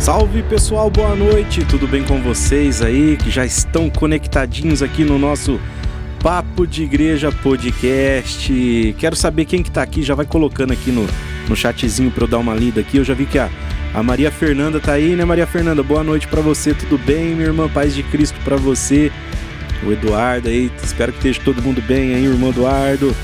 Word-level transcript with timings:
Salve 0.00 0.42
pessoal, 0.42 0.88
boa 0.88 1.14
noite, 1.14 1.62
tudo 1.66 1.86
bem 1.86 2.02
com 2.02 2.22
vocês 2.22 2.80
aí 2.80 3.18
que 3.18 3.30
já 3.30 3.44
estão 3.44 3.90
conectadinhos 3.90 4.82
aqui 4.82 5.04
no 5.04 5.18
nosso 5.18 5.60
Papo 6.22 6.66
de 6.66 6.84
Igreja 6.84 7.30
Podcast? 7.30 8.94
Quero 8.98 9.14
saber 9.14 9.44
quem 9.44 9.62
que 9.62 9.70
tá 9.70 9.82
aqui, 9.82 10.02
já 10.02 10.14
vai 10.14 10.24
colocando 10.24 10.72
aqui 10.72 10.90
no, 10.90 11.06
no 11.46 11.54
chatzinho 11.54 12.10
para 12.10 12.24
eu 12.24 12.28
dar 12.28 12.38
uma 12.38 12.54
lida 12.54 12.80
aqui. 12.80 12.96
Eu 12.96 13.04
já 13.04 13.12
vi 13.12 13.26
que 13.26 13.38
a, 13.38 13.50
a 13.92 14.02
Maria 14.02 14.30
Fernanda 14.30 14.80
tá 14.80 14.92
aí, 14.92 15.14
né, 15.14 15.22
Maria 15.26 15.46
Fernanda? 15.46 15.82
Boa 15.82 16.02
noite 16.02 16.26
para 16.26 16.40
você, 16.40 16.72
tudo 16.72 16.96
bem, 16.96 17.34
minha 17.34 17.48
irmã? 17.48 17.68
Paz 17.68 17.94
de 17.94 18.02
Cristo 18.02 18.40
para 18.42 18.56
você. 18.56 19.12
O 19.84 19.92
Eduardo 19.92 20.48
aí, 20.48 20.72
espero 20.82 21.12
que 21.12 21.18
esteja 21.18 21.42
todo 21.44 21.60
mundo 21.60 21.82
bem 21.82 22.14
aí, 22.14 22.24
irmão 22.24 22.48
Eduardo. 22.48 23.14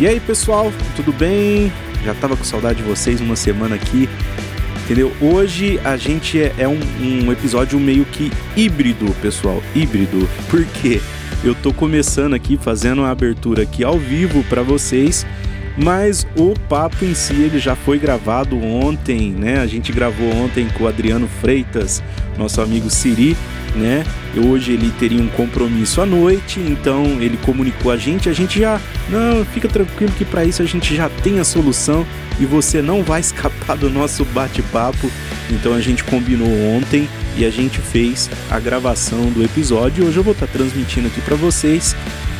E 0.00 0.08
aí, 0.08 0.18
pessoal, 0.20 0.72
tudo 0.96 1.12
bem? 1.12 1.70
Já 2.02 2.14
tava 2.14 2.34
com 2.34 2.44
saudade 2.44 2.82
de 2.82 2.88
vocês 2.88 3.20
uma 3.20 3.36
semana 3.36 3.74
aqui 3.74 4.08
entendeu? 4.84 5.12
Hoje 5.20 5.80
a 5.82 5.96
gente 5.96 6.40
é, 6.40 6.54
é 6.58 6.68
um, 6.68 6.78
um, 7.00 7.32
episódio 7.32 7.80
meio 7.80 8.04
que 8.04 8.30
híbrido, 8.56 9.06
pessoal, 9.20 9.62
híbrido. 9.74 10.28
Por 10.48 10.64
quê? 10.66 11.00
Eu 11.42 11.54
tô 11.54 11.72
começando 11.72 12.34
aqui 12.34 12.56
fazendo 12.56 13.02
a 13.02 13.10
abertura 13.10 13.62
aqui 13.62 13.82
ao 13.82 13.98
vivo 13.98 14.44
para 14.44 14.62
vocês, 14.62 15.26
mas 15.76 16.26
o 16.36 16.54
papo 16.68 17.04
em 17.04 17.14
si 17.14 17.34
ele 17.34 17.58
já 17.58 17.74
foi 17.74 17.98
gravado 17.98 18.58
ontem, 18.62 19.30
né? 19.30 19.60
A 19.60 19.66
gente 19.66 19.92
gravou 19.92 20.32
ontem 20.34 20.68
com 20.68 20.84
o 20.84 20.88
Adriano 20.88 21.28
Freitas, 21.40 22.02
nosso 22.38 22.60
amigo 22.60 22.88
Siri, 22.88 23.36
né? 23.74 24.04
Hoje 24.36 24.72
ele 24.72 24.90
teria 24.98 25.20
um 25.20 25.28
compromisso 25.28 26.00
à 26.00 26.06
noite, 26.06 26.60
então 26.60 27.04
ele 27.20 27.38
comunicou 27.38 27.90
a 27.90 27.96
gente, 27.96 28.28
a 28.28 28.32
gente 28.32 28.60
já, 28.60 28.80
não, 29.10 29.44
fica 29.46 29.68
tranquilo 29.68 30.12
que 30.12 30.24
para 30.24 30.44
isso 30.44 30.62
a 30.62 30.66
gente 30.66 30.94
já 30.94 31.08
tem 31.08 31.40
a 31.40 31.44
solução 31.44 32.06
e 32.38 32.46
você 32.46 32.82
não 32.82 33.02
vai 33.02 33.20
escapar 33.20 33.76
do 33.76 33.90
nosso 33.90 34.24
bate-papo. 34.24 35.10
Então 35.50 35.74
a 35.74 35.80
gente 35.80 36.02
combinou 36.04 36.48
ontem 36.76 37.08
e 37.36 37.44
a 37.44 37.50
gente 37.50 37.78
fez 37.78 38.30
a 38.50 38.58
gravação 38.58 39.30
do 39.30 39.42
episódio. 39.44 40.06
Hoje 40.06 40.16
eu 40.16 40.24
vou 40.24 40.32
estar 40.32 40.46
tá 40.46 40.52
transmitindo 40.52 41.08
aqui 41.08 41.20
para 41.20 41.36
vocês. 41.36 41.94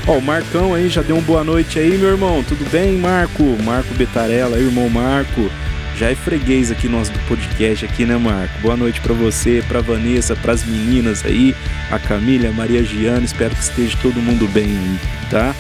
Ó, 0.07 0.19
o 0.19 0.23
Marcão 0.23 0.75
aí 0.75 0.89
já 0.89 1.03
deu 1.03 1.17
uma 1.17 1.23
boa 1.23 1.43
noite 1.43 1.79
aí, 1.79 1.97
meu 1.97 2.11
irmão. 2.11 2.43
Tudo 2.43 2.69
bem, 2.71 2.99
Marco? 2.99 3.43
Marco 3.65 3.95
Betarella, 3.95 4.59
irmão 4.59 4.89
Marco. 4.89 5.51
Já 5.97 6.11
é 6.11 6.15
freguês 6.15 6.73
aqui 6.73 6.89
nosso 6.89 7.13
do 7.13 7.19
podcast 7.21 7.85
aqui, 7.85 8.05
né, 8.05 8.17
Marco? 8.17 8.59
Boa 8.61 8.77
noite 8.77 9.01
para 9.01 9.15
você, 9.15 9.63
para 9.69 9.81
Vanessa, 9.81 10.35
para 10.35 10.53
as 10.53 10.65
meninas 10.65 11.25
aí, 11.25 11.55
a 11.89 12.01
Camila, 12.01 12.49
a 12.49 12.53
Maria 12.53 12.83
Giana. 12.83 13.25
Espero 13.25 13.55
que 13.55 13.63
esteja 13.63 13.97
todo 14.03 14.21
mundo 14.21 14.49
bem 14.49 14.99
tá? 15.31 15.55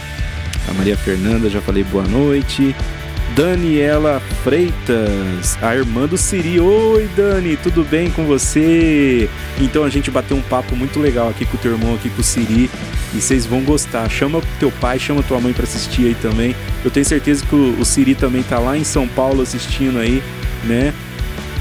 A 0.69 0.72
Maria 0.72 0.96
Fernanda, 0.96 1.50
já 1.50 1.60
falei 1.60 1.84
boa 1.84 2.04
noite. 2.04 2.74
Daniela 3.34 4.22
Freitas, 4.44 5.58
a 5.60 5.74
irmã 5.74 6.06
do 6.06 6.16
Siri. 6.16 6.60
Oi, 6.60 7.08
Dani, 7.16 7.56
tudo 7.56 7.82
bem 7.82 8.08
com 8.08 8.24
você? 8.24 9.28
Então 9.60 9.82
a 9.82 9.91
gente 9.91 10.08
bateu 10.08 10.36
um 10.36 10.42
papo 10.42 10.76
muito 10.76 11.00
legal 11.00 11.28
aqui 11.30 11.44
com 11.44 11.56
o 11.56 11.60
teu 11.60 11.72
irmão, 11.72 11.96
aqui 11.96 12.08
com 12.10 12.20
o 12.20 12.24
Siri, 12.24 12.70
e 13.12 13.20
vocês 13.20 13.44
vão 13.44 13.62
gostar. 13.62 14.08
Chama 14.08 14.41
teu 14.60 14.70
pai, 14.70 15.00
chama 15.00 15.20
tua 15.24 15.41
mãe 15.41 15.52
para 15.52 15.64
assistir 15.64 16.06
aí 16.06 16.14
também. 16.14 16.54
Eu 16.84 16.92
tenho 16.92 17.04
certeza 17.04 17.44
que 17.44 17.56
o, 17.56 17.76
o 17.80 17.84
Siri 17.84 18.14
também 18.14 18.44
tá 18.44 18.60
lá 18.60 18.78
em 18.78 18.84
São 18.84 19.08
Paulo 19.08 19.42
assistindo 19.42 19.98
aí, 19.98 20.22
né? 20.62 20.94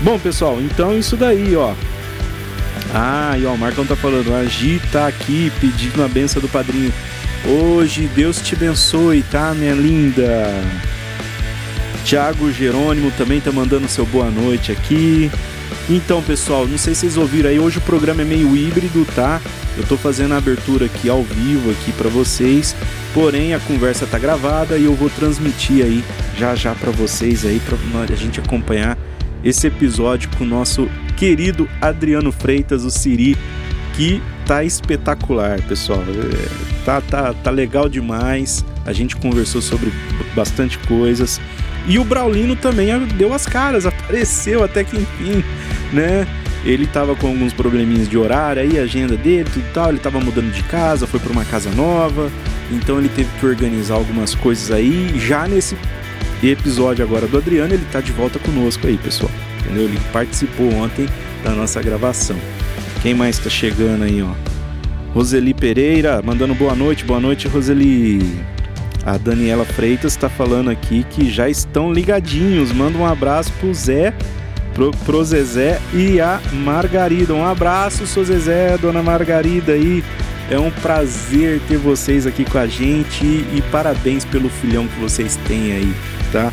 Bom, 0.02 0.20
pessoal, 0.20 0.62
então 0.62 0.96
isso 0.96 1.18
daí, 1.18 1.56
ó. 1.56 1.74
Ah, 2.94 3.36
e 3.36 3.48
ó, 3.48 3.54
o 3.54 3.58
Marcão 3.58 3.84
tá 3.84 3.96
falando, 3.96 4.32
a 4.36 4.46
Gi 4.46 4.80
tá 4.92 5.08
aqui 5.08 5.52
pedindo 5.60 6.04
a 6.04 6.08
benção 6.08 6.40
do 6.40 6.48
padrinho. 6.48 6.94
Hoje, 7.46 8.08
Deus 8.14 8.40
te 8.42 8.54
abençoe, 8.54 9.24
tá, 9.24 9.56
minha 9.56 9.74
linda? 9.74 10.62
Tiago 12.04 12.52
Jerônimo 12.52 13.12
também 13.12 13.40
tá 13.40 13.52
mandando 13.52 13.88
seu 13.88 14.06
boa 14.06 14.30
noite 14.30 14.72
aqui. 14.72 15.32
Então, 15.90 16.22
pessoal, 16.22 16.68
não 16.68 16.78
sei 16.78 16.94
se 16.94 17.02
vocês 17.02 17.18
ouviram 17.18 17.50
aí, 17.50 17.60
hoje 17.60 17.78
o 17.78 17.82
programa 17.82 18.22
é 18.22 18.26
meio 18.26 18.56
híbrido, 18.56 19.06
tá? 19.16 19.42
Eu 19.78 19.84
tô 19.86 19.98
fazendo 19.98 20.34
a 20.34 20.38
abertura 20.38 20.86
aqui 20.86 21.10
ao 21.10 21.24
vivo 21.24 21.72
aqui 21.72 21.92
para 21.94 22.10
vocês, 22.10 22.76
porém 23.14 23.54
a 23.54 23.60
conversa 23.60 24.06
tá 24.06 24.20
gravada 24.20 24.78
e 24.78 24.86
eu 24.86 24.94
vou 24.94 25.10
transmitir 25.10 25.84
aí 25.84 26.04
já 26.38 26.56
já 26.56 26.76
para 26.76 26.92
vocês 26.92 27.46
aí 27.46 27.60
para 27.60 27.78
a 28.14 28.18
gente 28.18 28.40
acompanhar 28.40 28.98
esse 29.44 29.68
episódio 29.68 30.30
com 30.38 30.44
o 30.44 30.48
nosso 30.48 30.90
querido 31.18 31.68
Adriano 31.82 32.32
Freitas, 32.32 32.84
o 32.84 32.92
Siri, 32.92 33.38
que 33.96 34.22
tá 34.46 34.64
espetacular, 34.64 35.62
pessoal. 35.62 36.02
É, 36.02 36.86
tá, 36.86 37.02
tá, 37.02 37.34
tá 37.34 37.52
legal 37.52 37.90
demais. 37.90 38.64
A 38.86 38.94
gente 38.94 39.16
conversou 39.16 39.62
sobre 39.62 39.92
bastante 40.36 40.78
coisas. 40.80 41.40
E 41.88 42.00
o 42.00 42.04
Braulino 42.04 42.56
também 42.56 42.98
deu 43.18 43.34
as 43.34 43.46
caras, 43.46 43.86
apareceu 43.86 44.64
até 44.64 44.84
que 44.84 44.96
enfim, 44.96 45.44
né? 45.92 46.26
Ele 46.66 46.88
tava 46.88 47.14
com 47.14 47.28
alguns 47.28 47.52
probleminhas 47.52 48.08
de 48.08 48.18
horário 48.18 48.62
aí, 48.62 48.80
agenda 48.80 49.18
dele, 49.18 49.50
tudo 49.54 49.66
tal. 49.74 49.90
Ele 49.90 50.00
tava 50.00 50.20
mudando 50.22 50.50
de 50.52 50.64
casa, 50.64 51.06
foi 51.06 51.20
para 51.20 51.32
uma 51.32 51.44
casa 51.44 51.70
nova, 51.72 52.32
então 52.72 53.00
ele 53.00 53.10
teve 53.10 53.30
que 53.38 53.46
organizar 53.46 53.96
algumas 53.96 54.34
coisas 54.34 54.72
aí. 54.72 55.14
Já 55.20 55.46
nesse 55.46 55.78
episódio 56.42 57.04
agora 57.04 57.28
do 57.28 57.38
Adriano, 57.38 57.74
ele 57.74 57.86
tá 57.92 58.00
de 58.00 58.14
volta 58.14 58.40
conosco 58.40 58.88
aí, 58.88 58.98
pessoal. 58.98 59.32
Entendeu? 59.60 59.84
Ele 59.84 60.00
participou 60.14 60.74
ontem 60.74 61.08
da 61.44 61.52
nossa 61.52 61.82
gravação. 61.82 62.38
Quem 63.02 63.14
mais 63.14 63.38
tá 63.38 63.50
chegando 63.50 64.04
aí, 64.04 64.22
ó? 64.22 64.32
Roseli 65.14 65.54
Pereira, 65.54 66.22
mandando 66.24 66.56
boa 66.56 66.74
noite, 66.74 67.04
boa 67.04 67.20
noite, 67.20 67.48
Roseli. 67.50 68.42
A 69.06 69.18
Daniela 69.18 69.66
Freitas 69.66 70.14
está 70.14 70.30
falando 70.30 70.70
aqui 70.70 71.06
que 71.10 71.30
já 71.30 71.50
estão 71.50 71.92
ligadinhos. 71.92 72.72
Manda 72.72 72.98
um 72.98 73.06
abraço 73.06 73.52
pro 73.60 73.74
Zé, 73.74 74.14
pro, 74.74 74.92
pro 75.06 75.24
Zezé 75.24 75.80
e 75.94 76.22
a 76.22 76.40
Margarida. 76.54 77.34
Um 77.34 77.46
abraço, 77.46 78.08
seu 78.08 78.24
Zezé, 78.24 78.78
dona 78.78 79.04
Margarida 79.04 79.74
aí. 79.74 80.04
É 80.50 80.58
um 80.58 80.72
prazer 80.72 81.62
ter 81.68 81.78
vocês 81.78 82.28
aqui 82.28 82.46
com 82.46 82.58
a 82.58 82.68
gente 82.68 83.26
e 83.26 83.64
parabéns 83.72 84.26
pelo 84.26 84.50
filhão 84.50 84.88
que 84.88 85.00
vocês 85.00 85.38
têm 85.48 85.74
aí, 85.74 85.94
tá? 86.32 86.52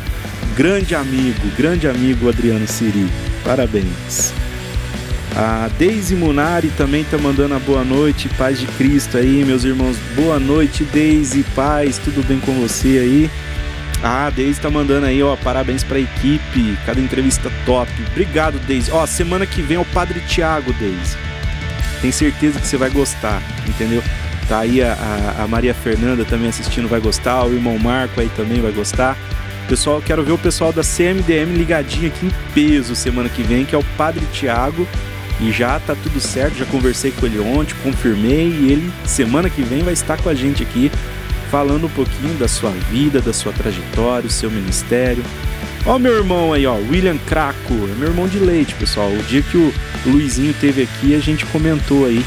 Grande 0.55 0.95
amigo, 0.95 1.47
grande 1.57 1.87
amigo 1.87 2.27
Adriano 2.27 2.67
Siri. 2.67 3.07
Parabéns. 3.43 4.40
A 5.35 5.69
Deise 5.77 6.13
Munari 6.13 6.69
também 6.75 7.05
tá 7.05 7.17
mandando 7.17 7.55
a 7.55 7.59
boa 7.59 7.85
noite, 7.85 8.27
paz 8.37 8.59
de 8.59 8.67
Cristo 8.67 9.17
aí, 9.17 9.45
meus 9.45 9.63
irmãos. 9.63 9.95
Boa 10.13 10.37
noite, 10.39 10.83
Deise, 10.83 11.43
paz, 11.55 11.97
tudo 11.97 12.25
bem 12.27 12.39
com 12.39 12.53
você 12.59 12.99
aí? 12.99 13.31
Ah, 14.03 14.27
a 14.27 14.29
Deise 14.29 14.59
tá 14.59 14.69
mandando 14.69 15.05
aí, 15.05 15.23
ó, 15.23 15.37
parabéns 15.37 15.83
pra 15.83 15.99
equipe, 15.99 16.77
cada 16.85 16.99
entrevista 16.99 17.49
top. 17.65 17.89
Obrigado, 18.11 18.59
Deise. 18.67 18.91
Ó, 18.91 19.05
semana 19.05 19.45
que 19.45 19.61
vem 19.61 19.77
é 19.77 19.79
o 19.79 19.85
Padre 19.85 20.19
Tiago, 20.27 20.73
Deise. 20.73 21.15
Tenho 22.01 22.11
certeza 22.11 22.59
que 22.59 22.67
você 22.67 22.77
vai 22.77 22.89
gostar, 22.89 23.41
entendeu? 23.67 24.03
Tá 24.49 24.59
aí 24.59 24.83
a, 24.83 24.93
a, 24.93 25.43
a 25.43 25.47
Maria 25.47 25.73
Fernanda 25.73 26.25
também 26.25 26.49
assistindo, 26.49 26.89
vai 26.89 26.99
gostar. 26.99 27.45
O 27.45 27.53
irmão 27.53 27.79
Marco 27.79 28.19
aí 28.19 28.29
também 28.35 28.59
vai 28.59 28.71
gostar. 28.71 29.17
Pessoal, 29.69 30.01
quero 30.01 30.23
ver 30.23 30.33
o 30.33 30.37
pessoal 30.37 30.73
da 30.73 30.81
CMDM 30.81 31.55
ligadinho 31.55 32.07
aqui 32.07 32.25
em 32.25 32.31
peso 32.53 32.95
semana 32.95 33.29
que 33.29 33.43
vem, 33.43 33.63
que 33.63 33.73
é 33.73 33.77
o 33.77 33.83
Padre 33.95 34.25
Tiago 34.33 34.85
e 35.41 35.51
já 35.51 35.79
tá 35.79 35.95
tudo 35.95 36.19
certo, 36.19 36.59
já 36.59 36.65
conversei 36.65 37.11
com 37.11 37.25
ele 37.25 37.39
ontem, 37.39 37.73
confirmei 37.83 38.47
e 38.47 38.71
ele 38.71 38.91
semana 39.03 39.49
que 39.49 39.61
vem 39.63 39.81
vai 39.81 39.93
estar 39.93 40.21
com 40.21 40.29
a 40.29 40.35
gente 40.35 40.61
aqui 40.61 40.91
falando 41.49 41.87
um 41.87 41.89
pouquinho 41.89 42.33
da 42.35 42.47
sua 42.47 42.69
vida, 42.89 43.19
da 43.19 43.33
sua 43.33 43.51
trajetória, 43.51 44.27
o 44.27 44.31
seu 44.31 44.49
ministério. 44.49 45.23
Ó 45.85 45.97
meu 45.97 46.15
irmão 46.15 46.53
aí, 46.53 46.65
ó, 46.65 46.75
William 46.75 47.17
Craco, 47.17 47.73
é 47.73 47.95
meu 47.97 48.09
irmão 48.09 48.27
de 48.27 48.39
leite, 48.39 48.73
pessoal. 48.75 49.09
O 49.09 49.23
dia 49.23 49.41
que 49.41 49.57
o 49.57 49.73
Luizinho 50.05 50.53
teve 50.61 50.83
aqui, 50.83 51.15
a 51.15 51.19
gente 51.19 51.45
comentou 51.47 52.05
aí. 52.05 52.23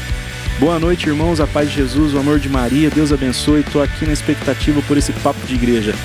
Boa 0.59 0.77
noite, 0.77 1.07
irmãos, 1.07 1.39
a 1.39 1.47
paz 1.47 1.69
de 1.69 1.77
Jesus, 1.77 2.13
o 2.13 2.19
amor 2.19 2.39
de 2.39 2.49
Maria, 2.49 2.89
Deus 2.89 3.11
abençoe. 3.11 3.63
Tô 3.63 3.81
aqui 3.81 4.05
na 4.05 4.13
expectativa 4.13 4.81
por 4.83 4.97
esse 4.97 5.11
papo 5.13 5.39
de 5.47 5.55
igreja. 5.55 5.95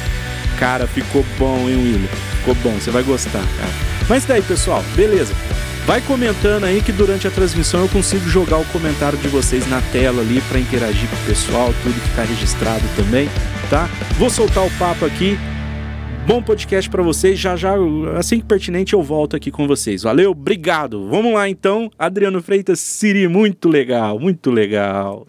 Cara, 0.58 0.86
ficou 0.86 1.24
bom, 1.38 1.68
hein, 1.68 1.76
William? 1.76 2.08
Ficou 2.38 2.54
bom, 2.56 2.72
você 2.72 2.90
vai 2.90 3.02
gostar, 3.02 3.44
cara. 3.58 3.72
Mas 4.08 4.24
daí, 4.24 4.42
pessoal, 4.42 4.82
beleza. 4.94 5.34
Vai 5.90 6.00
comentando 6.00 6.62
aí 6.62 6.80
que 6.80 6.92
durante 6.92 7.26
a 7.26 7.32
transmissão 7.32 7.80
eu 7.80 7.88
consigo 7.88 8.24
jogar 8.28 8.58
o 8.58 8.64
comentário 8.66 9.18
de 9.18 9.26
vocês 9.26 9.68
na 9.68 9.82
tela 9.82 10.22
ali 10.22 10.40
para 10.42 10.60
interagir 10.60 11.10
com 11.10 11.16
o 11.16 11.26
pessoal, 11.26 11.74
tudo 11.82 11.94
ficar 11.94 12.22
registrado 12.22 12.84
também, 12.94 13.28
tá? 13.68 13.88
Vou 14.16 14.30
soltar 14.30 14.64
o 14.64 14.70
papo 14.78 15.04
aqui. 15.04 15.36
Bom 16.28 16.40
podcast 16.40 16.88
para 16.88 17.02
vocês. 17.02 17.40
Já 17.40 17.56
já, 17.56 17.74
assim 18.16 18.38
que 18.38 18.44
pertinente, 18.44 18.92
eu 18.92 19.02
volto 19.02 19.34
aqui 19.34 19.50
com 19.50 19.66
vocês. 19.66 20.04
Valeu, 20.04 20.30
obrigado. 20.30 21.08
Vamos 21.08 21.34
lá 21.34 21.48
então. 21.48 21.90
Adriano 21.98 22.40
Freitas, 22.40 22.78
Siri, 22.78 23.26
muito 23.26 23.68
legal, 23.68 24.16
muito 24.16 24.48
legal. 24.48 25.26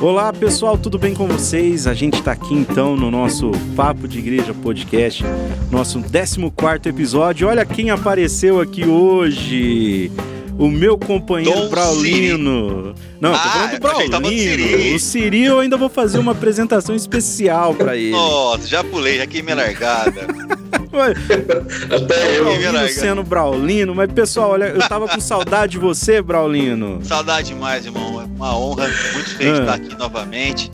Olá 0.00 0.32
pessoal, 0.32 0.78
tudo 0.78 0.98
bem 0.98 1.12
com 1.14 1.26
vocês? 1.26 1.86
A 1.86 1.92
gente 1.92 2.20
está 2.20 2.32
aqui 2.32 2.54
então 2.54 2.96
no 2.96 3.10
nosso 3.10 3.50
Papo 3.76 4.08
de 4.08 4.18
Igreja 4.18 4.54
Podcast, 4.54 5.22
nosso 5.70 6.00
14 6.00 6.88
episódio. 6.88 7.46
Olha 7.46 7.66
quem 7.66 7.90
apareceu 7.90 8.62
aqui 8.62 8.86
hoje! 8.86 10.10
O 10.58 10.68
meu 10.68 10.96
companheiro 10.96 11.60
Dom 11.60 11.68
Braulino. 11.68 12.94
Não, 13.20 13.34
ah, 13.34 13.38
tô 13.38 13.48
falando 13.50 13.72
do 13.72 13.80
Braulino. 13.80 14.94
O 14.94 14.98
Siri 14.98 15.44
eu 15.44 15.60
ainda 15.60 15.76
vou 15.76 15.90
fazer 15.90 16.18
uma 16.18 16.32
apresentação 16.32 16.94
especial 16.94 17.74
pra 17.74 17.94
ele. 17.94 18.12
Nossa, 18.12 18.66
já 18.66 18.82
pulei, 18.82 19.18
já 19.18 19.26
queimei 19.26 19.54
largada. 19.54 20.26
Até 21.90 22.38
eu. 22.38 22.88
sendo 22.88 23.22
Braulino, 23.22 23.94
mas 23.94 24.12
pessoal, 24.12 24.50
olha, 24.50 24.64
eu 24.66 24.80
tava 24.88 25.08
com 25.08 25.20
saudade 25.20 25.72
de 25.72 25.78
você, 25.78 26.20
Braulino. 26.20 27.00
Saudade 27.04 27.48
demais, 27.48 27.86
irmão. 27.86 28.20
É 28.20 28.24
uma 28.24 28.56
honra, 28.56 28.88
muito 29.12 29.30
feliz 29.30 29.54
de 29.54 29.60
ah. 29.60 29.62
estar 29.62 29.74
aqui 29.74 29.94
novamente. 29.96 30.70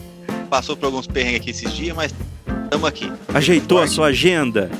Passou 0.48 0.76
por 0.76 0.86
alguns 0.86 1.06
perrengues 1.06 1.40
aqui 1.40 1.50
esses 1.50 1.72
dias, 1.72 1.94
mas 1.94 2.14
estamos 2.64 2.88
aqui. 2.88 3.12
Ajeitou 3.34 3.78
a 3.78 3.86
sua 3.86 4.06
agenda? 4.06 4.70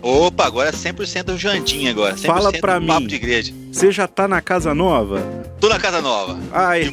Opa, 0.00 0.46
agora 0.46 0.68
é 0.68 0.72
100% 0.72 1.36
Jandim 1.36 1.88
agora. 1.88 2.14
100% 2.14 2.26
Fala 2.26 2.52
pra 2.52 2.80
papo 2.80 3.00
mim. 3.00 3.06
de 3.06 3.16
igreja. 3.16 3.52
Você 3.72 3.90
já 3.92 4.06
tá 4.06 4.26
na 4.26 4.40
casa 4.40 4.74
nova? 4.74 5.20
Tô 5.60 5.68
na 5.68 5.78
casa 5.78 6.00
nova. 6.00 6.38
Ai. 6.52 6.90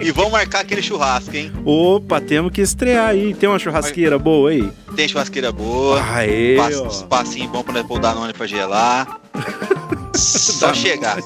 E, 0.00 0.08
e 0.08 0.10
vamos 0.10 0.32
marcar 0.32 0.60
aquele 0.60 0.82
churrasco, 0.82 1.36
hein? 1.36 1.52
Opa, 1.64 2.20
temos 2.20 2.52
que 2.52 2.60
estrear 2.60 3.10
aí. 3.10 3.34
Tem 3.34 3.48
uma 3.48 3.58
churrasqueira 3.58 4.18
boa 4.18 4.50
aí? 4.50 4.68
Tem 4.96 5.08
churrasqueira 5.08 5.52
boa. 5.52 6.02
Aê, 6.02 6.58
um 6.58 6.88
espacinho 6.88 7.48
bom 7.48 7.62
pra 7.62 7.84
pôr 7.84 7.98
o 7.98 8.00
Danone 8.00 8.32
pra 8.32 8.46
gelar. 8.46 9.20
Só 10.14 10.74
chegar. 10.74 11.18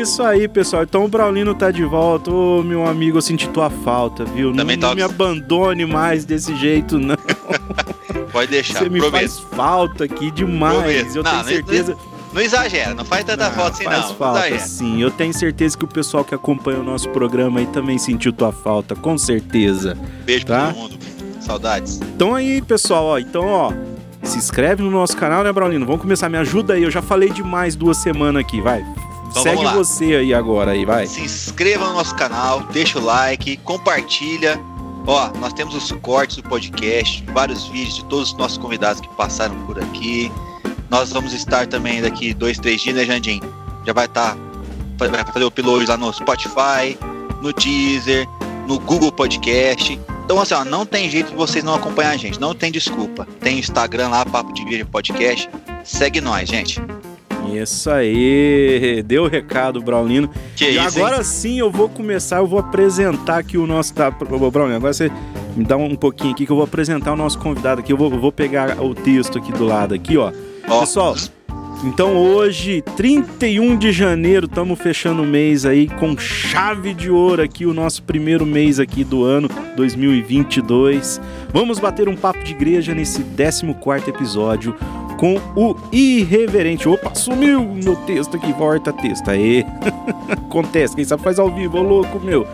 Isso 0.00 0.22
aí, 0.22 0.48
pessoal. 0.48 0.82
Então 0.82 1.04
o 1.04 1.08
Braulino 1.08 1.54
tá 1.54 1.70
de 1.70 1.84
volta. 1.84 2.30
Ô, 2.30 2.62
meu 2.62 2.86
amigo, 2.86 3.18
eu 3.18 3.22
senti 3.22 3.48
tua 3.48 3.70
falta, 3.70 4.24
viu? 4.24 4.52
Também 4.54 4.76
não, 4.76 4.88
não 4.88 4.96
me 4.96 5.02
abandone 5.02 5.86
mais 5.86 6.24
desse 6.24 6.56
jeito, 6.56 6.98
não. 6.98 7.16
Pode 8.36 8.50
deixar, 8.50 8.80
Você 8.80 8.90
me 8.90 9.00
prometo. 9.00 9.18
faz 9.18 9.38
falta 9.38 10.04
aqui 10.04 10.30
demais. 10.30 10.76
Prometo. 10.76 11.16
Eu 11.16 11.22
não, 11.22 11.30
tenho 11.30 11.44
certeza... 11.44 11.92
Não, 11.94 12.16
não 12.34 12.42
exagera, 12.42 12.94
não 12.94 13.02
faz 13.02 13.24
tanta 13.24 13.50
falta 13.50 13.70
assim 13.70 13.84
faz 13.84 14.08
não. 14.08 14.14
falta 14.14 14.50
não 14.50 14.58
sim. 14.58 15.00
Eu 15.00 15.10
tenho 15.10 15.32
certeza 15.32 15.78
que 15.78 15.84
o 15.84 15.88
pessoal 15.88 16.22
que 16.22 16.34
acompanha 16.34 16.80
o 16.80 16.82
nosso 16.82 17.08
programa 17.08 17.60
aí 17.60 17.66
também 17.68 17.96
sentiu 17.96 18.34
tua 18.34 18.52
falta, 18.52 18.94
com 18.94 19.16
certeza. 19.16 19.96
Beijo 20.26 20.44
tá? 20.44 20.66
pra 20.66 20.74
todo 20.74 20.82
mundo. 20.82 20.98
Saudades. 21.40 21.98
Então 22.14 22.34
aí, 22.34 22.60
pessoal, 22.60 23.04
ó, 23.06 23.18
então, 23.18 23.46
ó, 23.46 23.72
se 24.22 24.36
inscreve 24.36 24.82
no 24.82 24.90
nosso 24.90 25.16
canal, 25.16 25.42
né, 25.42 25.50
Braulino? 25.50 25.86
Vamos 25.86 26.02
começar, 26.02 26.28
me 26.28 26.36
ajuda 26.36 26.74
aí. 26.74 26.82
Eu 26.82 26.90
já 26.90 27.00
falei 27.00 27.30
demais 27.30 27.74
duas 27.74 27.96
semanas 27.96 28.42
aqui, 28.42 28.60
vai. 28.60 28.84
Então, 29.30 29.42
Segue 29.42 29.64
você 29.68 30.16
aí 30.16 30.34
agora 30.34 30.72
aí, 30.72 30.84
vai. 30.84 31.06
Se 31.06 31.22
inscreva 31.22 31.86
no 31.86 31.94
nosso 31.94 32.14
canal, 32.14 32.60
deixa 32.70 32.98
o 32.98 33.02
like, 33.02 33.56
compartilha. 33.58 34.60
Ó, 35.06 35.30
nós 35.38 35.52
temos 35.52 35.74
os 35.74 35.92
cortes 36.00 36.36
do 36.36 36.42
podcast, 36.42 37.24
vários 37.32 37.66
vídeos 37.68 37.96
de 37.96 38.04
todos 38.06 38.32
os 38.32 38.36
nossos 38.36 38.58
convidados 38.58 39.00
que 39.00 39.08
passaram 39.10 39.54
por 39.64 39.78
aqui. 39.78 40.32
Nós 40.90 41.12
vamos 41.12 41.32
estar 41.32 41.66
também 41.66 42.02
daqui 42.02 42.34
dois, 42.34 42.58
três 42.58 42.80
dias, 42.80 42.96
né, 42.96 43.04
Jandim? 43.04 43.40
Já 43.86 43.92
vai 43.92 44.06
estar. 44.06 44.34
Tá, 44.98 45.08
vai 45.08 45.24
fazer 45.24 45.44
o 45.44 45.48
upload 45.48 45.86
lá 45.86 45.96
no 45.96 46.12
Spotify, 46.12 46.98
no 47.40 47.52
Deezer, 47.52 48.26
no 48.66 48.80
Google 48.80 49.12
Podcast. 49.12 49.98
Então, 50.24 50.40
assim, 50.40 50.54
ó, 50.54 50.64
não 50.64 50.84
tem 50.84 51.08
jeito 51.08 51.30
de 51.30 51.36
vocês 51.36 51.62
não 51.62 51.74
acompanhar 51.74 52.10
a 52.10 52.16
gente. 52.16 52.40
Não 52.40 52.52
tem 52.52 52.72
desculpa. 52.72 53.28
Tem 53.40 53.60
Instagram 53.60 54.08
lá, 54.08 54.26
Papo 54.26 54.52
de 54.52 54.62
Igreja 54.62 54.84
Podcast. 54.84 55.48
Segue 55.84 56.20
nós, 56.20 56.48
gente. 56.48 56.80
Isso 57.54 57.90
aí, 57.90 59.02
deu 59.06 59.24
o 59.24 59.28
recado, 59.28 59.80
Braulino. 59.80 60.30
Que 60.54 60.64
e 60.64 60.76
isso, 60.76 60.98
agora 60.98 61.18
hein? 61.18 61.24
sim 61.24 61.58
eu 61.58 61.70
vou 61.70 61.88
começar, 61.88 62.38
eu 62.38 62.46
vou 62.46 62.58
apresentar 62.58 63.38
aqui 63.38 63.58
o 63.58 63.66
nosso. 63.66 63.94
Tá, 63.94 64.10
Braulino, 64.10 64.76
agora 64.76 64.92
você 64.92 65.10
me 65.56 65.64
dá 65.64 65.76
um 65.76 65.96
pouquinho 65.96 66.32
aqui 66.32 66.46
que 66.46 66.52
eu 66.52 66.56
vou 66.56 66.64
apresentar 66.64 67.12
o 67.12 67.16
nosso 67.16 67.38
convidado 67.38 67.80
aqui. 67.80 67.92
Eu 67.92 67.96
vou, 67.96 68.10
eu 68.10 68.18
vou 68.18 68.32
pegar 68.32 68.82
o 68.82 68.94
texto 68.94 69.38
aqui 69.38 69.52
do 69.52 69.64
lado 69.64 69.94
aqui, 69.94 70.16
ó. 70.16 70.32
Ó. 70.68 70.80
Pessoal, 70.80 71.14
então 71.84 72.16
hoje, 72.16 72.82
31 72.96 73.76
de 73.76 73.92
janeiro, 73.92 74.46
estamos 74.46 74.78
fechando 74.78 75.22
o 75.22 75.26
mês 75.26 75.66
aí 75.66 75.88
com 75.88 76.16
chave 76.16 76.94
de 76.94 77.10
ouro 77.10 77.42
aqui, 77.42 77.66
o 77.66 77.74
nosso 77.74 78.02
primeiro 78.02 78.46
mês 78.46 78.80
aqui 78.80 79.04
do 79.04 79.24
ano 79.24 79.48
2022. 79.76 81.20
Vamos 81.52 81.78
bater 81.78 82.08
um 82.08 82.16
papo 82.16 82.42
de 82.42 82.52
igreja 82.52 82.94
nesse 82.94 83.22
14 83.22 84.08
episódio 84.08 84.74
com 85.16 85.36
o 85.54 85.74
irreverente. 85.92 86.88
Opa, 86.88 87.14
sumiu 87.14 87.62
meu 87.64 87.96
texto 87.96 88.36
aqui, 88.36 88.52
volta 88.52 88.92
texto. 88.92 89.28
Aê, 89.28 89.64
acontece, 90.30 90.94
quem 90.94 91.04
sabe 91.04 91.22
faz 91.22 91.38
ao 91.38 91.50
vivo, 91.50 91.78
ô 91.78 91.82
louco 91.82 92.20
meu. 92.20 92.46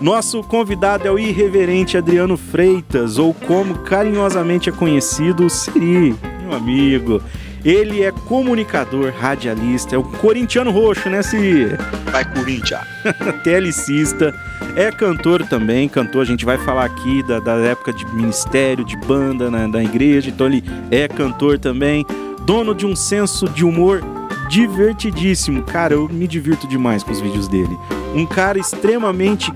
Nosso 0.00 0.42
convidado 0.42 1.06
é 1.06 1.10
o 1.10 1.18
irreverente 1.18 1.96
Adriano 1.96 2.36
Freitas, 2.36 3.18
ou 3.18 3.32
como 3.32 3.78
carinhosamente 3.78 4.68
é 4.68 4.72
conhecido, 4.72 5.48
Siri, 5.48 6.14
meu 6.42 6.54
amigo. 6.54 7.20
Ele 7.66 8.04
é 8.04 8.12
comunicador, 8.12 9.12
radialista, 9.18 9.96
é 9.96 9.98
o 9.98 10.04
corintiano 10.04 10.70
roxo, 10.70 11.10
né, 11.10 11.20
Siri? 11.20 11.76
Vai, 12.12 12.24
Corinthians. 12.24 12.80
telecista, 13.42 14.32
é 14.76 14.92
cantor 14.92 15.44
também, 15.48 15.88
cantor, 15.88 16.22
a 16.22 16.24
gente 16.24 16.44
vai 16.44 16.58
falar 16.58 16.84
aqui 16.84 17.24
da, 17.24 17.40
da 17.40 17.56
época 17.56 17.92
de 17.92 18.06
ministério, 18.14 18.84
de 18.84 18.96
banda 18.96 19.50
né, 19.50 19.66
da 19.66 19.82
igreja, 19.82 20.30
então 20.30 20.46
ele 20.46 20.62
é 20.92 21.08
cantor 21.08 21.58
também, 21.58 22.06
dono 22.42 22.72
de 22.72 22.86
um 22.86 22.94
senso 22.94 23.48
de 23.48 23.64
humor 23.64 24.00
divertidíssimo, 24.48 25.64
cara, 25.64 25.94
eu 25.94 26.08
me 26.08 26.28
divirto 26.28 26.68
demais 26.68 27.02
com 27.02 27.10
os 27.10 27.20
vídeos 27.20 27.48
dele. 27.48 27.76
Um 28.14 28.24
cara 28.26 28.60
extremamente 28.60 29.52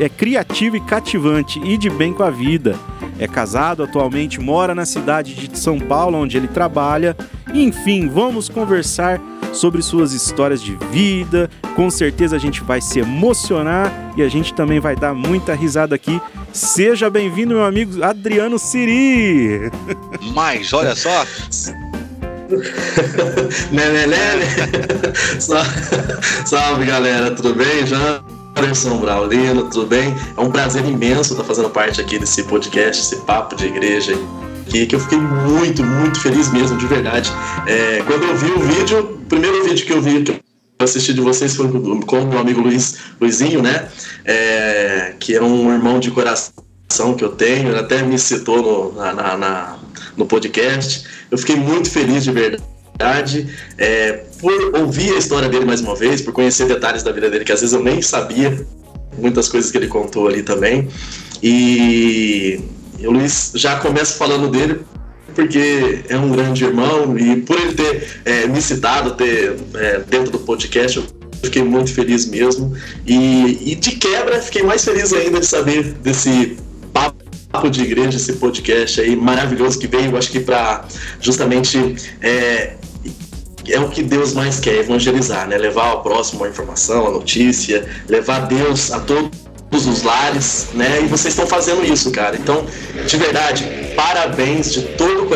é, 0.00 0.08
criativo 0.08 0.76
e 0.76 0.80
cativante 0.80 1.60
e 1.60 1.76
de 1.76 1.88
bem 1.88 2.12
com 2.12 2.24
a 2.24 2.30
vida. 2.30 2.76
É 3.22 3.28
casado 3.28 3.84
atualmente, 3.84 4.40
mora 4.40 4.74
na 4.74 4.84
cidade 4.84 5.32
de 5.32 5.56
São 5.56 5.78
Paulo, 5.78 6.18
onde 6.18 6.36
ele 6.36 6.48
trabalha. 6.48 7.16
Enfim, 7.54 8.08
vamos 8.08 8.48
conversar 8.48 9.20
sobre 9.52 9.80
suas 9.80 10.12
histórias 10.12 10.60
de 10.60 10.74
vida. 10.90 11.48
Com 11.76 11.88
certeza 11.88 12.34
a 12.34 12.38
gente 12.40 12.64
vai 12.64 12.80
se 12.80 12.98
emocionar 12.98 13.92
e 14.16 14.22
a 14.22 14.28
gente 14.28 14.52
também 14.52 14.80
vai 14.80 14.96
dar 14.96 15.14
muita 15.14 15.54
risada 15.54 15.94
aqui. 15.94 16.20
Seja 16.52 17.08
bem-vindo, 17.08 17.54
meu 17.54 17.64
amigo 17.64 18.02
Adriano 18.02 18.58
Siri. 18.58 19.70
Mas 20.34 20.72
olha 20.72 20.96
só, 20.96 21.24
né, 23.70 23.88
né, 23.88 24.06
né, 24.08 24.34
né. 24.36 25.40
Salve 26.44 26.86
galera, 26.86 27.30
tudo 27.30 27.54
bem? 27.54 27.86
Já 27.86 28.20
Anderson 28.56 28.98
Braulino, 28.98 29.68
tudo 29.70 29.86
bem? 29.86 30.14
É 30.36 30.40
um 30.40 30.50
prazer 30.50 30.84
imenso 30.84 31.32
estar 31.32 31.44
fazendo 31.44 31.70
parte 31.70 32.00
aqui 32.00 32.18
desse 32.18 32.42
podcast, 32.44 33.02
esse 33.02 33.16
papo 33.24 33.56
de 33.56 33.66
igreja 33.66 34.14
aqui, 34.66 34.86
que 34.86 34.94
eu 34.94 35.00
fiquei 35.00 35.18
muito, 35.18 35.82
muito 35.82 36.20
feliz 36.20 36.50
mesmo, 36.52 36.76
de 36.76 36.86
verdade. 36.86 37.30
É, 37.66 38.02
quando 38.06 38.24
eu 38.24 38.36
vi 38.36 38.50
o 38.50 38.60
vídeo, 38.60 39.00
o 39.00 39.26
primeiro 39.26 39.64
vídeo 39.64 39.86
que 39.86 39.92
eu 39.92 40.00
vi, 40.00 40.22
que 40.22 40.32
eu 40.32 40.40
assisti 40.80 41.12
de 41.14 41.20
vocês 41.20 41.54
foi 41.54 41.68
com 41.68 42.20
o 42.20 42.26
meu 42.26 42.38
amigo 42.38 42.60
Luiz, 42.60 42.98
Luizinho, 43.20 43.62
né? 43.62 43.88
É, 44.24 45.14
que 45.18 45.34
é 45.34 45.42
um 45.42 45.72
irmão 45.72 45.98
de 45.98 46.10
coração 46.10 46.52
que 47.16 47.24
eu 47.24 47.30
tenho, 47.30 47.68
ele 47.68 47.78
até 47.78 48.02
me 48.02 48.18
citou 48.18 48.92
no, 48.92 48.92
na, 48.92 49.36
na, 49.36 49.78
no 50.16 50.26
podcast. 50.26 51.04
Eu 51.30 51.38
fiquei 51.38 51.56
muito 51.56 51.90
feliz 51.90 52.24
de 52.24 52.32
verdade 52.32 52.71
é, 53.78 54.24
por 54.40 54.76
ouvir 54.76 55.12
a 55.12 55.18
história 55.18 55.48
dele 55.48 55.64
mais 55.64 55.80
uma 55.80 55.94
vez, 55.94 56.20
por 56.20 56.32
conhecer 56.32 56.66
detalhes 56.66 57.02
da 57.02 57.12
vida 57.12 57.30
dele 57.30 57.44
que 57.44 57.52
às 57.52 57.60
vezes 57.60 57.74
eu 57.74 57.82
nem 57.82 58.00
sabia, 58.02 58.64
muitas 59.18 59.48
coisas 59.48 59.70
que 59.70 59.76
ele 59.76 59.88
contou 59.88 60.28
ali 60.28 60.42
também. 60.42 60.88
E, 61.42 62.60
o 63.00 63.10
Luiz 63.10 63.52
já 63.54 63.76
começa 63.76 64.16
falando 64.16 64.48
dele 64.48 64.80
porque 65.34 66.04
é 66.08 66.16
um 66.16 66.30
grande 66.30 66.64
irmão 66.64 67.18
e 67.18 67.40
por 67.40 67.58
ele 67.58 67.72
ter 67.72 68.20
é, 68.24 68.46
me 68.46 68.60
citado 68.60 69.12
ter, 69.14 69.56
é, 69.74 69.98
dentro 70.00 70.30
do 70.30 70.38
podcast, 70.40 70.98
eu 70.98 71.04
fiquei 71.42 71.62
muito 71.62 71.92
feliz 71.92 72.26
mesmo. 72.26 72.74
E, 73.06 73.72
e 73.72 73.74
de 73.74 73.92
quebra, 73.92 74.40
fiquei 74.40 74.62
mais 74.62 74.84
feliz 74.84 75.12
ainda 75.12 75.40
de 75.40 75.46
saber 75.46 75.94
desse 75.94 76.56
papo 76.92 77.70
de 77.70 77.82
igreja, 77.82 78.16
esse 78.16 78.34
podcast 78.34 79.00
aí 79.00 79.16
maravilhoso 79.16 79.78
que 79.78 79.86
veio, 79.86 80.16
acho 80.16 80.30
que 80.30 80.40
para 80.40 80.84
justamente 81.20 81.96
é, 82.20 82.74
é 83.68 83.78
o 83.78 83.88
que 83.88 84.02
Deus 84.02 84.32
mais 84.32 84.58
quer, 84.58 84.76
evangelizar, 84.76 85.46
né? 85.46 85.58
Levar 85.58 85.90
ao 85.90 86.02
próximo 86.02 86.44
a 86.44 86.48
informação, 86.48 87.06
a 87.06 87.10
notícia, 87.10 87.86
levar 88.08 88.46
Deus 88.46 88.90
a 88.90 89.00
todos 89.00 89.86
os 89.86 90.02
lares, 90.02 90.68
né? 90.74 91.02
E 91.02 91.06
vocês 91.06 91.34
estão 91.34 91.46
fazendo 91.46 91.84
isso, 91.84 92.10
cara. 92.10 92.36
Então, 92.36 92.64
de 93.06 93.16
verdade, 93.16 93.64
parabéns 93.94 94.72
de 94.72 94.82
todo 94.82 95.24
o 95.24 95.28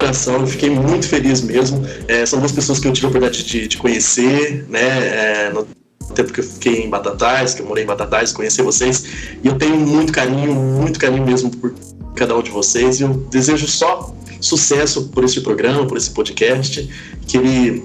coração. 0.00 0.40
Eu 0.40 0.46
fiquei 0.46 0.70
muito 0.70 1.06
feliz 1.06 1.42
mesmo. 1.42 1.86
É, 2.08 2.24
são 2.24 2.38
duas 2.38 2.52
pessoas 2.52 2.78
que 2.78 2.88
eu 2.88 2.92
tive 2.92 3.06
a 3.06 3.10
oportunidade 3.10 3.44
de, 3.44 3.68
de 3.68 3.76
conhecer, 3.76 4.64
né? 4.68 4.88
É, 4.88 5.50
no 5.52 5.66
tempo 6.14 6.32
que 6.32 6.40
eu 6.40 6.44
fiquei 6.44 6.82
em 6.82 6.90
Batatais, 6.90 7.54
que 7.54 7.62
eu 7.62 7.66
morei 7.66 7.84
em 7.84 7.86
Batatais, 7.86 8.32
conhecer 8.32 8.62
vocês. 8.62 9.04
E 9.44 9.46
eu 9.46 9.56
tenho 9.56 9.76
muito 9.76 10.12
carinho, 10.12 10.54
muito 10.54 10.98
carinho 10.98 11.24
mesmo 11.24 11.50
por 11.50 11.74
cada 12.16 12.36
um 12.36 12.42
de 12.42 12.50
vocês. 12.50 12.98
E 12.98 13.02
eu 13.04 13.10
desejo 13.30 13.68
só 13.68 14.14
sucesso 14.40 15.08
por 15.08 15.24
esse 15.24 15.40
programa, 15.40 15.86
por 15.86 15.96
esse 15.96 16.10
podcast, 16.10 16.88
que 17.26 17.36
ele 17.36 17.84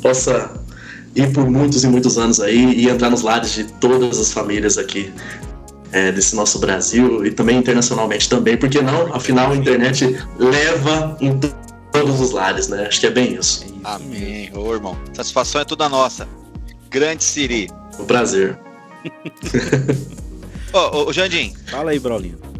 possa 0.00 0.52
ir 1.14 1.32
por 1.32 1.48
muitos 1.48 1.84
e 1.84 1.86
muitos 1.86 2.16
anos 2.18 2.40
aí 2.40 2.74
e 2.74 2.88
entrar 2.88 3.10
nos 3.10 3.22
lares 3.22 3.52
de 3.52 3.64
todas 3.64 4.18
as 4.18 4.32
famílias 4.32 4.78
aqui 4.78 5.12
é, 5.92 6.10
desse 6.10 6.34
nosso 6.34 6.58
Brasil 6.58 7.24
e 7.24 7.30
também 7.30 7.58
internacionalmente 7.58 8.28
também, 8.28 8.56
porque 8.56 8.80
não? 8.80 9.14
Afinal, 9.14 9.52
a 9.52 9.56
internet 9.56 10.18
leva 10.38 11.16
em 11.20 11.38
todos 11.92 12.20
os 12.20 12.30
lares, 12.30 12.68
né? 12.68 12.86
Acho 12.86 13.00
que 13.00 13.06
é 13.06 13.10
bem 13.10 13.34
isso. 13.34 13.66
Amém. 13.84 14.50
Ô, 14.54 14.72
irmão, 14.72 14.96
satisfação 15.12 15.60
é 15.60 15.64
toda 15.64 15.88
nossa. 15.88 16.26
Grande 16.88 17.22
Siri. 17.22 17.68
Um 17.98 18.04
prazer. 18.04 18.58
Ô, 20.72 21.12
Jandim. 21.12 21.54
Fala 21.66 21.90
aí, 21.90 21.98
Braulinho. 21.98 22.51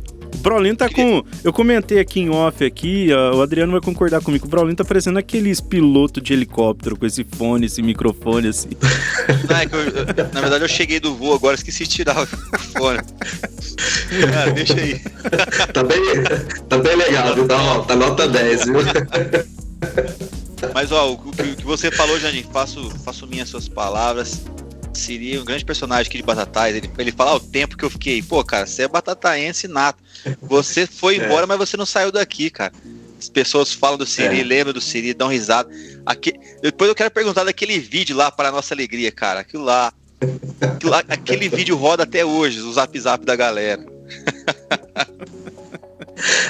O 0.42 0.50
Braulinho 0.52 0.74
tá 0.74 0.88
com. 0.88 1.22
Eu 1.44 1.52
comentei 1.52 2.00
aqui 2.00 2.18
em 2.18 2.28
off 2.28 2.64
aqui, 2.64 3.12
ó, 3.12 3.36
o 3.36 3.42
Adriano 3.42 3.70
vai 3.70 3.80
concordar 3.80 4.20
comigo. 4.20 4.44
O 4.44 4.48
Braulinho 4.48 4.74
tá 4.74 4.84
parecendo 4.84 5.16
aqueles 5.16 5.60
piloto 5.60 6.20
de 6.20 6.32
helicóptero 6.32 6.96
com 6.96 7.06
esse 7.06 7.22
fone, 7.22 7.66
esse 7.66 7.80
microfone 7.80 8.48
assim. 8.48 8.70
Não, 9.48 9.56
é 9.56 9.66
que 9.66 9.74
eu- 9.76 9.80
eu- 9.82 10.04
na 10.34 10.40
verdade, 10.40 10.64
eu 10.64 10.68
cheguei 10.68 10.98
do 10.98 11.14
voo 11.14 11.32
agora, 11.32 11.54
esqueci 11.54 11.84
de 11.84 11.90
tirar 11.90 12.20
o 12.20 12.26
fone. 12.26 12.98
Ah, 14.36 14.50
deixa 14.50 14.74
aí. 14.74 14.98
Tá 15.72 15.84
bem, 15.84 16.00
tá 16.68 16.78
bem 16.78 16.96
legal, 16.96 17.34
viu? 17.36 17.46
Tá, 17.46 17.62
ó, 17.62 17.78
tá 17.82 17.94
nota 17.94 18.26
10, 18.26 18.64
viu? 18.64 18.74
Mas, 20.74 20.90
ó, 20.90 21.12
o 21.12 21.18
que, 21.18 21.42
o 21.42 21.56
que 21.56 21.64
você 21.64 21.88
falou, 21.92 22.18
Jandim, 22.18 22.44
faço, 22.52 22.90
faço 23.04 23.28
minhas 23.28 23.48
suas 23.48 23.68
palavras. 23.68 24.42
Seria 24.94 25.40
um 25.40 25.44
grande 25.44 25.64
personagem 25.64 26.08
aqui 26.08 26.18
de 26.18 26.22
Batatais. 26.22 26.76
Ele, 26.76 26.90
ele 26.98 27.12
fala 27.12 27.32
ah, 27.32 27.36
o 27.36 27.40
tempo 27.40 27.76
que 27.76 27.84
eu 27.84 27.90
fiquei. 27.90 28.22
Pô, 28.22 28.44
cara, 28.44 28.66
você 28.66 28.82
é 28.82 28.88
batataense 28.88 29.66
nato. 29.66 30.02
Você 30.42 30.86
foi 30.86 31.16
É. 31.20 31.24
embora, 31.24 31.46
mas 31.46 31.58
você 31.58 31.76
não 31.76 31.86
saiu 31.86 32.12
daqui, 32.12 32.50
cara. 32.50 32.72
As 33.18 33.28
pessoas 33.28 33.72
falam 33.72 33.96
do 33.96 34.04
Siri, 34.06 34.40
É. 34.40 34.44
lembram 34.44 34.72
do 34.74 34.80
Siri, 34.80 35.14
dão 35.14 35.28
risada. 35.28 35.70
Aque- 36.04 36.38
Depois 36.60 36.88
eu 36.88 36.94
quero 36.94 37.10
perguntar 37.10 37.44
daquele 37.44 37.78
vídeo 37.78 38.16
lá 38.16 38.30
para 38.30 38.48
a 38.48 38.52
nossa 38.52 38.74
alegria, 38.74 39.10
cara. 39.12 39.40
Aquilo 39.40 39.64
lá. 39.64 39.92
aquilo 40.60 40.90
lá- 40.92 41.04
aquele 41.08 41.48
vídeo 41.50 41.76
roda 41.76 42.02
até 42.02 42.24
hoje, 42.24 42.60
o 42.60 42.72
zap 42.72 42.98
zap 43.00 43.24
da 43.24 43.34
galera. 43.34 43.84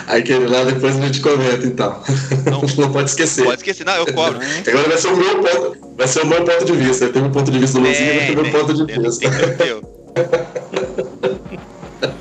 Aquele 0.07 0.47
lá 0.47 0.65
depois 0.65 0.97
a 0.97 1.01
gente 1.01 1.21
comenta, 1.21 1.67
então. 1.67 2.03
Não. 2.51 2.63
Não, 2.77 2.93
pode 2.93 3.11
esquecer. 3.11 3.45
Pode 3.45 3.59
esquecer, 3.59 3.85
não, 3.85 3.95
eu 3.95 4.07
cobro. 4.13 4.39
Agora 4.67 4.89
vai 4.89 4.99
ser 4.99 5.09
o 5.09 5.17
meu 5.17 5.43
ponto, 5.43 5.95
vai 5.97 6.09
ser 6.09 6.23
o 6.23 6.27
meu 6.27 6.45
ponto 6.45 6.65
de 6.65 6.73
vista. 6.73 7.09
Tem 7.09 7.23
um 7.23 7.31
ponto 7.31 7.51
de 7.51 7.59
vista 7.59 7.79
do 7.79 7.87
Luzinho, 7.87 8.15
vai 8.15 8.27
ter 8.27 8.39
o 8.39 8.43
meu 8.43 8.53
ponto 8.53 8.75
de 8.75 8.87
tem, 8.87 9.03
vista. 9.03 9.31
tem. 9.57 9.83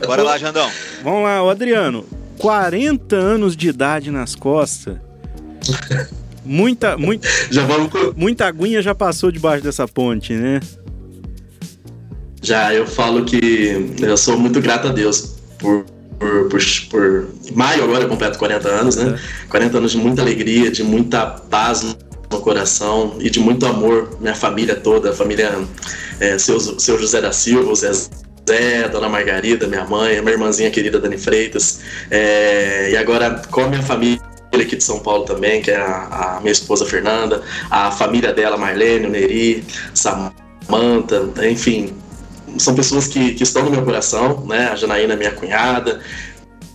Bora 0.05 0.24
lá, 0.24 0.38
Jandão. 0.38 0.70
Vamos 1.03 1.24
lá, 1.24 1.43
o 1.43 1.50
Adriano. 1.50 2.05
40 2.38 3.15
anos 3.15 3.55
de 3.55 3.70
idade 3.70 4.12
nas 4.12 4.36
costas. 4.36 4.98
Muita, 6.43 6.98
muita, 6.98 7.27
Já 7.51 7.63
vamos 7.65 7.91
muita 8.15 8.48
aguinha 8.48 8.81
já 8.81 8.96
passou 8.96 9.31
debaixo 9.31 9.63
dessa 9.63 9.88
ponte, 9.88 10.34
né? 10.34 10.60
Já 12.41 12.74
eu 12.74 12.88
falo 12.88 13.24
que 13.24 13.93
eu 14.01 14.17
sou 14.17 14.38
muito 14.38 14.60
grato 14.60 14.88
a 14.88 14.91
Deus 14.91 15.36
por, 15.60 15.86
por, 16.22 16.50
por, 16.50 16.62
por- 16.92 17.28
maio 17.56 17.84
agora 17.84 18.04
eu 18.04 18.08
completo 18.08 18.38
40 18.38 18.70
anos, 18.70 18.96
né? 18.96 19.20
40 19.50 19.78
anos 19.80 19.92
de 19.92 19.98
muita 19.98 20.22
alegria, 20.22 20.70
de 20.70 20.84
muita 20.84 21.25
paz 21.25 21.98
no 22.30 22.40
coração 22.40 23.16
e 23.20 23.30
de 23.30 23.40
muito 23.40 23.66
amor, 23.66 24.18
minha 24.22 24.36
família 24.36 24.75
toda, 24.75 25.10
a 25.10 25.13
família 25.13 25.51
é, 26.20 26.38
seu, 26.38 26.60
seu 26.60 26.98
José 27.00 27.20
da 27.20 27.32
Silva, 27.34 27.72
o 27.72 27.75
Zé, 27.75 27.92
Zé, 28.48 28.88
Dona 28.90 29.10
Margarida, 29.10 29.68
minha 29.68 29.84
mãe, 29.84 30.22
minha 30.22 30.32
irmãzinha 30.32 30.70
querida 30.70 31.00
Dani 31.00 31.18
Freitas, 31.18 31.82
é, 32.10 32.92
e 32.92 32.98
agora 32.98 33.42
com 33.50 33.62
a 33.62 33.68
minha 33.68 33.82
família 33.82 34.22
aqui 34.54 34.75
de 34.75 34.84
São 34.84 35.00
Paulo 35.00 35.25
também, 35.25 35.62
que 35.62 35.72
é 35.72 35.78
a, 35.78 36.36
a 36.38 36.40
minha 36.40 36.51
esposa 36.51 36.86
Fernanda, 36.86 37.42
a 37.70 37.90
família 37.92 38.32
dela, 38.32 38.58
Marlene, 38.58 39.08
o 39.08 39.10
Neri, 39.10 39.63
Samanta, 39.94 41.28
enfim, 41.50 41.94
são 42.58 42.75
pessoas 42.75 43.08
que, 43.08 43.34
que 43.34 43.43
estão 43.43 43.63
no 43.63 43.72
meu 43.72 43.84
coração, 43.84 44.46
né? 44.46 44.70
A 44.72 44.75
Janaína, 44.75 45.15
minha 45.15 45.31
cunhada, 45.31 46.01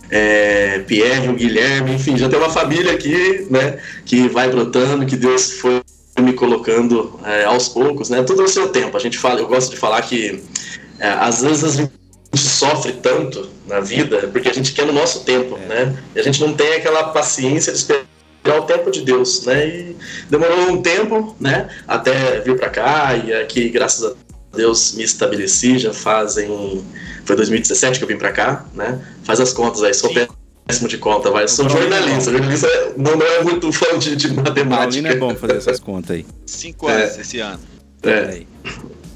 é, 0.09 0.79
Pierre, 0.79 1.29
o 1.29 1.33
Guilherme, 1.33 1.93
enfim, 1.93 2.17
já 2.17 2.29
tem 2.29 2.39
uma 2.39 2.49
família 2.49 2.93
aqui, 2.93 3.47
né? 3.49 3.79
Que 4.05 4.27
vai 4.27 4.49
brotando, 4.49 5.05
que 5.05 5.15
Deus 5.15 5.53
foi 5.53 5.81
me 6.19 6.33
colocando 6.33 7.19
é, 7.23 7.43
aos 7.45 7.69
poucos, 7.69 8.09
né? 8.09 8.23
Tudo 8.23 8.41
no 8.41 8.47
seu 8.47 8.69
tempo. 8.69 8.95
A 8.97 8.99
gente 8.99 9.17
fala, 9.17 9.39
eu 9.39 9.47
gosto 9.47 9.71
de 9.71 9.77
falar 9.77 10.01
que 10.01 10.43
é, 10.99 11.09
às 11.09 11.41
vezes 11.41 11.63
a 11.63 11.69
gente 11.69 11.91
sofre 12.35 12.93
tanto 12.93 13.49
na 13.67 13.79
vida 13.79 14.29
porque 14.31 14.49
a 14.49 14.53
gente 14.53 14.73
quer 14.73 14.85
no 14.85 14.93
nosso 14.93 15.23
tempo, 15.23 15.57
né? 15.57 15.95
E 16.15 16.19
a 16.19 16.23
gente 16.23 16.39
não 16.41 16.53
tem 16.53 16.75
aquela 16.75 17.05
paciência 17.05 17.71
de 17.71 17.79
esperar 17.79 18.05
o 18.59 18.63
tempo 18.63 18.89
de 18.89 19.01
Deus, 19.01 19.45
né? 19.45 19.67
E 19.67 19.97
demorou 20.29 20.71
um 20.71 20.81
tempo, 20.81 21.35
né? 21.39 21.69
Até 21.87 22.39
vir 22.39 22.57
para 22.57 22.69
cá 22.69 23.15
e 23.15 23.33
aqui, 23.33 23.69
graças 23.69 24.03
a 24.03 24.26
Deus, 24.55 24.93
me 24.93 25.03
estabeleci. 25.03 25.77
Já 25.77 25.93
fazem 25.93 26.83
foi 27.25 27.35
2017 27.35 27.97
que 27.99 28.03
eu 28.03 28.07
vim 28.07 28.17
para 28.17 28.31
cá, 28.31 28.65
né? 28.73 28.99
Faz 29.23 29.39
as 29.41 29.51
contas 29.51 29.83
aí, 29.83 29.93
sou 29.93 30.09
péssimo 30.65 30.87
de 30.87 30.97
conta, 30.97 31.29
vai. 31.29 31.47
Sou 31.47 31.67
Paulinho 31.67 31.93
é 31.93 31.97
jornalista. 31.99 32.31
Jornalista 32.31 32.93
não, 32.97 33.15
não 33.17 33.25
é 33.25 33.43
muito 33.43 33.71
fã 33.71 33.97
de, 33.99 34.15
de 34.15 34.33
matemática. 34.33 34.77
Paulino 34.77 35.07
é 35.09 35.15
bom 35.15 35.35
fazer 35.35 35.57
essas 35.57 35.79
contas 35.79 36.11
aí. 36.11 36.25
Cinco 36.45 36.89
É. 36.89 37.03
anos 37.03 37.17
esse 37.17 37.39
ano. 37.39 37.59
É. 38.03 38.41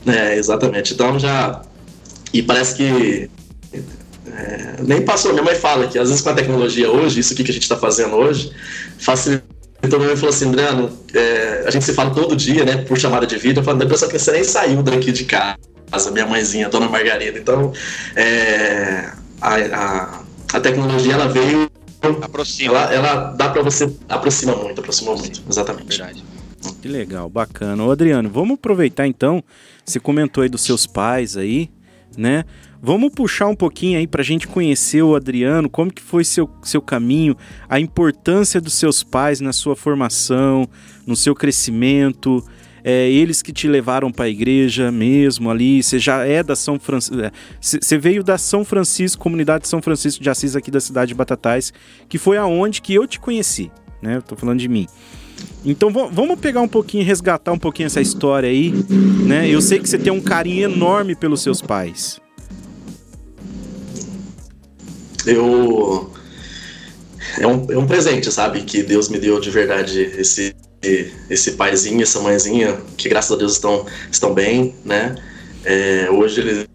É, 0.08 0.36
exatamente. 0.38 0.94
Então 0.94 1.18
já. 1.18 1.62
E 2.34 2.42
parece 2.44 2.76
que. 2.76 3.30
é, 4.28 4.76
nem 4.84 5.02
passou. 5.04 5.32
Minha 5.32 5.44
mãe 5.44 5.56
fala 5.56 5.88
que 5.88 5.98
às 5.98 6.10
vezes 6.10 6.22
com 6.24 6.30
a 6.30 6.34
tecnologia 6.34 6.90
hoje, 6.92 7.20
isso 7.20 7.34
aqui 7.34 7.44
que 7.44 7.52
a 7.52 7.54
gente 7.54 7.64
está 7.64 7.78
fazendo 7.78 8.16
hoje, 8.16 8.52
facilitou. 8.98 9.51
Minha 9.84 10.00
mãe 10.00 10.16
falou 10.16 10.30
assim, 10.30 10.50
Adriano, 10.50 10.92
é, 11.14 11.64
a 11.66 11.72
gente 11.72 11.84
se 11.86 11.94
fala 11.94 12.12
todo 12.12 12.36
dia, 12.36 12.64
né, 12.64 12.78
por 12.78 12.98
chamada 12.98 13.26
de 13.26 13.36
vídeo. 13.38 13.62
Eu 13.62 13.64
falo, 13.64 13.80
pessoa 13.88 14.10
que 14.10 14.18
você 14.20 14.32
nem 14.32 14.44
saiu 14.44 14.84
daqui 14.84 15.12
de 15.12 15.26
casa, 15.26 16.12
minha 16.12 16.26
mãezinha, 16.26 16.70
Dona 16.70 16.88
Margarida. 16.88 17.40
Então, 17.40 17.74
é, 18.16 19.12
a, 19.42 19.56
a, 19.56 20.24
a 20.54 20.60
tecnologia 20.60 21.14
ela 21.14 21.28
veio, 21.28 21.70
Aproxima. 22.22 22.74
ela, 22.74 22.94
ela 22.94 23.16
dá 23.32 23.50
para 23.50 23.62
você, 23.62 23.92
aproxima 24.10 24.56
muito, 24.56 24.80
aproxima 24.80 25.16
muito, 25.16 25.42
exatamente. 25.50 25.98
Verdade. 25.98 26.24
Que 26.82 26.88
legal, 26.88 27.30
bacana. 27.30 27.84
Ô 27.84 27.92
Adriano, 27.92 28.30
vamos 28.30 28.56
aproveitar 28.56 29.08
então, 29.08 29.44
você 29.86 30.00
comentou 30.00 30.44
aí 30.44 30.50
dos 30.50 30.62
seus 30.62 30.86
pais 30.88 31.38
aí, 31.38 31.70
né? 32.18 32.44
Vamos 32.84 33.14
puxar 33.14 33.48
um 33.48 33.56
pouquinho 33.56 34.00
aí 34.00 34.08
pra 34.08 34.24
gente 34.24 34.48
conhecer 34.48 35.04
o 35.04 35.16
Adriano, 35.16 35.70
como 35.70 35.94
que 35.94 36.02
foi 36.02 36.24
seu, 36.24 36.50
seu 36.64 36.82
caminho, 36.82 37.38
a 37.70 37.80
importância 37.80 38.60
dos 38.60 38.74
seus 38.74 39.04
pais 39.04 39.40
na 39.40 39.54
sua 39.54 39.76
formação, 39.76 40.68
no 41.06 41.16
seu 41.16 41.36
crescimento, 41.36 42.44
é, 42.84 43.08
eles 43.08 43.44
que 43.44 43.54
te 43.54 43.68
levaram 43.68 44.12
para 44.12 44.26
a 44.26 44.30
igreja 44.30 44.92
mesmo 44.92 45.52
ali, 45.52 45.84
você 45.84 46.00
já 46.00 46.26
é 46.26 46.42
da 46.42 46.56
São 46.56 46.80
Francisco, 46.80 47.16
você 47.62 47.98
veio 48.00 48.24
da 48.24 48.40
São 48.40 48.66
Francisco, 48.66 49.22
comunidade 49.22 49.64
de 49.66 49.68
São 49.70 49.80
Francisco 49.80 50.24
de 50.24 50.30
Assis 50.32 50.56
aqui 50.56 50.72
da 50.72 50.80
cidade 50.80 51.10
de 51.10 51.14
Batatais, 51.14 51.72
que 52.10 52.18
foi 52.18 52.38
aonde 52.38 52.82
que 52.82 52.96
eu 52.96 53.06
te 53.06 53.20
conheci, 53.20 53.72
né? 54.02 54.18
Eu 54.18 54.22
tô 54.24 54.36
falando 54.36 54.58
de 54.58 54.68
mim. 54.68 54.88
Então 55.64 55.92
va- 55.92 56.08
vamos 56.12 56.40
pegar 56.40 56.62
um 56.62 56.68
pouquinho, 56.68 57.06
resgatar 57.06 57.52
um 57.52 57.60
pouquinho 57.60 57.86
essa 57.86 58.02
história 58.02 58.50
aí, 58.50 58.74
né? 59.28 59.48
Eu 59.48 59.62
sei 59.62 59.78
que 59.78 59.88
você 59.88 60.00
tem 60.00 60.12
um 60.12 60.22
carinho 60.22 60.64
enorme 60.64 61.16
pelos 61.16 61.44
seus 61.44 61.62
pais. 61.62 62.20
Eu 65.26 66.12
é 67.40 67.48
um, 67.48 67.68
é 67.70 67.78
um 67.78 67.88
presente, 67.88 68.32
sabe, 68.32 68.62
que 68.62 68.84
Deus 68.84 69.10
me 69.10 69.20
deu 69.20 69.40
de 69.40 69.50
verdade 69.50 70.02
esse 70.18 70.56
esse 71.30 71.52
paizinho, 71.52 72.02
essa 72.02 72.20
mãezinha, 72.20 72.82
que 72.98 73.08
graças 73.08 73.32
a 73.32 73.36
Deus 73.36 73.54
estão 73.54 73.86
estão 74.12 74.34
bem, 74.34 74.74
né? 74.84 75.16
É, 75.64 76.10
hoje 76.10 76.42
eles 76.42 76.68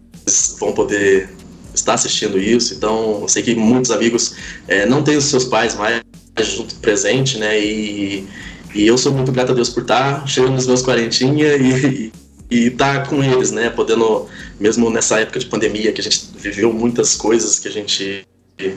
vão 0.59 0.71
poder 0.71 1.29
estar 1.73 1.93
assistindo 1.93 2.39
isso, 2.39 2.73
então 2.73 3.19
eu 3.21 3.27
sei 3.27 3.43
que 3.43 3.53
muitos 3.53 3.91
amigos 3.91 4.35
é, 4.67 4.85
não 4.85 5.03
têm 5.03 5.17
os 5.17 5.25
seus 5.25 5.43
pais 5.43 5.75
mais 5.75 6.01
junto 6.41 6.75
presente, 6.75 7.37
né? 7.37 7.59
E, 7.59 8.25
e 8.73 8.87
eu 8.87 8.97
sou 8.97 9.11
muito 9.11 9.31
grato 9.31 9.51
a 9.51 9.55
Deus 9.55 9.69
por 9.69 9.81
estar 9.81 10.25
chegando 10.27 10.53
nos 10.53 10.67
meus 10.67 10.81
quarentinha 10.81 11.55
e, 11.57 12.11
e 12.49 12.67
estar 12.67 13.07
com 13.07 13.21
eles, 13.21 13.51
né? 13.51 13.69
Podendo, 13.69 14.27
mesmo 14.57 14.89
nessa 14.89 15.19
época 15.19 15.39
de 15.39 15.47
pandemia 15.47 15.91
que 15.91 15.99
a 15.99 16.03
gente 16.03 16.29
viveu 16.37 16.71
muitas 16.71 17.15
coisas 17.15 17.59
que 17.59 17.67
a 17.67 17.71
gente 17.71 18.25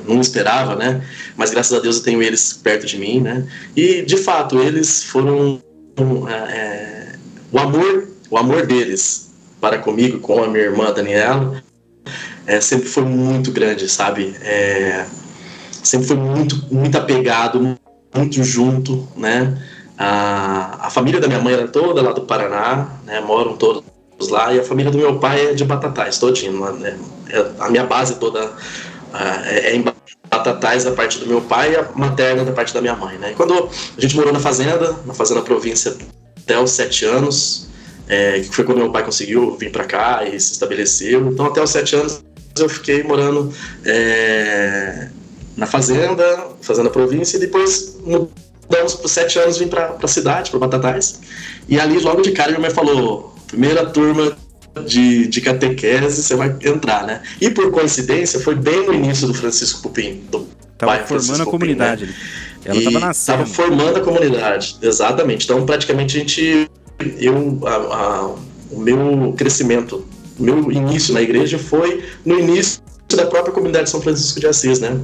não 0.06 0.20
esperava, 0.20 0.74
né? 0.76 1.02
Mas 1.36 1.50
graças 1.50 1.76
a 1.76 1.80
Deus 1.80 1.96
eu 1.96 2.02
tenho 2.02 2.22
eles 2.22 2.52
perto 2.52 2.86
de 2.86 2.98
mim, 2.98 3.20
né? 3.20 3.46
E 3.74 4.02
de 4.02 4.16
fato 4.16 4.58
eles 4.58 5.04
foram 5.04 5.60
é, 6.28 7.14
o 7.50 7.58
amor, 7.58 8.08
o 8.30 8.36
amor 8.36 8.66
deles 8.66 9.30
para 9.60 9.78
comigo, 9.78 10.20
com 10.20 10.42
a 10.42 10.48
minha 10.48 10.64
irmã 10.64 10.92
Daniela, 10.92 11.62
é, 12.46 12.60
sempre 12.60 12.88
foi 12.88 13.04
muito 13.04 13.52
grande, 13.52 13.88
sabe? 13.88 14.34
É, 14.42 15.06
sempre 15.82 16.06
foi 16.06 16.16
muito, 16.16 16.66
muito 16.70 16.96
apegado, 16.96 17.78
muito 18.14 18.42
junto, 18.42 19.06
né? 19.16 19.56
A, 19.98 20.86
a 20.86 20.90
família 20.90 21.20
da 21.20 21.28
minha 21.28 21.40
mãe 21.40 21.52
era 21.52 21.68
toda 21.68 22.00
lá 22.00 22.12
do 22.12 22.22
Paraná, 22.22 22.88
né? 23.04 23.20
Moram 23.20 23.56
todos 23.56 23.84
lá 24.30 24.52
e 24.52 24.60
a 24.60 24.64
família 24.64 24.90
do 24.90 24.98
meu 24.98 25.18
pai 25.18 25.50
é 25.50 25.52
de 25.52 25.64
Batatais, 25.64 26.18
todinho, 26.18 26.72
né? 26.72 26.98
É, 27.28 27.46
a 27.58 27.70
minha 27.70 27.84
base 27.84 28.16
toda 28.16 28.50
é, 29.14 29.70
é 29.70 29.76
em 29.76 29.84
Batatais 30.30 30.84
da 30.84 30.92
parte 30.92 31.18
do 31.18 31.26
meu 31.26 31.40
pai 31.40 31.72
e 31.72 31.76
a 31.76 31.88
materna 31.96 32.44
da 32.44 32.52
parte 32.52 32.72
da 32.72 32.80
minha 32.80 32.94
mãe, 32.94 33.18
né? 33.18 33.34
Quando 33.36 33.68
a 33.96 34.00
gente 34.00 34.14
morou 34.14 34.32
na 34.32 34.38
fazenda, 34.38 34.96
na 35.04 35.12
fazenda 35.12 35.42
província 35.42 35.96
até 36.38 36.58
os 36.58 36.70
sete 36.70 37.04
anos, 37.04 37.68
é, 38.08 38.38
que 38.40 38.54
foi 38.54 38.64
quando 38.64 38.78
meu 38.78 38.92
pai 38.92 39.04
conseguiu 39.04 39.56
vir 39.56 39.72
para 39.72 39.84
cá 39.84 40.24
e 40.24 40.38
se 40.40 40.52
estabeleceu. 40.52 41.28
Então 41.32 41.46
até 41.46 41.60
os 41.60 41.70
sete 41.70 41.96
anos 41.96 42.22
eu 42.58 42.68
fiquei 42.68 43.02
morando 43.02 43.52
é, 43.84 45.08
na 45.56 45.66
fazenda, 45.66 46.48
fazenda 46.60 46.90
província, 46.90 47.36
e 47.36 47.40
depois 47.40 47.98
mudamos 48.00 48.94
por 48.94 49.08
sete 49.08 49.38
anos 49.38 49.58
vim 49.58 49.66
para 49.68 49.96
a 50.00 50.08
cidade, 50.08 50.50
para 50.50 50.60
Batatais. 50.60 51.20
E 51.68 51.78
ali 51.78 51.98
logo 51.98 52.22
de 52.22 52.30
cara 52.30 52.50
minha 52.50 52.60
mãe 52.60 52.70
falou: 52.70 53.34
primeira 53.48 53.84
turma 53.86 54.36
de, 54.86 55.26
de 55.26 55.40
catequese, 55.40 56.22
você 56.22 56.34
vai 56.34 56.56
entrar, 56.64 57.06
né? 57.06 57.22
E 57.40 57.50
por 57.50 57.70
coincidência, 57.70 58.40
foi 58.40 58.54
bem 58.54 58.86
no 58.86 58.94
início 58.94 59.26
do 59.26 59.34
Francisco 59.34 59.82
Pupim, 59.82 60.22
do 60.30 60.46
Tava 60.78 60.92
formando 60.92 61.06
Francisco 61.06 61.42
a 61.42 61.46
comunidade. 61.46 62.06
Pupim, 62.06 62.18
né? 62.18 62.50
Ela 62.64 62.78
estava 62.78 63.00
nascendo. 63.00 63.46
Formando 63.46 63.96
a 63.96 64.00
comunidade, 64.00 64.76
exatamente. 64.82 65.44
Então, 65.44 65.64
praticamente, 65.64 66.16
a 66.16 66.20
gente. 66.20 66.70
Eu, 67.18 67.58
a, 67.66 67.74
a, 67.74 68.34
o 68.70 68.78
meu 68.78 69.34
crescimento, 69.36 70.06
o 70.38 70.42
meu 70.42 70.70
início 70.70 71.14
na 71.14 71.22
igreja 71.22 71.58
foi 71.58 72.04
no 72.24 72.38
início 72.38 72.82
da 73.08 73.26
própria 73.26 73.52
comunidade 73.52 73.84
de 73.84 73.90
São 73.90 74.00
Francisco 74.00 74.38
de 74.38 74.46
Assis, 74.46 74.78
né? 74.78 74.98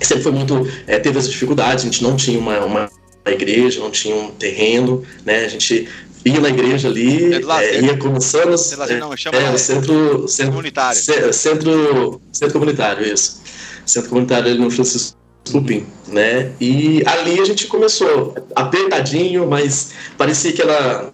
Sempre 0.00 0.22
foi 0.22 0.32
muito. 0.32 0.68
É, 0.86 0.98
teve 0.98 1.18
as 1.18 1.28
dificuldades, 1.28 1.84
a 1.84 1.86
gente 1.86 2.02
não 2.02 2.16
tinha 2.16 2.38
uma, 2.38 2.64
uma 2.64 2.90
igreja, 3.26 3.80
não 3.80 3.90
tinha 3.90 4.14
um 4.14 4.30
terreno, 4.30 5.02
né? 5.24 5.44
A 5.44 5.48
gente 5.48 5.88
ia 6.24 6.40
na 6.40 6.48
igreja 6.48 6.88
ali, 6.88 7.34
é 7.34 7.40
é, 7.62 7.80
ia 7.80 7.96
começando. 7.96 8.54
É, 8.88 8.98
não, 8.98 9.16
chama 9.16 9.38
é, 9.38 9.50
o 9.50 9.58
centro, 9.58 10.28
centro 10.28 10.52
comunitário. 10.52 11.00
Centro, 11.32 12.20
centro 12.32 12.52
comunitário, 12.52 13.06
isso. 13.06 13.40
Centro 13.86 14.10
comunitário 14.10 14.50
ali 14.50 14.58
no 14.58 14.70
Francisco 14.70 15.16
Lupin, 15.52 15.86
né? 16.08 16.52
E 16.60 17.02
ali 17.06 17.40
a 17.40 17.44
gente 17.44 17.66
começou 17.66 18.34
apertadinho, 18.54 19.48
mas 19.48 19.92
parecia 20.16 20.52
que 20.52 20.62
ela, 20.62 21.12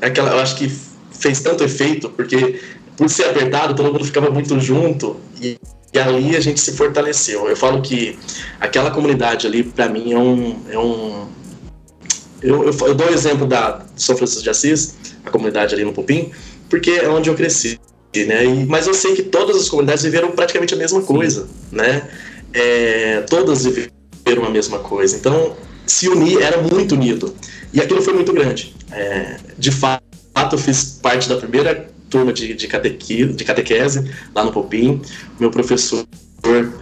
aquela, 0.00 0.30
eu 0.30 0.38
acho 0.38 0.56
que 0.56 0.72
fez 1.12 1.40
tanto 1.40 1.64
efeito, 1.64 2.08
porque 2.10 2.60
por 2.96 3.08
ser 3.08 3.24
apertado, 3.24 3.74
todo 3.74 3.92
mundo 3.92 4.04
ficava 4.04 4.30
muito 4.30 4.58
junto 4.58 5.16
e, 5.40 5.58
e 5.92 5.98
ali 5.98 6.36
a 6.36 6.40
gente 6.40 6.60
se 6.60 6.72
fortaleceu. 6.72 7.48
Eu 7.48 7.56
falo 7.56 7.82
que 7.82 8.18
aquela 8.58 8.90
comunidade 8.90 9.46
ali, 9.46 9.62
para 9.62 9.88
mim, 9.88 10.12
é 10.12 10.18
um, 10.18 10.62
é 10.70 10.78
um 10.78 11.28
eu, 12.42 12.64
eu, 12.64 12.72
eu, 12.72 12.94
dou 12.94 13.08
o 13.08 13.12
exemplo 13.12 13.46
da 13.46 13.84
São 13.98 14.16
Francisco 14.16 14.42
de 14.42 14.50
Assis, 14.50 14.94
a 15.24 15.30
comunidade 15.30 15.74
ali 15.74 15.84
no 15.84 15.92
Pupim, 15.92 16.30
porque 16.68 16.90
é 16.90 17.08
onde 17.08 17.28
eu 17.28 17.34
cresci, 17.34 17.78
né? 18.14 18.44
E, 18.44 18.66
mas 18.66 18.86
eu 18.86 18.94
sei 18.94 19.14
que 19.14 19.22
todas 19.22 19.56
as 19.56 19.68
comunidades 19.68 20.02
viveram 20.02 20.30
praticamente 20.30 20.74
a 20.74 20.76
mesma 20.76 21.02
coisa, 21.02 21.48
né? 21.70 22.08
É, 22.52 23.20
todas 23.28 23.64
viveram 23.64 24.44
a 24.44 24.50
mesma 24.50 24.78
coisa. 24.78 25.16
Então, 25.16 25.56
se 25.86 26.08
unir 26.08 26.40
era 26.40 26.60
muito 26.60 26.94
unido. 26.94 27.34
E 27.72 27.80
aquilo 27.80 28.02
foi 28.02 28.14
muito 28.14 28.32
grande. 28.32 28.74
É, 28.90 29.36
de 29.58 29.70
fato, 29.70 30.02
eu 30.52 30.58
fiz 30.58 30.98
parte 31.02 31.28
da 31.28 31.36
primeira 31.36 31.90
turma 32.08 32.32
de, 32.32 32.54
de, 32.54 32.66
catequi, 32.66 33.26
de 33.26 33.44
catequese 33.44 34.10
lá 34.34 34.44
no 34.44 34.52
Popim. 34.52 35.00
Meu 35.38 35.50
professor 35.50 36.06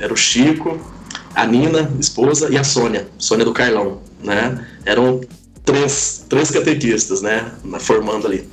era 0.00 0.12
o 0.12 0.16
Chico, 0.16 0.78
a 1.34 1.46
Nina, 1.46 1.92
esposa, 1.98 2.48
e 2.50 2.56
a 2.56 2.64
Sônia, 2.64 3.08
Sônia 3.18 3.44
do 3.44 3.52
Carlão, 3.52 4.00
né? 4.22 4.66
Eram 4.84 5.20
três, 5.66 6.24
três 6.28 6.50
catequistas, 6.50 7.20
né, 7.20 7.52
formando 7.80 8.26
ali. 8.26 8.48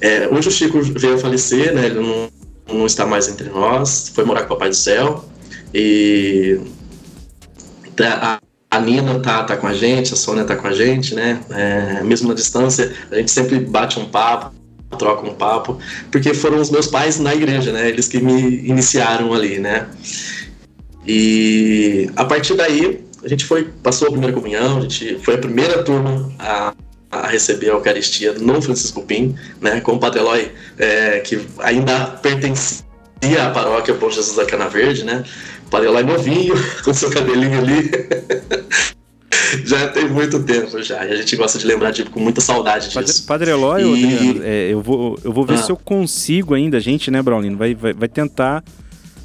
É, 0.00 0.28
hoje 0.28 0.48
o 0.48 0.52
Chico 0.52 0.80
veio 0.80 1.14
a 1.14 1.18
falecer, 1.18 1.74
né, 1.74 1.86
ele 1.86 2.00
não, 2.00 2.28
não 2.68 2.86
está 2.86 3.04
mais 3.06 3.26
entre 3.26 3.48
nós, 3.48 4.12
foi 4.14 4.24
morar 4.24 4.42
com 4.42 4.46
o 4.46 4.48
Papai 4.50 4.68
do 4.68 4.76
Céu, 4.76 5.24
e 5.74 6.60
tá, 7.96 8.40
a, 8.70 8.76
a 8.76 8.80
Nina 8.80 9.18
tá, 9.20 9.42
tá 9.44 9.56
com 9.56 9.66
a 9.66 9.72
gente, 9.72 10.12
a 10.12 10.16
Sônia 10.16 10.44
tá 10.44 10.54
com 10.54 10.68
a 10.68 10.72
gente, 10.72 11.14
né, 11.14 11.40
é, 11.50 12.02
mesmo 12.04 12.28
na 12.28 12.34
distância, 12.34 12.92
a 13.10 13.16
gente 13.16 13.30
sempre 13.30 13.58
bate 13.58 13.98
um 13.98 14.06
papo, 14.06 14.54
troca 14.98 15.26
um 15.26 15.34
papo, 15.34 15.78
porque 16.10 16.34
foram 16.34 16.60
os 16.60 16.70
meus 16.70 16.86
pais 16.86 17.18
na 17.18 17.34
igreja, 17.34 17.72
né, 17.72 17.88
eles 17.88 18.08
que 18.08 18.20
me 18.20 18.68
iniciaram 18.68 19.32
ali, 19.32 19.58
né, 19.58 19.88
e 21.06 22.10
a 22.14 22.24
partir 22.26 22.54
daí 22.54 23.02
a 23.24 23.28
gente 23.28 23.44
foi, 23.44 23.64
passou 23.82 24.08
a 24.08 24.10
primeira 24.10 24.34
comunhão, 24.34 24.78
a 24.78 24.80
gente 24.80 25.18
foi 25.20 25.34
a 25.34 25.38
primeira 25.38 25.82
turma 25.82 26.32
a, 26.38 26.74
a 27.10 27.26
receber 27.28 27.70
a 27.70 27.74
Eucaristia 27.74 28.32
no 28.34 28.60
Francisco 28.60 29.02
Pim, 29.02 29.36
né, 29.60 29.80
com 29.80 29.92
o 29.92 29.98
Padre 29.98 30.20
Eloy, 30.20 30.50
é, 30.78 31.20
que 31.20 31.40
ainda 31.58 32.06
pertencia 32.06 32.84
à 33.40 33.50
paróquia 33.50 33.94
Bom 33.94 34.10
Jesus 34.10 34.36
da 34.36 34.44
Cana 34.44 34.68
Verde, 34.68 35.04
né, 35.04 35.24
o 35.66 35.70
Padre 35.70 35.88
Eloy 35.88 36.02
novinho, 36.02 36.54
com 36.84 36.92
seu 36.92 37.10
cabelinho 37.10 37.58
ali, 37.58 37.90
já 39.64 39.88
tem 39.88 40.08
muito 40.08 40.42
tempo 40.42 40.82
já, 40.82 41.06
e 41.06 41.12
a 41.12 41.16
gente 41.16 41.36
gosta 41.36 41.58
de 41.58 41.66
lembrar 41.66 41.92
tipo, 41.92 42.10
com 42.10 42.18
muita 42.18 42.40
saudade 42.40 42.88
disso. 42.88 43.24
Padre, 43.24 43.26
Padre 43.26 43.50
Eloy, 43.52 43.82
e... 43.82 44.40
é, 44.42 44.72
eu, 44.72 44.82
vou, 44.82 45.16
eu 45.22 45.32
vou 45.32 45.46
ver 45.46 45.54
ah. 45.54 45.62
se 45.62 45.70
eu 45.70 45.76
consigo 45.76 46.54
ainda, 46.54 46.78
a 46.78 46.80
gente, 46.80 47.08
né, 47.08 47.22
Braulino, 47.22 47.56
vai, 47.56 47.72
vai, 47.72 47.92
vai 47.92 48.08
tentar 48.08 48.64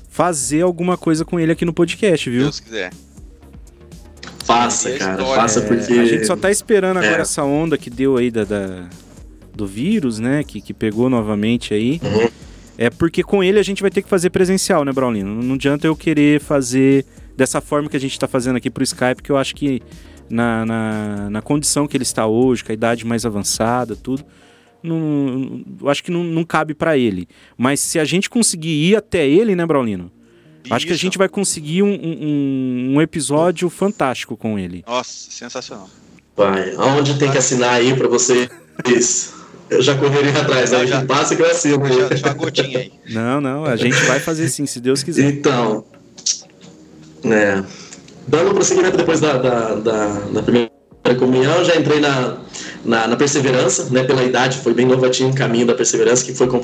fazer 0.07 0.61
alguma 0.61 0.97
coisa 0.97 1.25
com 1.25 1.39
ele 1.39 1.51
aqui 1.51 1.65
no 1.65 1.73
podcast, 1.73 2.29
viu? 2.29 2.41
Deus 2.41 2.59
quiser. 2.59 2.91
Faça, 4.47 4.97
cara, 4.97 5.25
faça 5.25 5.61
porque. 5.61 5.91
A 5.91 6.05
gente 6.05 6.25
só 6.25 6.37
tá 6.37 6.49
esperando 6.49 6.97
agora 6.97 7.17
é. 7.17 7.21
essa 7.21 7.43
onda 7.43 7.77
que 7.77 7.89
deu 7.89 8.15
aí 8.15 8.31
da, 8.31 8.45
da, 8.45 8.87
do 9.53 9.67
vírus, 9.67 10.19
né? 10.19 10.41
Que, 10.41 10.61
que 10.61 10.73
pegou 10.73 11.09
novamente 11.09 11.73
aí. 11.73 11.99
Uhum. 12.01 12.29
É 12.77 12.89
porque 12.89 13.23
com 13.23 13.43
ele 13.43 13.59
a 13.59 13.63
gente 13.63 13.81
vai 13.81 13.91
ter 13.91 14.01
que 14.01 14.07
fazer 14.07 14.29
presencial, 14.29 14.85
né, 14.85 14.93
Braulino? 14.93 15.43
Não 15.43 15.55
adianta 15.55 15.85
eu 15.85 15.95
querer 15.95 16.39
fazer 16.39 17.05
dessa 17.35 17.59
forma 17.59 17.89
que 17.89 17.97
a 17.97 17.99
gente 17.99 18.17
tá 18.17 18.27
fazendo 18.27 18.55
aqui 18.55 18.69
pro 18.69 18.83
Skype, 18.83 19.21
que 19.21 19.31
eu 19.31 19.37
acho 19.37 19.53
que 19.53 19.81
na, 20.29 20.65
na, 20.65 21.29
na 21.29 21.41
condição 21.41 21.85
que 21.85 21.97
ele 21.97 22.03
está 22.03 22.25
hoje, 22.25 22.63
com 22.63 22.71
a 22.71 22.73
idade 22.73 23.05
mais 23.05 23.25
avançada, 23.25 23.95
tudo, 23.95 24.23
não, 24.81 25.61
eu 25.81 25.89
acho 25.89 26.03
que 26.03 26.11
não, 26.11 26.23
não 26.23 26.43
cabe 26.43 26.73
para 26.73 26.97
ele. 26.97 27.27
Mas 27.57 27.79
se 27.79 27.99
a 27.99 28.05
gente 28.05 28.29
conseguir 28.29 28.91
ir 28.91 28.95
até 28.95 29.27
ele, 29.27 29.55
né, 29.55 29.65
Braulino? 29.65 30.11
Isso. 30.67 30.73
Acho 30.73 30.87
que 30.87 30.93
a 30.93 30.97
gente 30.97 31.17
vai 31.17 31.29
conseguir 31.29 31.81
um, 31.81 31.93
um, 31.93 32.95
um, 32.95 33.01
episódio 33.01 33.69
fantástico 33.69 34.35
com 34.35 34.59
ele. 34.59 34.83
Nossa, 34.85 35.31
sensacional. 35.31 35.89
Vai. 36.35 36.75
Aonde 36.75 37.17
tem 37.17 37.31
que 37.31 37.37
assinar 37.37 37.75
aí 37.75 37.95
para 37.95 38.07
você? 38.07 38.49
Isso. 38.85 39.35
Eu 39.69 39.81
já 39.81 39.97
correria 39.97 40.41
atrás, 40.41 40.73
aí 40.73 40.87
já 40.87 41.03
passa 41.05 41.35
que 41.35 41.41
eu 41.41 41.49
assino. 41.49 41.83
Já, 42.15 42.27
uma 42.27 42.33
gotinha 42.33 42.79
aí. 42.79 42.91
Não, 43.09 43.41
não, 43.41 43.65
a 43.65 43.75
gente 43.75 43.97
vai 44.05 44.19
fazer 44.19 44.47
sim, 44.49 44.65
se 44.65 44.79
Deus 44.79 45.03
quiser. 45.03 45.25
Então, 45.25 45.85
né, 47.23 47.65
dando 48.27 48.53
prosseguimento 48.53 48.97
depois 48.97 49.19
da, 49.19 49.37
da, 49.37 49.75
da, 49.75 50.07
da 50.19 50.43
primeira 50.43 50.71
comunhão, 51.17 51.63
já 51.65 51.75
entrei 51.75 51.99
na, 51.99 52.37
na, 52.85 53.07
na, 53.07 53.15
perseverança, 53.15 53.89
né, 53.89 54.03
pela 54.03 54.23
idade, 54.23 54.59
foi 54.59 54.73
bem 54.73 54.85
novatinho 54.85 55.29
o 55.29 55.35
caminho 55.35 55.65
da 55.65 55.73
perseverança, 55.73 56.23
que 56.23 56.33
foi 56.33 56.47
com 56.47 56.57
o 56.57 56.61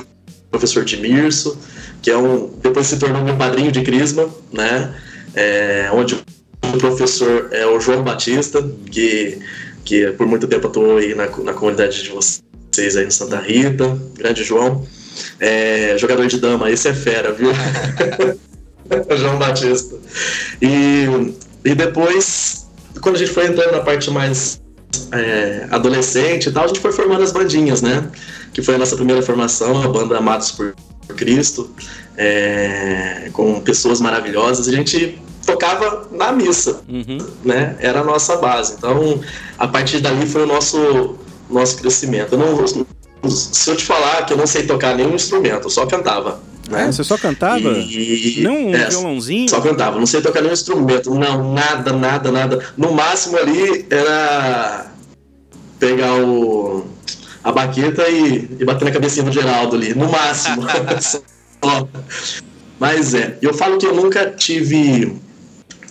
professor 0.53 0.85
Dimirso, 0.85 1.57
que 1.99 2.11
é 2.11 2.17
um 2.17 2.47
depois 2.61 2.85
se 2.85 2.99
tornou 2.99 3.23
meu 3.23 3.35
padrinho 3.35 3.71
de 3.71 3.81
crisma, 3.81 4.29
né? 4.51 4.93
É, 5.33 5.89
onde 5.91 6.13
o 6.13 6.77
professor 6.77 7.49
é 7.51 7.65
o 7.65 7.79
João 7.79 8.03
Batista, 8.03 8.63
que, 8.91 9.39
que 9.83 10.11
por 10.11 10.27
muito 10.27 10.47
tempo 10.47 10.67
atuou 10.67 10.97
aí 10.97 11.15
na, 11.15 11.25
na 11.25 11.53
comunidade 11.53 12.03
de 12.03 12.09
vocês 12.09 12.95
aí 12.95 13.07
em 13.07 13.09
Santa 13.09 13.39
Rita, 13.39 13.97
grande 14.15 14.43
João. 14.43 14.85
É, 15.39 15.95
jogador 15.97 16.27
de 16.27 16.39
dama, 16.39 16.69
esse 16.69 16.87
é 16.87 16.93
fera, 16.93 17.31
viu? 17.33 17.49
João 19.17 19.39
Batista. 19.39 19.95
E, 20.61 21.33
e 21.65 21.73
depois, 21.73 22.67
quando 23.01 23.15
a 23.15 23.19
gente 23.19 23.31
foi 23.31 23.47
entrando 23.47 23.71
na 23.71 23.81
parte 23.81 24.11
mais 24.11 24.61
é, 25.11 25.67
adolescente 25.71 26.49
e 26.49 26.51
tal, 26.51 26.65
a 26.65 26.67
gente 26.67 26.79
foi 26.79 26.91
formando 26.91 27.23
as 27.23 27.31
bandinhas, 27.31 27.81
né? 27.81 28.07
Que 28.53 28.61
foi 28.61 28.75
a 28.75 28.77
nossa 28.77 28.95
primeira 28.95 29.21
formação, 29.21 29.81
a 29.81 29.87
banda 29.87 30.17
Amados 30.17 30.51
por 30.51 30.75
Cristo, 31.15 31.69
é, 32.15 33.29
com 33.33 33.59
pessoas 33.61 33.99
maravilhosas. 33.99 34.67
A 34.67 34.71
gente 34.71 35.19
tocava 35.45 36.07
na 36.11 36.31
missa, 36.31 36.81
uhum. 36.87 37.17
né? 37.43 37.75
Era 37.79 38.01
a 38.01 38.03
nossa 38.03 38.37
base. 38.37 38.75
Então, 38.77 39.19
a 39.57 39.67
partir 39.67 39.99
dali 39.99 40.25
foi 40.25 40.43
o 40.43 40.47
nosso 40.47 41.17
nosso 41.49 41.77
crescimento. 41.77 42.33
Eu 42.33 42.39
não, 42.39 43.29
se 43.29 43.69
eu 43.69 43.75
te 43.75 43.85
falar 43.85 44.25
que 44.25 44.33
eu 44.33 44.37
não 44.37 44.47
sei 44.47 44.65
tocar 44.65 44.95
nenhum 44.95 45.15
instrumento, 45.15 45.65
eu 45.65 45.69
só 45.69 45.85
cantava. 45.85 46.39
Né? 46.69 46.85
É, 46.85 46.91
você 46.91 47.03
só 47.03 47.17
cantava? 47.17 47.59
E, 47.59 48.41
não 48.41 48.67
um 48.67 48.75
é, 48.75 48.89
violãozinho? 48.89 49.49
Só 49.49 49.59
cantava, 49.61 49.99
não 49.99 50.05
sei 50.05 50.21
tocar 50.21 50.41
nenhum 50.41 50.53
instrumento. 50.53 51.13
Não, 51.13 51.53
nada, 51.53 51.91
nada, 51.93 52.31
nada. 52.31 52.59
No 52.77 52.93
máximo 52.93 53.37
ali 53.37 53.85
era 53.89 54.87
pegar 55.79 56.13
o 56.15 56.85
a 57.43 57.51
baqueta 57.51 58.07
e, 58.09 58.57
e 58.59 58.65
bater 58.65 58.85
na 58.85 58.91
cabecinha 58.91 59.25
do 59.25 59.31
Geraldo 59.31 59.75
ali, 59.75 59.93
no 59.93 60.09
máximo. 60.09 60.63
Mas 62.79 63.13
é, 63.13 63.37
eu 63.41 63.53
falo 63.53 63.77
que 63.77 63.85
eu 63.85 63.95
nunca 63.95 64.29
tive. 64.31 65.15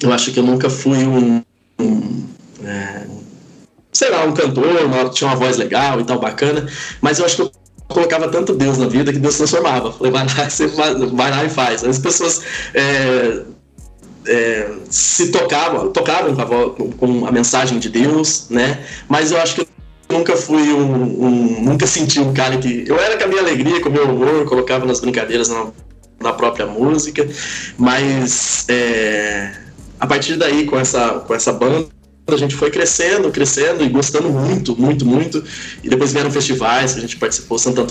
Eu 0.00 0.12
acho 0.12 0.32
que 0.32 0.38
eu 0.38 0.42
nunca 0.42 0.68
fui 0.68 0.98
um. 0.98 1.42
um 1.78 2.26
é, 2.64 3.06
sei 3.92 4.10
lá, 4.10 4.24
um 4.24 4.32
cantor, 4.32 4.84
uma, 4.84 5.08
tinha 5.10 5.28
uma 5.28 5.36
voz 5.36 5.56
legal 5.56 6.00
e 6.00 6.04
tal, 6.04 6.18
bacana, 6.18 6.66
mas 7.00 7.18
eu 7.18 7.24
acho 7.26 7.36
que 7.36 7.42
eu 7.42 7.52
colocava 7.88 8.28
tanto 8.28 8.54
Deus 8.54 8.78
na 8.78 8.88
vida 8.88 9.12
que 9.12 9.18
Deus 9.18 9.36
transformava. 9.36 9.92
Falei, 9.92 10.12
vai 10.12 10.26
lá, 10.26 10.48
você 10.50 10.66
vai, 10.66 10.94
vai 10.94 11.30
lá 11.30 11.44
e 11.44 11.50
faz. 11.50 11.84
As 11.84 11.98
pessoas 11.98 12.42
é, 12.74 13.42
é, 14.26 14.70
se 14.90 15.30
tocavam, 15.30 15.90
tocavam 15.92 16.34
com 16.34 16.42
a, 16.42 16.96
com 16.98 17.26
a, 17.26 17.32
mensagem 17.32 17.78
de 17.78 17.88
Deus, 17.88 18.46
né? 18.50 18.84
Mas 19.08 19.30
eu 19.30 19.40
acho 19.40 19.54
que 19.54 19.71
nunca 20.12 20.36
fui 20.36 20.72
um, 20.72 21.24
um, 21.24 21.60
nunca 21.62 21.86
senti 21.86 22.20
um 22.20 22.32
cara 22.32 22.56
que 22.58 22.84
eu 22.86 22.98
era 22.98 23.16
com 23.16 23.24
a 23.24 23.26
minha 23.26 23.40
alegria, 23.40 23.80
com 23.80 23.88
o 23.88 23.92
meu 23.92 24.04
humor, 24.04 24.44
colocava 24.44 24.86
nas 24.86 25.00
brincadeiras 25.00 25.48
na, 25.48 25.66
na 26.20 26.32
própria 26.32 26.66
música, 26.66 27.28
mas 27.76 28.64
é, 28.68 29.52
a 29.98 30.06
partir 30.06 30.36
daí 30.36 30.64
com 30.64 30.78
essa 30.78 31.20
com 31.26 31.34
essa 31.34 31.52
banda 31.52 31.88
a 32.28 32.36
gente 32.36 32.54
foi 32.54 32.70
crescendo, 32.70 33.30
crescendo 33.30 33.84
e 33.84 33.88
gostando 33.88 34.30
muito, 34.30 34.80
muito, 34.80 35.04
muito. 35.04 35.44
E 35.82 35.88
depois 35.88 36.12
vieram 36.12 36.30
festivais 36.30 36.92
que 36.92 36.98
a 36.98 37.02
gente 37.02 37.16
participou, 37.16 37.58
Santo 37.58 37.86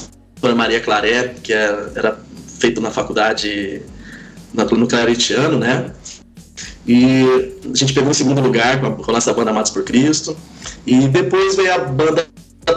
Maria 0.56 0.80
Claret, 0.80 1.36
que 1.44 1.54
era, 1.54 1.92
era 1.96 2.20
feito 2.60 2.80
na 2.80 2.90
faculdade 2.90 3.82
no 4.54 4.88
Claretiano, 4.88 5.60
né? 5.60 5.92
E 6.88 7.26
a 7.72 7.76
gente 7.76 7.94
pegou 7.94 8.12
o 8.12 8.14
segundo 8.14 8.42
lugar 8.42 8.80
com 8.80 8.88
a, 8.88 8.92
com 8.92 9.34
banda 9.36 9.52
Amados 9.52 9.72
por 9.72 9.84
Cristo. 9.84 10.36
E 10.86 11.08
depois 11.08 11.56
veio 11.56 11.74
a 11.74 11.78
banda 11.80 12.28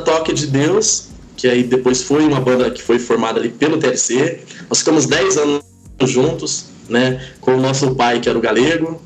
Toque 0.04 0.32
de 0.32 0.46
Deus, 0.46 1.08
que 1.36 1.48
aí 1.48 1.62
depois 1.62 2.02
foi 2.02 2.26
uma 2.26 2.40
banda 2.40 2.70
que 2.70 2.82
foi 2.82 2.98
formada 2.98 3.38
ali 3.38 3.48
pelo 3.48 3.78
TLC. 3.78 4.40
Nós 4.68 4.78
ficamos 4.78 5.06
10 5.06 5.38
anos 5.38 5.62
juntos, 6.02 6.66
né? 6.88 7.24
Com 7.40 7.56
o 7.56 7.60
nosso 7.60 7.94
pai, 7.94 8.20
que 8.20 8.28
era 8.28 8.36
o 8.36 8.40
galego. 8.40 9.00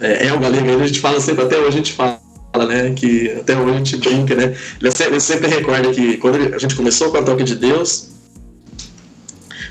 É, 0.00 0.26
é 0.28 0.32
o 0.32 0.38
galego, 0.38 0.82
a 0.82 0.86
gente 0.86 1.00
fala 1.00 1.20
sempre, 1.20 1.44
até 1.44 1.58
hoje 1.58 1.68
a 1.68 1.70
gente 1.70 1.92
fala 1.92 2.20
né? 2.68 2.92
Que 2.94 3.32
até 3.32 3.56
hoje 3.56 3.70
a 3.70 3.78
gente 3.78 3.96
brinca, 3.96 4.34
né? 4.34 4.56
Ele 4.80 4.90
sempre, 4.90 5.12
ele 5.14 5.20
sempre 5.20 5.48
recorda 5.48 5.90
que 5.92 6.16
quando 6.18 6.54
a 6.54 6.58
gente 6.58 6.76
começou 6.76 7.10
com 7.10 7.16
a 7.16 7.22
Toque 7.22 7.42
de 7.42 7.56
Deus, 7.56 8.10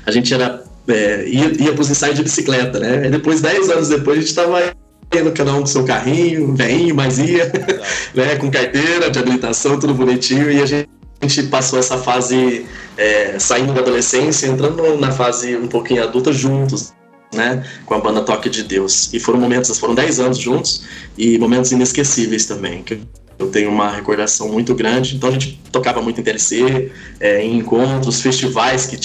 a 0.04 0.10
gente 0.10 0.34
era 0.34 0.63
é, 0.88 1.24
ia, 1.26 1.62
ia 1.62 1.72
os 1.72 1.90
ensaios 1.90 2.16
de 2.16 2.22
bicicleta, 2.22 2.78
né? 2.78 3.06
E 3.06 3.10
depois, 3.10 3.40
10 3.40 3.70
anos 3.70 3.88
depois, 3.88 4.18
a 4.18 4.20
gente 4.20 4.30
estava 4.30 4.74
no 5.22 5.32
canal 5.32 5.62
do 5.62 5.68
seu 5.68 5.84
carrinho, 5.84 6.54
veinho, 6.54 6.94
mas 6.94 7.18
ia, 7.18 7.50
né? 8.14 8.36
Com 8.36 8.50
carteira 8.50 9.10
de 9.10 9.18
habilitação, 9.18 9.78
tudo 9.78 9.94
bonitinho, 9.94 10.50
e 10.50 10.60
a 10.60 10.66
gente 10.66 10.88
passou 11.44 11.78
essa 11.78 11.98
fase 11.98 12.66
é, 12.96 13.38
saindo 13.38 13.72
da 13.72 13.80
adolescência, 13.80 14.46
entrando 14.46 14.96
na 14.98 15.10
fase 15.10 15.56
um 15.56 15.68
pouquinho 15.68 16.02
adulta 16.02 16.32
juntos, 16.32 16.92
né, 17.34 17.64
com 17.84 17.94
a 17.94 18.00
banda 18.00 18.22
Toque 18.22 18.48
de 18.48 18.62
Deus. 18.62 19.12
E 19.12 19.18
foram 19.18 19.40
momentos, 19.40 19.78
foram 19.78 19.94
10 19.94 20.20
anos 20.20 20.38
juntos 20.38 20.84
e 21.18 21.38
momentos 21.38 21.72
inesquecíveis 21.72 22.46
também, 22.46 22.82
que 22.82 23.00
eu 23.38 23.48
tenho 23.48 23.70
uma 23.70 23.90
recordação 23.90 24.48
muito 24.48 24.74
grande. 24.74 25.16
Então 25.16 25.28
a 25.28 25.32
gente 25.32 25.60
tocava 25.72 26.00
muito 26.00 26.20
em 26.20 26.24
TLC, 26.24 26.92
é, 27.20 27.42
em 27.42 27.58
encontros, 27.58 28.20
festivais 28.20 28.86
que 28.86 28.98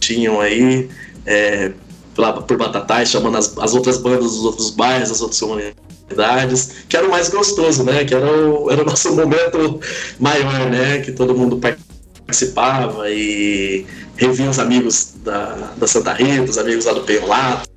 tinham 0.00 0.40
aí, 0.40 0.88
é, 1.26 1.72
lá 2.16 2.32
por 2.32 2.56
Batatais, 2.56 3.10
chamando 3.10 3.36
as, 3.36 3.56
as, 3.58 3.74
outras 3.74 3.98
bandas 3.98 4.32
dos 4.32 4.44
outros 4.44 4.70
bairros, 4.70 5.10
as 5.10 5.20
outras 5.20 5.40
comunidades, 5.40 6.84
que 6.88 6.96
era 6.96 7.06
o 7.06 7.10
mais 7.10 7.28
gostoso, 7.28 7.82
né? 7.84 8.04
Que 8.04 8.14
era 8.14 8.26
o, 8.26 8.70
era 8.70 8.82
o 8.82 8.84
nosso 8.84 9.12
momento 9.16 9.80
maior, 10.18 10.70
né? 10.70 11.00
Que 11.00 11.12
todo 11.12 11.34
mundo 11.34 11.58
participava 11.58 13.10
e 13.10 13.86
revia 14.16 14.48
os 14.48 14.58
amigos 14.58 15.14
da, 15.24 15.72
da 15.76 15.86
Santa 15.86 16.12
Rita, 16.12 16.50
os 16.50 16.58
amigos 16.58 16.84
lá 16.84 16.92
do 16.92 17.00
Peolato, 17.02 17.68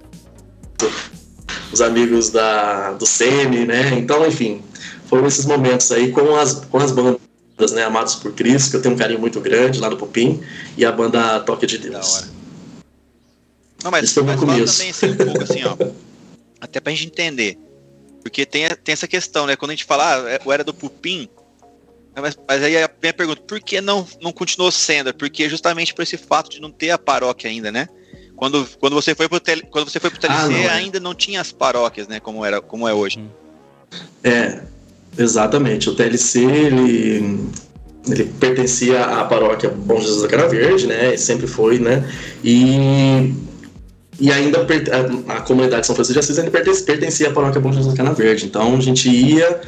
os 1.72 1.82
amigos 1.82 2.30
da, 2.30 2.94
do 2.94 3.06
Semi, 3.06 3.66
né? 3.66 3.94
Então, 3.98 4.26
enfim, 4.26 4.62
foram 5.08 5.28
esses 5.28 5.46
momentos 5.46 5.92
aí 5.92 6.12
com 6.12 6.36
as, 6.36 6.54
com 6.54 6.78
as 6.78 6.92
bandas, 6.92 7.72
né? 7.72 7.84
Amados 7.84 8.16
por 8.16 8.34
Cristo, 8.34 8.72
que 8.72 8.78
eu 8.78 8.82
tenho 8.82 8.96
um 8.96 8.98
carinho 8.98 9.20
muito 9.20 9.40
grande 9.40 9.80
lá 9.80 9.90
no 9.90 9.98
Pupim, 9.98 10.42
e 10.78 10.86
a 10.86 10.92
banda 10.92 11.40
Toque 11.40 11.66
de 11.66 11.80
Deus. 11.80 12.37
Não, 13.84 13.92
mas, 13.92 14.06
Esse 14.06 14.22
mas 14.22 14.40
fala 14.40 14.54
também 14.54 14.64
assim, 14.64 15.12
um 15.12 15.16
pouco 15.16 15.44
assim, 15.44 15.64
ó. 15.64 15.78
Até 16.60 16.80
pra 16.80 16.92
gente 16.92 17.08
entender. 17.08 17.58
Porque 18.22 18.46
tem, 18.46 18.68
tem 18.84 18.94
essa 18.94 19.08
questão, 19.08 19.46
né? 19.46 19.56
Quando 19.56 19.72
a 19.72 19.74
gente 19.74 19.86
fala, 19.86 20.16
ah, 20.16 20.40
eu 20.44 20.52
era 20.52 20.64
do 20.64 20.74
Pupim, 20.74 21.30
mas, 22.22 22.38
mas 22.48 22.64
aí 22.64 22.76
a 22.84 22.90
minha 23.02 23.14
pergunta, 23.14 23.42
por 23.42 23.60
que 23.60 23.80
não, 23.80 24.06
não 24.22 24.32
continuou 24.32 24.72
sendo? 24.72 25.14
Porque 25.14 25.48
justamente 25.48 25.94
por 25.94 26.02
esse 26.02 26.18
fato 26.18 26.50
de 26.50 26.60
não 26.60 26.72
ter 26.72 26.90
a 26.90 26.98
paróquia 26.98 27.50
ainda, 27.50 27.72
né? 27.72 27.88
Quando, 28.36 28.68
quando 28.80 28.94
você 28.94 29.16
foi 29.16 29.30
pro 29.30 29.40
tele, 29.40 29.64
quando 29.70 29.90
você 29.90 30.00
foi 30.00 30.10
pro 30.10 30.20
TLC, 30.20 30.40
ah, 30.40 30.48
não, 30.48 30.58
é. 30.58 30.70
ainda 30.70 31.00
não 31.00 31.14
tinha 31.14 31.42
as 31.42 31.52
paróquias, 31.52 32.08
né? 32.08 32.20
Como, 32.20 32.44
era, 32.44 32.62
como 32.62 32.88
é 32.88 32.94
hoje. 32.94 33.24
É, 34.24 34.62
exatamente. 35.18 35.90
O 35.90 35.96
TLC, 35.96 36.44
ele, 36.44 37.50
ele 38.08 38.24
pertencia 38.40 39.06
à 39.06 39.26
paróquia 39.26 39.70
Bom 39.70 40.00
Jesus 40.00 40.22
da 40.22 40.28
Cara 40.28 40.48
Verde, 40.48 40.88
né? 40.88 41.16
E 41.16 41.18
sempre 41.18 41.48
foi, 41.48 41.80
né? 41.80 42.08
E 42.44 43.34
e 44.20 44.32
ainda 44.32 44.60
a, 44.60 45.38
a 45.38 45.42
comunidade 45.42 45.82
de 45.82 45.88
São 45.88 45.96
Francisco 45.96 46.20
de 46.20 46.26
Assis 46.26 46.40
ainda 46.40 46.52
pertencia 46.52 47.30
à 47.30 47.32
paróquia 47.32 47.62
Bom 47.62 47.72
Jesus 47.72 47.94
da 47.94 47.98
Cana 47.98 48.14
Verde. 48.14 48.46
Então 48.46 48.76
a 48.76 48.80
gente 48.80 49.10
ia 49.10 49.60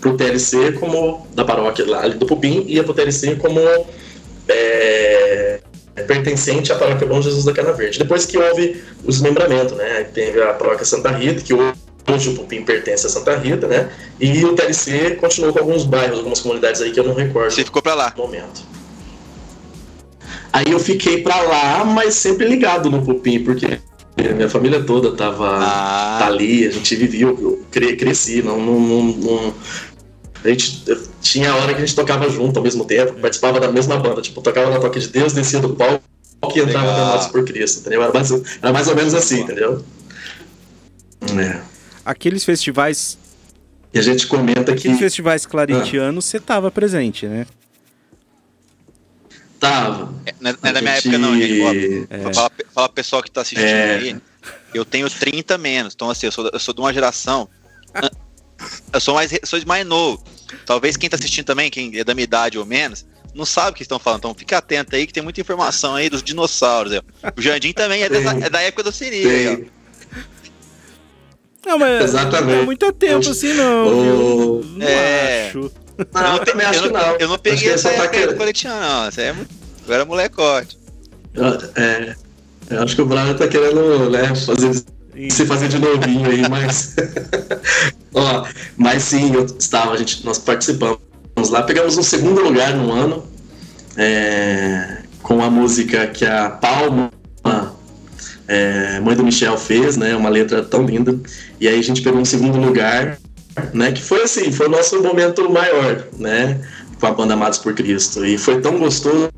pro 0.00 0.16
TLC 0.16 0.72
como 0.72 1.26
da 1.34 1.44
paróquia 1.44 1.86
lá 1.86 2.08
do 2.08 2.26
Pupim, 2.26 2.64
ia 2.66 2.82
pro 2.82 2.94
TLC 2.94 3.36
como 3.36 3.60
é, 4.48 5.60
pertencente 6.06 6.72
à 6.72 6.76
paróquia 6.76 7.06
Bom 7.06 7.20
Jesus 7.20 7.44
da 7.44 7.52
Cana 7.52 7.72
Verde. 7.72 7.98
Depois 7.98 8.26
que 8.26 8.36
houve 8.36 8.82
o 9.04 9.08
desmembramento, 9.08 9.74
né? 9.74 10.04
Teve 10.12 10.42
a 10.42 10.54
paróquia 10.54 10.84
Santa 10.84 11.10
Rita, 11.10 11.42
que 11.42 11.54
hoje 11.54 12.30
o 12.30 12.34
Pupim 12.34 12.64
pertence 12.64 13.06
a 13.06 13.10
Santa 13.10 13.36
Rita, 13.36 13.66
né? 13.66 13.90
E 14.18 14.44
o 14.44 14.54
TLC 14.54 15.16
continuou 15.16 15.52
com 15.52 15.60
alguns 15.60 15.84
bairros, 15.84 16.18
algumas 16.18 16.40
comunidades 16.40 16.80
aí 16.80 16.90
que 16.90 16.98
eu 16.98 17.04
não 17.04 17.14
recordo. 17.14 17.52
Você 17.52 17.64
ficou 17.64 17.82
para 17.82 17.94
lá? 17.94 18.14
No 18.16 18.24
momento. 18.24 18.77
Aí 20.52 20.70
eu 20.70 20.78
fiquei 20.78 21.22
pra 21.22 21.40
lá, 21.42 21.84
mas 21.84 22.14
sempre 22.14 22.46
ligado 22.46 22.90
no 22.90 23.02
Pupim, 23.02 23.44
porque 23.44 23.80
minha 24.16 24.48
família 24.48 24.82
toda 24.82 25.12
tava 25.12 25.58
ah. 25.58 26.16
tá 26.18 26.26
ali, 26.26 26.66
a 26.66 26.70
gente 26.70 26.96
vivia, 26.96 27.26
eu 27.26 27.64
cresci, 27.70 28.42
não, 28.42 28.58
não, 28.58 28.80
não, 28.80 29.02
não, 29.02 29.54
a 30.44 30.48
gente 30.48 30.84
tinha 31.20 31.50
a 31.50 31.56
hora 31.56 31.74
que 31.74 31.82
a 31.82 31.86
gente 31.86 31.94
tocava 31.94 32.28
junto 32.28 32.56
ao 32.58 32.62
mesmo 32.62 32.84
tempo, 32.84 33.14
participava 33.14 33.60
da 33.60 33.70
mesma 33.70 33.96
banda, 33.96 34.22
tipo, 34.22 34.40
tocava 34.40 34.70
na 34.70 34.78
Toque 34.78 35.00
de 35.00 35.08
Deus, 35.08 35.32
descia 35.32 35.60
do 35.60 35.74
palco 35.74 36.02
e 36.54 36.60
entrava 36.60 36.92
na 36.92 37.14
Nossa 37.14 37.28
por 37.28 37.44
Cristo, 37.44 37.80
entendeu? 37.80 38.02
Era 38.02 38.12
mais, 38.12 38.30
era 38.30 38.72
mais 38.72 38.88
ou 38.88 38.96
menos 38.96 39.14
assim, 39.14 39.40
entendeu? 39.40 39.84
É. 41.36 41.60
Aqueles 42.04 42.44
festivais. 42.44 43.18
E 43.92 43.98
a 43.98 44.02
gente 44.02 44.26
comenta 44.26 44.72
que. 44.72 44.78
Aqueles 44.78 44.98
festivais 44.98 45.44
claretianos, 45.44 46.26
ah. 46.26 46.28
você 46.28 46.40
tava 46.40 46.70
presente, 46.70 47.26
né? 47.26 47.46
Tava. 49.58 50.14
É, 50.24 50.34
não, 50.40 50.50
é, 50.50 50.54
é 50.62 50.72
da 50.72 50.80
minha 50.80 50.94
gente... 50.94 51.08
época, 51.08 51.18
não, 51.18 51.36
gente. 51.36 52.06
É. 52.10 52.32
Fala, 52.32 52.50
fala 52.72 52.88
pessoal 52.88 53.22
que 53.22 53.30
tá 53.30 53.40
assistindo 53.40 53.66
é. 53.66 53.96
aí. 53.96 54.16
Eu 54.72 54.84
tenho 54.84 55.08
30 55.10 55.58
menos. 55.58 55.94
Então, 55.94 56.10
assim, 56.10 56.26
eu 56.26 56.32
sou, 56.32 56.48
eu 56.52 56.58
sou 56.58 56.74
de 56.74 56.80
uma 56.80 56.92
geração. 56.92 57.48
Eu 58.92 59.00
sou 59.00 59.14
mais, 59.14 59.30
sou 59.44 59.60
mais 59.66 59.86
novo. 59.86 60.22
Talvez 60.64 60.96
quem 60.96 61.08
tá 61.08 61.16
assistindo 61.16 61.44
também, 61.44 61.70
quem 61.70 61.96
é 61.98 62.04
da 62.04 62.14
minha 62.14 62.24
idade 62.24 62.58
ou 62.58 62.66
menos, 62.66 63.06
não 63.34 63.44
sabe 63.44 63.70
o 63.70 63.74
que 63.74 63.82
estão 63.82 63.98
falando. 63.98 64.20
Então 64.20 64.34
fica 64.34 64.58
atento 64.58 64.96
aí 64.96 65.06
que 65.06 65.12
tem 65.12 65.22
muita 65.22 65.40
informação 65.40 65.94
aí 65.94 66.08
dos 66.08 66.22
dinossauros. 66.22 66.92
O 67.36 67.40
Jardim 67.40 67.72
também 67.72 68.02
é, 68.02 68.08
dessa, 68.08 68.30
é, 68.44 68.50
da 68.50 68.60
época 68.60 68.82
do 68.82 68.92
Siri. 68.92 69.70
Não, 71.64 71.78
mas 71.78 72.04
Exatamente. 72.04 72.54
não 72.54 72.62
é 72.62 72.64
muito 72.64 72.92
tempo 72.92 73.28
assim, 73.28 73.52
não. 73.52 73.86
Oh. 73.86 74.64
Não 74.64 74.86
é. 74.86 75.48
acho. 75.48 75.70
Não, 76.12 76.22
eu, 76.22 76.32
não, 76.32 76.44
pe... 76.44 76.50
eu, 76.50 76.92
não, 76.92 77.16
eu 77.18 77.28
não 77.28 77.38
peguei 77.38 77.70
essa 77.70 77.88
época 77.90 78.20
tá 78.20 78.26
do 78.26 78.36
coletinho, 78.36 78.72
não. 78.74 79.10
Você 79.10 79.22
é 79.22 79.32
muito... 79.32 79.52
Eu 79.86 79.94
era 79.94 80.04
molecote. 80.04 80.78
É, 81.74 82.14
eu 82.70 82.82
acho 82.82 82.94
que 82.94 83.02
o 83.02 83.06
Brian 83.06 83.34
tá 83.34 83.48
querendo 83.48 84.10
né, 84.10 84.34
fazer, 84.34 84.84
se 85.30 85.46
fazer 85.46 85.68
de 85.68 85.78
novinho 85.78 86.30
aí, 86.30 86.48
mas. 86.48 86.94
Ó, 88.14 88.46
mas 88.76 89.02
sim, 89.04 89.34
eu 89.34 89.44
estava, 89.44 89.92
a 89.92 89.96
gente, 89.96 90.24
nós 90.24 90.38
participamos 90.38 90.98
lá, 91.50 91.62
pegamos 91.62 91.96
um 91.96 92.02
segundo 92.02 92.42
lugar 92.42 92.74
no 92.74 92.92
ano 92.92 93.26
é, 93.96 95.02
com 95.22 95.42
a 95.42 95.50
música 95.50 96.06
que 96.06 96.24
a 96.24 96.50
Palma, 96.50 97.10
é, 98.46 99.00
mãe 99.00 99.16
do 99.16 99.24
Michel, 99.24 99.56
fez, 99.58 99.96
né? 99.96 100.14
Uma 100.14 100.28
letra 100.28 100.62
tão 100.62 100.84
linda. 100.84 101.18
E 101.60 101.66
aí 101.66 101.78
a 101.78 101.82
gente 101.82 102.02
pegou 102.02 102.20
um 102.20 102.24
segundo 102.24 102.58
lugar 102.58 103.18
né? 103.72 103.92
Que 103.92 104.02
foi 104.02 104.22
assim, 104.22 104.50
foi 104.52 104.66
o 104.66 104.70
nosso 104.70 105.00
momento 105.02 105.48
maior, 105.50 106.06
né? 106.18 106.60
Com 107.00 107.06
a 107.06 107.12
banda 107.12 107.34
Amados 107.34 107.58
por 107.58 107.74
Cristo. 107.74 108.24
E 108.24 108.36
foi 108.36 108.60
tão 108.60 108.78
gostoso 108.78 109.30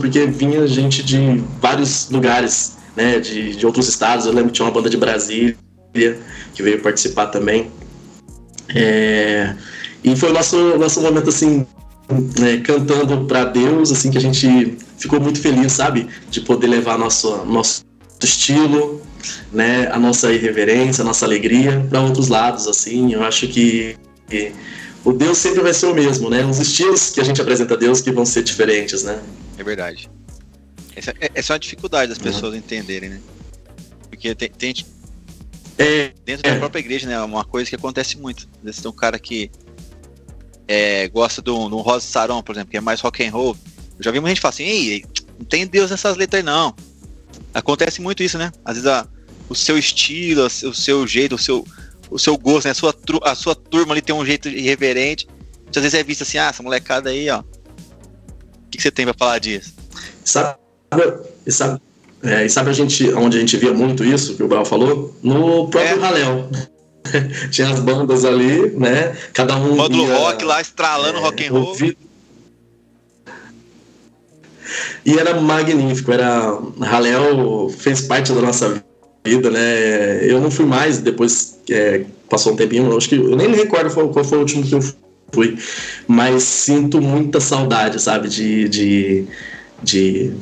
porque 0.00 0.26
vinha 0.26 0.66
gente 0.66 1.02
de 1.02 1.42
vários 1.60 2.08
lugares, 2.10 2.76
né? 2.96 3.20
De, 3.20 3.56
de 3.56 3.66
outros 3.66 3.88
estados. 3.88 4.26
Eu 4.26 4.32
lembro 4.32 4.48
que 4.48 4.54
tinha 4.54 4.66
uma 4.66 4.72
banda 4.72 4.90
de 4.90 4.96
Brasília 4.96 5.56
que 6.54 6.62
veio 6.62 6.80
participar 6.80 7.26
também. 7.26 7.70
É, 8.74 9.54
e 10.02 10.16
foi 10.16 10.30
o 10.30 10.32
nosso, 10.32 10.56
nosso 10.76 11.00
momento 11.00 11.28
assim, 11.28 11.66
né, 12.38 12.58
cantando 12.62 13.24
para 13.26 13.44
Deus, 13.44 13.92
assim, 13.92 14.10
que 14.10 14.18
a 14.18 14.20
gente 14.20 14.76
ficou 14.98 15.20
muito 15.20 15.40
feliz, 15.40 15.72
sabe? 15.72 16.08
De 16.30 16.40
poder 16.40 16.66
levar 16.66 16.98
nosso, 16.98 17.44
nosso 17.44 17.84
estilo, 18.24 19.02
né, 19.52 19.88
a 19.90 19.98
nossa 19.98 20.32
irreverência, 20.32 21.02
a 21.02 21.04
nossa 21.04 21.24
alegria 21.24 21.84
para 21.88 22.00
outros 22.00 22.28
lados, 22.28 22.66
assim. 22.66 23.12
Eu 23.12 23.22
acho 23.22 23.46
que, 23.48 23.96
o 25.04 25.12
Deus 25.12 25.38
sempre 25.38 25.60
vai 25.60 25.74
ser 25.74 25.86
o 25.86 25.94
mesmo, 25.94 26.30
né? 26.30 26.44
Os 26.44 26.58
estilos 26.58 27.10
que 27.10 27.20
a 27.20 27.24
gente 27.24 27.40
apresenta 27.40 27.74
a 27.74 27.76
Deus 27.76 28.00
que 28.00 28.10
vão 28.10 28.24
ser 28.24 28.42
diferentes, 28.42 29.02
né? 29.02 29.22
É 29.58 29.62
verdade. 29.62 30.10
Essa, 30.96 31.12
é, 31.20 31.30
essa 31.34 31.52
é 31.52 31.54
uma 31.54 31.58
dificuldade 31.58 32.08
das 32.08 32.18
pessoas 32.18 32.52
uhum. 32.52 32.58
entenderem, 32.58 33.10
né? 33.10 33.20
Porque 34.08 34.34
tem, 34.34 34.48
tem 34.50 34.74
é, 35.78 36.12
dentro 36.24 36.48
é. 36.48 36.52
da 36.52 36.58
própria 36.58 36.80
igreja, 36.80 37.06
né? 37.06 37.20
Uma 37.20 37.44
coisa 37.44 37.68
que 37.68 37.76
acontece 37.76 38.16
muito. 38.16 38.48
Às 38.58 38.64
vezes 38.64 38.80
tem 38.80 38.90
um 38.90 38.94
cara 38.94 39.18
que 39.18 39.50
é, 40.68 41.08
gosta 41.08 41.42
de 41.42 41.50
um, 41.50 41.68
de 41.68 41.74
um 41.74 41.80
Rosa 41.80 42.06
Saron, 42.06 42.42
por 42.42 42.54
exemplo, 42.54 42.70
que 42.70 42.76
é 42.76 42.80
mais 42.80 43.00
rock 43.00 43.24
and 43.24 43.30
roll. 43.30 43.56
Eu 43.98 44.04
já 44.04 44.10
vi 44.10 44.20
muita 44.20 44.34
gente 44.34 44.40
falar 44.40 44.50
assim, 44.50 44.64
Ei, 44.64 45.04
não 45.38 45.44
tem 45.44 45.66
Deus 45.66 45.90
nessas 45.90 46.16
letras 46.16 46.44
não. 46.44 46.74
Acontece 47.54 48.02
muito 48.02 48.22
isso, 48.22 48.36
né? 48.36 48.50
Às 48.64 48.74
vezes 48.74 48.90
a, 48.90 49.06
o 49.48 49.54
seu 49.54 49.78
estilo, 49.78 50.44
o 50.46 50.74
seu 50.74 51.06
jeito, 51.06 51.36
o 51.36 51.38
seu, 51.38 51.64
o 52.10 52.18
seu 52.18 52.36
gosto, 52.36 52.66
né? 52.66 52.72
A 52.72 52.74
sua, 52.74 52.94
a 53.22 53.34
sua 53.34 53.54
turma 53.54 53.94
ali 53.94 54.02
tem 54.02 54.14
um 54.14 54.26
jeito 54.26 54.48
irreverente. 54.48 55.26
Muitas 55.62 55.82
vezes 55.82 55.98
é 55.98 56.02
visto 56.02 56.22
assim, 56.22 56.38
ah, 56.38 56.48
essa 56.48 56.62
molecada 56.62 57.10
aí, 57.10 57.30
ó. 57.30 57.40
O 57.40 57.44
que, 58.70 58.78
que 58.78 58.82
você 58.82 58.90
tem 58.90 59.04
pra 59.04 59.14
falar 59.16 59.38
disso? 59.38 59.72
Sabe, 60.24 60.56
sabe, 61.46 61.80
é, 62.24 62.46
e 62.46 62.48
sabe 62.48 62.70
a 62.70 62.72
gente, 62.72 63.12
onde 63.12 63.36
a 63.36 63.40
gente 63.40 63.56
via 63.58 63.72
muito 63.72 64.02
isso, 64.02 64.34
que 64.34 64.42
o 64.42 64.48
Brau 64.48 64.64
falou? 64.64 65.14
No 65.22 65.68
próprio 65.68 65.98
é. 65.98 66.00
Raléu. 66.00 66.48
Tinha 67.52 67.68
as 67.68 67.80
bandas 67.80 68.24
ali, 68.24 68.70
né? 68.70 69.14
Cada 69.34 69.56
um. 69.56 69.76
Módulo 69.76 70.06
ia, 70.06 70.16
rock 70.16 70.44
lá 70.44 70.60
estralando 70.60 71.18
é, 71.18 71.20
rock 71.20 71.46
and 71.46 71.50
roll. 71.50 71.68
Ouvi... 71.68 71.98
E 75.04 75.18
era 75.18 75.40
magnífico, 75.40 76.12
era. 76.12 76.58
Raléu 76.80 77.68
fez 77.68 78.02
parte 78.02 78.32
da 78.32 78.40
nossa 78.40 78.82
vida, 79.24 79.50
né? 79.50 80.24
Eu 80.24 80.40
não 80.40 80.50
fui 80.50 80.66
mais 80.66 80.98
depois 80.98 81.58
é, 81.70 82.04
passou 82.28 82.52
um 82.52 82.56
tempinho, 82.56 82.96
acho 82.96 83.08
que 83.08 83.16
eu 83.16 83.36
nem 83.36 83.48
me 83.48 83.56
recordo 83.56 83.92
qual, 83.92 84.08
qual 84.08 84.24
foi 84.24 84.38
o 84.38 84.40
último 84.42 84.64
que 84.64 84.74
eu 84.74 84.80
fui, 85.32 85.58
mas 86.06 86.42
sinto 86.42 87.00
muita 87.00 87.40
saudade, 87.40 88.00
sabe, 88.00 88.28
de, 88.28 88.68
de, 88.68 89.26
de 89.82 90.32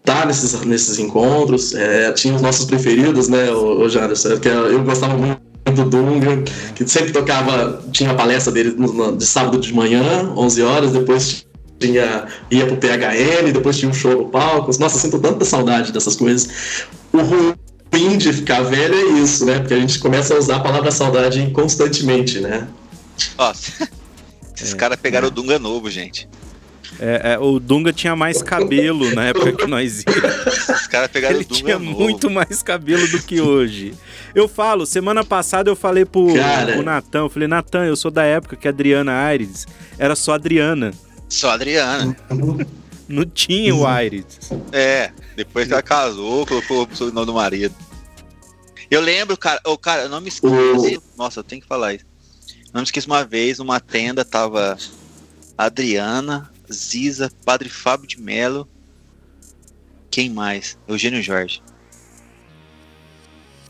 estar 0.00 0.26
nesses, 0.26 0.60
nesses 0.64 0.98
encontros. 0.98 1.74
É, 1.74 2.12
tinha 2.12 2.34
os 2.34 2.42
nossos 2.42 2.64
preferidos, 2.64 3.28
né, 3.28 3.50
o, 3.50 3.82
o 3.82 3.88
Janderson, 3.88 4.38
que 4.38 4.48
eu 4.48 4.82
gostava 4.84 5.16
muito 5.16 5.40
do 5.74 5.84
Dunga, 5.84 6.42
que 6.74 6.88
sempre 6.88 7.12
tocava, 7.12 7.82
tinha 7.92 8.10
a 8.10 8.14
palestra 8.14 8.50
dele 8.50 8.74
no, 8.76 9.16
de 9.16 9.26
sábado 9.26 9.58
de 9.58 9.72
manhã, 9.74 10.32
11 10.34 10.62
horas, 10.62 10.92
depois 10.92 11.46
tinha, 11.78 12.26
ia 12.50 12.66
pro 12.66 12.76
PHN, 12.76 13.52
depois 13.52 13.78
tinha 13.78 13.90
um 13.90 13.94
show 13.94 14.12
no 14.12 14.28
palco. 14.28 14.70
Nossa, 14.78 14.98
sinto 14.98 15.18
tanta 15.18 15.44
saudade 15.44 15.92
dessas 15.92 16.16
coisas. 16.16 16.86
O 17.12 17.18
ruim 17.18 18.18
de 18.18 18.32
ficar 18.32 18.62
velho 18.62 18.94
é 18.94 19.20
isso, 19.20 19.44
né? 19.44 19.58
Porque 19.60 19.74
a 19.74 19.80
gente 19.80 19.98
começa 19.98 20.34
a 20.34 20.38
usar 20.38 20.56
a 20.56 20.60
palavra 20.60 20.90
saudade 20.90 21.50
constantemente, 21.52 22.40
né? 22.40 22.68
Nossa, 23.36 23.88
esses 24.56 24.74
é, 24.74 24.76
caras 24.76 24.98
pegaram 24.98 25.26
é. 25.26 25.28
o 25.28 25.30
Dunga 25.30 25.58
novo, 25.58 25.90
gente. 25.90 26.28
É, 27.00 27.34
é, 27.34 27.38
o 27.38 27.60
Dunga 27.60 27.92
tinha 27.92 28.16
mais 28.16 28.42
cabelo 28.42 29.14
na 29.14 29.26
época 29.26 29.52
que 29.52 29.66
nós 29.66 30.02
íamos. 30.02 30.68
Os 30.68 30.86
caras 30.86 31.08
pegaram 31.08 31.36
Ele 31.36 31.44
o 31.44 31.48
Dunga 31.48 31.60
tinha 31.60 31.78
novo. 31.78 32.00
muito 32.00 32.30
mais 32.30 32.62
cabelo 32.62 33.06
do 33.08 33.22
que 33.22 33.40
hoje. 33.40 33.94
Eu 34.34 34.48
falo, 34.48 34.86
semana 34.86 35.24
passada 35.24 35.70
eu 35.70 35.76
falei 35.76 36.04
pro, 36.04 36.34
Cara... 36.34 36.72
pro 36.72 36.82
Natan, 36.82 37.20
eu 37.20 37.28
falei, 37.28 37.46
Natan, 37.46 37.84
eu 37.84 37.96
sou 37.96 38.10
da 38.10 38.24
época 38.24 38.56
que 38.56 38.66
a 38.66 38.70
Adriana 38.70 39.12
Aires 39.12 39.66
era 39.98 40.16
só 40.16 40.34
Adriana. 40.34 40.92
Só 41.28 41.50
Adriana. 41.50 42.16
Não 43.08 43.24
tinha 43.24 43.74
o 43.74 43.86
Aires. 43.86 44.26
É, 44.70 45.10
depois 45.34 45.66
que 45.66 45.72
ela 45.72 45.82
casou, 45.82 46.46
colocou 46.46 46.86
o 47.00 47.10
nome 47.10 47.26
do 47.26 47.32
marido. 47.32 47.74
Eu 48.90 49.00
lembro, 49.00 49.36
cara, 49.36 49.60
oh, 49.64 49.78
cara, 49.78 50.02
eu 50.02 50.08
não 50.08 50.20
me 50.20 50.28
esqueço. 50.28 51.02
Nossa, 51.16 51.40
eu 51.40 51.44
tenho 51.44 51.60
que 51.60 51.68
falar 51.68 51.94
isso. 51.94 52.04
Não 52.72 52.80
me 52.80 52.84
esqueço 52.84 53.06
uma 53.06 53.24
vez, 53.24 53.58
numa 53.58 53.80
tenda 53.80 54.24
tava 54.24 54.76
Adriana, 55.56 56.50
Ziza, 56.72 57.30
Padre 57.44 57.68
Fábio 57.68 58.06
de 58.06 58.20
Melo. 58.20 58.68
Quem 60.10 60.30
mais? 60.30 60.78
Eugênio 60.86 61.22
Jorge. 61.22 61.62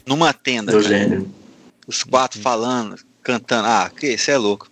Numa 0.05 0.33
tenda. 0.33 0.73
Eugênio. 0.73 1.23
Cara, 1.23 1.38
os 1.87 2.03
quatro 2.03 2.40
falando, 2.40 2.97
cantando. 3.23 3.68
Ah, 3.68 3.90
que 3.90 4.14
isso 4.14 4.31
é 4.31 4.37
louco. 4.37 4.68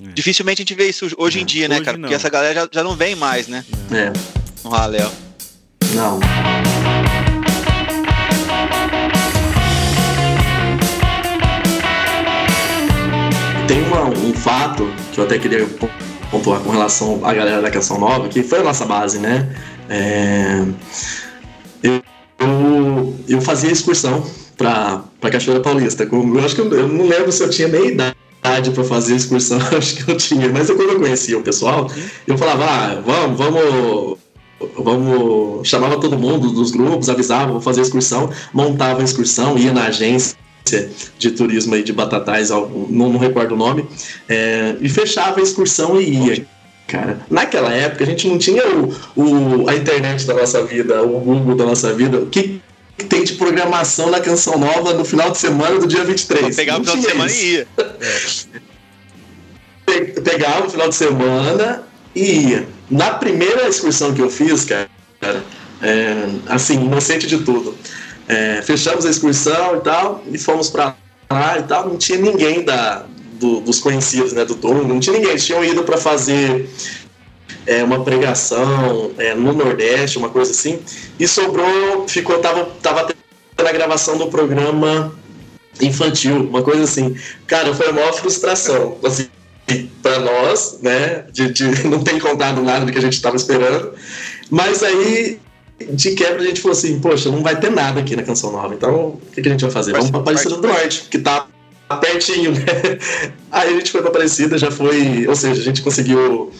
É. 0.00 0.08
Dificilmente 0.12 0.62
a 0.62 0.64
gente 0.64 0.74
vê 0.74 0.88
isso 0.88 1.06
hoje 1.18 1.40
em 1.40 1.44
dia, 1.44 1.68
né, 1.68 1.80
cara? 1.80 1.98
Não. 1.98 2.02
Porque 2.04 2.14
essa 2.14 2.30
galera 2.30 2.54
já, 2.54 2.68
já 2.70 2.82
não 2.82 2.96
vem 2.96 3.14
mais, 3.14 3.46
né? 3.46 3.64
É. 3.90 4.12
No 4.64 4.70
Raléu. 4.70 5.10
Não. 5.94 6.18
Tem 13.68 13.82
uma, 13.84 14.04
um 14.04 14.32
fato 14.32 14.90
que 15.12 15.18
eu 15.18 15.24
até 15.24 15.38
queria 15.38 15.66
pontuar 16.30 16.60
com 16.60 16.70
relação 16.70 17.24
à 17.24 17.34
galera 17.34 17.60
da 17.60 17.70
Canção 17.70 17.98
Nova, 17.98 18.28
que 18.28 18.42
foi 18.42 18.60
a 18.60 18.62
nossa 18.62 18.86
base, 18.86 19.18
né? 19.18 19.54
É, 19.90 20.64
eu, 21.82 22.02
eu, 22.38 23.16
eu, 23.28 23.40
fazia 23.42 23.70
excursão 23.70 24.26
para 24.56 25.04
Cachoeira 25.30 25.62
Paulista. 25.62 26.04
Eu 26.10 26.44
acho 26.44 26.54
que 26.54 26.60
eu, 26.62 26.72
eu, 26.72 26.88
não 26.88 27.06
lembro 27.06 27.30
se 27.30 27.42
eu 27.42 27.50
tinha 27.50 27.68
nem 27.68 27.88
idade 27.88 28.16
para 28.42 28.84
fazer 28.84 29.14
excursão, 29.14 29.58
acho 29.76 30.04
que 30.04 30.10
eu 30.10 30.16
tinha, 30.16 30.48
mas 30.50 30.68
eu, 30.68 30.76
quando 30.76 30.90
eu 30.90 30.98
conhecia 30.98 31.38
o 31.38 31.42
pessoal, 31.42 31.90
eu 32.26 32.36
falava, 32.36 32.64
ah, 32.64 33.02
vamos, 33.04 33.38
vamos 33.38 34.18
vamos 34.76 35.66
chamava 35.66 36.00
todo 36.00 36.18
mundo 36.18 36.50
dos 36.50 36.70
grupos, 36.70 37.08
avisava, 37.08 37.50
vou 37.52 37.60
fazer 37.60 37.80
excursão, 37.80 38.30
montava 38.52 39.00
a 39.00 39.04
excursão, 39.04 39.58
ia 39.58 39.72
na 39.72 39.86
agência 39.86 40.36
de 41.18 41.30
turismo 41.32 41.74
aí 41.74 41.82
de 41.82 41.92
Batatais, 41.92 42.50
não, 42.50 42.68
não 42.88 43.18
recordo 43.18 43.54
o 43.54 43.58
nome, 43.58 43.84
é, 44.28 44.76
e 44.80 44.88
fechava 44.88 45.40
a 45.40 45.42
excursão 45.42 46.00
e 46.00 46.28
ia. 46.28 46.46
Cara, 46.86 47.20
naquela 47.30 47.72
época 47.72 48.04
a 48.04 48.06
gente 48.06 48.28
não 48.28 48.38
tinha 48.38 48.62
o, 48.68 48.94
o, 49.16 49.68
a 49.68 49.74
internet 49.74 50.26
da 50.26 50.34
nossa 50.34 50.62
vida, 50.64 51.02
o 51.02 51.20
Google 51.20 51.56
da 51.56 51.64
nossa 51.64 51.92
vida. 51.94 52.18
O 52.18 52.26
que, 52.26 52.60
que 53.02 53.08
tem 53.08 53.24
de 53.24 53.34
programação 53.34 54.10
na 54.10 54.20
Canção 54.20 54.58
Nova 54.58 54.94
no 54.94 55.04
final 55.04 55.30
de 55.30 55.38
semana 55.38 55.78
do 55.78 55.86
dia 55.86 56.04
23? 56.04 56.54
Pegava 56.54 56.80
o 56.80 56.84
final 56.84 56.96
de 56.96 57.02
semana 57.02 57.30
isso. 57.30 57.42
e 57.42 57.52
ia. 57.52 57.66
Pegava 60.22 60.66
o 60.66 60.70
final 60.70 60.88
de 60.88 60.94
semana 60.94 61.82
e 62.14 62.22
ia. 62.22 62.68
Na 62.90 63.14
primeira 63.14 63.68
excursão 63.68 64.14
que 64.14 64.20
eu 64.20 64.30
fiz, 64.30 64.64
cara, 64.64 64.88
é, 65.82 66.28
assim, 66.48 66.74
inocente 66.74 67.26
de 67.26 67.38
tudo. 67.38 67.76
É, 68.28 68.62
fechamos 68.62 69.04
a 69.04 69.10
excursão 69.10 69.76
e 69.76 69.80
tal, 69.80 70.22
e 70.30 70.38
fomos 70.38 70.70
para 70.70 70.94
lá 71.30 71.58
e 71.58 71.62
tal. 71.64 71.88
Não 71.88 71.96
tinha 71.96 72.18
ninguém 72.18 72.64
da, 72.64 73.04
do, 73.34 73.60
dos 73.60 73.80
conhecidos, 73.80 74.32
né, 74.32 74.44
do 74.44 74.54
turno, 74.54 74.86
não 74.86 75.00
tinha 75.00 75.14
ninguém. 75.14 75.30
Eles 75.30 75.44
tinham 75.44 75.64
ido 75.64 75.82
para 75.82 75.96
fazer 75.96 76.70
é, 77.66 77.82
uma 77.82 78.04
pregação 78.04 79.12
é, 79.18 79.34
no 79.34 79.52
Nordeste, 79.52 80.18
uma 80.18 80.28
coisa 80.28 80.50
assim, 80.50 80.80
e 81.18 81.26
sobrou, 81.26 82.06
ficou, 82.08 82.38
tava, 82.38 82.64
tava 82.82 83.06
tendo 83.56 83.68
a 83.68 83.72
gravação 83.72 84.18
do 84.18 84.26
programa 84.28 85.12
infantil, 85.80 86.48
uma 86.48 86.62
coisa 86.62 86.84
assim. 86.84 87.16
Cara, 87.46 87.74
foi 87.74 87.88
a 87.88 87.92
maior 87.92 88.12
frustração, 88.12 88.98
assim, 89.04 89.28
para 90.02 90.18
nós, 90.18 90.78
né, 90.82 91.24
de, 91.32 91.52
de 91.52 91.64
não 91.86 92.02
ter 92.02 92.14
encontrado 92.14 92.62
nada 92.62 92.84
do 92.84 92.92
que 92.92 92.98
a 92.98 93.02
gente 93.02 93.14
estava 93.14 93.36
esperando, 93.36 93.92
mas 94.50 94.82
aí 94.82 95.40
de 95.90 96.12
quebra 96.12 96.42
a 96.42 96.44
gente 96.44 96.60
falou 96.60 96.76
assim, 96.76 97.00
poxa, 97.00 97.30
não 97.30 97.42
vai 97.42 97.58
ter 97.58 97.70
nada 97.70 98.00
aqui 98.00 98.14
na 98.14 98.22
Canção 98.22 98.52
Nova, 98.52 98.74
então 98.74 98.94
o 98.94 99.20
que, 99.32 99.42
que 99.42 99.48
a 99.48 99.50
gente 99.52 99.62
vai 99.62 99.70
fazer? 99.70 99.92
Vamos 99.92 100.10
pra 100.10 100.20
Aparecida 100.20 100.56
do 100.56 100.68
Norte, 100.68 101.08
que 101.10 101.18
tá 101.18 101.46
pertinho, 101.96 102.52
né? 102.52 102.64
Aí 103.50 103.74
a 103.74 103.76
gente 103.78 103.90
foi 103.90 104.00
pra 104.00 104.10
Aparecida, 104.10 104.58
já 104.58 104.70
foi, 104.70 105.26
ou 105.26 105.36
seja, 105.36 105.60
a 105.60 105.64
gente 105.64 105.82
conseguiu 105.82 106.50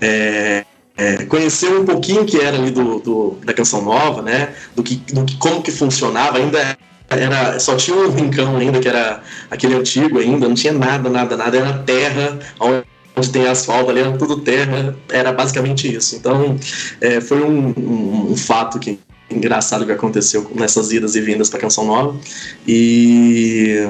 é, 0.00 0.64
é, 0.96 1.24
conhecer 1.24 1.68
um 1.68 1.84
pouquinho 1.84 2.24
que 2.24 2.38
era 2.38 2.56
ali 2.56 2.70
do, 2.70 2.98
do, 3.00 3.38
da 3.44 3.52
Canção 3.52 3.82
Nova, 3.82 4.22
né? 4.22 4.54
Do 4.74 4.82
que, 4.82 4.96
do 5.12 5.24
que 5.24 5.36
como 5.36 5.62
que 5.62 5.70
funcionava, 5.70 6.38
ainda 6.38 6.76
era 7.08 7.58
só 7.58 7.76
tinha 7.76 7.96
um 7.96 8.10
rincão 8.10 8.56
ainda 8.56 8.80
que 8.80 8.88
era 8.88 9.22
aquele 9.50 9.74
antigo 9.74 10.18
ainda, 10.18 10.48
não 10.48 10.54
tinha 10.54 10.72
nada, 10.72 11.10
nada, 11.10 11.36
nada, 11.36 11.56
era 11.56 11.78
terra, 11.78 12.38
onde 12.60 13.30
tem 13.30 13.46
asfalto 13.46 13.90
ali, 13.90 14.00
era 14.00 14.16
tudo 14.16 14.40
terra, 14.40 14.96
era 15.10 15.32
basicamente 15.32 15.92
isso. 15.92 16.16
Então, 16.16 16.56
é, 17.00 17.20
foi 17.20 17.42
um, 17.42 17.74
um, 17.76 18.32
um, 18.32 18.36
fato 18.36 18.78
que 18.78 18.98
engraçado 19.30 19.84
que 19.86 19.92
aconteceu 19.92 20.50
nessas 20.54 20.92
idas 20.92 21.14
e 21.14 21.20
vindas 21.20 21.48
para 21.48 21.60
Canção 21.60 21.86
Nova 21.86 22.18
e, 22.66 23.86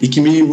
e 0.00 0.08
que 0.08 0.20
me 0.20 0.50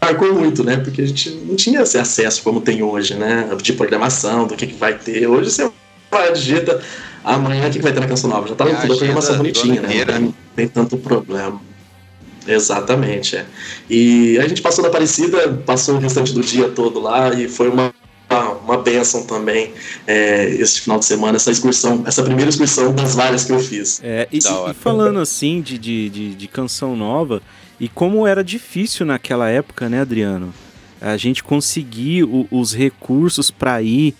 marcou 0.00 0.34
muito, 0.34 0.64
né? 0.64 0.76
Porque 0.76 1.02
a 1.02 1.06
gente 1.06 1.30
não 1.30 1.56
tinha 1.56 1.82
esse 1.82 1.98
acesso 1.98 2.42
como 2.42 2.60
tem 2.60 2.82
hoje, 2.82 3.14
né? 3.14 3.48
De 3.60 3.72
programação, 3.72 4.46
do 4.46 4.56
que, 4.56 4.66
que 4.66 4.74
vai 4.74 4.94
ter. 4.94 5.26
Hoje 5.26 5.50
você 5.50 5.70
vai, 6.10 6.32
digita 6.32 6.80
amanhã 7.24 7.68
o 7.68 7.70
que, 7.70 7.78
que 7.78 7.84
vai 7.84 7.92
ter 7.92 8.00
na 8.00 8.08
Canção 8.08 8.30
Nova. 8.30 8.48
Já 8.48 8.54
tá 8.54 8.68
é, 8.68 8.74
toda 8.74 8.94
a 8.94 8.96
programação 8.96 9.36
bonitinha, 9.36 9.82
né? 9.82 9.88
Não 9.88 10.04
tem, 10.04 10.34
tem 10.56 10.68
tanto 10.68 10.96
problema. 10.96 11.60
Exatamente, 12.46 13.36
é. 13.36 13.46
E 13.88 14.38
a 14.38 14.48
gente 14.48 14.62
passou 14.62 14.82
da 14.82 14.88
Aparecida, 14.88 15.48
passou 15.66 15.96
o 15.96 15.98
restante 15.98 16.32
do 16.32 16.40
dia 16.40 16.68
todo 16.68 16.98
lá 16.98 17.32
e 17.34 17.48
foi 17.48 17.68
uma, 17.68 17.92
uma, 18.28 18.50
uma 18.52 18.76
benção 18.78 19.24
também 19.24 19.72
é, 20.06 20.48
esse 20.54 20.80
final 20.80 20.98
de 20.98 21.04
semana, 21.04 21.36
essa 21.36 21.50
excursão, 21.50 22.02
essa 22.06 22.22
primeira 22.22 22.48
excursão 22.48 22.94
das 22.94 23.14
várias 23.14 23.44
que 23.44 23.52
eu 23.52 23.60
fiz. 23.60 24.00
É, 24.02 24.26
e, 24.32 24.38
e, 24.38 24.74
falando 24.74 25.20
assim 25.20 25.60
de, 25.60 25.76
de, 25.78 26.08
de, 26.08 26.34
de 26.34 26.48
canção 26.48 26.96
nova, 26.96 27.42
e 27.80 27.88
como 27.88 28.26
era 28.26 28.44
difícil 28.44 29.06
naquela 29.06 29.48
época, 29.48 29.88
né, 29.88 30.02
Adriano? 30.02 30.52
A 31.00 31.16
gente 31.16 31.42
conseguir 31.42 32.24
o, 32.24 32.46
os 32.50 32.74
recursos 32.74 33.50
para 33.50 33.80
ir, 33.80 34.14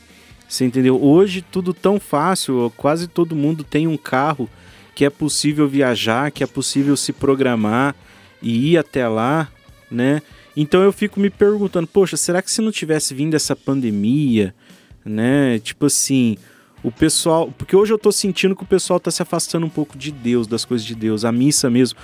você 0.49 0.65
entendeu? 0.65 1.01
Hoje 1.01 1.43
tudo 1.43 1.75
tão 1.75 2.01
fácil, 2.01 2.73
quase 2.77 3.07
todo 3.07 3.37
mundo 3.37 3.63
tem 3.63 3.87
um 3.87 3.99
carro 3.99 4.49
que 4.95 5.05
é 5.05 5.11
possível 5.11 5.69
viajar, 5.69 6.31
que 6.31 6.43
é 6.43 6.47
possível 6.47 6.97
se 6.97 7.13
programar 7.13 7.95
e 8.43 8.73
ir 8.73 8.79
até 8.79 9.07
lá, 9.07 9.49
né? 9.91 10.23
Então 10.57 10.83
eu 10.83 10.93
fico 10.93 11.21
me 11.21 11.31
perguntando, 11.31 11.87
poxa, 11.87 12.17
será 12.17 12.43
que 12.43 12.51
se 12.51 12.61
não 12.61 12.73
tivesse 12.73 13.15
vindo 13.15 13.35
essa 13.35 13.55
pandemia, 13.55 14.55
né? 15.05 15.59
Tipo 15.59 15.87
assim, 15.87 16.37
o 16.83 16.91
pessoal. 16.91 17.53
Porque 17.57 17.77
hoje 17.77 17.93
eu 17.93 17.99
tô 17.99 18.11
sentindo 18.11 18.57
que 18.57 18.63
o 18.63 18.67
pessoal 18.67 18.99
tá 18.99 19.11
se 19.11 19.23
afastando 19.23 19.67
um 19.67 19.71
pouco 19.71 19.97
de 19.97 20.11
Deus, 20.11 20.47
das 20.47 20.65
coisas 20.65 20.87
de 20.87 20.95
Deus. 20.95 21.25
A 21.25 21.33
missa 21.33 21.71
mesmo. 21.71 21.99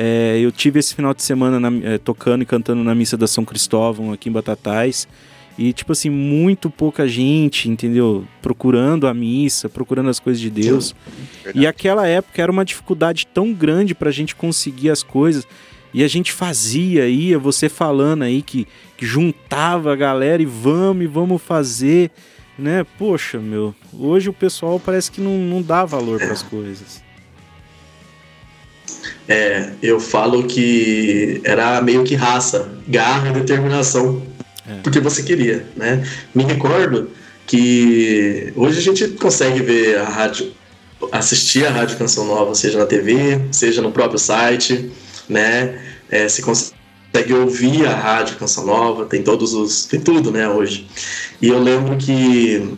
É, 0.00 0.38
eu 0.38 0.52
tive 0.52 0.78
esse 0.78 0.94
final 0.94 1.12
de 1.12 1.24
semana 1.24 1.58
na, 1.58 1.76
é, 1.84 1.98
tocando 1.98 2.42
e 2.42 2.46
cantando 2.46 2.84
na 2.84 2.94
missa 2.94 3.16
da 3.16 3.26
São 3.26 3.44
Cristóvão 3.44 4.12
aqui 4.12 4.28
em 4.28 4.32
Batatais. 4.32 5.08
E, 5.58 5.72
tipo 5.72 5.90
assim, 5.90 6.08
muito 6.08 6.70
pouca 6.70 7.08
gente, 7.08 7.68
entendeu? 7.68 8.24
Procurando 8.40 9.08
a 9.08 9.12
missa, 9.12 9.68
procurando 9.68 10.08
as 10.08 10.20
coisas 10.20 10.40
de 10.40 10.50
Deus. 10.50 10.94
E 11.52 11.66
aquela 11.66 12.06
época 12.06 12.40
era 12.40 12.52
uma 12.52 12.64
dificuldade 12.64 13.26
tão 13.26 13.52
grande 13.52 13.92
pra 13.92 14.12
gente 14.12 14.36
conseguir 14.36 14.88
as 14.88 15.02
coisas. 15.02 15.48
E 15.92 16.04
a 16.04 16.06
gente 16.06 16.30
fazia, 16.30 17.08
ia, 17.08 17.36
você 17.36 17.68
falando 17.68 18.22
aí 18.22 18.40
que, 18.40 18.68
que 18.96 19.04
juntava 19.04 19.92
a 19.92 19.96
galera 19.96 20.40
e 20.40 20.46
vamos, 20.46 21.02
e 21.02 21.08
vamos 21.08 21.42
fazer, 21.42 22.12
né? 22.56 22.86
Poxa, 22.96 23.40
meu, 23.40 23.74
hoje 23.92 24.28
o 24.28 24.32
pessoal 24.32 24.78
parece 24.78 25.10
que 25.10 25.20
não, 25.20 25.38
não 25.38 25.60
dá 25.60 25.84
valor 25.84 26.20
para 26.20 26.32
as 26.32 26.42
coisas. 26.44 27.07
É, 29.28 29.72
eu 29.82 30.00
falo 30.00 30.44
que 30.44 31.40
era 31.44 31.82
meio 31.82 32.02
que 32.02 32.14
raça, 32.14 32.68
garra 32.88 33.28
e 33.28 33.32
determinação 33.32 34.22
é. 34.68 34.80
porque 34.82 35.00
você 35.00 35.22
queria, 35.22 35.66
né? 35.74 36.06
Me 36.34 36.44
recordo 36.44 37.10
que 37.46 38.52
hoje 38.54 38.78
a 38.78 38.82
gente 38.82 39.08
consegue 39.08 39.60
ver 39.62 39.98
a 39.98 40.04
rádio, 40.04 40.52
assistir 41.10 41.66
a 41.66 41.70
Rádio 41.70 41.96
Canção 41.96 42.26
Nova, 42.26 42.54
seja 42.54 42.78
na 42.78 42.84
TV, 42.84 43.40
seja 43.50 43.80
no 43.80 43.90
próprio 43.90 44.18
site, 44.18 44.90
né? 45.28 45.80
É, 46.10 46.28
se 46.28 46.42
consegue 46.42 47.32
ouvir 47.32 47.86
a 47.86 47.94
Rádio 47.94 48.36
Canção 48.36 48.66
Nova, 48.66 49.06
tem 49.06 49.22
todos 49.22 49.54
os. 49.54 49.86
tem 49.86 50.00
tudo, 50.00 50.30
né, 50.30 50.46
hoje. 50.48 50.86
E 51.40 51.48
eu 51.48 51.58
lembro 51.58 51.96
que, 51.96 52.76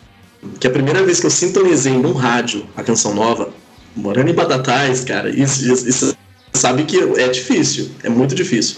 que 0.61 0.67
a 0.69 0.71
primeira 0.71 1.03
vez 1.03 1.19
que 1.19 1.27
eu 1.27 1.31
sintonizei 1.31 1.95
num 1.95 2.13
rádio 2.13 2.65
a 2.77 2.85
Canção 2.85 3.13
Nova, 3.15 3.53
morando 3.97 4.31
em 4.31 4.35
Batatais, 4.35 5.03
cara, 5.03 5.29
isso, 5.29 5.73
isso, 5.73 5.89
isso 5.89 6.17
sabe 6.53 6.85
que 6.85 6.99
é 6.99 7.29
difícil, 7.29 7.91
é 8.03 8.09
muito 8.09 8.35
difícil. 8.35 8.77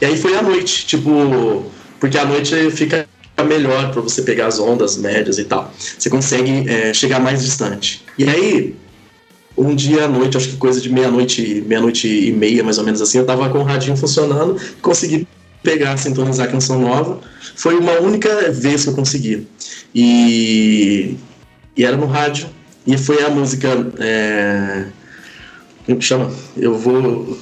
E 0.00 0.06
aí 0.06 0.16
foi 0.16 0.36
à 0.36 0.42
noite, 0.42 0.86
tipo 0.86 1.70
porque 2.00 2.18
à 2.18 2.24
noite 2.24 2.70
fica 2.70 3.06
melhor 3.46 3.90
para 3.90 4.02
você 4.02 4.22
pegar 4.22 4.46
as 4.46 4.58
ondas 4.58 4.96
médias 4.96 5.38
e 5.38 5.44
tal. 5.44 5.72
Você 5.98 6.10
consegue 6.10 6.68
é, 6.68 6.92
chegar 6.92 7.18
mais 7.18 7.42
distante. 7.42 8.04
E 8.18 8.28
aí, 8.28 8.76
um 9.56 9.74
dia 9.74 10.04
à 10.04 10.08
noite, 10.08 10.36
acho 10.36 10.50
que 10.50 10.56
coisa 10.56 10.80
de 10.80 10.90
meia-noite, 10.90 11.64
meia-noite 11.66 12.06
e 12.06 12.32
meia, 12.32 12.62
mais 12.62 12.78
ou 12.78 12.84
menos 12.84 13.00
assim, 13.00 13.18
eu 13.18 13.26
tava 13.26 13.48
com 13.48 13.58
o 13.58 13.62
radinho 13.62 13.96
funcionando, 13.96 14.60
consegui 14.82 15.26
pegar, 15.62 15.96
sintonizar 15.96 16.46
a 16.46 16.50
canção 16.50 16.80
nova. 16.80 17.20
Foi 17.56 17.76
uma 17.76 17.98
única 18.00 18.52
vez 18.52 18.84
que 18.84 18.90
eu 18.90 18.94
consegui. 18.94 19.48
E, 19.94 21.16
e 21.76 21.84
era 21.84 21.96
no 21.96 22.06
rádio. 22.06 22.48
E 22.86 22.98
foi 22.98 23.24
a 23.24 23.30
música. 23.30 23.68
É, 23.98 24.84
chama? 26.00 26.30
Eu 26.56 26.76
vou. 26.76 27.38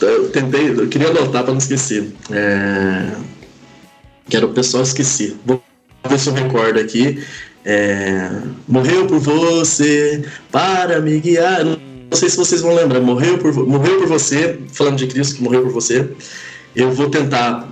Eu 0.00 0.30
tentei, 0.30 0.70
eu 0.70 0.88
queria 0.88 1.08
anotar 1.08 1.44
para 1.44 1.52
não 1.52 1.58
esquecer. 1.58 2.12
É, 2.30 3.12
o 4.38 4.48
pessoal 4.48 4.82
esqueci. 4.82 5.36
Vou 5.44 5.62
ver 6.08 6.18
se 6.18 6.28
eu 6.28 6.34
recordo 6.34 6.80
aqui. 6.80 7.22
É, 7.64 8.30
morreu 8.66 9.06
por 9.06 9.18
você 9.18 10.24
para 10.50 11.00
me 11.00 11.20
guiar. 11.20 11.64
Não 11.64 11.78
sei 12.12 12.28
se 12.28 12.36
vocês 12.36 12.60
vão 12.60 12.74
lembrar. 12.74 13.00
Morreu 13.00 13.38
por, 13.38 13.54
morreu 13.66 13.98
por 13.98 14.08
você, 14.08 14.58
falando 14.72 14.96
de 14.96 15.06
Cristo 15.06 15.36
que 15.36 15.42
morreu 15.42 15.62
por 15.62 15.72
você. 15.72 16.08
Eu 16.74 16.90
vou 16.90 17.10
tentar 17.10 17.68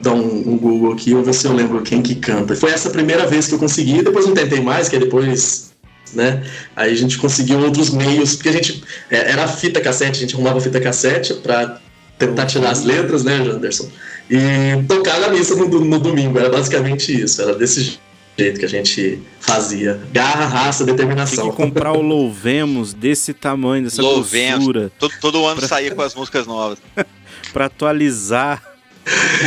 dar 0.00 0.12
um, 0.12 0.52
um 0.52 0.58
Google 0.58 0.92
aqui, 0.92 1.14
vou 1.14 1.22
ver 1.22 1.32
se 1.32 1.46
eu 1.46 1.52
lembro 1.52 1.80
quem 1.82 2.02
que 2.02 2.16
canta. 2.16 2.54
Foi 2.54 2.70
essa 2.70 2.88
a 2.88 2.92
primeira 2.92 3.26
vez 3.26 3.46
que 3.46 3.54
eu 3.54 3.58
consegui, 3.58 4.02
depois 4.02 4.26
não 4.26 4.34
tentei 4.34 4.60
mais, 4.60 4.88
que 4.88 4.98
depois 4.98 5.71
né? 6.12 6.42
Aí 6.76 6.92
a 6.92 6.96
gente 6.96 7.18
conseguiu 7.18 7.58
outros 7.60 7.90
meios, 7.90 8.34
porque 8.34 8.48
a 8.48 8.52
gente 8.52 8.82
é, 9.10 9.30
era 9.30 9.46
fita 9.48 9.80
cassete, 9.80 10.18
a 10.18 10.20
gente 10.20 10.34
arrumava 10.34 10.60
fita 10.60 10.80
cassete 10.80 11.34
para 11.34 11.80
tentar 12.18 12.46
tirar 12.46 12.70
as 12.70 12.84
letras, 12.84 13.24
né, 13.24 13.44
Janderson? 13.44 13.88
e 14.32 14.82
tocar 14.88 15.20
na 15.20 15.28
missa 15.28 15.54
no, 15.54 15.68
no 15.68 15.98
domingo. 15.98 16.38
Era 16.38 16.48
basicamente 16.48 17.12
isso, 17.20 17.42
era 17.42 17.54
desse 17.54 17.98
jeito 18.36 18.58
que 18.58 18.64
a 18.64 18.68
gente 18.68 19.20
fazia. 19.40 20.00
Garra, 20.10 20.46
raça, 20.46 20.84
determinação. 20.84 21.44
Tem 21.44 21.50
que 21.50 21.56
comprar 21.56 21.92
o 21.92 22.00
Louvemos 22.00 22.94
desse 22.94 23.34
tamanho, 23.34 23.84
dessa 23.84 24.00
Louvemos. 24.00 24.90
Todo, 24.98 25.12
todo 25.20 25.46
ano 25.46 25.58
pra... 25.58 25.68
saía 25.68 25.94
com 25.94 26.00
as 26.00 26.14
músicas 26.14 26.46
novas. 26.46 26.78
para 27.52 27.66
atualizar. 27.66 28.62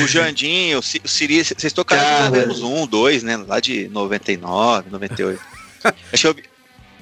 O 0.03 0.07
Jandinho, 0.07 0.79
o 0.79 0.81
Siri, 0.83 1.41
vocês 1.41 1.71
tocaram 1.71 2.03
Cara... 2.03 2.23
Louvemos 2.25 2.61
1, 2.61 2.87
2, 2.87 3.23
né? 3.23 3.37
Lá 3.37 3.59
de 3.61 3.87
99, 3.87 4.89
98. 4.91 5.41
Acho 6.11 6.33
que 6.33 6.41
eu, 6.41 6.54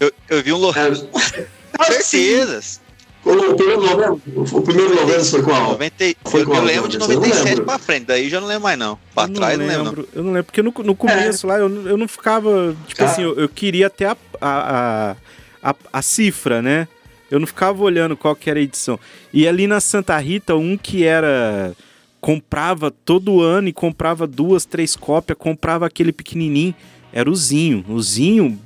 eu, 0.04 0.12
eu 0.30 0.44
vi 0.44 0.54
um 0.54 0.58
Louvemos. 0.58 1.06
É. 1.34 1.46
Certezas. 1.86 2.82
O 3.26 3.56
primeiro 3.56 3.82
novembro, 3.82 4.22
o 4.52 4.62
primeiro 4.62 4.96
novembro 4.96 5.24
foi 5.24 5.42
qual? 5.42 5.72
90, 5.72 6.06
foi 6.26 6.42
eu, 6.42 6.46
qual? 6.46 6.58
Eu 6.58 6.64
lembro 6.66 6.90
de 6.90 6.98
97 6.98 7.62
pra 7.62 7.80
frente, 7.80 8.06
daí 8.06 8.30
já 8.30 8.42
não 8.42 8.48
lembro 8.48 8.64
mais 8.64 8.78
não. 8.78 9.00
Pra 9.16 9.24
eu 9.24 9.34
trás 9.34 9.58
não 9.58 9.66
lembro. 9.66 9.84
não 9.84 9.92
lembro. 9.92 10.10
Eu 10.14 10.24
não 10.24 10.32
lembro, 10.34 10.44
porque 10.44 10.62
no, 10.62 10.74
no 10.84 10.96
começo 10.96 11.48
é. 11.48 11.50
lá 11.50 11.60
eu, 11.60 11.88
eu 11.88 11.98
não 11.98 12.08
ficava. 12.08 12.76
Tipo 12.86 13.02
ah. 13.02 13.06
assim, 13.06 13.22
eu, 13.22 13.34
eu, 13.40 13.48
queria 13.48 13.88
até 13.88 14.08
a, 14.08 14.18
a, 14.42 15.16
a, 15.64 15.76
a, 15.94 16.02
cifra, 16.02 16.62
né? 16.62 16.86
Eu 17.32 17.40
não 17.40 17.48
ficava 17.48 17.82
olhando 17.82 18.18
qual 18.18 18.36
que 18.36 18.50
era 18.50 18.60
a 18.60 18.62
edição. 18.62 19.00
E 19.32 19.48
ali 19.48 19.68
na 19.68 19.80
Santa 19.80 20.18
Rita, 20.18 20.56
um 20.56 20.78
que 20.78 21.06
era. 21.06 21.74
Comprava 22.20 22.90
todo 22.92 23.42
ano 23.42 23.68
e 23.68 23.74
comprava 23.74 24.26
duas, 24.28 24.64
três 24.64 24.96
cópias, 24.96 25.38
comprava 25.38 25.86
aquele 25.86 26.12
pequenininho. 26.12 26.76
Era 27.12 27.30
o 27.30 27.36
Zinho. 27.36 27.86
O 27.88 28.02
Zinho. 28.02 28.60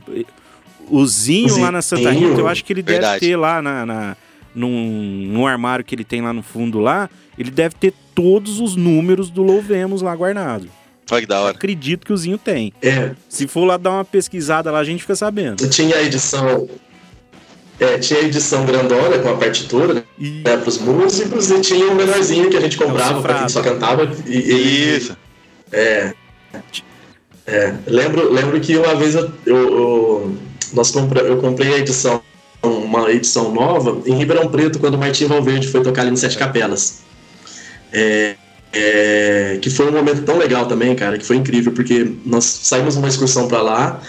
O 0.90 1.06
Zinho, 1.06 1.60
lá 1.60 1.72
na 1.72 1.82
Santa 1.82 2.12
Rita, 2.12 2.40
eu 2.40 2.48
acho 2.48 2.64
que 2.64 2.74
ele 2.74 2.82
Verdade. 2.82 3.20
deve 3.20 3.32
ter 3.32 3.36
lá 3.36 3.62
na, 3.62 3.86
na 3.86 4.18
num, 4.58 5.28
num 5.28 5.46
armário 5.46 5.86
que 5.86 5.94
ele 5.94 6.04
tem 6.04 6.22
lá 6.22 6.34
no 6.34 6.42
fundo 6.42 6.80
lá, 6.80 7.10
ele 7.38 7.52
deve 7.52 7.76
ter 7.76 7.94
todos 8.16 8.60
os 8.60 8.76
números 8.76 9.30
do 9.30 9.44
Louvemos 9.44 10.02
lá 10.02 10.16
guardado. 10.16 10.68
Olha 11.10 11.22
que 11.22 11.28
da 11.28 11.40
hora. 11.40 11.56
Acredito 11.56 12.06
que 12.06 12.12
o 12.12 12.18
Zinho 12.18 12.38
tem. 12.38 12.74
É. 12.82 13.12
Se 13.30 13.48
for 13.48 13.64
lá 13.64 13.78
dar 13.78 13.92
uma 13.92 14.06
pesquisada 14.06 14.72
lá, 14.72 14.80
a 14.80 14.84
gente 14.84 15.02
fica 15.02 15.16
sabendo. 15.16 15.68
Tinha 15.70 15.96
a 15.96 16.04
edição. 16.04 16.68
É, 17.80 18.00
tinha 18.00 18.20
a 18.20 18.24
edição 18.24 18.66
grandona 18.66 19.20
com 19.20 19.30
a 19.30 19.38
partitura, 19.38 19.94
né, 19.94 20.04
e... 20.18 20.42
né, 20.44 20.58
pros 20.58 20.80
músicos, 20.80 21.52
e 21.52 21.62
tinha 21.62 21.86
o 21.86 21.92
um 21.92 21.96
menorzinho 21.96 22.50
que 22.50 22.58
a 22.58 22.60
gente 22.60 22.76
comprava 22.76 23.22
pra 23.22 23.40
quem 23.40 23.50
só 23.50 23.62
cantava. 23.62 24.12
E, 24.26 24.36
e, 24.36 24.98
Isso. 24.98 25.16
É. 25.72 26.12
É. 27.46 27.76
Lembro, 27.86 28.34
lembro 28.34 28.60
que 28.60 28.76
uma 28.76 28.96
vez 28.96 29.14
eu, 29.14 29.32
eu, 29.46 29.56
eu 29.56 30.38
nós 30.74 30.92
compra, 30.92 31.22
eu 31.22 31.38
comprei 31.38 31.74
a 31.74 31.78
edição 31.78 32.22
uma 32.64 33.12
edição 33.12 33.54
nova 33.54 34.02
em 34.06 34.16
Ribeirão 34.16 34.50
Preto, 34.50 34.80
quando 34.80 34.96
o 34.96 34.98
Martim 34.98 35.26
Valverde 35.26 35.68
foi 35.68 35.82
tocar 35.82 36.02
ali 36.02 36.12
no 36.12 36.18
Sete 36.18 36.38
Capelas. 36.38 37.02
É, 37.94 38.36
é, 38.74 39.60
que 39.62 39.70
foi 39.70 39.88
um 39.88 39.92
momento 39.92 40.24
tão 40.24 40.38
legal 40.38 40.66
também, 40.66 40.94
cara, 40.96 41.18
que 41.18 41.26
foi 41.26 41.38
incrível, 41.38 41.72
porque 41.72 42.12
nós 42.26 42.44
saímos 42.44 42.96
numa 42.96 43.08
excursão 43.08 43.48
para 43.48 43.62
lá, 43.62 44.02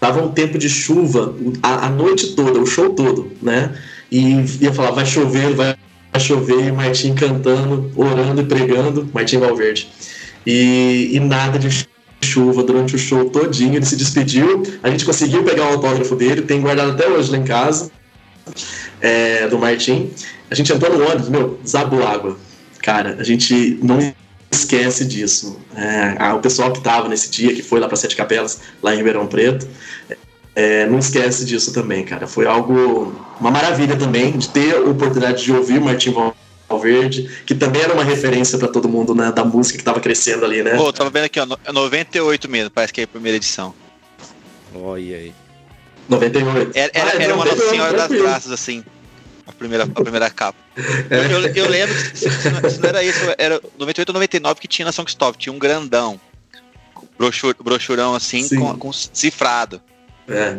tava 0.00 0.22
um 0.22 0.32
tempo 0.32 0.58
de 0.58 0.68
chuva 0.68 1.34
a, 1.62 1.86
a, 1.86 1.88
noite 1.90 2.34
toda, 2.34 2.58
o 2.58 2.66
show 2.66 2.90
todo, 2.90 3.30
né? 3.40 3.74
E 4.10 4.44
ia 4.60 4.72
falar, 4.72 4.90
vai 4.90 5.06
chover, 5.06 5.54
vai 5.54 5.76
chover, 6.18 6.66
e 6.66 6.72
Martim 6.72 7.14
cantando, 7.14 7.90
orando 7.96 8.40
e 8.40 8.44
pregando, 8.44 9.08
Martim 9.12 9.38
Valverde. 9.38 9.88
E, 10.44 11.10
e 11.12 11.20
nada 11.20 11.58
de 11.58 11.86
chuva 12.26 12.62
durante 12.62 12.94
o 12.94 12.98
show 12.98 13.30
todinho, 13.30 13.76
ele 13.76 13.86
se 13.86 13.96
despediu, 13.96 14.62
a 14.82 14.90
gente 14.90 15.04
conseguiu 15.04 15.42
pegar 15.44 15.64
o 15.64 15.72
autógrafo 15.74 16.14
dele, 16.16 16.42
tem 16.42 16.60
guardado 16.60 16.92
até 16.92 17.08
hoje 17.08 17.30
lá 17.30 17.38
em 17.38 17.44
casa, 17.44 17.90
é, 19.00 19.46
do 19.48 19.58
Martim. 19.58 20.10
A 20.50 20.54
gente 20.54 20.72
entrou 20.72 20.96
no 20.96 21.04
ônibus, 21.04 21.28
meu, 21.28 21.58
desabou 21.62 22.06
água. 22.06 22.36
Cara, 22.82 23.16
a 23.18 23.24
gente 23.24 23.78
não 23.82 24.14
esquece 24.50 25.04
disso. 25.04 25.58
É, 25.74 26.32
o 26.32 26.38
pessoal 26.38 26.72
que 26.72 26.78
estava 26.78 27.08
nesse 27.08 27.30
dia, 27.30 27.54
que 27.54 27.62
foi 27.62 27.80
lá 27.80 27.88
para 27.88 27.96
Sete 27.96 28.16
Capelas, 28.16 28.60
lá 28.82 28.94
em 28.94 28.98
Ribeirão 28.98 29.26
Preto, 29.26 29.66
é, 30.54 30.86
não 30.86 30.98
esquece 30.98 31.44
disso 31.44 31.72
também, 31.72 32.04
cara. 32.04 32.26
Foi 32.26 32.46
algo, 32.46 33.14
uma 33.40 33.50
maravilha 33.50 33.96
também, 33.96 34.32
de 34.32 34.48
ter 34.48 34.74
a 34.74 34.80
oportunidade 34.80 35.44
de 35.44 35.52
ouvir 35.52 35.78
o 35.78 35.82
Martim 35.82 36.12
Verde, 36.74 37.30
que 37.46 37.54
também 37.54 37.82
era 37.82 37.94
uma 37.94 38.04
referência 38.04 38.58
para 38.58 38.68
todo 38.68 38.88
mundo, 38.88 39.14
né, 39.14 39.30
da 39.30 39.44
música 39.44 39.78
que 39.78 39.84
tava 39.84 40.00
crescendo 40.00 40.44
ali, 40.44 40.62
né? 40.62 40.76
Pô, 40.76 40.92
tava 40.92 41.10
vendo 41.10 41.24
aqui, 41.24 41.38
ó, 41.40 41.46
98 41.72 42.48
mesmo, 42.48 42.70
parece 42.70 42.92
que 42.92 43.00
é 43.00 43.04
a 43.04 43.08
primeira 43.08 43.36
edição. 43.36 43.74
Olha 44.74 45.16
aí. 45.16 45.34
98. 46.08 46.72
Era, 46.76 46.90
era, 46.94 47.10
ah, 47.10 47.22
era 47.22 47.34
uma 47.34 47.44
Nossa 47.44 47.68
Senhora 47.68 47.96
das 47.96 48.10
Graças, 48.10 48.52
assim, 48.52 48.84
a 49.46 49.52
primeira, 49.52 49.84
a 49.84 50.02
primeira 50.02 50.30
capa. 50.30 50.58
É. 51.10 51.32
Eu, 51.32 51.64
eu, 51.64 51.68
lembro, 51.68 51.94
se, 52.14 52.30
se, 52.30 52.50
não, 52.50 52.70
se, 52.70 52.80
não, 52.80 52.88
era 52.88 53.02
isso, 53.02 53.20
era 53.38 53.60
98 53.78 54.08
ou 54.08 54.14
99 54.14 54.60
que 54.60 54.68
tinha 54.68 54.86
na 54.86 54.92
Songstop, 54.92 55.38
tinha 55.38 55.52
um 55.52 55.58
grandão, 55.58 56.20
brochur, 57.18 57.54
brochurão 57.62 58.14
assim, 58.14 58.48
com, 58.48 58.76
com, 58.76 58.92
cifrado. 58.92 59.80
É. 60.28 60.58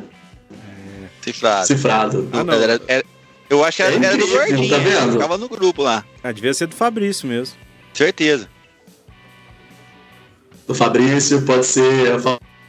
Cifrado. 1.22 1.68
Cifrado. 1.68 2.30
Ah, 2.32 2.56
era, 2.56 2.82
era, 2.88 3.06
eu 3.50 3.64
acho 3.64 3.78
que 3.78 3.84
era, 3.84 3.96
era 3.96 4.18
do 4.18 4.28
Gordinho, 4.28 4.70
tá 4.70 4.78
vendo? 4.78 5.14
ficava 5.14 5.38
no 5.38 5.48
grupo 5.48 5.82
lá. 5.82 6.04
Ah, 6.24 6.32
devia 6.32 6.54
ser 6.54 6.68
do 6.68 6.76
Fabrício 6.76 7.28
mesmo. 7.28 7.56
Certeza. 7.94 8.50
Do 10.68 10.76
Fabrício, 10.76 11.42
pode 11.44 11.66
ser. 11.66 12.18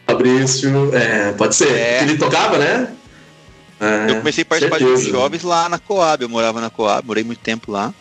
Fabrício, 0.06 0.94
é, 0.94 1.32
pode 1.32 1.54
ser. 1.54 1.70
É. 1.72 2.02
Ele 2.02 2.16
tocava, 2.16 2.58
né? 2.58 2.94
É, 3.80 4.10
eu 4.10 4.16
comecei 4.16 4.42
a 4.42 4.46
participar 4.46 4.78
certeza. 4.78 5.04
de 5.04 5.10
jovens 5.10 5.42
lá 5.42 5.68
na 5.68 5.78
Coab. 5.78 6.22
Eu 6.22 6.28
morava 6.28 6.60
na 6.60 6.70
Coab, 6.70 7.06
morei 7.06 7.24
muito 7.24 7.40
tempo 7.40 7.72
lá. 7.72 7.92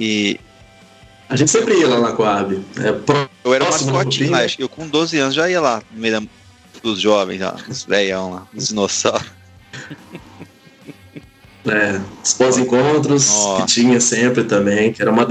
E 0.00 0.38
A 1.28 1.36
gente 1.36 1.50
sempre 1.50 1.74
ia 1.74 1.88
lá 1.88 2.00
na 2.00 2.12
Coab. 2.12 2.60
É, 2.78 3.28
eu 3.44 3.54
era 3.54 3.64
mascotinho 3.66 4.30
lá, 4.30 4.40
eu 4.58 4.68
com 4.68 4.88
12 4.88 5.18
anos 5.18 5.34
já 5.34 5.48
ia 5.48 5.60
lá, 5.60 5.82
no 5.90 6.00
meio 6.00 6.28
dos 6.82 7.00
jovens, 7.00 7.40
lá, 7.40 7.56
os 7.68 7.84
velhão 7.84 8.32
lá, 8.32 8.46
os 8.54 8.68
dinossauros. 8.68 9.26
É, 11.70 12.00
os 12.24 12.34
pós-encontros 12.34 13.30
que 13.58 13.66
tinha 13.66 14.00
sempre 14.00 14.44
também, 14.44 14.92
que 14.92 15.02
era 15.02 15.10
uma 15.10 15.26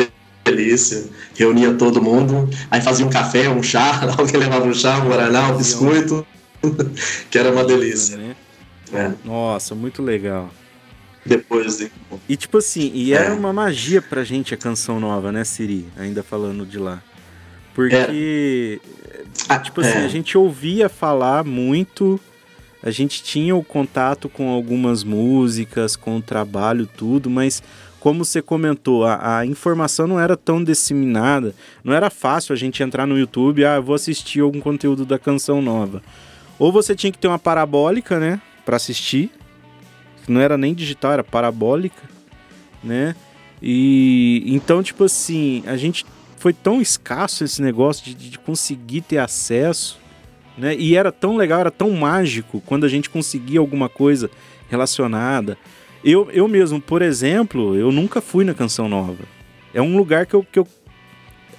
delícia. 0.45 1.05
Reunia 1.35 1.73
todo 1.73 2.01
mundo, 2.01 2.49
aí 2.71 2.81
fazia 2.81 3.05
um 3.05 3.09
café, 3.09 3.49
um 3.49 3.61
chá, 3.61 4.01
alguém 4.17 4.38
levava 4.38 4.65
um 4.65 4.73
chá, 4.73 4.97
um 4.99 5.07
guaraná, 5.07 5.51
um 5.51 5.57
biscoito, 5.57 6.25
que 7.29 7.38
era 7.38 7.51
uma 7.51 7.63
delícia. 7.63 8.17
Né? 8.17 8.35
É. 8.93 9.11
Nossa, 9.23 9.75
muito 9.75 10.01
legal. 10.01 10.49
Depois 11.25 11.77
de... 11.77 11.91
E 12.29 12.38
tipo 12.38 12.57
assim, 12.57 12.89
e 12.93 13.13
era 13.13 13.25
é. 13.25 13.33
uma 13.33 13.51
magia 13.51 14.01
pra 14.01 14.23
gente 14.23 14.53
a 14.53 14.57
canção 14.57 14.99
nova, 14.99 15.31
né, 15.31 15.43
Siri? 15.43 15.85
Ainda 15.97 16.23
falando 16.23 16.65
de 16.65 16.79
lá. 16.79 17.03
Porque, 17.75 18.79
é. 19.49 19.59
tipo 19.59 19.81
assim, 19.81 19.99
é. 19.99 20.05
a 20.05 20.07
gente 20.07 20.38
ouvia 20.38 20.89
falar 20.89 21.43
muito, 21.43 22.19
a 22.82 22.91
gente 22.91 23.23
tinha 23.23 23.55
o 23.55 23.63
contato 23.63 24.30
com 24.30 24.49
algumas 24.49 25.03
músicas, 25.03 25.95
com 25.95 26.17
o 26.17 26.21
trabalho, 26.21 26.88
tudo, 26.88 27.30
mas 27.30 27.61
como 27.99 28.23
você 28.23 28.41
comentou, 28.41 29.05
a, 29.05 29.39
a, 29.39 29.45
informação 29.45 30.07
não 30.07 30.19
era 30.19 30.38
tão 30.38 30.63
disseminada, 30.63 31.53
não 31.84 31.93
era 31.93 32.09
fácil 32.09 32.53
a 32.53 32.55
gente 32.55 32.82
entrar 32.84 33.07
no 33.07 33.17
YouTube, 33.17 33.65
ah, 33.65 33.80
vou 33.80 33.95
assistir 33.95 34.41
algum 34.41 34.59
conteúdo 34.59 35.05
da 35.05 35.17
canção 35.17 35.61
nova. 35.61 36.01
Ou 36.59 36.71
você 36.71 36.95
tinha 36.95 37.11
que 37.11 37.17
ter 37.17 37.28
uma 37.28 37.39
parabólica, 37.39 38.19
né, 38.19 38.39
para 38.65 38.75
assistir. 38.75 39.32
Não 40.28 40.41
era 40.41 40.57
nem 40.57 40.73
digital, 40.73 41.13
era 41.13 41.23
parabólica, 41.23 42.01
né? 42.84 43.15
E 43.61 44.43
então, 44.45 44.84
tipo 44.84 45.03
assim, 45.05 45.63
a 45.65 45.78
gente 45.78 46.05
foi 46.38 46.53
tão 46.53 46.82
escasso 46.82 47.43
esse 47.43 47.61
negócio 47.61 48.05
de, 48.05 48.30
de 48.30 48.38
conseguir 48.38 49.01
ter 49.01 49.17
acesso, 49.17 49.97
né? 50.58 50.76
E 50.78 50.95
era 50.95 51.12
tão 51.12 51.38
legal, 51.38 51.60
era 51.60 51.72
tão 51.72 51.91
mágico 51.91 52.62
quando 52.66 52.86
a 52.86 52.89
gente 52.89 53.10
conseguia 53.10 53.60
alguma 53.60 53.88
coisa 53.88 54.30
relacionada. 54.70 55.58
Eu, 56.03 56.30
eu 56.32 56.47
mesmo, 56.47 56.82
por 56.82 57.01
exemplo, 57.01 57.76
eu 57.76 57.91
nunca 57.91 58.22
fui 58.22 58.43
na 58.43 58.53
Canção 58.53 58.88
Nova. 58.88 59.24
É 59.74 59.82
um 59.82 59.97
lugar 59.97 60.26
que 60.26 60.34
eu, 60.34 60.45
que 60.49 60.60
eu. 60.60 60.68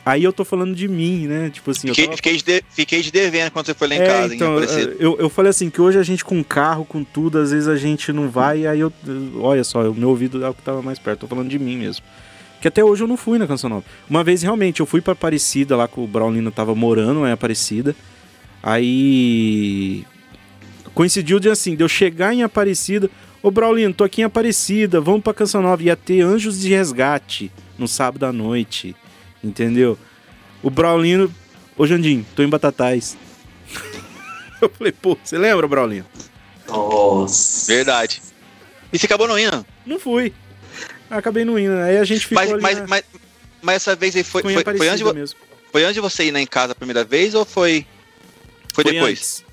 Aí 0.04 0.24
eu 0.24 0.32
tô 0.32 0.44
falando 0.44 0.74
de 0.74 0.88
mim, 0.88 1.26
né? 1.26 1.50
Tipo 1.50 1.70
assim. 1.70 1.88
Fiquei, 1.88 2.04
tava... 2.04 2.16
fiquei, 2.16 2.36
de, 2.36 2.64
fiquei 2.70 3.02
de 3.02 3.12
devendo 3.12 3.50
quando 3.50 3.66
você 3.66 3.74
foi 3.74 3.88
lá 3.88 3.94
em 3.94 4.00
é, 4.00 4.06
casa. 4.06 4.34
Então, 4.34 4.58
eu, 4.98 5.18
eu 5.18 5.28
falei 5.28 5.50
assim, 5.50 5.68
que 5.68 5.80
hoje 5.80 5.98
a 5.98 6.02
gente 6.02 6.24
com 6.24 6.42
carro, 6.42 6.84
com 6.84 7.04
tudo, 7.04 7.38
às 7.38 7.50
vezes 7.50 7.68
a 7.68 7.76
gente 7.76 8.12
não 8.12 8.28
vai, 8.28 8.66
aí 8.66 8.80
eu. 8.80 8.92
Olha 9.40 9.62
só, 9.64 9.82
o 9.90 9.94
meu 9.94 10.08
ouvido 10.08 10.44
é 10.44 10.48
o 10.48 10.54
que 10.54 10.62
tava 10.62 10.80
mais 10.80 10.98
perto. 10.98 11.20
Tô 11.20 11.26
falando 11.26 11.48
de 11.48 11.58
mim 11.58 11.76
mesmo. 11.76 12.04
Que 12.60 12.68
até 12.68 12.82
hoje 12.82 13.04
eu 13.04 13.08
não 13.08 13.16
fui 13.16 13.38
na 13.38 13.46
Canção 13.46 13.70
Nova. 13.70 13.84
Uma 14.08 14.24
vez 14.24 14.42
realmente 14.42 14.80
eu 14.80 14.86
fui 14.86 15.00
para 15.00 15.12
Aparecida, 15.12 15.76
lá 15.76 15.86
que 15.86 16.00
o 16.00 16.06
Braulino 16.06 16.50
tava 16.50 16.74
morando, 16.74 17.24
é 17.24 17.32
Aparecida. 17.32 17.94
Aí. 18.62 20.04
Coincidiu 20.94 21.38
de 21.38 21.48
assim, 21.48 21.76
de 21.76 21.82
eu 21.82 21.88
chegar 21.88 22.34
em 22.34 22.42
Aparecida. 22.42 23.10
Ô 23.42 23.50
Braulino, 23.50 23.94
tô 23.94 24.02
aqui 24.02 24.20
em 24.20 24.24
Aparecida, 24.24 25.00
vamos 25.00 25.22
pra 25.22 25.32
Canção 25.32 25.62
Nova. 25.62 25.82
Ia 25.82 25.96
ter 25.96 26.22
Anjos 26.22 26.60
de 26.60 26.70
Resgate 26.70 27.52
no 27.78 27.86
sábado 27.86 28.26
à 28.26 28.32
noite. 28.32 28.96
Entendeu? 29.42 29.96
O 30.62 30.70
Braulino. 30.70 31.32
Ô 31.76 31.86
Jandim, 31.86 32.26
tô 32.34 32.42
em 32.42 32.48
Batatais. 32.48 33.16
eu 34.60 34.68
falei, 34.68 34.92
pô, 34.92 35.16
você 35.22 35.38
lembra, 35.38 35.68
Braulino? 35.68 36.06
Nossa. 36.66 37.72
Verdade. 37.72 38.20
E 38.92 38.98
você 38.98 39.06
acabou 39.06 39.28
não 39.28 39.38
indo? 39.38 39.64
Não 39.86 40.00
fui. 40.00 40.32
Acabei 41.10 41.44
não 41.44 41.58
indo. 41.58 41.74
Aí 41.74 41.96
a 41.96 42.04
gente 42.04 42.26
ficou. 42.26 42.42
Mas, 42.42 42.60
mas, 42.60 42.78
na... 42.78 42.86
mas, 42.86 43.04
mas, 43.62 43.76
essa 43.76 43.94
vez 43.94 44.14
aí 44.16 44.22
foi, 44.22 44.42
foi, 44.42 44.52
foi, 44.52 44.88
antes 44.88 45.04
de, 45.04 45.14
mesmo. 45.14 45.38
foi 45.72 45.82
antes 45.84 45.94
de 45.94 46.00
você 46.00 46.24
ir 46.24 46.32
na 46.32 46.40
em 46.40 46.46
casa 46.46 46.72
a 46.72 46.74
primeira 46.74 47.04
vez 47.04 47.34
ou 47.34 47.44
foi. 47.44 47.86
Foi, 48.78 48.84
foi 48.84 48.92
depois? 48.92 49.18
Antes. 49.18 49.44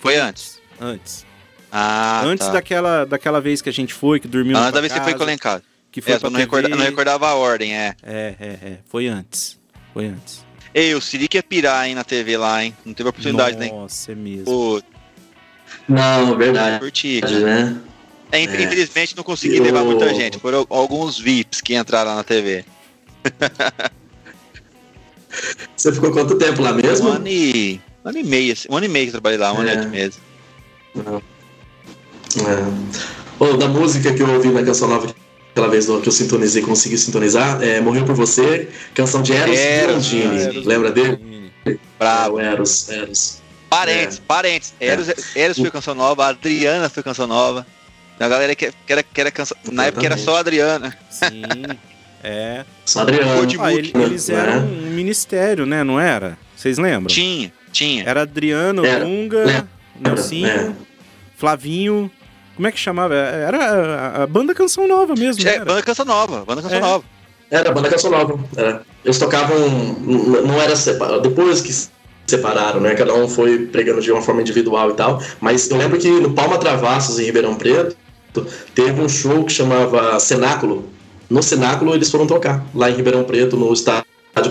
Foi 0.00 0.16
antes. 0.16 0.60
Antes. 0.80 1.26
Ah, 1.70 2.22
antes 2.24 2.46
tá. 2.46 2.54
daquela, 2.54 3.04
daquela 3.04 3.38
vez 3.38 3.60
que 3.60 3.68
a 3.68 3.72
gente 3.72 3.92
foi, 3.92 4.18
que 4.18 4.26
dormiu 4.26 4.56
Antes 4.56 4.72
da 4.72 4.80
vez 4.80 4.90
que 4.90 4.98
você 4.98 5.04
foi 5.04 5.14
com 5.14 5.30
em 5.30 5.36
casa. 5.36 5.62
Que 5.92 6.00
foi 6.00 6.14
é, 6.14 6.18
não, 6.22 6.30
recorda, 6.32 6.68
não 6.68 6.78
recordava 6.78 7.28
a 7.28 7.34
ordem, 7.34 7.76
é. 7.76 7.94
É, 8.02 8.34
é, 8.40 8.46
é. 8.46 8.78
Foi 8.88 9.06
antes. 9.06 9.58
Foi 9.92 10.06
antes. 10.06 10.42
Ei, 10.72 10.94
o 10.94 11.00
Siri 11.00 11.28
quer 11.28 11.42
pirar, 11.42 11.86
hein, 11.86 11.94
na 11.94 12.04
TV 12.04 12.38
lá, 12.38 12.64
hein? 12.64 12.74
Não 12.84 12.94
teve 12.94 13.10
oportunidade, 13.10 13.58
né? 13.58 13.68
Nossa, 13.68 14.12
é 14.12 14.14
mesmo. 14.14 14.46
Pô. 14.46 14.82
Não, 15.86 16.36
verdade. 16.38 16.78
Curti. 16.78 17.20
Né? 17.20 17.76
É, 18.32 18.38
é, 18.38 18.42
infelizmente 18.44 19.14
não 19.14 19.24
consegui 19.24 19.58
Eu... 19.58 19.64
levar 19.64 19.84
muita 19.84 20.14
gente. 20.14 20.38
Foram 20.38 20.64
alguns 20.70 21.18
VIPs 21.18 21.60
que 21.60 21.74
entraram 21.76 22.14
na 22.14 22.24
TV. 22.24 22.64
Você 25.76 25.92
ficou 25.92 26.12
quanto 26.12 26.38
tempo 26.38 26.62
lá 26.62 26.72
mesmo? 26.72 27.08
Um 27.08 27.12
ano 27.12 27.28
e, 27.28 27.80
um 28.04 28.08
ano 28.08 28.18
e 28.18 28.22
meio. 28.22 28.54
Um 28.68 28.76
ano 28.76 28.86
e 28.86 28.88
meio 28.88 29.06
que 29.06 29.12
trabalhei 29.12 29.38
lá, 29.38 29.52
um 29.52 29.62
é. 29.62 29.72
ano 29.72 29.84
e 29.84 29.86
meses. 29.86 30.18
É. 30.96 31.22
Oh, 33.38 33.56
da 33.56 33.68
música 33.68 34.12
que 34.12 34.22
eu 34.22 34.30
ouvi 34.30 34.48
na 34.48 34.62
canção 34.62 34.88
nova 34.88 35.14
aquela 35.50 35.68
vez 35.68 35.86
que 35.86 35.92
eu 35.92 36.12
sintonizei, 36.12 36.62
consegui 36.62 36.96
sintonizar, 36.96 37.62
é 37.62 37.80
Morreu 37.80 38.04
por 38.04 38.14
Você, 38.14 38.68
canção 38.94 39.22
de 39.22 39.32
Eros, 39.32 39.58
Eros 39.58 40.14
Eros, 40.14 40.66
Lembra 40.66 40.92
dele? 40.92 41.50
Bravo. 41.98 42.40
Eros, 42.40 42.88
Eros. 42.88 43.40
Parentes, 43.68 44.18
é. 44.18 44.22
parentes. 44.26 44.74
Eros, 44.80 45.36
Eros 45.36 45.58
foi 45.58 45.70
canção 45.70 45.94
nova, 45.94 46.24
a 46.24 46.28
Adriana 46.28 46.88
foi 46.88 47.02
canção 47.02 47.26
nova. 47.26 47.66
A 48.18 48.28
galera 48.28 48.54
que, 48.54 48.70
que 48.70 48.92
era, 48.92 49.02
que 49.02 49.20
era 49.20 49.30
cansa... 49.30 49.56
Na 49.70 49.86
época 49.86 50.04
era 50.04 50.16
só 50.16 50.36
a 50.36 50.40
Adriana. 50.40 50.96
Sim. 51.10 51.42
É. 52.22 52.66
Só 52.84 53.00
Adriana. 53.00 53.32
Ah, 53.60 53.72
eles, 53.72 53.92
eles 53.94 54.28
eram 54.28 54.52
é. 54.52 54.56
um 54.58 54.90
ministério, 54.90 55.64
né? 55.64 55.82
Não 55.82 55.98
era? 55.98 56.36
Vocês 56.54 56.76
lembram? 56.76 57.06
Tinha, 57.06 57.50
tinha. 57.72 58.04
Era 58.04 58.22
Adriano, 58.22 58.84
era. 58.84 59.04
Lunga, 59.04 59.66
Nelsinho, 59.98 60.48
é. 60.48 60.72
Flavinho. 61.36 62.10
Como 62.56 62.68
é 62.68 62.72
que 62.72 62.78
chamava? 62.78 63.14
Era 63.14 64.22
a, 64.22 64.26
banda 64.26 64.54
Canção 64.54 64.86
Nova 64.86 65.14
mesmo. 65.14 65.46
É, 65.48 65.58
banda 65.64 65.82
Canção 65.82 66.04
Nova, 66.04 66.44
banda 66.44 66.62
Canção 66.62 66.78
é. 66.78 66.80
Nova. 66.80 67.04
Era, 67.50 67.72
banda 67.72 67.88
Canção 67.88 68.10
Nova. 68.10 68.38
Era. 68.56 68.82
Eles 69.04 69.18
tocavam. 69.18 69.58
Não 69.98 70.60
era 70.60 70.76
separado. 70.76 71.22
Depois 71.22 71.60
que 71.60 71.72
separaram, 72.26 72.80
né? 72.80 72.94
Cada 72.94 73.12
um 73.14 73.28
foi 73.28 73.66
pregando 73.66 74.00
de 74.00 74.12
uma 74.12 74.22
forma 74.22 74.40
individual 74.40 74.90
e 74.90 74.94
tal. 74.94 75.22
Mas 75.40 75.68
eu 75.68 75.76
lembro 75.76 75.98
que 75.98 76.08
no 76.08 76.32
Palma 76.32 76.58
Travassos, 76.58 77.18
em 77.18 77.24
Ribeirão 77.24 77.54
Preto, 77.54 77.96
teve 78.74 79.00
um 79.00 79.08
show 79.08 79.44
que 79.44 79.52
chamava 79.52 80.18
Cenáculo. 80.20 80.88
No 81.28 81.42
Cenáculo 81.42 81.94
eles 81.94 82.10
foram 82.10 82.26
tocar, 82.26 82.64
lá 82.74 82.90
em 82.90 82.94
Ribeirão 82.94 83.24
Preto, 83.24 83.56
no 83.56 83.72
estádio 83.72 84.04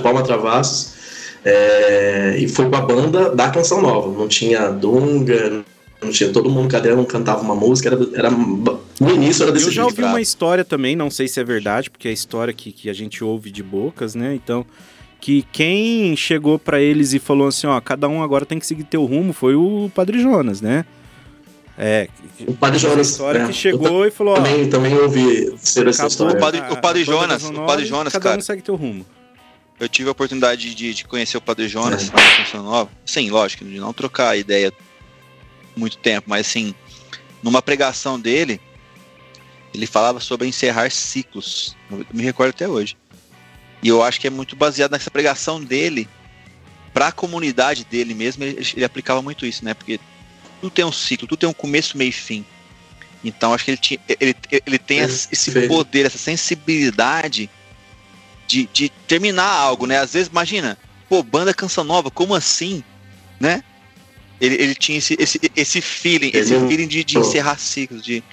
Palma 0.03 0.23
Travassos. 0.23 0.98
É, 1.43 2.37
e 2.37 2.47
foi 2.47 2.69
com 2.69 2.75
a 2.75 2.81
banda 2.81 3.33
da 3.35 3.49
Canção 3.49 3.81
Nova. 3.81 4.17
Não 4.17 4.27
tinha 4.27 4.69
Dunga, 4.69 5.63
não 6.01 6.11
tinha 6.11 6.31
todo 6.31 6.49
mundo, 6.49 6.69
cada 6.69 6.93
um 6.95 7.03
cantava 7.03 7.41
uma 7.41 7.55
música, 7.55 7.89
era, 7.89 7.99
era 8.13 8.31
no 8.31 9.11
início 9.13 9.43
era 9.43 9.51
desse 9.51 9.67
Eu 9.67 9.71
já 9.71 9.85
ouvi 9.85 10.03
uma 10.03 10.21
história 10.21 10.63
também, 10.63 10.95
não 10.95 11.09
sei 11.09 11.27
se 11.27 11.39
é 11.39 11.43
verdade, 11.43 11.89
porque 11.89 12.07
é 12.07 12.11
a 12.11 12.13
história 12.13 12.53
que, 12.53 12.71
que 12.71 12.89
a 12.89 12.93
gente 12.93 13.23
ouve 13.23 13.51
de 13.51 13.61
bocas, 13.61 14.15
né? 14.15 14.33
Então, 14.33 14.65
que 15.19 15.45
quem 15.51 16.15
chegou 16.15 16.57
para 16.57 16.79
eles 16.79 17.13
e 17.13 17.19
falou 17.19 17.47
assim, 17.47 17.67
ó, 17.67 17.79
cada 17.81 18.07
um 18.07 18.23
agora 18.23 18.45
tem 18.45 18.59
que 18.59 18.65
seguir 18.65 18.83
teu 18.85 19.05
rumo, 19.05 19.33
foi 19.33 19.55
o 19.55 19.91
Padre 19.93 20.21
Jonas, 20.21 20.61
né? 20.61 20.85
É, 21.77 22.09
o 22.45 22.53
Padre 22.53 22.77
Jonas. 22.77 23.09
história 23.09 23.39
é, 23.39 23.47
que 23.47 23.53
chegou 23.53 24.05
e 24.05 24.11
falou. 24.11 24.35
Também, 24.35 24.65
ó, 24.65 24.69
também 24.69 24.97
ouvi 24.97 25.53
ser 25.57 25.87
essa 25.87 26.07
história. 26.07 26.35
O 26.35 26.39
Padre, 26.39 26.61
o 26.69 26.75
padre 26.75 27.05
Jonas, 27.05 27.45
o 27.45 27.53
Padre 27.65 27.85
Jonas, 27.85 28.11
cada 28.11 28.23
cara. 28.23 28.37
Um 28.37 28.41
segue 28.41 28.61
teu 28.61 28.75
rumo. 28.75 29.05
Eu 29.79 29.87
tive 29.87 30.09
a 30.09 30.11
oportunidade 30.11 30.75
de, 30.75 30.93
de 30.93 31.05
conhecer 31.05 31.37
o 31.37 31.41
Padre 31.41 31.67
Jonas 31.67 32.11
na 32.53 32.61
Nova. 32.61 32.91
Sim, 33.05 33.29
lógico, 33.29 33.63
de 33.63 33.79
não 33.79 33.93
trocar 33.93 34.37
ideia 34.37 34.73
muito 35.75 35.97
tempo, 35.97 36.29
mas 36.29 36.47
assim, 36.47 36.75
numa 37.41 37.61
pregação 37.61 38.19
dele, 38.19 38.59
ele 39.73 39.87
falava 39.87 40.19
sobre 40.19 40.47
encerrar 40.47 40.91
ciclos. 40.91 41.77
Eu 41.89 42.05
me 42.13 42.23
recordo 42.23 42.49
até 42.49 42.67
hoje. 42.67 42.97
E 43.81 43.87
eu 43.87 44.03
acho 44.03 44.19
que 44.19 44.27
é 44.27 44.29
muito 44.29 44.55
baseado 44.55 44.91
nessa 44.91 45.09
pregação 45.09 45.63
dele 45.63 46.09
para 46.93 47.07
a 47.07 47.11
comunidade 47.11 47.85
dele 47.85 48.13
mesmo. 48.13 48.43
Ele, 48.43 48.61
ele 48.75 48.83
aplicava 48.83 49.21
muito 49.21 49.45
isso, 49.45 49.63
né? 49.63 49.73
Porque 49.73 49.99
tudo 50.59 50.71
tem 50.71 50.83
um 50.83 50.91
ciclo, 50.91 51.27
tudo 51.27 51.39
tem 51.39 51.49
um 51.49 51.53
começo, 51.53 51.97
meio 51.97 52.09
e 52.09 52.13
fim. 52.13 52.45
Então 53.23 53.53
acho 53.53 53.65
que 53.65 53.71
ele, 53.71 53.77
tinha, 53.77 53.99
ele, 54.19 54.35
ele 54.65 54.77
tem 54.77 54.99
esse 54.99 55.67
poder, 55.67 56.05
essa 56.05 56.17
sensibilidade 56.17 57.49
de, 58.49 58.67
de 58.73 58.89
terminar 59.07 59.47
algo, 59.47 59.85
né? 59.85 59.99
Às 59.99 60.13
vezes, 60.13 60.27
imagina, 60.27 60.75
pô, 61.07 61.21
banda 61.21 61.53
canção 61.53 61.83
nova, 61.83 62.09
como 62.09 62.33
assim? 62.33 62.83
Né? 63.39 63.63
Ele, 64.41 64.55
ele 64.55 64.75
tinha 64.75 64.97
esse, 64.97 65.15
esse, 65.19 65.39
esse 65.55 65.79
feeling, 65.79 66.31
esse 66.33 66.59
feeling 66.67 66.87
de, 66.87 67.03
de 67.03 67.19
encerrar 67.19 67.59
ciclos, 67.59 68.03
de 68.03 68.23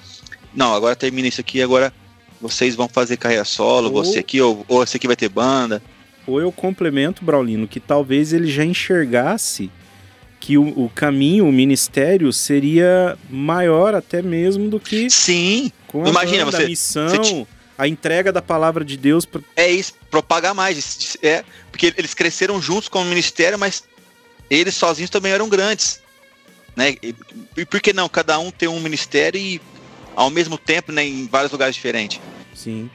não, 0.55 0.73
agora 0.73 0.95
termina 0.95 1.27
isso 1.27 1.39
aqui, 1.39 1.61
agora 1.61 1.93
vocês 2.41 2.73
vão 2.73 2.89
fazer 2.89 3.17
carreira 3.17 3.45
solo, 3.45 3.87
ou, 3.87 4.03
você 4.03 4.19
aqui, 4.19 4.41
ou, 4.41 4.65
ou 4.67 4.83
esse 4.83 4.97
aqui 4.97 5.05
vai 5.05 5.15
ter 5.15 5.29
banda. 5.29 5.83
Ou 6.25 6.41
eu 6.41 6.51
complemento, 6.51 7.23
Braulino, 7.23 7.67
que 7.67 7.79
talvez 7.79 8.33
ele 8.33 8.47
já 8.47 8.65
enxergasse 8.65 9.69
que 10.39 10.57
o, 10.57 10.67
o, 10.85 10.89
caminho, 10.89 11.47
o 11.47 11.51
ministério 11.51 12.33
seria 12.33 13.17
maior 13.29 13.93
até 13.93 14.21
mesmo 14.21 14.67
do 14.67 14.79
que 14.79 15.09
sim. 15.09 15.71
Com 15.87 16.05
a 16.05 16.09
Imagina 16.09 16.45
banda, 16.45 16.57
você, 16.57 16.63
a 16.63 16.67
missão, 16.67 17.09
você 17.09 17.45
a 17.77 17.87
entrega 17.87 18.31
da 18.31 18.41
palavra 18.41 18.83
de 18.83 18.97
Deus. 18.97 19.25
Pra... 19.25 19.41
É 19.55 19.69
isso, 19.69 19.93
propagar 20.09 20.53
mais. 20.53 21.17
É, 21.21 21.43
porque 21.71 21.93
eles 21.97 22.13
cresceram 22.13 22.61
juntos 22.61 22.89
como 22.89 23.05
ministério, 23.05 23.57
mas 23.57 23.83
eles 24.49 24.75
sozinhos 24.75 25.09
também 25.09 25.31
eram 25.31 25.47
grandes. 25.47 26.01
Né? 26.75 26.95
E, 27.01 27.15
e 27.57 27.65
por 27.65 27.81
que 27.81 27.93
não? 27.93 28.07
Cada 28.07 28.37
um 28.39 28.51
tem 28.51 28.67
um 28.67 28.79
ministério 28.79 29.39
e 29.39 29.61
ao 30.15 30.29
mesmo 30.29 30.57
tempo 30.57 30.91
né, 30.91 31.05
em 31.05 31.27
vários 31.27 31.51
lugares 31.51 31.75
diferentes. 31.75 32.19
Sim. 32.55 32.89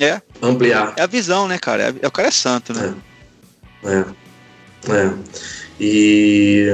É. 0.00 0.22
Ampliar. 0.40 0.94
É 0.96 1.02
a 1.02 1.06
visão, 1.06 1.48
né, 1.48 1.58
cara? 1.58 1.94
É, 2.00 2.06
o 2.06 2.10
cara 2.10 2.28
é 2.28 2.30
santo, 2.30 2.72
né? 2.72 2.94
É. 3.84 3.88
é. 3.88 4.96
é. 4.96 5.14
E 5.80 6.66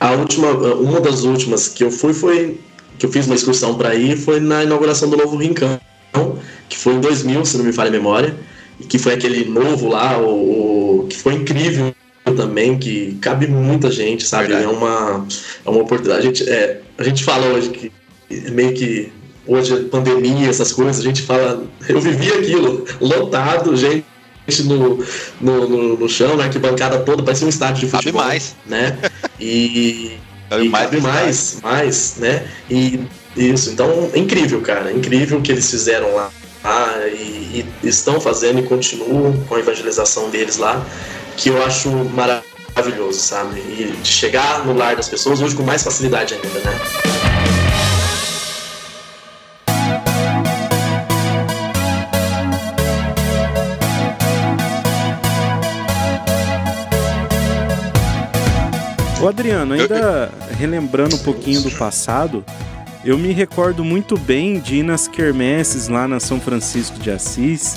a 0.00 0.12
última, 0.12 0.50
uma 0.50 1.00
das 1.00 1.22
últimas 1.22 1.68
que 1.68 1.84
eu 1.84 1.90
fui 1.90 2.12
foi 2.12 2.60
que 2.98 3.06
eu 3.06 3.12
fiz 3.12 3.26
uma 3.26 3.34
excursão 3.34 3.76
para 3.76 3.94
ir 3.94 4.16
foi 4.16 4.40
na 4.40 4.64
inauguração 4.64 5.08
do 5.10 5.16
novo 5.16 5.36
Rincão, 5.36 5.78
que 6.68 6.76
foi 6.76 6.94
em 6.94 7.00
2000, 7.00 7.44
se 7.44 7.56
não 7.56 7.64
me 7.64 7.72
falha 7.72 7.88
a 7.88 7.92
memória, 7.92 8.34
e 8.80 8.84
que 8.84 8.98
foi 8.98 9.14
aquele 9.14 9.44
novo 9.44 9.88
lá, 9.88 10.18
o, 10.18 11.00
o 11.00 11.06
que 11.08 11.16
foi 11.16 11.34
incrível 11.34 11.94
também, 12.36 12.78
que 12.78 13.16
cabe 13.20 13.46
muita 13.46 13.90
gente, 13.90 14.24
sabe? 14.26 14.52
É 14.52 14.66
uma, 14.66 15.26
é 15.64 15.70
uma 15.70 15.80
oportunidade. 15.80 16.20
A 16.20 16.22
gente, 16.22 16.48
é, 16.48 16.80
a 16.98 17.04
gente 17.04 17.24
fala 17.24 17.46
hoje 17.46 17.70
que 17.70 17.92
é 18.30 18.50
meio 18.50 18.74
que 18.74 19.12
hoje 19.46 19.84
pandemia, 19.84 20.48
essas 20.48 20.72
coisas, 20.72 20.98
a 20.98 21.04
gente 21.04 21.22
fala, 21.22 21.62
eu 21.88 22.00
vivi 22.00 22.32
aquilo, 22.32 22.84
lotado, 23.00 23.76
gente 23.76 24.04
no, 24.64 25.04
no, 25.40 25.68
no, 25.68 25.96
no 25.96 26.08
chão, 26.08 26.36
né? 26.36 26.48
Que 26.48 26.58
bancada 26.58 26.98
toda, 27.00 27.22
parecia 27.22 27.46
um 27.46 27.50
estádio 27.50 27.80
de 27.80 27.90
futebol. 27.90 28.20
Cabe 28.20 28.28
mais. 28.28 28.56
Né? 28.66 28.98
E. 29.40 30.12
cabe 30.48 30.66
e 30.66 30.68
mais, 30.68 30.84
cabe 30.84 31.00
mais, 31.02 31.60
mais, 31.62 32.16
né? 32.18 32.48
E 32.70 33.00
isso, 33.36 33.70
então, 33.70 34.10
é 34.14 34.18
incrível, 34.18 34.60
cara. 34.62 34.90
É 34.90 34.94
incrível 34.94 35.38
o 35.38 35.42
que 35.42 35.52
eles 35.52 35.70
fizeram 35.70 36.14
lá. 36.14 36.30
Ah, 36.64 37.06
e, 37.06 37.64
e, 37.82 37.88
estão 37.88 38.20
fazendo 38.20 38.58
e 38.58 38.62
continuam 38.62 39.32
com 39.44 39.54
a 39.54 39.58
evangelização 39.60 40.30
deles 40.30 40.56
lá, 40.56 40.84
que 41.36 41.50
eu 41.50 41.62
acho 41.62 41.90
maravilhoso, 41.90 43.20
sabe? 43.20 43.60
E 43.60 43.94
de 44.02 44.08
chegar 44.08 44.64
no 44.64 44.72
lar 44.72 44.96
das 44.96 45.08
pessoas 45.08 45.40
hoje 45.40 45.54
com 45.54 45.62
mais 45.62 45.82
facilidade 45.82 46.34
ainda, 46.34 46.48
né? 46.48 46.80
Ô 59.22 59.28
Adriano, 59.28 59.74
ainda 59.74 60.30
relembrando 60.58 61.16
um 61.16 61.18
pouquinho 61.18 61.62
do 61.62 61.70
passado, 61.72 62.44
eu 63.06 63.16
me 63.16 63.32
recordo 63.32 63.84
muito 63.84 64.18
bem 64.18 64.58
de 64.58 64.78
ir 64.78 64.82
nas 64.82 65.06
quermesses 65.06 65.86
lá 65.86 66.08
na 66.08 66.18
São 66.18 66.40
Francisco 66.40 66.98
de 66.98 67.08
Assis 67.08 67.76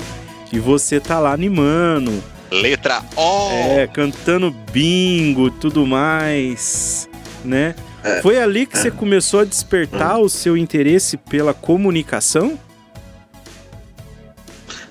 e 0.52 0.58
você 0.58 0.98
tá 0.98 1.20
lá 1.20 1.32
animando. 1.32 2.12
Letra 2.50 3.00
O! 3.16 3.50
É, 3.52 3.86
cantando 3.86 4.50
bingo, 4.72 5.48
tudo 5.48 5.86
mais, 5.86 7.08
né? 7.44 7.76
É. 8.02 8.20
Foi 8.22 8.40
ali 8.40 8.66
que 8.66 8.76
você 8.76 8.90
começou 8.90 9.38
a 9.38 9.44
despertar 9.44 10.18
o 10.18 10.28
seu 10.28 10.56
interesse 10.56 11.16
pela 11.16 11.54
comunicação? 11.54 12.58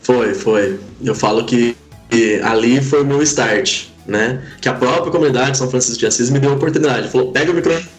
Foi, 0.01 0.33
foi. 0.33 0.79
Eu 1.03 1.13
falo 1.13 1.43
que 1.43 1.75
ali 2.43 2.81
foi 2.81 3.01
o 3.01 3.05
meu 3.05 3.21
start 3.23 3.89
né? 4.07 4.41
Que 4.59 4.67
a 4.67 4.73
própria 4.73 5.11
comunidade 5.11 5.51
de 5.51 5.57
São 5.57 5.69
Francisco 5.69 5.99
de 5.99 6.07
Assis 6.07 6.31
me 6.31 6.39
deu 6.39 6.49
a 6.49 6.55
oportunidade. 6.55 7.09
Falou, 7.09 7.31
pega 7.31 7.51
o 7.51 7.53
microfone 7.53 7.98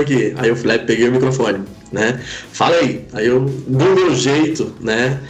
aqui. 0.00 0.34
Aí 0.36 0.48
eu 0.48 0.56
e 0.56 0.78
peguei 0.80 1.08
o 1.08 1.12
microfone, 1.12 1.64
né? 1.92 2.20
Fala 2.52 2.76
aí. 2.76 3.04
Aí 3.12 3.26
eu, 3.26 3.40
do 3.40 3.84
meu 3.94 4.14
jeito, 4.14 4.74
né? 4.80 5.20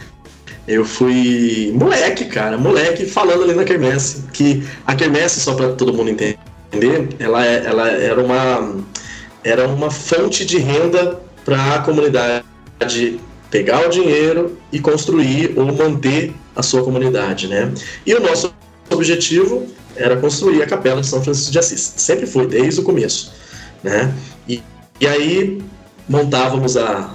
Eu 0.67 0.83
fui 0.83 1.71
moleque, 1.73 2.25
cara, 2.25 2.57
moleque 2.57 3.05
falando 3.05 3.43
ali 3.43 3.53
na 3.53 3.63
quermesse. 3.63 4.23
Que 4.33 4.63
a 4.85 4.95
quermesse, 4.95 5.39
só 5.39 5.53
para 5.53 5.69
todo 5.69 5.93
mundo 5.93 6.09
entender, 6.09 7.09
ela, 7.19 7.45
é, 7.45 7.65
ela 7.65 7.89
era 7.89 8.21
uma 8.21 8.75
era 9.43 9.65
uma 9.67 9.89
fonte 9.89 10.45
de 10.45 10.57
renda 10.57 11.21
para 11.45 11.75
a 11.75 11.79
comunidade 11.79 12.43
pegar 13.49 13.87
o 13.87 13.89
dinheiro 13.89 14.57
e 14.73 14.79
construir 14.79 15.53
ou 15.55 15.65
manter 15.65 16.33
a 16.53 16.61
sua 16.61 16.83
comunidade, 16.83 17.47
né? 17.47 17.71
E 18.05 18.13
o 18.13 18.19
nosso 18.19 18.53
objetivo 18.89 19.65
era 19.95 20.17
construir 20.17 20.61
a 20.61 20.67
capela 20.67 20.99
de 20.99 21.07
São 21.07 21.23
Francisco 21.23 21.51
de 21.51 21.59
Assis. 21.59 21.93
Sempre 21.95 22.27
foi, 22.27 22.45
desde 22.45 22.81
o 22.81 22.83
começo. 22.83 23.33
Né? 23.87 24.13
E, 24.47 24.61
e 24.99 25.07
aí 25.07 25.61
montávamos 26.09 26.75
a, 26.75 27.09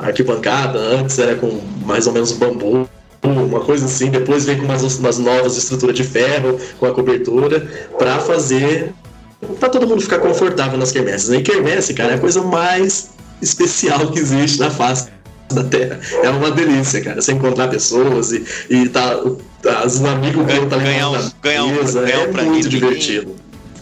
a, 0.00 0.06
arquibancada, 0.06 0.78
antes 0.78 1.18
era 1.18 1.36
com 1.36 1.60
mais 1.84 2.06
ou 2.06 2.12
menos 2.12 2.32
bambu, 2.32 2.88
uma 3.22 3.60
coisa 3.60 3.86
assim, 3.86 4.10
depois 4.10 4.44
veio 4.44 4.58
com 4.58 4.64
umas, 4.64 4.98
umas 4.98 5.18
novas 5.18 5.56
estruturas 5.56 5.96
de 5.96 6.04
ferro, 6.04 6.58
com 6.78 6.86
a 6.86 6.92
cobertura, 6.92 7.66
para 7.96 8.18
fazer. 8.18 8.92
para 9.58 9.70
todo 9.70 9.86
mundo 9.86 10.02
ficar 10.02 10.18
confortável 10.18 10.78
nas 10.78 10.92
quermesses. 10.92 11.30
E 11.30 11.40
quermesse, 11.40 11.94
cara, 11.94 12.12
é 12.12 12.14
a 12.16 12.18
coisa 12.18 12.42
mais 12.42 13.10
especial 13.40 14.10
que 14.10 14.18
existe 14.18 14.60
na 14.60 14.70
face 14.70 15.08
da 15.50 15.64
Terra. 15.64 16.00
É 16.22 16.28
uma 16.28 16.50
delícia, 16.50 17.00
cara. 17.00 17.22
Você 17.22 17.32
encontrar 17.32 17.68
pessoas 17.68 18.32
e, 18.32 18.44
e 18.68 18.88
tá, 18.90 19.18
tá, 19.62 19.86
os 19.86 20.04
amigos 20.04 20.44
ganhar, 20.44 20.66
tá 20.66 20.76
ganhar, 20.76 21.10
um, 21.10 21.30
ganhar, 21.40 21.64
um, 21.64 21.92
ganhar 21.94 22.28
é 22.28 22.42
muito 22.42 22.68
divertido. 22.68 23.34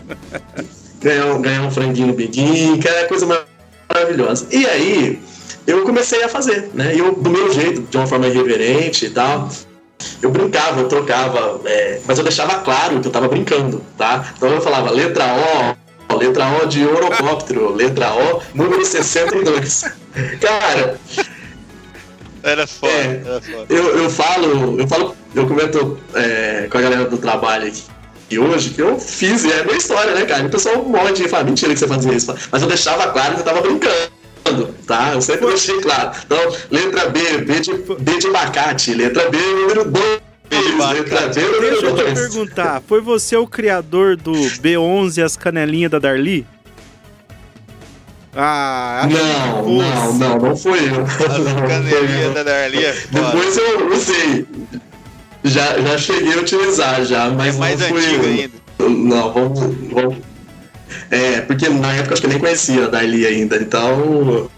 ganhar, 1.03 1.39
ganhar 1.39 1.63
um 1.63 1.71
franguinho 1.71 2.09
no 2.09 2.15
biguinho, 2.15 2.81
cara, 2.83 3.01
é 3.01 3.05
coisa 3.05 3.27
maravilhosa. 3.89 4.47
E 4.51 4.67
aí, 4.67 5.21
eu 5.67 5.85
comecei 5.85 6.23
a 6.23 6.29
fazer, 6.29 6.71
né? 6.75 6.93
Eu, 6.97 7.15
do 7.15 7.31
meu 7.31 7.53
jeito, 7.53 7.83
de 7.83 7.97
uma 7.97 8.07
forma 8.07 8.27
irreverente 8.27 9.07
e 9.07 9.11
tal. 9.11 9.49
Eu 10.21 10.31
brincava, 10.31 10.81
eu 10.81 10.89
trocava, 10.89 11.61
é, 11.65 12.01
mas 12.07 12.19
eu 12.19 12.25
deixava 12.25 12.57
claro 12.61 13.01
que 13.01 13.07
eu 13.07 13.13
tava 13.13 13.29
brincando, 13.29 13.81
tá? 13.97 14.33
Então 14.37 14.49
eu 14.49 14.61
falava 14.61 14.91
letra 14.91 15.25
O, 16.11 16.17
letra 16.17 16.45
O 16.61 16.67
de 16.67 16.81
Eurocóptero, 16.81 17.73
letra 17.73 18.13
O, 18.13 18.43
número 18.53 18.85
62. 18.85 19.85
Cara, 20.41 20.99
era 22.43 22.67
foda, 22.67 22.93
é, 22.93 23.23
era 23.25 23.41
foda. 23.41 23.67
Eu, 23.69 23.99
eu 23.99 24.11
falo, 24.11 24.81
eu 24.81 24.89
falo, 24.89 25.17
eu 25.35 25.47
comento 25.47 26.01
é, 26.15 26.67
com 26.69 26.79
a 26.79 26.81
galera 26.81 27.05
do 27.05 27.19
trabalho 27.19 27.69
aqui 27.69 27.85
e 28.33 28.39
hoje 28.39 28.71
que 28.71 28.81
eu 28.81 28.99
fiz, 28.99 29.45
e 29.45 29.53
é 29.53 29.61
a 29.61 29.65
minha 29.65 29.77
história, 29.77 30.15
né, 30.15 30.25
cara? 30.25 30.43
E 30.43 30.47
o 30.47 30.51
pessoal 30.51 30.83
morre 30.85 31.13
e 31.13 31.29
fala, 31.29 31.45
mentira 31.45 31.73
que 31.73 31.79
você 31.79 31.87
fazia 31.87 32.13
isso. 32.13 32.35
Mas 32.51 32.63
eu 32.63 32.69
deixava 32.69 33.09
claro 33.09 33.35
que 33.35 33.41
eu 33.41 33.45
tava 33.45 33.61
brincando, 33.61 34.75
tá? 34.87 35.13
Eu 35.13 35.21
sempre 35.21 35.47
deixei 35.47 35.79
claro. 35.81 36.13
Então, 36.25 36.39
letra 36.71 37.11
B, 37.11 37.39
B 37.39 37.61
de, 37.61 37.73
B 37.75 38.19
de 38.19 38.27
abacate, 38.29 38.95
letra 38.95 39.29
B, 39.29 39.37
número 39.39 39.85
2. 39.91 40.21
Letra 40.95 41.29
B, 41.29 41.41
número 41.41 41.61
Deixa 41.61 41.87
eu 41.87 41.97
te 41.97 42.15
perguntar, 42.15 42.83
foi 42.87 43.01
você 43.01 43.37
o 43.37 43.47
criador 43.47 44.17
do 44.17 44.33
B11 44.33 45.25
As 45.25 45.37
Canelinhas 45.37 45.91
da 45.91 45.99
Darli? 45.99 46.47
Ah, 48.35 49.07
não, 49.11 49.69
não, 49.69 50.13
não, 50.15 50.39
não 50.39 50.57
foi 50.57 50.79
eu. 50.79 51.03
As 51.03 51.17
canelinhas 51.69 52.35
da 52.35 52.43
Darli 52.43 52.85
é 52.85 52.93
Depois 53.11 53.57
eu 53.59 53.93
usei. 53.93 54.47
Já, 55.45 55.79
já 55.81 55.99
cheguei 55.99 56.35
a 56.35 56.39
utilizar, 56.39 57.05
já, 57.05 57.31
mas 57.31 57.57
é 57.57 57.59
mais 57.59 57.81
não 57.81 57.89
foi 57.89 58.07
ainda. 58.07 58.51
Não, 58.79 59.33
vamos, 59.33 59.61
vamos. 59.91 60.17
É, 61.11 61.41
porque 61.41 61.69
na 61.69 61.93
época 61.95 62.15
acho 62.15 62.23
que 62.23 62.27
eu 62.27 62.31
nem 62.31 62.39
conhecia 62.39 62.85
a 62.85 62.89
Darli 62.89 63.27
ainda, 63.27 63.57
então. 63.57 64.51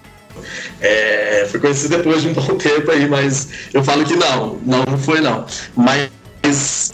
É, 0.80 1.46
fui 1.50 1.60
conhecido 1.60 1.96
depois 1.96 2.22
de 2.22 2.28
um 2.28 2.32
bom 2.34 2.56
tempo 2.56 2.90
aí, 2.90 3.08
mas 3.08 3.48
eu 3.72 3.82
falo 3.82 4.04
que 4.04 4.16
não, 4.16 4.58
não 4.64 4.98
foi 4.98 5.20
não. 5.20 5.46
Mas 5.74 6.10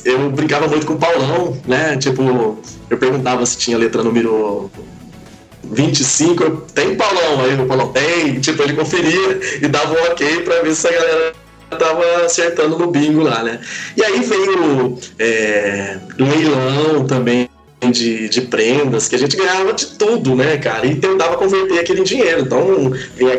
eu 0.04 0.30
brincava 0.30 0.68
muito 0.68 0.86
com 0.86 0.94
o 0.94 0.98
Paulão, 0.98 1.60
né? 1.66 1.96
Tipo, 1.96 2.58
eu 2.88 2.96
perguntava 2.98 3.44
se 3.44 3.58
tinha 3.58 3.76
letra 3.76 4.02
número 4.02 4.70
25, 5.64 6.68
tem 6.74 6.94
Paulão, 6.94 7.44
aí 7.44 7.60
o 7.60 7.66
Paulão 7.66 7.88
tem, 7.88 8.40
tipo, 8.40 8.62
ele 8.62 8.74
conferia 8.74 9.40
e 9.60 9.68
dava 9.68 9.92
um 9.94 10.04
ok 10.04 10.42
pra 10.42 10.62
ver 10.62 10.74
se 10.74 10.86
a 10.86 10.92
galera 10.92 11.32
tava 11.78 12.24
acertando 12.24 12.78
no 12.78 12.90
bingo 12.90 13.22
lá, 13.22 13.42
né? 13.42 13.60
E 13.96 14.04
aí 14.04 14.20
veio 14.20 14.98
é, 15.18 15.98
leilão 16.18 17.06
também 17.06 17.48
de, 17.90 18.28
de 18.28 18.42
prendas, 18.42 19.08
que 19.08 19.16
a 19.16 19.18
gente 19.18 19.36
ganhava 19.36 19.72
de 19.72 19.86
tudo, 19.86 20.34
né, 20.34 20.58
cara? 20.58 20.86
E 20.86 20.96
tentava 20.96 21.36
converter 21.36 21.78
aquele 21.78 22.02
dinheiro. 22.02 22.42
Então, 22.42 22.92
vinha 23.16 23.36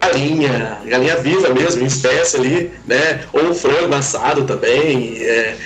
galinha, 0.00 0.78
galinha 0.86 1.16
viva 1.16 1.48
mesmo, 1.50 1.82
em 1.82 1.86
espécie 1.86 2.36
ali, 2.36 2.72
né? 2.86 3.20
Ou 3.32 3.54
frango 3.54 3.94
assado 3.94 4.44
também. 4.44 5.22
É, 5.22 5.56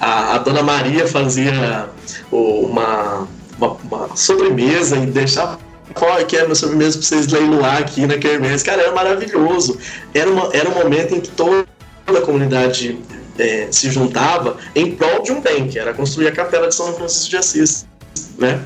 a, 0.00 0.34
a 0.34 0.38
dona 0.38 0.62
Maria 0.62 1.06
fazia 1.06 1.88
uma 2.30 3.28
uma, 3.62 3.76
uma 3.84 4.16
sobremesa 4.16 4.96
e 4.96 5.06
deixar 5.06 5.58
qual 5.92 6.16
que 6.24 6.36
é 6.36 6.40
a 6.40 6.44
minha 6.44 6.54
sobremesa 6.54 6.98
pra 6.98 7.06
vocês 7.06 7.26
leiloar 7.28 7.78
aqui 7.78 8.06
na 8.06 8.18
Kermesse. 8.18 8.64
Cara, 8.64 8.82
era 8.82 8.92
maravilhoso. 8.92 9.78
Era, 10.14 10.30
uma, 10.30 10.50
era 10.52 10.68
um 10.68 10.74
momento 10.74 11.14
em 11.14 11.20
que 11.20 11.30
toda 11.30 11.66
a 12.06 12.20
comunidade 12.20 12.98
é, 13.38 13.68
se 13.70 13.90
juntava 13.90 14.56
em 14.74 14.94
prol 14.94 15.22
de 15.22 15.32
um 15.32 15.40
bem, 15.40 15.68
que 15.68 15.78
era 15.78 15.94
construir 15.94 16.28
a 16.28 16.32
capela 16.32 16.68
de 16.68 16.74
São 16.74 16.92
Francisco 16.94 17.30
de 17.30 17.36
Assis, 17.36 17.86
né? 18.38 18.60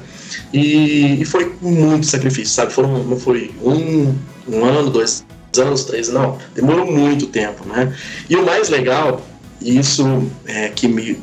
E, 0.52 1.20
e 1.20 1.24
foi 1.24 1.54
muito 1.60 2.06
sacrifício, 2.06 2.54
sabe? 2.54 2.72
Foram, 2.72 3.04
não 3.04 3.18
foi 3.18 3.54
um, 3.62 4.14
um 4.48 4.64
ano, 4.64 4.90
dois 4.90 5.24
anos, 5.58 5.84
três, 5.84 6.08
não. 6.08 6.38
Demorou 6.54 6.90
muito 6.90 7.26
tempo, 7.26 7.66
né? 7.66 7.94
E 8.28 8.36
o 8.36 8.44
mais 8.44 8.68
legal, 8.68 9.26
isso 9.60 10.30
é 10.46 10.68
que 10.68 10.88
me. 10.88 11.20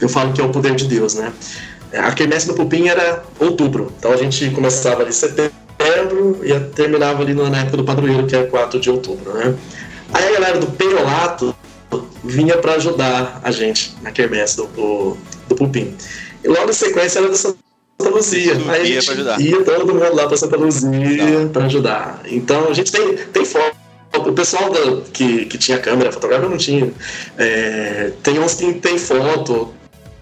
Eu 0.00 0.08
falo 0.08 0.32
que 0.32 0.40
é 0.40 0.44
o 0.44 0.50
poder 0.50 0.74
de 0.74 0.86
Deus, 0.86 1.14
né? 1.14 1.32
A 1.96 2.12
quermesse 2.12 2.46
do 2.46 2.54
Pupim 2.54 2.88
era 2.88 3.22
outubro, 3.38 3.92
então 3.98 4.12
a 4.12 4.16
gente 4.16 4.50
começava 4.50 5.02
ali 5.02 5.10
em 5.10 5.12
setembro 5.12 5.54
e 6.42 6.58
terminava 6.74 7.22
ali 7.22 7.34
na 7.34 7.60
época 7.60 7.76
do 7.76 7.84
padroeiro, 7.84 8.26
que 8.26 8.34
é 8.34 8.44
4 8.44 8.80
de 8.80 8.90
outubro, 8.90 9.32
né? 9.34 9.54
Aí 10.12 10.28
a 10.28 10.32
galera 10.32 10.58
do 10.58 10.66
Perolato 10.66 11.54
vinha 12.22 12.56
para 12.58 12.74
ajudar 12.74 13.40
a 13.42 13.50
gente 13.50 13.94
na 14.02 14.10
quermesse 14.10 14.56
do, 14.56 14.66
do, 14.68 15.16
do 15.48 15.54
Pupim. 15.54 15.94
E 16.42 16.48
logo 16.48 16.70
em 16.70 16.72
sequência 16.72 17.18
era 17.18 17.28
da 17.28 17.34
Santa 17.34 17.58
Luzia. 18.00 18.54
Aí 18.68 18.96
a 18.96 19.00
gente 19.00 19.42
ia 19.42 19.62
todo 19.62 19.92
mundo 19.92 20.14
lá 20.14 20.26
para 20.26 20.36
Santa 20.36 20.56
Luzia 20.56 21.48
para 21.52 21.66
ajudar. 21.66 22.22
Então 22.26 22.68
a 22.68 22.72
gente 22.72 22.90
tem, 22.90 23.16
tem 23.16 23.44
foto. 23.44 23.76
O 24.16 24.32
pessoal 24.32 24.70
da, 24.70 25.02
que, 25.12 25.46
que 25.46 25.58
tinha 25.58 25.78
câmera 25.78 26.12
fotográfica 26.12 26.48
não 26.48 26.56
tinha. 26.56 26.92
É, 27.36 28.12
tem 28.22 28.38
uns 28.38 28.54
que 28.54 28.72
tem 28.74 28.96
foto. 28.96 29.73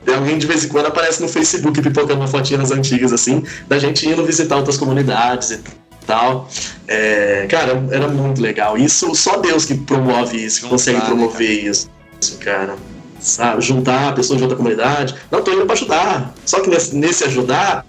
Alguém 0.06 0.38
de 0.38 0.46
vez 0.46 0.64
em 0.64 0.68
quando 0.68 0.86
aparece 0.86 1.22
no 1.22 1.28
Facebook 1.28 1.80
pipocando 1.80 2.14
uma 2.20 2.28
fotinha 2.28 2.58
nas 2.58 2.70
antigas, 2.70 3.12
assim, 3.12 3.44
da 3.68 3.78
gente 3.78 4.08
indo 4.08 4.24
visitar 4.24 4.56
outras 4.56 4.76
comunidades 4.76 5.50
e 5.50 5.60
tal. 6.06 6.48
É, 6.88 7.46
cara, 7.48 7.82
era 7.90 8.08
muito 8.08 8.40
legal. 8.40 8.76
Isso 8.76 9.14
só 9.14 9.38
Deus 9.38 9.64
que 9.64 9.74
promove 9.74 10.44
isso, 10.44 10.62
que 10.62 10.68
consegue 10.68 10.98
né, 10.98 11.04
promover 11.04 11.64
isso, 11.64 11.88
cara 12.40 12.76
sabe? 13.22 13.62
Juntar 13.62 14.14
pessoas 14.14 14.38
de 14.38 14.42
outra 14.42 14.56
comunidade. 14.56 15.14
Não, 15.30 15.42
tô 15.42 15.52
indo 15.52 15.64
para 15.64 15.74
ajudar. 15.74 16.34
Só 16.44 16.60
que 16.60 16.68
nesse, 16.68 16.94
nesse, 16.94 17.24
ajudar, 17.24 17.86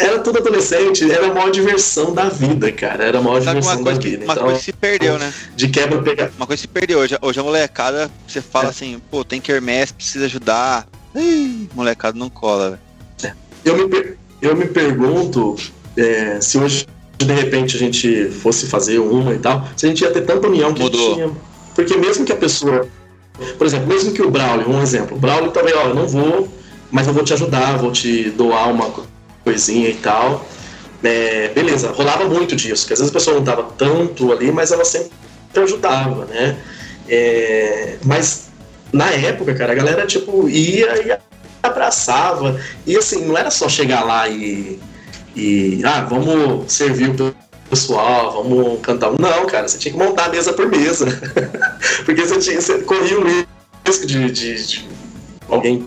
era 0.00 0.18
tudo 0.20 0.38
adolescente, 0.38 1.10
era 1.10 1.26
a 1.26 1.34
maior 1.34 1.50
diversão 1.50 2.12
da 2.12 2.28
vida, 2.28 2.70
cara. 2.72 3.04
Era 3.04 3.18
a 3.18 3.22
maior 3.22 3.42
Sabe 3.42 3.60
diversão 3.60 3.84
da 3.84 3.92
vida. 3.92 4.24
Uma 4.24 4.32
então, 4.32 4.44
coisa 4.44 4.60
se 4.60 4.72
perdeu, 4.72 5.18
né? 5.18 5.32
De 5.54 5.68
quebra 5.68 6.02
pegar. 6.02 6.30
Uma 6.36 6.46
coisa 6.46 6.60
se 6.60 6.68
perdeu. 6.68 6.98
Hoje, 6.98 7.18
hoje 7.20 7.40
a 7.40 7.42
molecada, 7.42 8.10
você 8.26 8.40
fala 8.40 8.66
é. 8.66 8.70
assim, 8.70 9.00
pô, 9.10 9.24
tem 9.24 9.40
quermesse, 9.40 9.92
precisa 9.92 10.24
ajudar. 10.24 10.86
Ih, 11.14 11.68
molecada 11.74 12.18
não 12.18 12.30
cola, 12.30 12.70
velho. 12.70 12.80
É. 13.24 13.34
Eu 13.64 13.88
me, 13.88 14.16
eu 14.40 14.56
me 14.56 14.66
pergunto 14.66 15.56
é, 15.96 16.40
se 16.40 16.58
hoje 16.58 16.86
de 17.18 17.32
repente 17.34 17.76
a 17.76 17.78
gente 17.78 18.30
fosse 18.30 18.66
fazer 18.66 18.98
uma 18.98 19.34
e 19.34 19.38
tal, 19.38 19.68
se 19.76 19.84
a 19.84 19.88
gente 19.88 20.00
ia 20.00 20.10
ter 20.10 20.22
tanta 20.22 20.48
união 20.48 20.72
que 20.72 20.82
Mudou. 20.82 21.14
tinha. 21.14 21.30
Porque 21.74 21.96
mesmo 21.96 22.24
que 22.24 22.32
a 22.32 22.36
pessoa 22.36 22.88
por 23.56 23.66
exemplo, 23.66 23.88
mesmo 23.88 24.12
que 24.12 24.22
o 24.22 24.30
Braulio, 24.30 24.68
um 24.68 24.82
exemplo, 24.82 25.16
o 25.16 25.20
Braulio 25.20 25.50
também, 25.50 25.74
ó, 25.74 25.88
eu 25.88 25.94
não 25.94 26.06
vou, 26.06 26.48
mas 26.90 27.06
eu 27.06 27.14
vou 27.14 27.24
te 27.24 27.32
ajudar, 27.32 27.78
vou 27.78 27.90
te 27.90 28.30
doar 28.30 28.70
uma 28.70 28.90
coisinha 29.44 29.88
e 29.88 29.94
tal. 29.94 30.46
É, 31.02 31.48
beleza, 31.48 31.90
rolava 31.92 32.26
muito 32.26 32.54
disso, 32.54 32.86
que 32.86 32.92
às 32.92 32.98
vezes 32.98 33.10
a 33.10 33.14
pessoa 33.14 33.34
não 33.34 33.42
estava 33.42 33.62
tanto 33.78 34.32
ali, 34.32 34.52
mas 34.52 34.70
ela 34.70 34.84
sempre 34.84 35.10
ajudava, 35.56 36.26
né? 36.26 36.58
É, 37.08 37.96
mas 38.04 38.50
na 38.92 39.10
época, 39.10 39.54
cara, 39.54 39.72
a 39.72 39.74
galera 39.74 40.06
tipo 40.06 40.48
ia 40.48 41.06
e 41.06 41.18
abraçava. 41.62 42.60
E 42.86 42.96
assim, 42.96 43.24
não 43.24 43.36
era 43.36 43.50
só 43.50 43.68
chegar 43.68 44.04
lá 44.04 44.28
e, 44.28 44.78
e 45.34 45.80
ah, 45.84 46.02
vamos 46.02 46.72
servir 46.72 47.10
o 47.10 47.34
pessoal, 47.68 48.42
vamos 48.42 48.80
cantar. 48.80 49.10
Não, 49.18 49.46
cara, 49.46 49.68
você 49.68 49.78
tinha 49.78 49.92
que 49.92 49.98
montar 49.98 50.28
mesa 50.28 50.52
por 50.52 50.68
mesa. 50.68 51.06
Porque 52.04 52.22
você, 52.26 52.38
tinha, 52.38 52.60
você 52.60 52.78
corria 52.78 53.18
o 53.18 53.24
risco 53.86 54.06
de, 54.06 54.30
de, 54.30 54.66
de 54.66 54.88
alguém, 55.48 55.86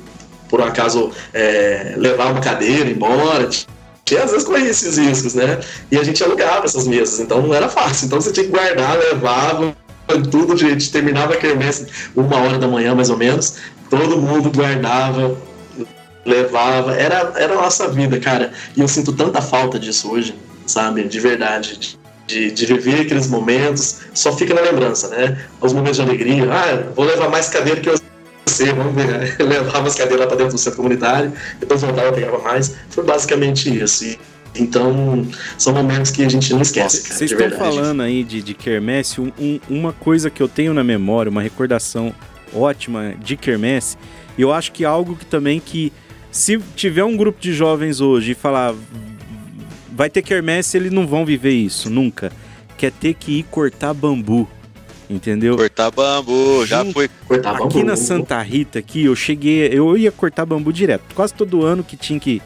por 0.54 0.62
um 0.62 0.66
acaso, 0.66 1.10
é, 1.34 1.96
levar 1.98 2.32
uma 2.32 2.40
cadeira 2.40 2.88
embora. 2.88 3.50
Tinha, 4.06 4.24
às 4.24 4.30
vezes 4.30 4.46
corria 4.46 4.70
esses 4.70 5.00
riscos, 5.00 5.34
né? 5.34 5.60
E 5.90 5.98
a 5.98 6.04
gente 6.04 6.24
alugava 6.24 6.66
essas 6.66 6.86
mesas, 6.86 7.20
então 7.20 7.42
não 7.42 7.56
era 7.56 7.68
fácil. 7.68 8.06
Então 8.06 8.22
você 8.22 8.32
tinha 8.32 8.46
que 8.46 8.52
guardar, 8.52 8.96
levava 9.00 9.76
tudo, 10.30 10.56
gente 10.56 10.92
terminava 10.92 11.34
a 11.34 11.38
quermesse 11.38 11.88
uma 12.16 12.38
hora 12.38 12.60
da 12.60 12.68
manhã, 12.68 12.94
mais 12.94 13.10
ou 13.10 13.18
menos. 13.18 13.56
Todo 13.90 14.22
mundo 14.22 14.52
guardava, 14.56 15.36
levava. 16.24 16.94
Era, 16.94 17.34
era 17.36 17.54
a 17.54 17.56
nossa 17.56 17.88
vida, 17.88 18.20
cara. 18.20 18.54
E 18.78 18.82
eu 18.82 18.88
sinto 18.88 19.12
tanta 19.12 19.42
falta 19.42 19.80
disso 19.80 20.12
hoje 20.12 20.36
sabe? 20.68 21.04
De 21.04 21.20
verdade. 21.20 21.98
De, 22.26 22.52
de 22.52 22.66
viver 22.66 23.02
aqueles 23.02 23.28
momentos, 23.28 24.00
só 24.14 24.32
fica 24.32 24.54
na 24.54 24.62
lembrança, 24.62 25.10
né? 25.10 25.38
Os 25.60 25.74
momentos 25.74 25.98
de 25.98 26.04
alegria. 26.04 26.46
Ah, 26.52 26.92
vou 26.96 27.06
levar 27.06 27.30
mais 27.30 27.50
cadeira 27.50 27.82
que 27.82 27.90
você, 28.54 28.74
vamos 28.74 28.94
ver. 28.94 29.36
Eu 29.40 29.48
levava 29.48 29.88
as 29.88 29.96
cadeiras 29.96 30.26
para 30.28 30.38
dentro 30.38 30.54
do 30.54 30.58
centro 30.58 30.78
comunitário, 30.78 31.34
depois 31.60 31.82
voltava, 31.82 32.12
pegava 32.14 32.40
mais. 32.40 32.76
Foi 32.90 33.04
basicamente 33.04 33.76
isso. 33.82 34.06
E, 34.06 34.20
então, 34.56 35.28
são 35.58 35.74
momentos 35.74 36.12
que 36.12 36.24
a 36.24 36.30
gente 36.30 36.54
não 36.54 36.62
esquece. 36.62 37.02
Vocês 37.02 37.32
estão 37.32 37.50
falando 37.52 38.02
aí 38.02 38.24
de, 38.24 38.42
de 38.42 38.54
quermesse, 38.54 39.20
um, 39.20 39.32
um, 39.40 39.60
uma 39.68 39.94
coisa 39.94 40.30
que 40.30 40.42
eu 40.42 40.48
tenho 40.48 40.74
na 40.74 40.84
memória, 40.84 41.30
uma 41.30 41.42
recordação 41.42 42.14
ótima 42.54 43.16
de 43.20 43.36
quermesse, 43.36 43.98
e 44.38 44.42
eu 44.44 44.54
acho 44.54 44.72
que 44.72 44.84
é 44.84 44.88
algo 44.88 45.16
que 45.16 45.26
também 45.26 45.60
que 45.60 45.92
se 46.32 46.60
tiver 46.76 47.04
um 47.04 47.18
grupo 47.18 47.40
de 47.40 47.54
jovens 47.54 48.00
hoje 48.00 48.32
e 48.32 48.36
falar 48.36 48.76
vai 49.92 50.10
ter 50.10 50.22
quermesse, 50.22 50.78
eles 50.78 50.92
não 50.92 51.06
vão 51.06 51.26
viver 51.26 51.52
isso, 51.52 51.90
nunca. 51.90 52.32
Quer 52.78 52.92
ter 52.92 53.14
que 53.14 53.40
ir 53.40 53.44
cortar 53.44 53.94
bambu. 53.94 54.48
Entendeu? 55.10 55.58
Cortar 55.58 55.92
bambu, 55.92 56.66
já 56.66 56.84
foi. 56.86 57.10
Cortar 57.28 57.56
aqui 57.56 57.64
bambu. 57.64 57.84
na 57.84 57.96
Santa 57.96 58.42
Rita, 58.42 58.80
aqui, 58.80 59.06
eu 59.06 59.16
cheguei. 59.16 59.68
Eu 59.68 59.98
ia 59.98 60.12
cortar 60.12 60.46
bambu 60.46 60.72
direto. 60.72 61.14
Quase 61.14 61.34
todo 61.34 61.64
ano 61.64 61.84
que 61.84 61.98
tinha 61.98 62.20
que. 62.20 62.42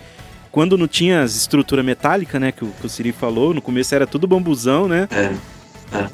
Quando 0.51 0.77
não 0.77 0.87
tinha 0.87 1.21
as 1.21 1.35
estrutura 1.35 1.83
metálica, 1.83 2.39
né? 2.39 2.51
Que 2.51 2.63
o, 2.63 2.67
que 2.67 2.85
o 2.85 2.89
Siri 2.89 3.11
falou, 3.11 3.53
no 3.53 3.61
começo 3.61 3.93
era 3.93 4.07
tudo 4.07 4.27
bambuzão, 4.27 4.87
né? 4.87 5.07
É. 5.11 5.33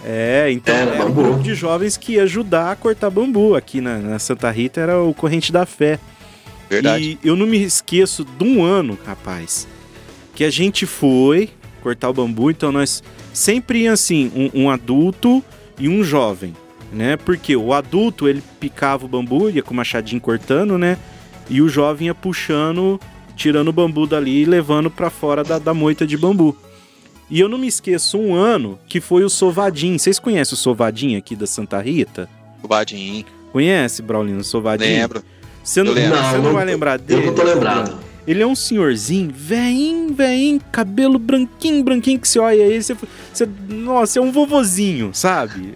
É, 0.06 0.48
é 0.48 0.52
então 0.52 0.76
era, 0.76 0.92
era 0.96 1.06
um 1.06 1.14
grupo 1.14 1.42
de 1.42 1.56
jovens 1.56 1.98
que 1.98 2.14
ia 2.14 2.24
ajudar 2.24 2.72
a 2.72 2.76
cortar 2.76 3.10
bambu. 3.10 3.56
Aqui 3.56 3.80
na, 3.80 3.98
na 3.98 4.20
Santa 4.20 4.52
Rita 4.52 4.82
era 4.82 5.02
o 5.02 5.14
Corrente 5.14 5.52
da 5.52 5.66
Fé. 5.66 6.00
Verdade. 6.70 7.20
E 7.24 7.28
eu 7.28 7.36
não 7.36 7.46
me 7.46 7.62
esqueço 7.64 8.26
de 8.26 8.44
um 8.44 8.64
ano, 8.64 8.98
rapaz, 9.06 9.68
que 10.36 10.44
a 10.44 10.50
gente 10.50 10.86
foi 10.86 11.50
cortar 11.82 12.10
o 12.10 12.14
bambu, 12.14 12.50
então 12.50 12.72
nós 12.72 13.04
sempre 13.34 13.88
assim, 13.88 14.32
um, 14.36 14.64
um 14.64 14.70
adulto 14.70 15.44
e 15.80 15.90
um 15.90 16.04
jovem, 16.04 16.54
né? 16.92 17.18
Porque 17.18 17.56
o 17.56 17.74
adulto 17.74 18.28
ele 18.28 18.44
picava 18.60 19.06
o 19.06 19.08
bambu, 19.08 19.50
ia 19.50 19.64
com 19.64 19.74
o 19.74 19.78
machadinho 19.78 20.22
cortando, 20.22 20.78
né? 20.78 20.98
E 21.50 21.62
o 21.62 21.70
jovem 21.70 22.08
ia 22.08 22.16
puxando, 22.16 23.00
tirando 23.36 23.68
o 23.70 23.74
bambu 23.74 24.08
dali 24.08 24.42
e 24.42 24.46
levando 24.46 24.90
para 24.90 25.10
fora 25.10 25.44
da, 25.44 25.60
da 25.60 25.74
moita 25.74 26.06
de 26.06 26.18
bambu. 26.18 26.56
E 27.30 27.40
eu 27.40 27.50
não 27.50 27.58
me 27.58 27.68
esqueço 27.68 28.18
um 28.18 28.36
ano 28.36 28.78
que 28.88 29.02
foi 29.02 29.24
o 29.24 29.30
Sovadim. 29.30 29.98
Vocês 29.98 30.20
conhecem 30.20 30.54
o 30.54 30.58
Sovadim 30.58 31.16
aqui 31.16 31.36
da 31.36 31.48
Santa 31.48 31.82
Rita? 31.82 32.30
Sovadim. 32.62 33.26
Conhece, 33.52 34.02
Braulino, 34.02 34.44
Sovadim? 34.44 34.86
Lembro. 34.86 35.24
Você 35.64 35.82
não, 35.82 35.94
não, 35.94 36.42
não 36.44 36.54
vai 36.54 36.66
lembrar 36.66 36.98
dele? 36.98 37.22
Eu 37.22 37.26
não 37.28 37.34
tô 37.36 37.44
lembrado. 37.44 37.98
Ele 38.26 38.42
é 38.42 38.48
um 38.48 38.56
senhorzinho, 38.56 39.32
veinho, 39.36 40.14
veinho, 40.14 40.62
cabelo 40.72 41.20
branquinho, 41.20 41.84
branquinho, 41.84 42.20
que 42.20 42.28
você 42.28 42.40
olha 42.40 42.64
aí, 42.64 42.82
você, 42.82 42.96
você. 43.34 43.50
Nossa, 43.68 44.20
é 44.20 44.22
um 44.22 44.32
vovozinho, 44.32 45.12
sabe? 45.14 45.74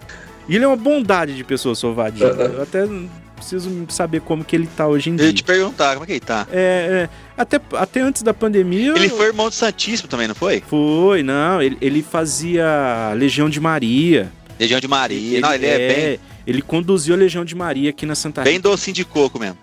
E 0.47 0.55
ele 0.55 0.63
é 0.63 0.67
uma 0.67 0.77
bondade 0.77 1.35
de 1.35 1.43
pessoa 1.43 1.75
sovadinha. 1.75 2.27
Eu 2.27 2.63
até 2.63 2.87
preciso 3.35 3.85
saber 3.89 4.21
como 4.21 4.43
que 4.43 4.55
ele 4.55 4.67
tá 4.67 4.87
hoje 4.87 5.09
em 5.09 5.15
dia. 5.15 5.25
Eu 5.25 5.29
ia 5.29 5.33
te 5.33 5.43
perguntar, 5.43 5.93
como 5.93 6.03
é 6.03 6.07
que 6.07 6.13
ele 6.13 6.19
tá? 6.19 6.47
É, 6.51 7.07
é, 7.07 7.09
até, 7.37 7.59
até 7.73 8.01
antes 8.01 8.21
da 8.23 8.33
pandemia. 8.33 8.93
Ele 8.95 9.09
foi 9.09 9.27
irmão 9.27 9.49
do 9.49 9.55
Santíssimo 9.55 10.07
também, 10.07 10.27
não 10.27 10.35
foi? 10.35 10.63
Foi, 10.67 11.21
não. 11.23 11.61
Ele, 11.61 11.77
ele 11.81 12.01
fazia 12.01 13.13
Legião 13.15 13.49
de 13.49 13.59
Maria. 13.59 14.31
Legião 14.59 14.79
de 14.79 14.87
Maria. 14.87 15.37
Ele, 15.37 15.41
não, 15.41 15.53
ele 15.53 15.65
é, 15.65 15.73
é, 15.73 15.95
bem. 15.95 16.19
Ele 16.47 16.61
conduziu 16.61 17.13
a 17.13 17.17
Legião 17.17 17.43
de 17.43 17.55
Maria 17.55 17.89
aqui 17.89 18.05
na 18.05 18.15
Santa 18.15 18.41
Bem 18.41 18.59
docinho 18.59 18.95
de 18.95 19.03
coco 19.05 19.37
mesmo. 19.37 19.57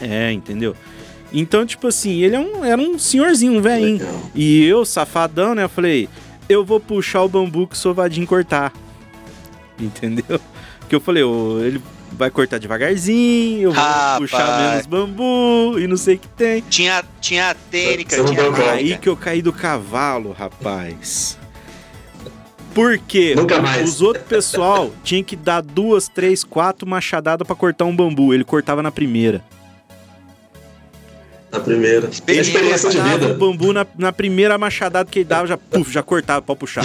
É, 0.00 0.32
entendeu? 0.32 0.74
Então, 1.32 1.66
tipo 1.66 1.88
assim, 1.88 2.22
ele 2.22 2.36
é 2.36 2.38
um, 2.38 2.64
era 2.64 2.80
um 2.80 2.98
senhorzinho, 2.98 3.54
um 3.54 3.60
velhinho. 3.60 4.06
E 4.34 4.64
eu, 4.64 4.84
safadão, 4.84 5.54
né? 5.54 5.64
Eu 5.64 5.68
falei, 5.68 6.08
eu 6.48 6.64
vou 6.64 6.78
puxar 6.78 7.22
o 7.22 7.28
bambu 7.28 7.66
que 7.66 7.74
o 7.74 7.78
Sovadinho 7.78 8.26
cortar. 8.26 8.72
Entendeu? 9.78 10.40
Porque 10.78 10.94
eu 10.94 11.00
falei, 11.00 11.22
oh, 11.24 11.58
ele 11.60 11.82
vai 12.12 12.30
cortar 12.30 12.58
devagarzinho, 12.58 13.62
eu 13.62 13.72
vou 13.72 13.82
Rapaz. 13.82 14.18
puxar 14.18 14.70
menos 14.70 14.86
bambu 14.86 15.78
e 15.78 15.86
não 15.86 15.96
sei 15.96 16.14
o 16.14 16.18
que 16.18 16.28
tem. 16.28 16.62
Tinha, 16.68 17.04
tinha 17.20 17.50
a 17.50 17.54
técnica, 17.54 18.22
tinha 18.22 18.42
a 18.42 18.72
Aí 18.72 18.96
que 18.98 19.08
eu 19.08 19.16
caí 19.16 19.42
do 19.42 19.52
cavalo, 19.52 20.32
rapaz. 20.32 21.36
Porque 22.74 23.34
Nunca 23.36 23.62
mais. 23.62 23.88
os 23.88 24.02
outros 24.02 24.26
pessoal 24.26 24.90
tinha 25.04 25.22
que 25.22 25.36
dar 25.36 25.62
duas, 25.62 26.08
três, 26.08 26.42
quatro 26.42 26.88
machadadas 26.88 27.46
para 27.46 27.54
cortar 27.54 27.84
um 27.84 27.94
bambu. 27.94 28.34
Ele 28.34 28.44
cortava 28.44 28.82
na 28.82 28.90
primeira. 28.90 29.44
Na 31.54 31.60
primeira. 31.60 32.08
Experiência, 32.08 32.50
experiência 32.50 32.90
de 32.90 33.00
vida. 33.00 33.32
o 33.32 33.34
bambu 33.38 33.72
na, 33.72 33.86
na 33.96 34.12
primeira 34.12 34.58
machadada 34.58 35.08
que 35.08 35.20
ele 35.20 35.24
dava, 35.24 35.46
já, 35.46 35.56
puf, 35.56 35.92
já 35.92 36.02
cortava 36.02 36.42
pra 36.42 36.56
puxar. 36.56 36.84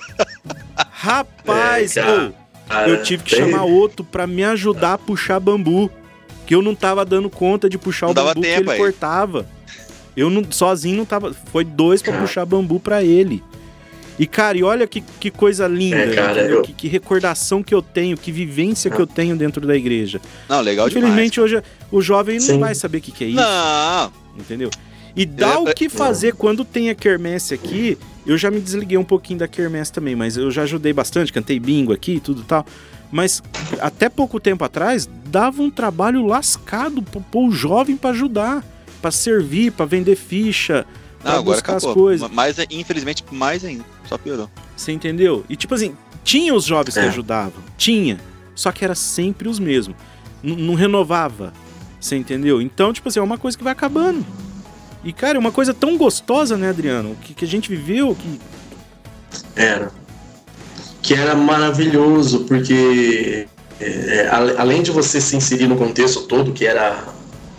Rapaz, 0.90 1.94
é, 1.98 2.02
cara, 2.02 2.32
oh, 2.70 2.88
eu 2.88 3.02
tive 3.02 3.22
que 3.22 3.36
tem... 3.36 3.44
chamar 3.44 3.64
outro 3.64 4.02
pra 4.02 4.26
me 4.26 4.42
ajudar 4.42 4.94
a 4.94 4.98
puxar 4.98 5.38
bambu. 5.38 5.90
Que 6.46 6.54
eu 6.54 6.62
não 6.62 6.74
tava 6.74 7.04
dando 7.04 7.28
conta 7.28 7.68
de 7.68 7.76
puxar 7.76 8.06
não 8.06 8.12
o 8.12 8.14
bambu 8.14 8.40
tempo, 8.40 8.54
que 8.54 8.60
ele 8.60 8.70
aí. 8.70 8.78
cortava. 8.78 9.46
Eu 10.16 10.30
não, 10.30 10.50
sozinho 10.50 10.96
não 10.96 11.04
tava. 11.04 11.34
Foi 11.52 11.64
dois 11.64 12.00
para 12.00 12.18
puxar 12.18 12.46
bambu 12.46 12.80
para 12.80 13.02
ele. 13.02 13.42
E, 14.18 14.26
cara, 14.26 14.56
e 14.56 14.62
olha 14.62 14.86
que, 14.86 15.00
que 15.00 15.30
coisa 15.30 15.66
linda, 15.66 15.96
é, 15.96 16.14
cara, 16.14 16.42
eu... 16.42 16.62
que, 16.62 16.72
que, 16.72 16.88
recordação 16.88 17.62
que 17.62 17.74
eu 17.74 17.82
tenho, 17.82 18.16
que 18.16 18.30
vivência 18.30 18.90
que 18.90 19.00
eu 19.00 19.06
tenho 19.06 19.36
dentro 19.36 19.66
da 19.66 19.76
igreja. 19.76 20.20
Não, 20.48 20.60
legal 20.60 20.86
Infelizmente, 20.86 21.34
demais, 21.34 21.52
hoje 21.52 21.62
o 21.90 22.00
jovem 22.00 22.38
Sim. 22.38 22.52
não 22.52 22.60
vai 22.60 22.74
saber 22.74 22.98
o 22.98 23.00
que, 23.00 23.10
que 23.10 23.24
é 23.24 23.26
isso. 23.28 23.36
Não! 23.36 24.12
Entendeu? 24.38 24.70
E 25.16 25.24
dá 25.24 25.54
é, 25.54 25.58
o 25.58 25.64
que 25.66 25.88
fazer 25.88 26.30
não. 26.30 26.36
quando 26.36 26.64
tem 26.64 26.90
a 26.90 26.94
quermesse 26.94 27.54
aqui. 27.54 27.98
Eu 28.26 28.38
já 28.38 28.50
me 28.50 28.60
desliguei 28.60 28.96
um 28.96 29.04
pouquinho 29.04 29.40
da 29.40 29.48
quermesse 29.48 29.92
também, 29.92 30.16
mas 30.16 30.36
eu 30.36 30.50
já 30.50 30.62
ajudei 30.62 30.92
bastante, 30.92 31.32
cantei 31.32 31.60
bingo 31.60 31.92
aqui 31.92 32.14
e 32.14 32.20
tudo 32.20 32.42
tal. 32.42 32.64
Mas 33.12 33.42
até 33.80 34.08
pouco 34.08 34.40
tempo 34.40 34.64
atrás, 34.64 35.08
dava 35.26 35.62
um 35.62 35.70
trabalho 35.70 36.26
lascado 36.26 37.02
pro, 37.02 37.22
o 37.34 37.52
jovem 37.52 37.96
para 37.96 38.10
ajudar, 38.10 38.64
para 39.00 39.10
servir, 39.10 39.72
para 39.72 39.86
vender 39.86 40.16
ficha, 40.16 40.86
não, 41.24 41.38
agora 41.38 41.56
buscar 41.56 41.72
acabou. 41.76 41.90
as 41.90 41.94
coisas. 41.94 42.30
Mas, 42.30 42.56
infelizmente, 42.70 43.24
mais 43.30 43.64
ainda. 43.64 43.84
Só 44.06 44.18
piorou. 44.18 44.50
Você 44.76 44.92
entendeu? 44.92 45.44
E 45.48 45.56
tipo 45.56 45.74
assim, 45.74 45.96
tinha 46.22 46.54
os 46.54 46.64
jovens 46.64 46.96
é. 46.96 47.02
que 47.02 47.08
ajudavam. 47.08 47.62
Tinha. 47.76 48.20
Só 48.54 48.70
que 48.70 48.84
era 48.84 48.94
sempre 48.94 49.48
os 49.48 49.58
mesmos. 49.58 49.96
N 50.42 50.56
não 50.56 50.74
renovava. 50.74 51.52
Você 52.00 52.16
entendeu? 52.16 52.60
Então, 52.60 52.92
tipo 52.92 53.08
assim, 53.08 53.18
é 53.18 53.22
uma 53.22 53.38
coisa 53.38 53.56
que 53.56 53.64
vai 53.64 53.72
acabando. 53.72 54.24
E, 55.02 55.12
cara, 55.12 55.36
é 55.36 55.40
uma 55.40 55.52
coisa 55.52 55.72
tão 55.72 55.96
gostosa, 55.96 56.56
né, 56.56 56.68
Adriano? 56.68 57.16
Que, 57.22 57.34
que 57.34 57.44
a 57.44 57.48
gente 57.48 57.68
viveu, 57.68 58.14
que... 58.14 58.40
Era. 59.56 59.90
Que 61.02 61.14
era 61.14 61.34
maravilhoso, 61.34 62.44
porque 62.44 63.46
é, 63.80 63.86
é 63.86 64.28
além 64.28 64.82
de 64.82 64.90
você 64.90 65.20
se 65.20 65.36
inserir 65.36 65.66
no 65.66 65.76
contexto 65.76 66.22
todo, 66.22 66.52
que 66.52 66.66
era... 66.66 67.04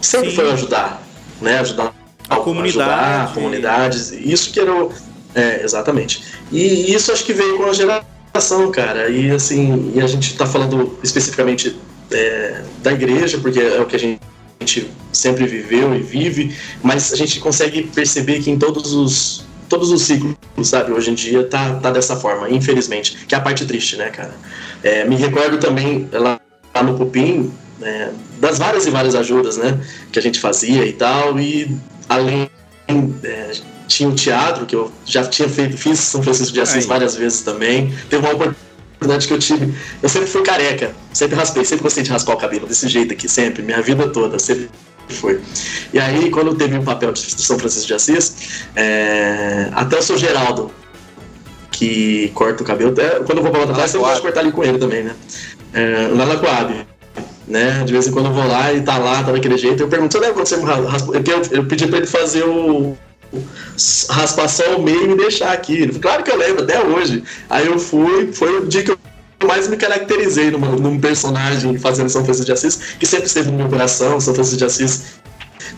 Sempre 0.01 0.29
Sim. 0.29 0.35
foi 0.35 0.51
ajudar, 0.51 1.03
né? 1.41 1.59
Ajudar 1.59 1.93
a 2.29 2.37
comunidade. 2.37 2.91
Ajudar 2.91 3.33
comunidades. 3.33 4.11
Isso 4.11 4.51
que 4.51 4.59
era 4.59 4.73
o... 4.73 4.91
É, 5.33 5.63
exatamente. 5.63 6.23
E 6.51 6.93
isso 6.93 7.11
acho 7.11 7.25
que 7.25 7.33
veio 7.33 7.57
com 7.57 7.65
a 7.65 7.73
geração, 7.73 8.71
cara. 8.71 9.09
E 9.09 9.31
assim, 9.31 9.91
e 9.93 10.01
a 10.01 10.07
gente 10.07 10.31
está 10.31 10.45
falando 10.45 10.97
especificamente 11.03 11.75
é, 12.11 12.61
da 12.81 12.93
igreja, 12.93 13.37
porque 13.39 13.59
é 13.59 13.81
o 13.81 13.85
que 13.85 13.95
a 13.95 13.99
gente 13.99 14.19
sempre 15.11 15.45
viveu 15.45 15.95
e 15.95 16.01
vive, 16.01 16.55
mas 16.81 17.11
a 17.11 17.15
gente 17.15 17.39
consegue 17.39 17.83
perceber 17.83 18.41
que 18.41 18.49
em 18.49 18.57
todos 18.57 18.93
os 18.93 19.45
todos 19.67 19.91
os 19.91 20.03
ciclos, 20.03 20.35
sabe, 20.63 20.91
hoje 20.91 21.09
em 21.09 21.15
dia 21.15 21.43
tá, 21.43 21.75
tá 21.75 21.89
dessa 21.89 22.15
forma, 22.15 22.49
infelizmente, 22.49 23.17
que 23.27 23.33
é 23.33 23.37
a 23.37 23.41
parte 23.41 23.65
triste, 23.65 23.97
né, 23.97 24.09
cara. 24.09 24.33
É, 24.83 25.03
me 25.05 25.15
recordo 25.15 25.57
também 25.57 26.07
lá, 26.13 26.39
lá 26.73 26.83
no 26.83 26.95
Cupim, 26.95 27.51
né, 27.79 28.11
das 28.39 28.59
várias 28.59 28.85
e 28.85 28.91
várias 28.91 29.15
ajudas, 29.15 29.57
né, 29.57 29.79
que 30.11 30.19
a 30.19 30.21
gente 30.21 30.39
fazia 30.39 30.85
e 30.85 30.93
tal, 30.93 31.39
e 31.39 31.75
além 32.09 32.49
é, 33.23 33.51
tinha 33.87 34.09
o 34.09 34.15
teatro 34.15 34.65
que 34.65 34.75
eu 34.75 34.91
já 35.05 35.23
tinha 35.25 35.47
feito, 35.47 35.77
fiz 35.77 35.99
São 35.99 36.21
Francisco 36.21 36.53
de 36.53 36.61
Assis 36.61 36.85
várias 36.85 37.15
vezes 37.15 37.41
também. 37.41 37.93
Teve 38.09 38.25
uma 38.25 38.33
oportunidade 38.33 39.27
que 39.27 39.33
eu 39.33 39.39
tive. 39.39 39.73
Eu 40.01 40.09
sempre 40.09 40.27
fui 40.27 40.41
careca, 40.43 40.93
sempre 41.13 41.35
raspei, 41.35 41.65
sempre 41.65 41.83
gostei 41.83 42.03
de 42.03 42.11
raspar 42.11 42.33
o 42.33 42.37
cabelo 42.37 42.67
desse 42.67 42.87
jeito 42.87 43.13
aqui, 43.13 43.27
sempre, 43.27 43.61
minha 43.61 43.81
vida 43.81 44.07
toda, 44.09 44.39
sempre 44.39 44.69
foi. 45.09 45.41
E 45.93 45.99
aí, 45.99 46.29
quando 46.29 46.55
teve 46.55 46.77
o 46.77 46.81
um 46.81 46.83
papel 46.83 47.11
de 47.11 47.21
São 47.21 47.59
Francisco 47.59 47.87
de 47.87 47.93
Assis, 47.93 48.65
é, 48.75 49.69
até 49.73 49.97
o 49.97 50.01
seu 50.01 50.17
Geraldo, 50.17 50.71
que 51.71 52.31
corta 52.33 52.63
o 52.63 52.65
cabelo, 52.65 52.91
até, 52.91 53.19
quando 53.19 53.39
eu 53.39 53.43
vou 53.43 53.51
pra 53.51 53.67
trás, 53.67 53.93
eu 53.93 54.01
gosto 54.01 54.15
de 54.15 54.21
cortar 54.21 54.39
ali 54.41 54.51
com 54.51 54.63
ele 54.63 54.77
também, 54.77 55.03
né? 55.03 55.15
Lá 56.15 56.25
na 56.25 56.37
Coab 56.37 56.85
né? 57.47 57.83
De 57.85 57.93
vez 57.93 58.07
em 58.07 58.11
quando 58.11 58.27
eu 58.27 58.33
vou 58.33 58.47
lá 58.47 58.73
e 58.73 58.81
tá 58.81 58.97
lá, 58.97 59.23
tá 59.23 59.31
daquele 59.31 59.57
jeito. 59.57 59.83
Eu 59.83 59.87
pergunto, 59.87 60.13
você 60.13 60.19
lembra 60.19 60.35
quando 60.35 60.47
você 60.47 60.55
raspou? 60.61 61.15
Eu, 61.15 61.21
eu 61.51 61.65
pedi 61.65 61.87
pra 61.87 61.97
ele 61.97 62.07
fazer 62.07 62.43
o 62.43 62.97
raspação 64.09 64.73
ao 64.73 64.81
meio 64.81 65.03
e 65.03 65.07
me 65.09 65.15
deixar 65.15 65.51
aqui. 65.51 65.73
Ele 65.73 65.87
falou, 65.87 66.01
claro 66.01 66.23
que 66.23 66.31
eu 66.31 66.37
lembro, 66.37 66.63
até 66.63 66.81
hoje. 66.83 67.23
Aí 67.49 67.67
eu 67.67 67.77
fui, 67.77 68.31
foi 68.31 68.59
o 68.59 68.67
dia 68.67 68.83
que 68.83 68.91
eu 68.91 68.97
mais 69.45 69.67
me 69.67 69.77
caracterizei 69.77 70.49
numa, 70.49 70.67
num 70.69 70.99
personagem 70.99 71.77
fazendo 71.77 72.09
São 72.09 72.23
Francisco 72.23 72.45
de 72.45 72.51
Assis, 72.53 72.75
que 72.99 73.05
sempre 73.05 73.27
esteve 73.27 73.51
no 73.51 73.57
meu 73.57 73.67
coração, 73.67 74.19
São 74.19 74.33
Francisco 74.33 74.59
de 74.59 74.65
Assis 74.65 75.03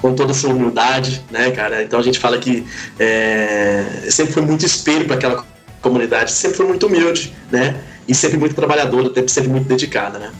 com 0.02 0.14
toda 0.14 0.32
a 0.32 0.36
sua 0.36 0.52
humildade, 0.52 1.24
né, 1.32 1.50
cara? 1.52 1.82
Então 1.84 2.00
a 2.00 2.04
gente 2.04 2.20
fala 2.20 2.38
que 2.38 2.66
é, 3.00 3.84
sempre 4.10 4.34
foi 4.34 4.44
muito 4.44 4.66
espelho 4.66 5.06
para 5.06 5.16
aquela 5.16 5.46
comunidade, 5.82 6.32
sempre 6.32 6.58
foi 6.58 6.68
muito 6.68 6.86
humilde, 6.86 7.34
né? 7.52 7.76
E 8.08 8.16
sempre 8.16 8.38
muito 8.38 8.56
trabalhadora, 8.56 9.12
sempre 9.28 9.50
muito 9.50 9.68
dedicada, 9.68 10.18
né? 10.18 10.32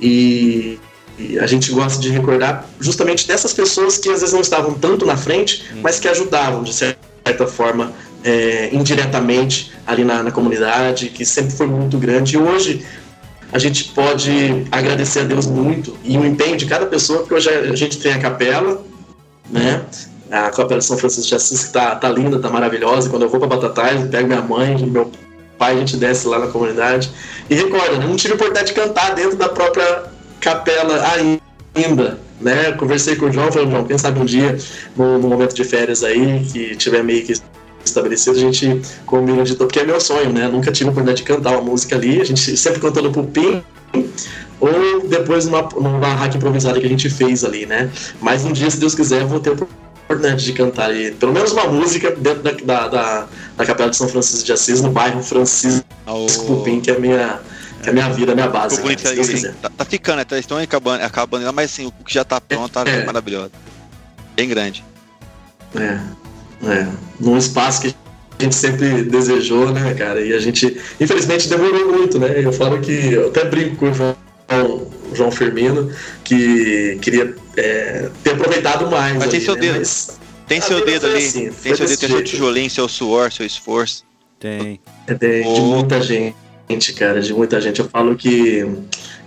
E, 0.00 0.78
e, 1.18 1.38
a 1.38 1.46
gente 1.46 1.70
gosta 1.72 2.00
de 2.00 2.10
recordar 2.10 2.68
justamente 2.80 3.26
dessas 3.26 3.52
pessoas 3.52 3.98
que 3.98 4.08
às 4.08 4.20
vezes 4.20 4.32
não 4.32 4.40
estavam 4.40 4.74
tanto 4.74 5.04
na 5.04 5.16
frente, 5.16 5.64
hum. 5.72 5.80
mas 5.82 5.98
que 5.98 6.08
ajudavam 6.08 6.62
de 6.62 6.72
certa 6.72 7.46
forma 7.46 7.92
é, 8.22 8.70
indiretamente 8.72 9.72
ali 9.86 10.04
na, 10.04 10.22
na, 10.22 10.30
comunidade, 10.30 11.08
que 11.08 11.24
sempre 11.24 11.52
foi 11.52 11.66
muito 11.66 11.98
grande. 11.98 12.36
E 12.36 12.38
hoje 12.38 12.84
a 13.52 13.58
gente 13.58 13.84
pode 13.84 14.66
agradecer 14.70 15.20
a 15.20 15.24
Deus 15.24 15.46
muito 15.46 15.96
e 16.04 16.16
o 16.18 16.24
empenho 16.24 16.56
de 16.56 16.66
cada 16.66 16.86
pessoa, 16.86 17.20
porque 17.20 17.34
hoje 17.34 17.48
a 17.48 17.74
gente 17.74 17.98
tem 17.98 18.12
a 18.12 18.18
capela, 18.18 18.84
né? 19.50 19.84
A 20.28 20.50
Capela 20.50 20.80
de 20.80 20.84
São 20.84 20.98
Francisco 20.98 21.28
de 21.28 21.34
Assis 21.36 21.66
que 21.66 21.72
tá, 21.72 21.94
tá 21.94 22.08
linda, 22.08 22.40
tá 22.40 22.50
maravilhosa. 22.50 23.08
Quando 23.08 23.22
eu 23.22 23.28
vou 23.28 23.38
para 23.38 23.48
Batatais, 23.48 24.00
eu 24.00 24.08
pego 24.08 24.26
minha 24.26 24.42
mãe, 24.42 24.76
meu 24.84 25.08
pai, 25.58 25.74
a 25.74 25.78
gente 25.78 25.96
desce 25.96 26.26
lá 26.26 26.38
na 26.38 26.46
comunidade. 26.48 27.10
E 27.48 27.54
recorda, 27.54 27.98
não 27.98 28.16
tive 28.16 28.34
oportunidade 28.34 28.68
de 28.68 28.74
cantar 28.74 29.14
dentro 29.14 29.36
da 29.36 29.48
própria 29.48 30.04
capela 30.40 31.02
ainda. 31.74 32.18
Né? 32.40 32.72
Conversei 32.72 33.16
com 33.16 33.26
o 33.26 33.32
João, 33.32 33.50
falei, 33.50 33.70
João, 33.70 33.84
quem 33.84 33.96
sabe 33.96 34.20
um 34.20 34.24
dia, 34.24 34.58
no, 34.96 35.18
no 35.18 35.28
momento 35.28 35.54
de 35.54 35.64
férias 35.64 36.04
aí, 36.04 36.44
que 36.52 36.76
tiver 36.76 37.02
meio 37.02 37.24
que 37.24 37.34
estabelecido, 37.84 38.36
a 38.36 38.40
gente 38.40 38.82
combina 39.06 39.42
de 39.44 39.54
porque 39.54 39.80
é 39.80 39.84
meu 39.84 40.00
sonho, 40.00 40.32
né? 40.32 40.48
Nunca 40.48 40.72
tive 40.72 40.88
a 40.88 40.92
oportunidade 40.92 41.22
de 41.22 41.24
cantar 41.24 41.52
uma 41.52 41.62
música 41.62 41.96
ali, 41.96 42.20
a 42.20 42.24
gente 42.24 42.56
sempre 42.56 42.80
cantou 42.80 43.02
no 43.02 43.12
pupim, 43.12 43.62
ou 44.60 45.06
depois 45.08 45.46
numa, 45.46 45.62
numa 45.62 46.26
improvisada 46.26 46.80
que 46.80 46.86
a 46.86 46.88
gente 46.88 47.08
fez 47.08 47.44
ali, 47.44 47.64
né? 47.64 47.90
Mas 48.20 48.44
um 48.44 48.52
dia, 48.52 48.70
se 48.70 48.78
Deus 48.78 48.94
quiser, 48.94 49.24
vou 49.24 49.40
ter 49.40 49.56
oportunidade 50.06 50.44
de 50.44 50.52
cantar 50.52 50.90
aí, 50.90 51.10
pelo 51.10 51.32
menos 51.32 51.52
uma 51.52 51.66
música 51.66 52.12
dentro 52.12 52.42
da, 52.42 52.52
da, 52.52 52.88
da, 52.88 53.26
da 53.56 53.66
Capela 53.66 53.90
de 53.90 53.96
São 53.96 54.08
Francisco 54.08 54.46
de 54.46 54.52
Assis, 54.52 54.80
no 54.80 54.90
bairro 54.90 55.22
Francisco 55.22 55.84
oh. 56.06 56.26
Cupim, 56.46 56.80
que 56.80 56.90
é 56.90 56.94
a 56.94 56.98
minha, 56.98 57.40
que 57.82 57.88
é 57.88 57.90
a 57.90 57.92
minha 57.92 58.08
vida, 58.10 58.32
a 58.32 58.34
minha 58.34 58.48
base. 58.48 58.80
Né, 58.82 58.94
tá, 59.60 59.68
tá, 59.68 59.84
ficando, 59.84 60.18
né? 60.18 60.24
Tá, 60.24 60.38
estão 60.38 60.58
acabando, 60.58 61.02
acabando 61.02 61.52
mas 61.52 61.72
assim, 61.72 61.86
o 61.86 62.04
que 62.04 62.14
já 62.14 62.24
tá 62.24 62.40
pronto 62.40 62.70
tá 62.70 62.84
é. 62.88 63.04
maravilhoso. 63.04 63.50
Bem 64.36 64.48
grande. 64.48 64.84
É, 65.74 65.98
é. 66.68 66.86
Num 67.18 67.36
espaço 67.36 67.82
que 67.82 67.94
a 68.38 68.42
gente 68.42 68.54
sempre 68.54 69.02
desejou, 69.02 69.72
né, 69.72 69.92
cara? 69.94 70.20
E 70.20 70.32
a 70.32 70.38
gente, 70.38 70.80
infelizmente, 71.00 71.48
demorou 71.48 71.92
muito, 71.92 72.18
né? 72.18 72.44
Eu 72.44 72.52
falo 72.52 72.80
que, 72.80 73.12
eu 73.12 73.28
até 73.28 73.44
brinco 73.44 73.76
com 73.76 73.90
o 73.90 73.94
João, 73.94 74.16
João 75.14 75.30
Firmino, 75.32 75.90
que 76.22 76.98
queria 77.02 77.34
é, 77.56 78.10
ter 78.22 78.32
aproveitado 78.32 78.90
mais. 78.90 79.14
Mas 79.14 79.22
ali, 79.22 79.30
tem 79.32 79.40
seu 79.40 79.54
né? 79.54 79.60
dedo. 79.60 79.78
Mas 79.78 80.18
tem 80.46 80.60
seu 80.60 80.84
dedo 80.84 81.06
ali. 81.06 81.26
Assim, 81.26 81.50
tem 81.50 81.74
seu 81.74 81.86
dedo, 81.86 81.98
tem 81.98 82.08
seu 82.08 82.24
tijolinho, 82.24 82.70
seu 82.70 82.88
suor, 82.88 83.32
seu 83.32 83.44
esforço. 83.44 84.04
Tem. 84.38 84.80
É 85.06 85.14
de, 85.14 85.42
de 85.42 85.60
muita 85.60 86.00
gente, 86.00 86.92
cara, 86.94 87.20
de 87.20 87.32
muita 87.32 87.60
gente. 87.60 87.80
Eu 87.80 87.88
falo 87.88 88.14
que 88.14 88.64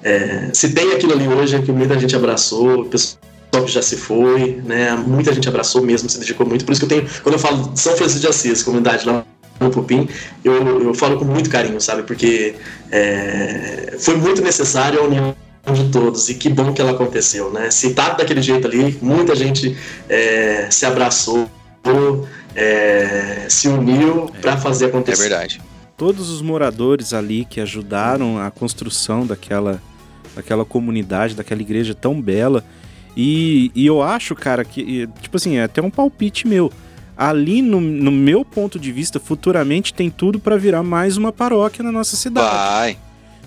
é, 0.04 0.50
se 0.54 0.70
tem 0.70 0.94
aquilo 0.94 1.14
ali 1.14 1.28
hoje 1.28 1.56
é 1.56 1.62
que 1.62 1.72
muita 1.72 2.00
gente 2.00 2.16
abraçou, 2.16 2.86
pessoal 2.86 3.20
que 3.66 3.72
já 3.72 3.82
se 3.82 3.98
foi, 3.98 4.62
né? 4.64 4.96
Muita 4.96 5.34
gente 5.34 5.50
abraçou 5.50 5.82
mesmo, 5.82 6.10
se 6.10 6.20
dedicou 6.20 6.46
muito. 6.46 6.64
Por 6.64 6.72
isso 6.72 6.86
que 6.86 6.94
eu 6.94 7.02
tenho, 7.02 7.10
quando 7.24 7.34
eu 7.34 7.40
falo 7.40 7.72
São 7.76 7.96
Francisco 7.98 8.22
de 8.22 8.28
Assis, 8.28 8.64
comunidade 8.64 9.06
lá 9.06 9.26
no 9.60 9.70
Pupim, 9.70 10.08
eu, 10.44 10.84
eu 10.84 10.94
falo 10.94 11.18
com 11.18 11.26
muito 11.26 11.50
carinho, 11.50 11.82
sabe? 11.82 12.04
Porque 12.04 12.56
é, 12.92 13.96
foi 14.00 14.16
muito 14.16 14.42
necessário 14.42 15.02
a 15.02 15.04
união 15.04 15.36
de 15.74 15.90
todos 15.92 16.30
e 16.30 16.36
que 16.36 16.50
bom 16.50 16.74
que 16.74 16.82
ela 16.82 16.92
aconteceu, 16.92 17.52
né? 17.52 17.70
Se 17.70 17.94
tá 17.94 18.10
daquele 18.10 18.42
jeito 18.42 18.68
ali, 18.68 18.98
muita 19.02 19.36
gente 19.36 19.78
é, 20.08 20.68
se 20.72 20.86
abraçou, 20.86 21.50
é, 22.56 23.46
se 23.48 23.68
uniu 23.68 24.32
é, 24.34 24.40
para 24.42 24.58
fazer 24.58 24.88
acontecer. 24.88 25.26
É 25.26 25.30
verdade. 25.30 25.62
Todos 25.96 26.30
os 26.30 26.42
moradores 26.42 27.14
ali 27.14 27.46
que 27.46 27.60
ajudaram 27.60 28.40
a 28.40 28.50
construção 28.50 29.26
daquela, 29.26 29.82
daquela 30.36 30.64
comunidade, 30.66 31.36
daquela 31.36 31.62
igreja 31.62 31.94
tão 31.94 32.20
bela. 32.22 32.64
E, 33.16 33.72
e 33.76 33.86
eu 33.86 34.02
acho, 34.02 34.34
cara, 34.34 34.64
que, 34.64 35.08
tipo 35.22 35.36
assim, 35.36 35.58
é 35.58 35.64
até 35.64 35.82
um 35.82 35.92
palpite 35.92 36.48
meu. 36.48 36.72
Ali, 37.18 37.62
no, 37.62 37.82
no 37.82 38.12
meu 38.12 38.46
ponto 38.46 38.80
de 38.80 38.94
vista, 38.94 39.20
futuramente 39.20 39.94
tem 39.94 40.10
tudo 40.10 40.40
para 40.40 40.56
virar 40.56 40.84
mais 40.84 41.18
uma 41.18 41.34
paróquia 41.34 41.84
na 41.84 41.92
nossa 41.92 42.16
cidade. 42.16 42.56
Vai. 42.56 42.98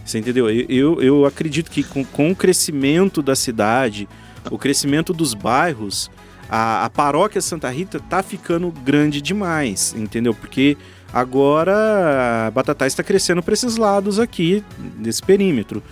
Você 0.05 0.19
entendeu? 0.19 0.51
Eu, 0.51 1.01
eu 1.01 1.25
acredito 1.25 1.71
que 1.71 1.83
com, 1.83 2.05
com 2.05 2.31
o 2.31 2.37
crescimento 2.37 3.23
da 3.23 3.37
cidade, 3.37 4.09
o 4.51 4.59
crescimento 4.59 5.13
dos 5.13 5.35
bairros, 5.35 6.11
a, 6.51 6.85
a 6.85 6.91
paróquia 6.91 7.41
Santa 7.41 7.71
Rita 7.71 8.01
tá 8.01 8.23
ficando 8.23 8.71
grande 8.71 9.23
demais, 9.23 9.95
entendeu? 9.97 10.35
Porque 10.35 10.77
agora 11.13 12.47
a 12.47 12.51
Batatais 12.51 12.93
está 12.93 13.03
crescendo 13.03 13.43
para 13.43 13.55
esses 13.55 13.77
lados 13.77 14.19
aqui, 14.19 14.65
desse 14.99 15.23
perímetro. 15.23 15.83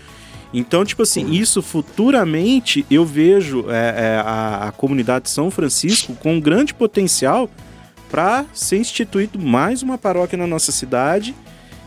Então, 0.53 0.85
tipo 0.85 1.03
assim, 1.03 1.31
isso 1.31 1.63
futuramente 1.63 2.85
eu 2.91 3.07
vejo 3.07 3.67
é, 3.69 3.95
é, 3.97 4.23
a, 4.25 4.69
a, 4.69 4.73
comunidade 4.73 5.25
de 5.25 5.31
São 5.31 5.51
Francisco 5.51 6.15
com 6.17 6.35
um 6.35 6.41
grande 6.41 6.75
potencial 6.75 7.49
para 8.11 8.45
ser 8.53 8.79
instituído 8.79 9.39
mais 9.39 9.83
uma 9.83 9.97
paróquia 9.97 10.37
na 10.37 10.49
nossa 10.49 10.73
cidade, 10.73 11.35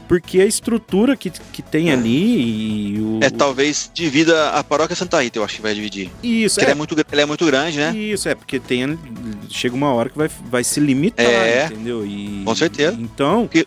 porque 0.08 0.40
a 0.42 0.46
estrutura 0.46 1.16
que, 1.16 1.30
que 1.30 1.62
tem 1.62 1.90
É. 1.90 1.94
ali 1.94 2.96
e 2.96 3.00
o, 3.02 3.20
É, 3.22 3.30
talvez 3.30 3.90
divida 3.94 4.50
a 4.52 4.64
paróquia 4.64 4.96
Santa 4.96 5.22
Rita, 5.22 5.40
eu 5.40 5.44
acho 5.44 5.56
que 5.56 5.62
vai 5.62 5.74
dividir. 5.74 6.10
isso 6.22 6.60
é, 6.60 6.64
ela, 6.64 6.72
é 6.72 6.76
muito, 6.76 6.96
ela 7.12 7.22
é 7.22 7.26
muito 7.26 7.46
grande, 7.46 7.78
né? 7.78 7.96
Isso, 7.96 8.28
é, 8.30 8.36
porque 8.36 8.60
tem. 8.60 8.98
Chega 9.50 9.76
uma 9.76 9.94
hora 9.94 10.10
que 10.10 10.18
vai, 10.18 10.30
vai 10.50 10.64
se 10.64 10.80
limitar, 10.80 11.26
É, 11.26 11.66
entendeu? 11.66 12.06
E, 12.06 12.42
com 12.46 12.56
certeza. 12.56 12.98
Então, 13.00 13.48
Que 13.48 13.66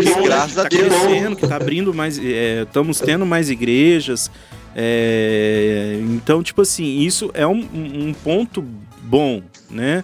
bom, 0.00 0.20
né? 0.20 0.24
graças 0.24 0.58
a 0.58 0.62
tá 0.64 0.68
Deus. 0.68 0.88
crescendo, 0.88 1.36
que 1.36 1.46
tá 1.46 1.56
abrindo 1.56 1.92
mais. 1.94 2.18
é, 2.18 2.62
Estamos 2.62 2.98
tendo 3.00 3.24
mais 3.26 3.50
igrejas. 3.50 4.30
é, 4.74 5.98
então, 6.02 6.42
tipo 6.42 6.62
assim, 6.62 7.00
isso 7.00 7.30
é 7.34 7.46
um, 7.46 7.60
um 7.72 8.12
ponto 8.24 8.64
bom, 9.02 9.42
né? 9.70 10.02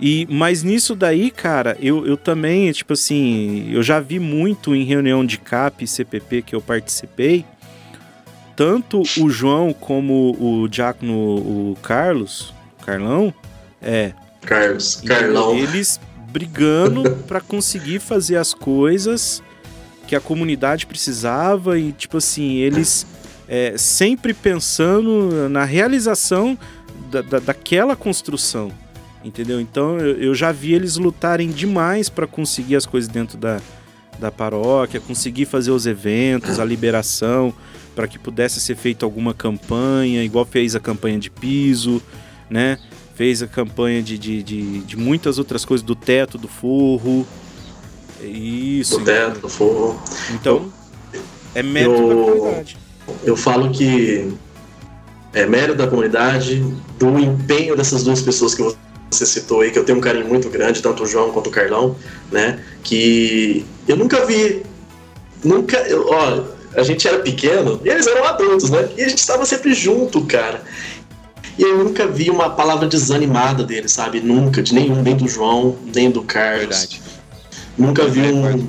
E, 0.00 0.26
mas 0.28 0.62
nisso 0.62 0.94
daí, 0.96 1.30
cara, 1.30 1.76
eu, 1.80 2.04
eu 2.06 2.16
também, 2.16 2.70
tipo 2.72 2.92
assim, 2.92 3.68
eu 3.70 3.82
já 3.82 4.00
vi 4.00 4.18
muito 4.18 4.74
em 4.74 4.84
reunião 4.84 5.24
de 5.24 5.38
CAP 5.38 5.84
e 5.84 5.86
CPP 5.86 6.42
que 6.42 6.54
eu 6.54 6.60
participei, 6.60 7.44
tanto 8.56 9.02
o 9.18 9.30
João 9.30 9.72
como 9.72 10.36
o 10.38 10.68
Diácono 10.68 11.14
o 11.36 11.76
Carlos, 11.82 12.52
Carlão, 12.84 13.32
é, 13.80 14.12
Carlos? 14.42 14.96
Carlão. 15.06 15.54
Eles 15.56 16.00
brigando 16.30 17.08
pra 17.26 17.40
conseguir 17.40 18.00
fazer 18.00 18.36
as 18.36 18.52
coisas 18.52 19.42
que 20.08 20.14
a 20.16 20.20
comunidade 20.20 20.86
precisava 20.86 21.78
e, 21.78 21.92
tipo 21.92 22.16
assim, 22.18 22.56
eles 22.56 23.06
é, 23.48 23.74
sempre 23.78 24.34
pensando 24.34 25.48
na 25.48 25.64
realização 25.64 26.58
da, 27.10 27.22
da- 27.22 27.38
daquela 27.38 27.94
construção, 27.96 28.70
entendeu? 29.24 29.60
Então 29.60 29.98
eu, 29.98 30.16
eu 30.20 30.34
já 30.34 30.52
vi 30.52 30.74
eles 30.74 30.96
lutarem 30.96 31.50
demais 31.50 32.08
pra 32.08 32.26
conseguir 32.26 32.76
as 32.76 32.86
coisas 32.86 33.08
dentro 33.08 33.36
da, 33.38 33.60
da 34.18 34.30
paróquia, 34.30 35.00
conseguir 35.00 35.46
fazer 35.46 35.70
os 35.70 35.86
eventos, 35.86 36.60
a 36.60 36.64
liberação, 36.64 37.52
para 37.96 38.06
que 38.06 38.18
pudesse 38.18 38.60
ser 38.60 38.76
feita 38.76 39.06
alguma 39.06 39.32
campanha, 39.32 40.22
igual 40.22 40.44
fez 40.44 40.74
a 40.76 40.80
campanha 40.80 41.18
de 41.18 41.30
piso, 41.30 42.02
né? 42.50 42.78
Fez 43.14 43.42
a 43.42 43.46
campanha 43.46 44.02
de, 44.02 44.18
de, 44.18 44.42
de, 44.42 44.78
de 44.80 44.96
muitas 44.96 45.38
outras 45.38 45.64
coisas, 45.64 45.86
do 45.86 45.94
teto, 45.94 46.36
do 46.36 46.48
forro. 46.48 47.24
Isso. 48.20 48.98
Do 48.98 49.04
teto, 49.04 49.40
do 49.40 49.48
forro. 49.48 50.02
Então, 50.32 50.72
é 51.54 51.62
mérito 51.62 51.94
Eu- 51.94 52.08
da 52.08 52.32
comunidade. 52.32 52.76
Eu 53.22 53.36
falo 53.36 53.70
que 53.70 54.32
é 55.32 55.46
mérito 55.46 55.76
da 55.78 55.86
comunidade, 55.86 56.64
do 56.98 57.18
empenho 57.18 57.76
dessas 57.76 58.02
duas 58.02 58.22
pessoas 58.22 58.54
que 58.54 58.62
você 59.10 59.24
citou 59.26 59.60
aí, 59.60 59.70
que 59.70 59.78
eu 59.78 59.84
tenho 59.84 59.98
um 59.98 60.00
carinho 60.00 60.26
muito 60.26 60.48
grande, 60.50 60.82
tanto 60.82 61.02
o 61.04 61.06
João 61.06 61.30
quanto 61.30 61.48
o 61.48 61.50
Carlão, 61.50 61.96
né? 62.32 62.58
Que 62.82 63.64
eu 63.86 63.96
nunca 63.96 64.24
vi. 64.26 64.62
Nunca. 65.42 65.76
eu- 65.88 66.06
ó, 66.08 66.42
a 66.78 66.82
gente 66.82 67.06
era 67.06 67.18
pequeno 67.20 67.80
e 67.84 67.88
eles 67.88 68.06
eram 68.06 68.24
adultos, 68.24 68.70
né? 68.70 68.88
E 68.96 69.02
a 69.04 69.08
gente 69.08 69.18
estava 69.18 69.44
sempre 69.46 69.72
junto, 69.74 70.22
cara. 70.24 70.62
E 71.56 71.62
eu 71.62 71.84
nunca 71.84 72.06
vi 72.08 72.30
uma 72.30 72.50
palavra 72.50 72.88
desanimada 72.88 73.62
deles, 73.62 73.92
sabe? 73.92 74.20
Nunca, 74.20 74.60
de 74.62 74.74
nenhum, 74.74 75.00
nem 75.02 75.16
do 75.16 75.28
João, 75.28 75.76
nem 75.94 76.10
do 76.10 76.22
Carlos. 76.22 76.60
Verdade. 76.68 77.02
Nunca 77.78 78.06
vi 78.06 78.20
um. 78.22 78.66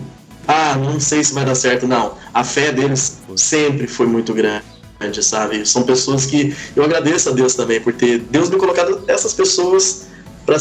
Ah, 0.47 0.75
não 0.75 0.99
sei 0.99 1.23
se 1.23 1.33
vai 1.33 1.43
dar 1.43 1.55
certo, 1.55 1.87
não. 1.87 2.13
A 2.31 2.43
fé 2.43 2.71
deles 2.71 3.17
sempre 3.35 3.87
foi 3.87 4.05
muito 4.05 4.31
grande, 4.33 4.61
sabe? 5.21 5.65
São 5.67 5.81
pessoas 5.83 6.27
que 6.27 6.55
eu 6.75 6.83
agradeço 6.83 7.29
a 7.29 7.31
Deus 7.31 7.55
também 7.55 7.81
por 7.81 7.93
ter 7.93 8.19
Deus 8.19 8.49
me 8.51 8.57
colocado 8.57 9.03
essas 9.07 9.33
pessoas 9.33 10.05
para 10.45 10.59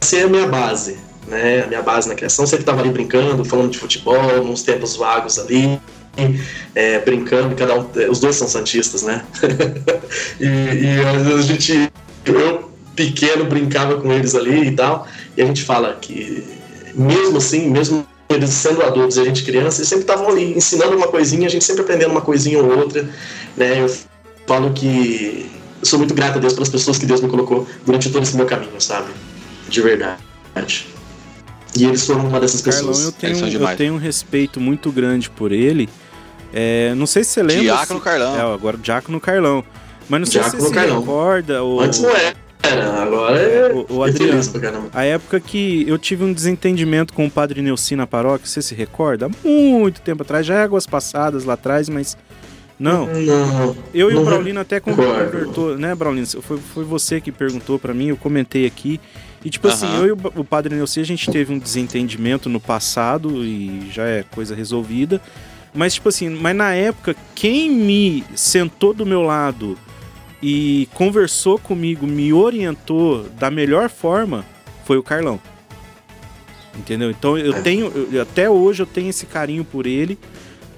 ser 0.00 0.24
a 0.24 0.28
minha 0.28 0.46
base, 0.46 0.98
né? 1.26 1.64
A 1.64 1.66
minha 1.66 1.82
base 1.82 2.08
na 2.08 2.14
criação. 2.14 2.46
Sempre 2.46 2.62
estava 2.62 2.80
ali 2.80 2.90
brincando, 2.90 3.44
falando 3.44 3.70
de 3.70 3.78
futebol, 3.78 4.44
nos 4.44 4.62
tempos 4.62 4.96
vagos 4.96 5.38
ali. 5.38 5.80
é, 6.74 7.00
brincando, 7.00 7.54
cada 7.56 7.74
um, 7.74 7.88
os 8.10 8.20
dois 8.20 8.36
são 8.36 8.46
santistas, 8.46 9.02
né? 9.02 9.24
e, 10.40 10.46
e 10.46 11.36
a 11.36 11.42
gente, 11.42 11.90
eu 12.24 12.70
pequeno 12.94 13.44
brincava 13.44 14.00
com 14.00 14.12
eles 14.12 14.34
ali 14.34 14.68
e 14.68 14.70
tal, 14.70 15.06
e 15.36 15.42
a 15.42 15.46
gente 15.46 15.64
fala 15.64 15.98
que 16.00 16.44
mesmo 16.94 17.38
assim, 17.38 17.68
mesmo 17.68 18.06
eles 18.28 18.50
sendo 18.50 18.82
adultos 18.82 19.16
e 19.16 19.20
a 19.20 19.24
gente 19.24 19.42
criança, 19.42 19.80
eles 19.80 19.88
sempre 19.88 20.04
estavam 20.04 20.28
ali 20.28 20.56
ensinando 20.56 20.96
uma 20.96 21.08
coisinha, 21.08 21.46
a 21.46 21.50
gente 21.50 21.64
sempre 21.64 21.82
aprendendo 21.82 22.12
uma 22.12 22.20
coisinha 22.20 22.58
ou 22.58 22.78
outra, 22.78 23.08
né? 23.56 23.82
Eu 23.82 23.92
falo 24.46 24.72
que 24.72 25.50
sou 25.84 25.98
muito 25.98 26.14
grato 26.14 26.36
a 26.38 26.40
Deus 26.40 26.52
pelas 26.52 26.68
pessoas 26.68 26.98
que 26.98 27.06
Deus 27.06 27.20
me 27.20 27.28
colocou 27.28 27.66
durante 27.84 28.10
todo 28.10 28.22
esse 28.22 28.36
meu 28.36 28.46
caminho, 28.46 28.80
sabe? 28.80 29.08
De 29.68 29.80
verdade. 29.80 30.18
E 31.76 31.84
eles 31.84 32.06
foram 32.06 32.26
uma 32.28 32.38
dessas 32.38 32.60
Carlão, 32.62 32.88
pessoas. 32.88 33.04
eu 33.06 33.12
tenho, 33.12 33.30
Eles 33.36 33.52
são 33.52 33.70
eu 33.70 33.76
tenho 33.76 33.94
um 33.94 33.98
respeito 33.98 34.60
muito 34.60 34.92
grande 34.92 35.28
por 35.28 35.50
ele. 35.52 35.88
É, 36.52 36.94
não 36.94 37.06
sei 37.06 37.24
se 37.24 37.30
você 37.30 37.42
lembra. 37.42 37.62
Diácono 37.62 37.98
se- 37.98 38.04
Carlão. 38.04 38.36
É, 38.36 38.54
agora 38.54 38.76
Diácono 38.76 39.20
Carlão. 39.20 39.64
Mas 40.08 40.20
não 40.20 40.26
sei 40.26 40.40
Diácono 40.40 40.62
se 40.62 40.68
você 40.68 40.68
se 40.68 40.74
Carlão. 40.80 41.00
recorda. 41.00 41.64
O, 41.64 41.80
Antes 41.80 41.98
não 42.00 42.10
era, 42.10 43.02
agora 43.02 43.38
é. 43.40 43.72
O, 43.72 43.80
o 43.80 44.06
fiquei 44.06 44.30
Adriano. 44.30 44.90
A 44.92 45.02
época 45.04 45.40
que 45.40 45.84
eu 45.88 45.98
tive 45.98 46.22
um 46.22 46.32
desentendimento 46.32 47.12
com 47.12 47.26
o 47.26 47.30
padre 47.30 47.60
Neuci 47.60 47.96
na 47.96 48.06
paróquia, 48.06 48.46
você 48.46 48.62
se 48.62 48.74
recorda? 48.74 49.26
Há 49.26 49.48
muito 49.48 50.00
tempo 50.00 50.22
atrás, 50.22 50.46
já 50.46 50.54
é 50.54 50.62
águas 50.62 50.86
passadas 50.86 51.44
lá 51.44 51.54
atrás, 51.54 51.88
mas. 51.88 52.16
Não, 52.78 53.06
Não. 53.06 53.76
eu 53.94 54.10
e 54.10 54.14
o 54.16 54.24
Braulino 54.24 54.58
até 54.60 54.80
conversou, 54.80 55.78
né, 55.78 55.94
Braulino? 55.94 56.26
Foi, 56.26 56.58
foi 56.58 56.84
você 56.84 57.20
que 57.20 57.30
perguntou 57.30 57.78
pra 57.78 57.94
mim, 57.94 58.08
eu 58.08 58.16
comentei 58.16 58.66
aqui. 58.66 59.00
E 59.44 59.50
tipo 59.50 59.68
assim, 59.68 59.86
eu 59.96 60.06
e 60.06 60.12
o, 60.12 60.18
o 60.36 60.44
padre 60.44 60.74
Neuci, 60.74 60.98
a 61.00 61.04
gente 61.04 61.30
teve 61.30 61.52
um 61.52 61.58
desentendimento 61.58 62.48
no 62.48 62.58
passado 62.58 63.44
e 63.44 63.88
já 63.92 64.04
é 64.06 64.22
coisa 64.24 64.54
resolvida. 64.54 65.20
Mas, 65.72 65.94
tipo 65.94 66.08
assim, 66.08 66.28
mas 66.30 66.54
na 66.56 66.72
época, 66.74 67.14
quem 67.34 67.70
me 67.70 68.24
sentou 68.34 68.94
do 68.94 69.04
meu 69.04 69.22
lado 69.22 69.76
e 70.42 70.88
conversou 70.94 71.58
comigo, 71.58 72.06
me 72.06 72.32
orientou 72.32 73.24
da 73.38 73.50
melhor 73.50 73.88
forma, 73.90 74.44
foi 74.84 74.96
o 74.98 75.02
Carlão. 75.02 75.38
Entendeu? 76.76 77.10
Então 77.10 77.38
eu 77.38 77.54
É. 77.54 77.60
tenho, 77.60 77.86
eu- 78.12 78.22
até 78.22 78.50
hoje 78.50 78.82
eu 78.82 78.86
tenho 78.86 79.10
esse 79.10 79.26
carinho 79.26 79.64
por 79.64 79.86
ele, 79.86 80.18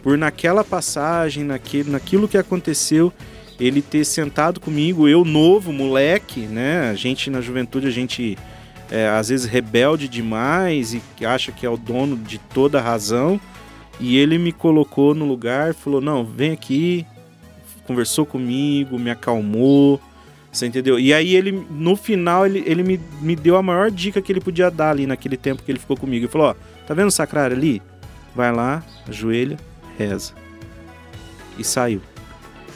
por 0.06 0.16
naquela 0.16 0.62
passagem, 0.62 1.42
naquele, 1.42 1.90
naquilo 1.90 2.28
que 2.28 2.38
aconteceu, 2.38 3.12
ele 3.58 3.82
ter 3.82 4.04
sentado 4.04 4.60
comigo, 4.60 5.08
eu 5.08 5.24
novo, 5.24 5.72
moleque, 5.72 6.42
né? 6.42 6.88
A 6.90 6.94
gente 6.94 7.28
na 7.28 7.40
juventude, 7.40 7.88
a 7.88 7.90
gente 7.90 8.38
é, 8.88 9.08
às 9.08 9.30
vezes 9.30 9.46
rebelde 9.46 10.06
demais 10.06 10.94
e 10.94 11.02
acha 11.26 11.50
que 11.50 11.66
é 11.66 11.68
o 11.68 11.76
dono 11.76 12.16
de 12.16 12.38
toda 12.38 12.78
a 12.78 12.80
razão. 12.80 13.40
E 13.98 14.16
ele 14.16 14.38
me 14.38 14.52
colocou 14.52 15.12
no 15.12 15.24
lugar, 15.24 15.74
falou: 15.74 16.00
Não, 16.00 16.24
vem 16.24 16.52
aqui. 16.52 17.04
Conversou 17.84 18.24
comigo, 18.24 19.00
me 19.00 19.10
acalmou. 19.10 20.00
Você 20.52 20.68
entendeu? 20.68 21.00
E 21.00 21.12
aí 21.12 21.34
ele, 21.34 21.66
no 21.68 21.96
final, 21.96 22.46
ele, 22.46 22.62
ele 22.64 22.84
me, 22.84 23.00
me 23.20 23.34
deu 23.34 23.56
a 23.56 23.62
maior 23.62 23.90
dica 23.90 24.22
que 24.22 24.30
ele 24.30 24.40
podia 24.40 24.70
dar 24.70 24.90
ali 24.90 25.04
naquele 25.04 25.36
tempo 25.36 25.64
que 25.64 25.72
ele 25.72 25.80
ficou 25.80 25.96
comigo. 25.96 26.26
Ele 26.26 26.32
falou: 26.32 26.50
Ó, 26.50 26.54
tá 26.86 26.94
vendo 26.94 27.08
o 27.08 27.10
sacrário 27.10 27.56
ali? 27.56 27.82
Vai 28.36 28.52
lá, 28.52 28.84
ajoelha, 29.08 29.56
reza. 29.98 30.32
E 31.58 31.64
saiu. 31.64 32.00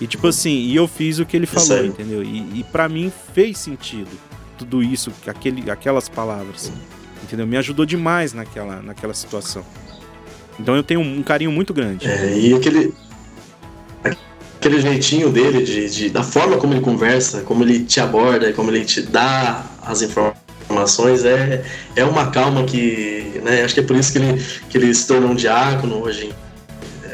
E 0.01 0.07
tipo 0.07 0.27
assim, 0.27 0.51
e 0.51 0.75
eu 0.77 0.89
fiz 0.89 1.19
o 1.19 1.27
que 1.27 1.37
ele 1.37 1.47
falou, 1.47 1.69
saiu. 1.69 1.87
entendeu? 1.87 2.23
E, 2.23 2.61
e 2.61 2.65
para 2.73 2.89
mim 2.89 3.13
fez 3.35 3.59
sentido 3.59 4.09
tudo 4.57 4.83
isso, 4.83 5.13
aquele, 5.27 5.71
aquelas 5.71 6.09
palavras. 6.09 6.71
Entendeu? 7.23 7.47
Me 7.47 7.57
ajudou 7.57 7.85
demais 7.87 8.33
naquela, 8.33 8.81
naquela 8.83 9.15
situação. 9.15 9.65
Então 10.59 10.75
eu 10.77 10.83
tenho 10.83 11.01
um 11.01 11.23
carinho 11.23 11.53
muito 11.53 11.73
grande. 11.73 12.07
É, 12.07 12.39
e 12.39 12.55
aquele. 12.55 12.93
Aquele 14.59 14.79
jeitinho 14.81 15.31
dele, 15.31 15.63
de, 15.65 15.89
de- 15.89 16.11
da 16.11 16.23
forma 16.23 16.59
como 16.59 16.75
ele 16.75 16.83
conversa, 16.83 17.41
como 17.43 17.65
ele 17.65 17.83
te 17.85 17.99
aborda, 17.99 18.53
como 18.53 18.71
ele 18.71 18.85
te 18.85 19.01
dá 19.01 19.65
as 19.83 20.03
informações, 20.03 21.25
é, 21.25 21.65
é 21.97 22.05
uma 22.05 22.31
calma 22.31 22.65
que. 22.65 23.41
Né, 23.43 23.63
acho 23.65 23.73
que 23.73 23.81
é 23.81 23.83
por 23.83 23.97
isso 23.97 24.13
que 24.13 24.19
ele, 24.19 24.43
que 24.69 24.77
ele 24.77 24.93
se 24.95 25.07
tornou 25.07 25.31
um 25.31 25.35
diácono 25.35 26.03
hoje 26.03 26.31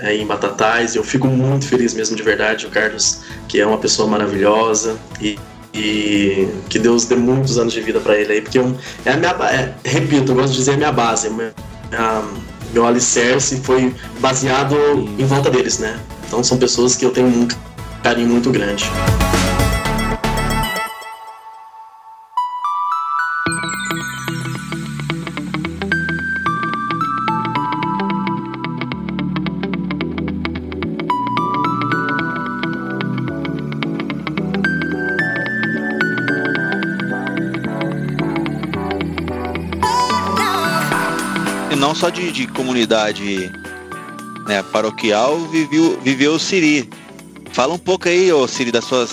é, 0.02 0.16
em 0.16 0.26
Batatais. 0.26 0.94
Eu 0.94 1.04
fico 1.04 1.26
muito 1.28 1.66
feliz 1.66 1.94
mesmo, 1.94 2.16
de 2.16 2.22
verdade, 2.22 2.66
o 2.66 2.70
Carlos, 2.70 3.20
que 3.48 3.60
é 3.60 3.66
uma 3.66 3.78
pessoa 3.78 4.08
maravilhosa 4.08 4.96
e. 5.20 5.38
e 5.74 6.48
que 6.70 6.78
Deus 6.78 7.04
dê 7.04 7.14
muitos 7.16 7.58
anos 7.58 7.72
de 7.72 7.80
vida 7.80 8.00
para 8.00 8.16
ele 8.18 8.32
aí, 8.32 8.40
porque 8.40 8.58
é, 8.58 8.62
um- 8.62 8.76
é 9.04 9.12
a 9.12 9.16
minha. 9.16 9.30
é, 9.50 9.74
repito, 9.84 10.32
eu 10.32 10.36
gosto 10.36 10.52
de 10.52 10.58
dizer 10.58 10.72
a 10.72 10.76
minha 10.76 10.92
base, 10.92 11.28
a 11.28 11.30
a- 11.92 12.22
meu 12.72 12.84
alicerce 12.86 13.60
foi 13.62 13.94
baseado 14.20 14.76
em 15.18 15.24
volta 15.24 15.50
deles, 15.50 15.78
né? 15.78 15.98
Então 16.26 16.42
são 16.42 16.58
pessoas 16.58 16.96
que 16.96 17.04
eu 17.04 17.10
tenho 17.10 17.28
um 17.28 17.48
carinho 18.02 18.28
muito 18.28 18.50
grande. 18.50 18.84
Só 41.96 42.10
de, 42.10 42.30
de 42.30 42.46
comunidade 42.46 43.50
né, 44.46 44.62
paroquial, 44.70 45.38
viveu, 45.48 45.98
viveu 46.00 46.34
o 46.34 46.38
Siri. 46.38 46.88
Fala 47.52 47.72
um 47.72 47.78
pouco 47.78 48.08
aí, 48.08 48.30
ô 48.32 48.46
Siri, 48.46 48.70
das 48.70 48.84
suas 48.84 49.10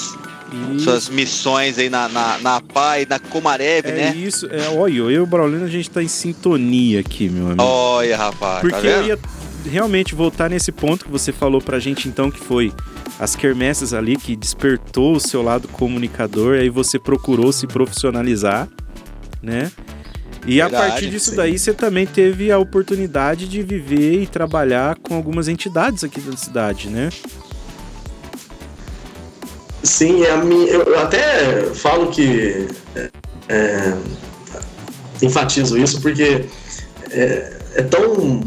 isso. 0.76 0.84
suas 0.84 1.10
missões 1.10 1.80
aí 1.80 1.90
na, 1.90 2.08
na, 2.10 2.38
na 2.40 2.62
PA 2.62 3.00
e 3.00 3.06
na 3.06 3.20
Comarev, 3.20 3.88
é 3.88 3.92
né? 3.92 4.16
Isso, 4.16 4.48
é, 4.52 4.70
olha, 4.70 4.94
eu 4.94 5.12
e 5.12 5.20
o 5.20 5.26
Braulino 5.26 5.66
a 5.66 5.70
gente 5.70 5.90
tá 5.90 6.04
em 6.04 6.08
sintonia 6.08 7.00
aqui, 7.00 7.30
meu 7.30 7.48
amigo. 7.48 7.64
Olha, 7.64 8.18
rapaz. 8.18 8.62
Porque 8.62 8.76
tá 8.76 8.88
eu 8.88 9.08
ia 9.08 9.20
realmente 9.66 10.14
voltar 10.14 10.50
nesse 10.50 10.72
ponto 10.72 11.06
que 11.06 11.12
você 11.12 11.32
falou 11.32 11.62
pra 11.62 11.80
gente 11.80 12.08
então, 12.08 12.30
que 12.30 12.40
foi 12.40 12.72
as 13.18 13.36
quermesses 13.36 13.94
ali 13.94 14.18
que 14.18 14.36
despertou 14.36 15.16
o 15.16 15.20
seu 15.20 15.42
lado 15.42 15.68
comunicador, 15.70 16.58
aí 16.58 16.70
você 16.70 17.00
procurou 17.00 17.52
se 17.54 17.66
profissionalizar, 17.66 18.68
né? 19.42 19.72
E 20.46 20.56
Verdade, 20.56 20.76
a 20.76 20.90
partir 20.90 21.10
disso 21.10 21.32
sim. 21.32 21.36
daí 21.38 21.58
você 21.58 21.74
também 21.74 22.06
teve 22.06 22.52
a 22.52 22.58
oportunidade 22.58 23.48
de 23.48 23.62
viver 23.64 24.22
e 24.22 24.28
trabalhar 24.28 24.98
com 24.98 25.16
algumas 25.16 25.48
entidades 25.48 26.04
aqui 26.04 26.20
da 26.20 26.36
cidade, 26.36 26.90
né? 26.90 27.10
Sim, 29.84 30.24
é 30.24 30.32
a 30.32 30.38
minha, 30.38 30.72
eu 30.72 31.00
até 31.00 31.66
falo 31.74 32.08
que 32.10 32.68
é, 32.96 33.10
é, 33.50 33.94
enfatizo 35.22 35.78
isso 35.78 36.02
porque 36.02 36.46
é, 37.12 37.60
é, 37.76 37.82
tão 37.82 38.44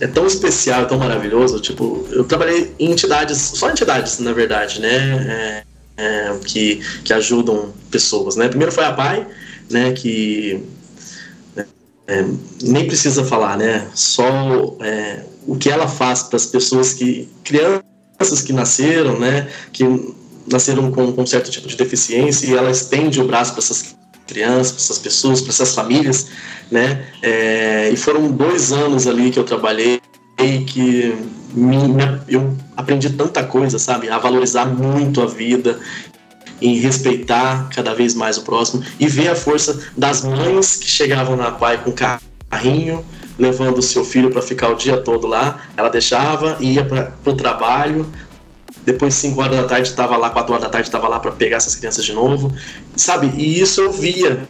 é 0.00 0.06
tão 0.06 0.26
especial, 0.26 0.86
tão 0.86 0.98
maravilhoso. 0.98 1.60
Tipo, 1.60 2.06
eu 2.10 2.24
trabalhei 2.24 2.72
em 2.78 2.92
entidades, 2.92 3.38
só 3.38 3.70
entidades, 3.70 4.18
na 4.18 4.32
verdade, 4.32 4.80
né? 4.80 5.64
É, 5.96 6.02
é, 6.02 6.38
que, 6.44 6.76
que 7.04 7.12
ajudam 7.12 7.72
pessoas, 7.90 8.36
né? 8.36 8.48
Primeiro 8.48 8.72
foi 8.72 8.84
a 8.84 8.92
PAI, 8.92 9.26
né? 9.70 9.92
Que 9.92 10.62
é, 12.06 12.24
nem 12.62 12.86
precisa 12.86 13.24
falar, 13.24 13.56
né? 13.56 13.86
Só 13.94 14.76
o 15.48 15.56
que 15.56 15.70
ela 15.70 15.88
faz 15.88 16.22
para 16.22 16.36
as 16.36 16.44
pessoas 16.44 16.92
que 16.92 17.26
crianças 17.42 18.42
que 18.44 18.52
nasceram, 18.52 19.18
né, 19.18 19.48
que 19.72 19.82
nasceram 20.46 20.90
com, 20.92 21.10
com 21.10 21.22
um 21.22 21.26
certo 21.26 21.50
tipo 21.50 21.66
de 21.66 21.74
deficiência 21.74 22.46
e 22.46 22.54
ela 22.54 22.70
estende 22.70 23.18
o 23.18 23.26
braço 23.26 23.52
para 23.52 23.62
essas 23.62 23.96
crianças, 24.26 24.72
para 24.72 24.82
essas 24.82 24.98
pessoas, 24.98 25.40
para 25.40 25.50
essas 25.50 25.74
famílias, 25.74 26.26
né, 26.70 27.06
é, 27.22 27.88
e 27.90 27.96
foram 27.96 28.30
dois 28.30 28.72
anos 28.72 29.06
ali 29.06 29.30
que 29.30 29.38
eu 29.38 29.44
trabalhei 29.44 30.02
e 30.38 30.58
que 30.64 31.16
me, 31.54 31.88
me, 31.88 32.20
eu 32.28 32.54
aprendi 32.76 33.08
tanta 33.10 33.42
coisa, 33.42 33.78
sabe, 33.78 34.10
a 34.10 34.18
valorizar 34.18 34.66
muito 34.66 35.22
a 35.22 35.26
vida, 35.26 35.80
em 36.60 36.78
respeitar 36.78 37.68
cada 37.74 37.94
vez 37.94 38.14
mais 38.14 38.38
o 38.38 38.42
próximo 38.42 38.82
e 38.98 39.06
ver 39.06 39.28
a 39.28 39.34
força 39.34 39.80
das 39.96 40.22
mães 40.22 40.76
que 40.76 40.88
chegavam 40.88 41.36
na 41.36 41.50
pai 41.50 41.78
com 41.82 41.92
carrinho, 41.92 43.04
levando 43.38 43.78
o 43.78 43.82
seu 43.82 44.04
filho 44.04 44.30
para 44.30 44.42
ficar 44.42 44.68
o 44.68 44.74
dia 44.74 44.96
todo 44.96 45.26
lá. 45.26 45.62
Ela 45.76 45.88
deixava 45.88 46.56
e 46.60 46.74
ia 46.74 46.84
para 46.84 47.12
o 47.24 47.34
trabalho. 47.34 48.06
Depois, 48.84 49.14
5 49.14 49.40
horas 49.40 49.56
da 49.56 49.64
tarde, 49.64 49.88
estava 49.88 50.16
lá, 50.16 50.30
4 50.30 50.52
horas 50.52 50.64
da 50.64 50.70
tarde, 50.70 50.88
estava 50.88 51.08
lá 51.08 51.20
para 51.20 51.30
pegar 51.32 51.58
essas 51.58 51.74
crianças 51.74 52.04
de 52.04 52.12
novo. 52.12 52.52
Sabe? 52.96 53.30
E 53.36 53.60
isso 53.60 53.80
eu 53.80 53.92
via, 53.92 54.48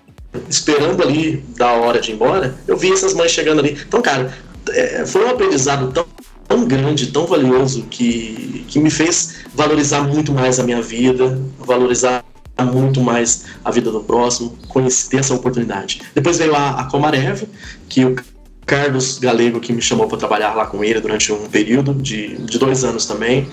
esperando 0.49 1.03
ali 1.03 1.45
da 1.57 1.73
hora 1.73 2.01
de 2.01 2.13
ir 2.13 2.15
embora, 2.15 2.55
eu 2.67 2.77
via 2.77 2.95
essas 2.95 3.15
mães 3.15 3.33
chegando 3.33 3.59
ali. 3.59 3.77
Então, 3.87 4.01
cara, 4.01 4.33
é, 4.71 5.05
foi 5.05 5.25
um 5.25 5.31
aprendizado 5.31 5.93
tão, 5.93 6.07
tão 6.49 6.65
grande, 6.65 7.09
tão 7.09 7.27
valioso, 7.27 7.83
que, 7.91 8.65
que 8.67 8.79
me 8.79 8.91
fez 8.91 9.45
valorizar 9.55 10.03
muito 10.03 10.33
mais 10.33 10.59
a 10.59 10.65
minha 10.65 10.81
vida, 10.81 11.39
valorizar 11.59 12.25
muito 12.65 13.01
mais 13.01 13.45
a 13.65 13.71
vida 13.71 13.93
do 13.93 14.01
próximo, 14.01 14.57
conhecer, 14.67 15.11
ter 15.11 15.17
essa 15.19 15.35
oportunidade. 15.35 16.03
Depois 16.15 16.39
veio 16.39 16.55
a, 16.57 16.81
a 16.81 16.85
Comarev, 16.85 17.45
que 17.89 18.05
o 18.05 18.17
Carlos 18.67 19.19
Galego, 19.19 19.61
que 19.61 19.73
me 19.73 19.81
chamou 19.81 20.09
para 20.09 20.19
trabalhar 20.19 20.55
lá 20.55 20.67
com 20.67 20.83
ele 20.83 21.01
durante 21.01 21.33
um 21.33 21.47
período 21.49 21.95
de, 21.95 22.37
de 22.37 22.59
dois 22.59 22.83
anos 22.85 23.07
também. 23.07 23.49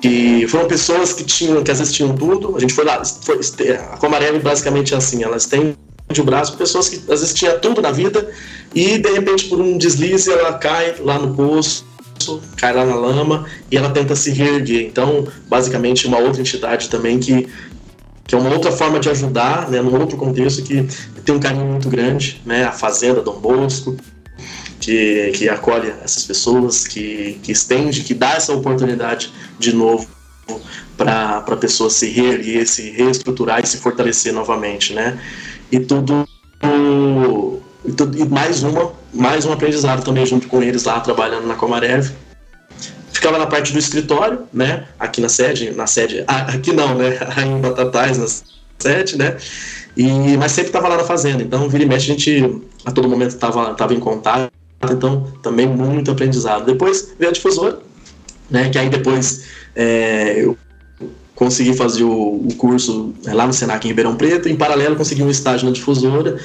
Que 0.00 0.46
foram 0.48 0.66
pessoas 0.66 1.12
que 1.12 1.24
tinham, 1.24 1.62
que 1.62 1.70
às 1.70 1.78
vezes 1.78 1.92
tinham 1.92 2.14
tudo. 2.14 2.56
A 2.56 2.60
gente 2.60 2.74
foi 2.74 2.84
lá, 2.84 3.02
foi, 3.04 3.40
a 3.72 3.96
Comareve 3.96 4.38
basicamente 4.38 4.94
é 4.94 4.96
assim, 4.96 5.22
elas 5.22 5.46
têm 5.46 5.76
de 6.14 6.22
um 6.22 6.24
braço 6.24 6.56
pessoas 6.56 6.88
que 6.88 6.96
às 6.96 7.20
vezes 7.20 7.34
tinham 7.34 7.58
tudo 7.58 7.82
na 7.82 7.90
vida 7.90 8.26
e 8.74 8.98
de 8.98 9.10
repente 9.10 9.44
por 9.46 9.60
um 9.60 9.76
deslize 9.76 10.30
ela 10.30 10.54
cai 10.54 10.94
lá 11.00 11.18
no 11.18 11.34
poço 11.34 11.84
cai 12.56 12.72
lá 12.72 12.84
na 12.84 12.94
lama 12.94 13.44
e 13.70 13.76
ela 13.76 13.90
tenta 13.90 14.14
se 14.16 14.30
reerguer. 14.30 14.86
Então, 14.86 15.26
basicamente, 15.48 16.06
uma 16.06 16.18
outra 16.18 16.40
entidade 16.40 16.88
também 16.88 17.18
que 17.18 17.48
que 18.26 18.34
é 18.34 18.38
uma 18.38 18.50
outra 18.50 18.72
forma 18.72 18.98
de 18.98 19.10
ajudar, 19.10 19.70
né, 19.70 19.82
num 19.82 20.00
outro 20.00 20.16
contexto 20.16 20.62
que 20.62 20.88
tem 21.26 21.34
um 21.34 21.38
carinho 21.38 21.66
muito 21.66 21.90
grande, 21.90 22.40
né, 22.46 22.64
a 22.64 22.72
Fazenda 22.72 23.20
Dom 23.20 23.38
Bosco, 23.38 23.98
que, 24.80 25.30
que 25.34 25.46
acolhe 25.46 25.92
essas 26.02 26.24
pessoas, 26.24 26.86
que, 26.86 27.38
que 27.42 27.52
estende, 27.52 28.02
que 28.02 28.14
dá 28.14 28.32
essa 28.32 28.52
oportunidade 28.54 29.30
de 29.58 29.74
novo 29.74 30.08
para 30.96 31.38
a 31.38 31.56
pessoa 31.56 31.90
se 31.90 32.08
reerguer, 32.08 32.66
se 32.66 32.90
reestruturar 32.90 33.62
e 33.62 33.66
se 33.66 33.78
fortalecer 33.78 34.32
novamente, 34.32 34.94
né? 34.94 35.18
E 35.74 35.80
tudo, 35.80 36.24
e 37.84 37.92
tudo 37.92 38.16
e 38.16 38.24
mais 38.28 38.62
uma 38.62 38.92
mais 39.12 39.44
um 39.44 39.52
aprendizado 39.52 40.04
também 40.04 40.24
junto 40.24 40.46
com 40.46 40.62
eles 40.62 40.84
lá 40.84 41.00
trabalhando 41.00 41.48
na 41.48 41.56
Comarev 41.56 42.12
ficava 43.12 43.38
na 43.38 43.46
parte 43.46 43.72
do 43.72 43.78
escritório, 43.80 44.42
né? 44.52 44.86
Aqui 45.00 45.20
na 45.20 45.28
sede, 45.28 45.72
na 45.72 45.88
sede, 45.88 46.22
ah, 46.28 46.42
aqui 46.42 46.72
não, 46.72 46.94
né? 46.94 47.18
Em 47.44 47.60
Batatais, 47.60 48.18
na 48.18 48.26
sede, 48.78 49.18
né? 49.18 49.36
E, 49.96 50.36
mas 50.36 50.52
sempre 50.52 50.68
estava 50.68 50.86
lá 50.86 50.96
na 50.96 51.02
fazenda, 51.02 51.42
então 51.42 51.68
vira 51.68 51.82
e 51.82 51.86
mexe 51.86 52.12
a 52.12 52.14
gente 52.14 52.62
a 52.84 52.92
todo 52.92 53.08
momento 53.08 53.30
estava 53.30 53.74
tava 53.74 53.94
em 53.94 54.00
contato, 54.00 54.52
então 54.92 55.26
também 55.42 55.66
muito 55.66 56.08
aprendizado. 56.08 56.66
Depois 56.66 57.14
veio 57.18 57.30
a 57.30 57.32
difusora, 57.32 57.80
né? 58.48 58.70
Que 58.70 58.78
aí 58.78 58.88
depois 58.88 59.46
é, 59.74 60.40
eu 60.40 60.56
consegui 61.34 61.74
fazer 61.74 62.04
o, 62.04 62.46
o, 62.46 62.54
curso 62.56 63.12
é, 63.26 63.34
lá 63.34 63.46
no 63.46 63.52
Senac 63.52 63.84
em 63.84 63.90
Ribeirão 63.90 64.16
Preto, 64.16 64.48
em 64.48 64.56
paralelo 64.56 64.96
consegui 64.96 65.22
um 65.22 65.30
estágio 65.30 65.66
na 65.66 65.72
difusora, 65.72 66.38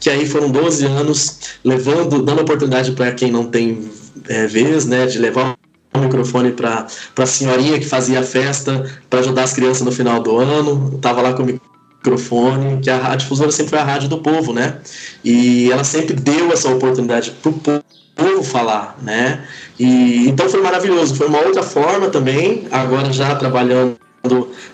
que 0.00 0.08
aí 0.08 0.26
foram 0.26 0.50
12 0.50 0.86
anos 0.86 1.38
levando, 1.64 2.22
dando 2.22 2.42
oportunidade 2.42 2.92
para 2.92 3.12
quem 3.12 3.30
não 3.30 3.46
tem 3.46 3.90
é, 4.28 4.46
vez, 4.46 4.86
né, 4.86 5.06
de 5.06 5.18
levar 5.18 5.56
o 5.94 5.98
microfone 5.98 6.52
para 6.52 6.86
a 7.16 7.26
senhorinha 7.26 7.78
que 7.78 7.86
fazia 7.86 8.20
a 8.20 8.22
festa 8.22 8.84
para 9.08 9.20
ajudar 9.20 9.44
as 9.44 9.52
crianças 9.52 9.82
no 9.82 9.92
final 9.92 10.22
do 10.22 10.36
ano. 10.36 10.92
Estava 10.96 11.22
lá 11.22 11.32
com 11.32 11.42
o 11.42 11.46
microfone, 11.46 12.80
que 12.80 12.90
a 12.90 12.98
rádio 12.98 13.20
difusora 13.20 13.50
sempre 13.50 13.70
foi 13.70 13.78
a 13.78 13.84
rádio 13.84 14.08
do 14.08 14.18
povo, 14.18 14.52
né? 14.52 14.78
E 15.24 15.70
ela 15.72 15.84
sempre 15.84 16.14
deu 16.14 16.52
essa 16.52 16.68
oportunidade 16.68 17.32
para 17.42 17.50
o 17.50 17.82
povo 18.18 18.42
falar, 18.42 18.98
né? 19.00 19.46
E 19.78 20.28
então 20.28 20.48
foi 20.50 20.60
maravilhoso. 20.60 21.14
Foi 21.14 21.28
uma 21.28 21.40
outra 21.40 21.62
forma 21.62 22.08
também, 22.08 22.66
agora 22.70 23.12
já 23.12 23.34
trabalhando 23.36 23.96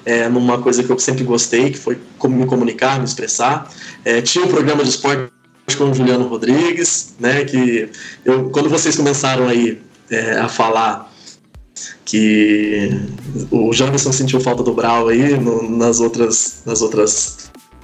é, 0.05 0.29
numa 0.29 0.61
coisa 0.61 0.83
que 0.83 0.91
eu 0.91 0.99
sempre 0.99 1.23
gostei, 1.23 1.71
que 1.71 1.79
foi 1.79 1.99
como 2.19 2.37
me 2.37 2.47
comunicar, 2.47 2.99
me 2.99 3.05
expressar. 3.05 3.71
É, 4.05 4.23
tinha 4.23 4.45
um 4.45 4.49
programa 4.49 4.83
de 4.83 4.89
esporte 4.89 5.31
com 5.77 5.91
o 5.91 5.95
Juliano 5.95 6.27
Rodrigues, 6.27 7.15
né? 7.21 7.45
Que 7.45 7.91
eu, 8.25 8.51
quando 8.51 8.69
vocês 8.69 8.97
começaram 8.97 9.47
aí 9.47 9.81
é, 10.11 10.39
a 10.39 10.49
falar 10.49 11.13
que 12.05 12.91
o 13.51 13.73
Janderson 13.73 14.13
sentiu 14.13 14.41
falta 14.41 14.63
do 14.63 14.73
Brau 14.73 15.09
aí 15.09 15.39
no, 15.39 15.69
nas 15.69 16.01
outras 16.01 16.63
nas 16.65 16.83
outras 16.83 17.34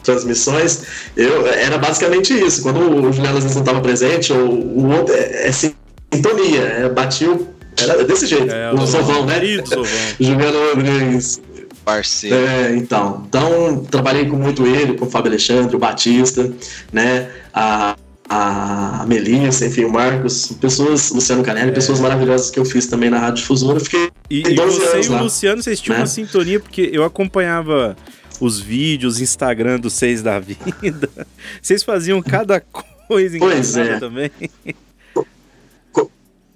transmissões, 0.02 0.82
eu 1.16 1.46
era 1.46 1.78
basicamente 1.78 2.32
isso. 2.32 2.62
Quando 2.62 2.80
o 2.80 3.12
Juliano 3.12 3.38
às 3.38 3.44
vezes 3.44 3.54
não 3.54 3.62
estava 3.62 3.80
presente, 3.80 4.32
ou 4.32 4.48
o 4.48 4.90
outro 4.90 5.14
é, 5.14 5.48
é 5.48 5.52
sintonia, 5.52 6.62
é, 6.62 6.88
batia 6.88 7.38
era 7.78 8.04
desse 8.04 8.26
jeito. 8.26 8.50
É, 8.50 8.72
o 8.72 8.86
Sovão, 8.86 9.24
né? 9.24 9.40
Juliano 10.20 10.58
Rodrigues. 10.74 11.40
Parceiro. 11.84 12.36
É, 12.36 12.76
então. 12.76 13.24
Então, 13.26 13.84
trabalhei 13.90 14.26
com 14.26 14.36
muito 14.36 14.66
ele, 14.66 14.94
com 14.94 15.06
o 15.06 15.10
Fábio 15.10 15.30
Alexandre, 15.30 15.74
o 15.74 15.78
Batista, 15.78 16.52
né? 16.92 17.28
A, 17.54 17.96
a 18.28 19.04
Melissa, 19.08 19.66
enfim, 19.66 19.84
o 19.84 19.92
Marcos, 19.92 20.52
pessoas, 20.60 21.10
Luciano 21.10 21.42
Canelli, 21.42 21.70
é. 21.70 21.72
pessoas 21.72 21.98
maravilhosas 21.98 22.50
que 22.50 22.60
eu 22.60 22.64
fiz 22.64 22.86
também 22.86 23.10
na 23.10 23.18
Rádio 23.18 23.42
Difusora. 23.42 23.80
fiquei 23.80 24.10
e, 24.30 24.42
e 24.42 24.54
você 24.54 24.60
anos 24.60 25.06
e 25.06 25.08
o 25.08 25.12
lá, 25.12 25.22
Luciano, 25.22 25.62
vocês 25.62 25.80
tinham 25.80 25.96
né? 25.96 26.02
uma 26.02 26.06
sintonia, 26.06 26.60
porque 26.60 26.90
eu 26.92 27.02
acompanhava 27.02 27.96
os 28.40 28.58
vídeos, 28.58 29.20
Instagram 29.20 29.78
dos 29.78 29.92
Seis 29.92 30.22
da 30.22 30.38
Vida. 30.40 31.08
Vocês 31.60 31.82
faziam 31.82 32.22
cada 32.22 32.60
coisa 32.60 33.38
pois 33.38 33.76
é. 33.76 33.98
também. 33.98 34.30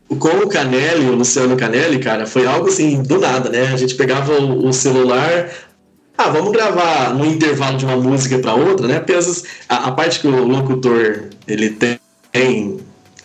Com 0.08 0.28
o 0.28 0.48
Canelli, 0.48 1.06
o 1.06 1.14
Luciano 1.14 1.56
Canelli, 1.56 1.98
cara, 1.98 2.26
foi 2.26 2.46
algo 2.46 2.68
assim, 2.68 3.02
do 3.02 3.18
nada, 3.18 3.50
né? 3.50 3.72
A 3.72 3.76
gente 3.76 3.94
pegava 3.94 4.32
o, 4.32 4.68
o 4.68 4.72
celular, 4.72 5.50
ah, 6.16 6.28
vamos 6.28 6.52
gravar 6.52 7.14
no 7.14 7.26
intervalo 7.26 7.76
de 7.76 7.84
uma 7.84 7.96
música 7.96 8.38
para 8.38 8.54
outra, 8.54 8.86
né? 8.86 8.98
Apenas 8.98 9.44
a, 9.68 9.88
a, 9.88 9.92
parte 9.92 10.20
que 10.20 10.28
o 10.28 10.46
locutor 10.46 11.24
ele 11.48 11.70
tem 11.70 12.78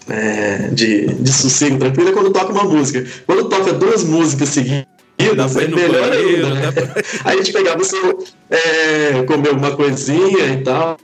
é, 0.07 0.70
de, 0.70 1.07
de 1.07 1.32
sossego 1.32 1.78
tranquilo 1.78 2.10
é 2.10 2.14
quando 2.14 2.32
toca 2.32 2.51
uma 2.51 2.64
música. 2.64 3.05
Quando 3.28 3.47
toca 3.47 3.74
duas 3.74 4.03
músicas 4.03 4.49
seguidas, 4.49 4.88
é 5.20 5.67
melhor 5.67 6.09
banheiro, 6.09 6.47
ainda, 6.47 6.72
né? 6.72 6.93
Aí 7.26 7.36
a 7.36 7.38
gente 7.38 7.51
pegava 7.51 7.82
o 7.82 7.84
seu, 7.84 8.26
é, 8.49 9.24
comer 9.24 9.49
alguma 9.49 9.76
coisinha 9.76 10.53
e 10.53 10.63
tal. 10.63 10.97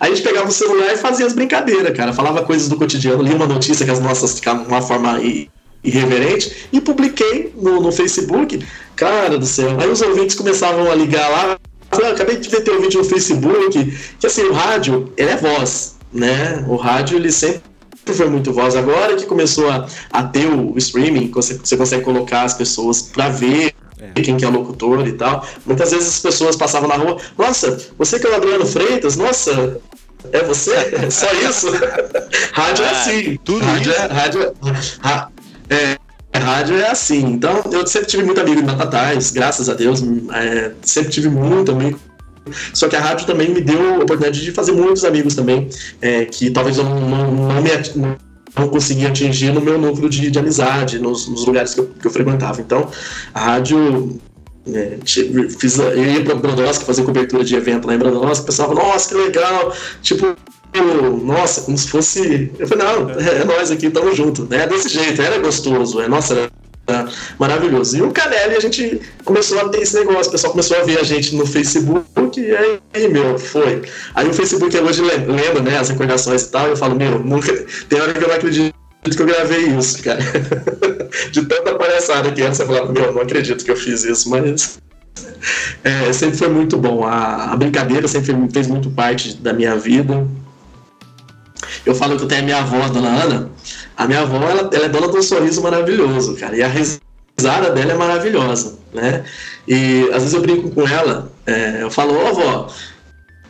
Aí 0.00 0.12
a 0.12 0.14
gente 0.14 0.22
pegava 0.22 0.48
o 0.48 0.52
celular 0.52 0.92
e 0.94 0.96
fazia 0.96 1.26
as 1.26 1.34
brincadeiras, 1.34 1.94
cara. 1.94 2.12
Falava 2.12 2.42
coisas 2.42 2.68
do 2.68 2.76
cotidiano, 2.76 3.22
lia 3.22 3.34
uma 3.34 3.46
notícia 3.46 3.84
que 3.84 3.90
as 3.90 4.00
nossas 4.00 4.34
ficavam 4.34 4.62
de 4.62 4.68
uma 4.68 4.80
forma 4.80 5.20
irreverente 5.84 6.68
e 6.72 6.80
publiquei 6.80 7.52
no, 7.56 7.80
no 7.80 7.92
Facebook. 7.92 8.64
Cara 8.96 9.36
do 9.36 9.46
céu. 9.46 9.76
Aí 9.78 9.90
os 9.90 10.00
ouvintes 10.00 10.36
começavam 10.36 10.90
a 10.90 10.94
ligar 10.94 11.28
lá. 11.28 11.58
Eu 11.92 12.12
acabei 12.12 12.36
de 12.36 12.48
ver 12.48 12.62
teu 12.62 12.80
vídeo 12.80 12.98
no 12.98 13.04
Facebook. 13.04 13.98
Que 14.18 14.26
assim, 14.26 14.42
o 14.42 14.52
rádio, 14.52 15.12
ele 15.16 15.30
é 15.30 15.36
voz, 15.36 15.96
né? 16.12 16.64
O 16.66 16.76
rádio, 16.76 17.16
ele 17.18 17.30
sempre 17.30 17.62
foi 18.12 18.28
muito 18.28 18.52
voz. 18.52 18.76
Agora 18.76 19.16
que 19.16 19.26
começou 19.26 19.68
a, 19.70 19.86
a 20.10 20.22
ter 20.22 20.46
o 20.46 20.76
streaming, 20.76 21.30
você, 21.30 21.54
você 21.54 21.76
consegue 21.76 22.04
colocar 22.04 22.42
as 22.42 22.54
pessoas 22.54 23.02
para 23.02 23.28
ver 23.28 23.74
é. 24.00 24.20
quem 24.20 24.36
que 24.36 24.44
é 24.44 24.48
o 24.48 24.50
locutor 24.50 25.06
e 25.06 25.12
tal. 25.12 25.46
Muitas 25.66 25.90
vezes 25.90 26.08
as 26.08 26.20
pessoas 26.20 26.56
passavam 26.56 26.88
na 26.88 26.96
rua, 26.96 27.18
nossa, 27.36 27.78
você 27.96 28.18
que 28.18 28.26
é 28.26 28.30
o 28.30 28.34
Adriano 28.34 28.66
Freitas, 28.66 29.16
nossa, 29.16 29.80
é 30.32 30.42
você? 30.42 30.74
É 30.74 31.10
só 31.10 31.32
isso? 31.32 31.68
rádio 32.52 32.84
é 32.84 32.88
ah, 32.88 32.90
é 32.90 33.00
assim. 33.00 33.38
Tudo 33.44 33.64
rádio 33.64 33.92
isso? 33.92 34.00
É, 34.00 34.06
rádio, 34.06 34.54
é, 35.70 35.98
é, 36.32 36.38
rádio 36.38 36.76
é 36.76 36.90
assim. 36.90 37.24
Então, 37.24 37.62
eu 37.72 37.86
sempre 37.86 38.08
tive 38.08 38.22
muito 38.24 38.40
amigo 38.40 38.60
em 38.60 38.64
Batatais, 38.64 39.30
graças 39.30 39.68
a 39.68 39.74
Deus. 39.74 40.02
É, 40.32 40.72
sempre 40.82 41.10
tive 41.10 41.28
muito 41.28 41.72
amigo 41.72 41.98
só 42.72 42.88
que 42.88 42.96
a 42.96 43.00
rádio 43.00 43.26
também 43.26 43.50
me 43.50 43.60
deu 43.60 43.94
a 43.94 43.98
oportunidade 43.98 44.42
de 44.42 44.52
fazer 44.52 44.72
muitos 44.72 45.04
amigos 45.04 45.34
também, 45.34 45.68
é, 46.00 46.24
que 46.24 46.50
talvez 46.50 46.78
eu 46.78 46.84
não, 46.84 47.00
não, 47.00 47.48
não 47.48 47.62
me 47.62 47.70
não 48.58 48.68
conseguia 48.68 49.08
atingir 49.08 49.52
no 49.52 49.60
meu 49.60 49.78
núcleo 49.78 50.08
de, 50.08 50.30
de 50.30 50.38
amizade, 50.38 50.98
nos, 50.98 51.28
nos 51.28 51.46
lugares 51.46 51.74
que 51.74 51.80
eu, 51.80 51.86
que 52.00 52.06
eu, 52.06 52.10
frequentava. 52.10 52.60
Então, 52.60 52.90
a 53.32 53.40
rádio. 53.40 54.18
É, 54.70 54.98
fiz, 55.58 55.78
eu 55.78 56.04
ia 56.04 56.22
para 56.22 56.34
Brodowski 56.34 56.84
fazer 56.84 57.02
cobertura 57.02 57.42
de 57.42 57.54
evento 57.54 57.86
lá 57.86 57.94
em 57.94 57.98
Brodowski, 57.98 58.42
o 58.42 58.46
pessoal 58.46 58.68
falava, 58.68 58.88
nossa, 58.88 59.08
que 59.08 59.14
legal! 59.14 59.72
Tipo, 60.02 60.36
nossa, 61.22 61.62
como 61.62 61.78
se 61.78 61.88
fosse. 61.88 62.52
Eu 62.58 62.66
falei, 62.66 62.84
não, 62.84 63.10
é, 63.10 63.40
é 63.40 63.44
nós 63.44 63.70
aqui, 63.70 63.88
tamo 63.88 64.14
junto, 64.14 64.44
né? 64.44 64.66
Desse 64.66 64.90
jeito, 64.90 65.22
era 65.22 65.38
gostoso, 65.38 66.00
é, 66.02 66.08
nossa, 66.08 66.34
era 66.34 66.50
maravilhoso. 67.38 67.96
E 67.96 68.02
o 68.02 68.10
Canelli, 68.10 68.56
a 68.56 68.60
gente 68.60 69.00
começou 69.24 69.60
a 69.60 69.68
ter 69.68 69.82
esse 69.82 69.98
negócio, 69.98 70.28
o 70.28 70.32
pessoal 70.32 70.52
começou 70.52 70.76
a 70.78 70.82
ver 70.82 70.98
a 70.98 71.02
gente 71.02 71.34
no 71.34 71.46
Facebook, 71.46 72.40
e 72.40 72.56
aí, 72.56 73.08
meu, 73.08 73.38
foi. 73.38 73.82
Aí 74.14 74.28
o 74.28 74.32
Facebook 74.32 74.76
hoje 74.76 75.02
lembra, 75.02 75.62
né, 75.62 75.78
as 75.78 75.88
recordações 75.88 76.42
e 76.42 76.50
tal, 76.50 76.68
eu 76.68 76.76
falo, 76.76 76.94
meu, 76.94 77.18
nunca. 77.18 77.52
Tem 77.88 78.00
hora 78.00 78.12
que 78.12 78.22
eu 78.22 78.28
não 78.28 78.34
acredito 78.34 78.74
que 79.04 79.22
eu 79.22 79.26
gravei 79.26 79.66
isso, 79.68 80.02
cara. 80.02 80.20
De 81.32 81.44
tanta 81.46 81.74
palhaçada 81.74 82.30
que 82.32 82.42
essa, 82.42 82.62
eu 82.62 82.66
falava, 82.66 82.92
meu, 82.92 83.12
não 83.12 83.22
acredito 83.22 83.64
que 83.64 83.70
eu 83.70 83.76
fiz 83.76 84.04
isso, 84.04 84.28
mas. 84.28 84.78
É, 85.84 86.12
sempre 86.12 86.36
foi 86.36 86.48
muito 86.48 86.76
bom. 86.76 87.04
A, 87.04 87.52
a 87.52 87.56
brincadeira 87.56 88.06
sempre 88.08 88.36
fez 88.52 88.66
muito 88.66 88.90
parte 88.90 89.36
da 89.36 89.52
minha 89.52 89.76
vida. 89.76 90.26
Eu 91.84 91.94
falo 91.94 92.16
que 92.16 92.24
eu 92.24 92.28
tenho 92.28 92.42
a 92.42 92.44
minha 92.44 92.58
avó, 92.58 92.82
a 92.82 92.88
dona 92.88 93.08
Ana. 93.08 93.50
A 93.96 94.06
minha 94.06 94.20
avó, 94.20 94.36
ela, 94.48 94.70
ela 94.72 94.84
é 94.86 94.88
dona 94.88 95.08
de 95.08 95.16
um 95.18 95.22
sorriso 95.22 95.62
maravilhoso, 95.62 96.36
cara. 96.36 96.56
E 96.56 96.62
a 96.62 96.68
risada 96.68 97.70
dela 97.70 97.92
é 97.92 97.96
maravilhosa, 97.96 98.78
né? 98.92 99.24
E 99.66 100.08
às 100.12 100.22
vezes 100.22 100.34
eu 100.34 100.40
brinco 100.40 100.70
com 100.70 100.86
ela, 100.86 101.30
é, 101.46 101.82
eu 101.82 101.90
falo, 101.90 102.14
ô 102.14 102.26
avó, 102.26 102.72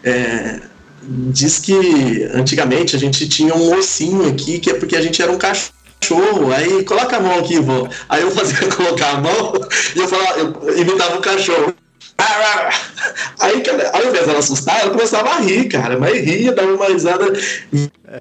é, 0.03 0.61
diz 1.03 1.59
que 1.59 2.29
antigamente 2.35 2.97
a 2.97 2.99
gente 2.99 3.29
tinha 3.29 3.55
um 3.55 3.77
ossinho 3.77 4.29
aqui, 4.29 4.59
que 4.59 4.71
é 4.71 4.75
porque 4.75 4.97
a 4.97 5.03
gente 5.03 5.23
era 5.23 5.33
um 5.33 5.39
cachorro. 5.39 6.53
Aí 6.55 6.85
coloca 6.85 7.17
a 7.17 7.21
mão 7.21 7.39
aqui, 7.39 7.59
vô. 7.59 7.89
Aí 8.09 8.23
eu 8.23 8.31
fazia 8.31 8.69
colocar 8.75 9.13
a 9.13 9.21
mão 9.21 9.53
e 9.95 9.99
eu 9.99 10.09
falava, 10.09 10.39
eu 10.39 10.79
imitava 10.79 11.17
o 11.17 11.21
cachorro. 11.21 11.75
Aí, 13.39 13.63
ao 13.93 14.09
invés 14.09 14.27
dela 14.27 14.39
assustar, 14.39 14.81
ela 14.81 14.91
começava 14.91 15.31
a 15.31 15.41
rir, 15.41 15.69
cara. 15.69 15.99
Mas 15.99 16.21
ria, 16.25 16.53
dava 16.53 16.73
uma 16.75 16.87
risada 16.87 17.33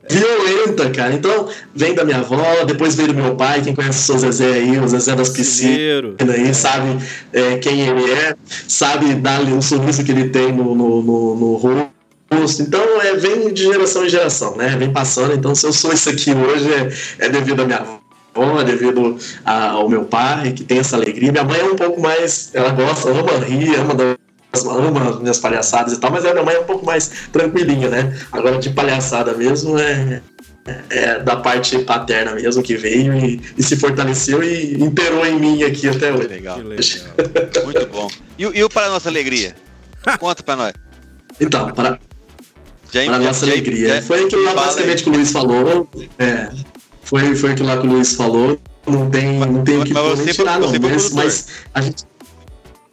violenta, 0.09 0.89
cara. 0.91 1.13
Então, 1.13 1.49
vem 1.75 1.93
da 1.93 2.05
minha 2.05 2.19
avó, 2.19 2.63
depois 2.65 2.95
veio 2.95 3.09
do 3.09 3.15
meu 3.15 3.35
pai, 3.35 3.61
quem 3.61 3.73
conhece 3.73 3.99
o 3.99 4.05
seu 4.05 4.17
Zezé 4.19 4.53
aí, 4.53 4.79
o 4.79 4.87
Zezé 4.87 5.15
das 5.15 5.29
piscinas 5.29 6.15
aí, 6.29 6.53
sabe 6.53 6.97
é, 7.33 7.57
quem 7.57 7.81
ele 7.81 8.11
é, 8.11 8.35
sabe 8.67 9.15
dar 9.15 9.41
o 9.41 9.61
sorriso 9.61 10.03
que 10.03 10.11
ele 10.11 10.29
tem 10.29 10.51
no, 10.51 10.75
no, 10.75 11.01
no, 11.01 11.35
no 11.35 11.55
rosto. 11.55 12.61
Então, 12.61 13.01
é, 13.01 13.15
vem 13.15 13.53
de 13.53 13.63
geração 13.63 14.05
em 14.05 14.09
geração, 14.09 14.55
né? 14.55 14.75
Vem 14.77 14.91
passando. 14.91 15.33
Então, 15.33 15.55
se 15.55 15.65
eu 15.65 15.73
sou 15.73 15.91
isso 15.93 16.09
aqui 16.09 16.31
hoje, 16.31 16.69
é, 17.19 17.25
é 17.25 17.29
devido 17.29 17.61
à 17.61 17.65
minha 17.65 17.79
avó 17.79 18.06
é 18.59 18.63
devido 18.63 19.17
ao 19.45 19.87
meu 19.89 20.05
pai, 20.05 20.51
que 20.51 20.63
tem 20.63 20.79
essa 20.79 20.95
alegria. 20.95 21.31
Minha 21.31 21.43
mãe 21.43 21.59
é 21.59 21.63
um 21.63 21.75
pouco 21.75 21.99
mais. 21.99 22.51
Ela 22.53 22.69
gosta, 22.69 23.09
ama 23.09 23.45
rir, 23.45 23.75
ama, 23.75 23.93
das, 23.93 24.65
ama 24.65 25.09
as 25.09 25.19
minhas 25.19 25.39
palhaçadas 25.39 25.93
e 25.93 25.99
tal, 25.99 26.11
mas 26.11 26.25
a 26.25 26.31
minha 26.31 26.43
mãe 26.43 26.55
é 26.55 26.59
um 26.59 26.65
pouco 26.65 26.85
mais 26.85 27.11
tranquilinha, 27.31 27.89
né? 27.89 28.17
Agora, 28.31 28.57
de 28.57 28.69
palhaçada 28.69 29.33
mesmo, 29.33 29.77
é, 29.77 30.21
é 30.89 31.19
da 31.19 31.37
parte 31.37 31.79
paterna 31.79 32.33
mesmo 32.33 32.61
que 32.61 32.75
veio 32.75 33.13
e, 33.13 33.41
e, 33.57 33.63
se 33.63 33.75
fortaleceu 33.77 34.43
e 34.43 34.81
imperou 34.81 35.25
em 35.25 35.39
mim 35.39 35.63
aqui 35.63 35.87
até 35.89 36.11
hoje. 36.11 36.27
Legal. 36.27 36.57
legal. 36.59 36.85
Muito 37.65 37.85
bom. 37.87 38.07
E, 38.37 38.43
e 38.43 38.63
o 38.63 38.69
Para 38.69 38.89
Nossa 38.89 39.09
Alegria? 39.09 39.55
Conta 40.19 40.43
para 40.43 40.55
nós. 40.55 40.73
Então, 41.39 41.71
para, 41.71 41.99
já, 42.91 43.05
para 43.05 43.13
já, 43.13 43.19
nossa 43.19 43.45
já, 43.45 43.51
alegria. 43.51 44.01
Foi 44.01 44.23
aquilo 44.23 44.43
lá 44.43 44.53
basicamente 44.53 45.03
que 45.03 45.09
o 45.09 45.13
Luiz 45.13 45.31
falou. 45.31 45.89
É, 46.17 46.49
foi, 47.07 47.35
foi 47.35 47.51
aquilo 47.51 47.69
lá 47.69 47.77
que 47.77 47.87
o 47.87 47.89
Luiz 47.89 48.15
falou. 48.15 48.59
Não 48.85 49.09
tem, 49.09 49.39
não 49.39 49.63
tem 49.63 49.79
o 49.79 49.85
que 49.85 49.93
você, 49.93 50.33
tirar, 50.33 50.59
não. 50.59 50.69
Mas, 50.81 51.13
mas, 51.13 51.47
a 51.73 51.81
gente. 51.81 52.03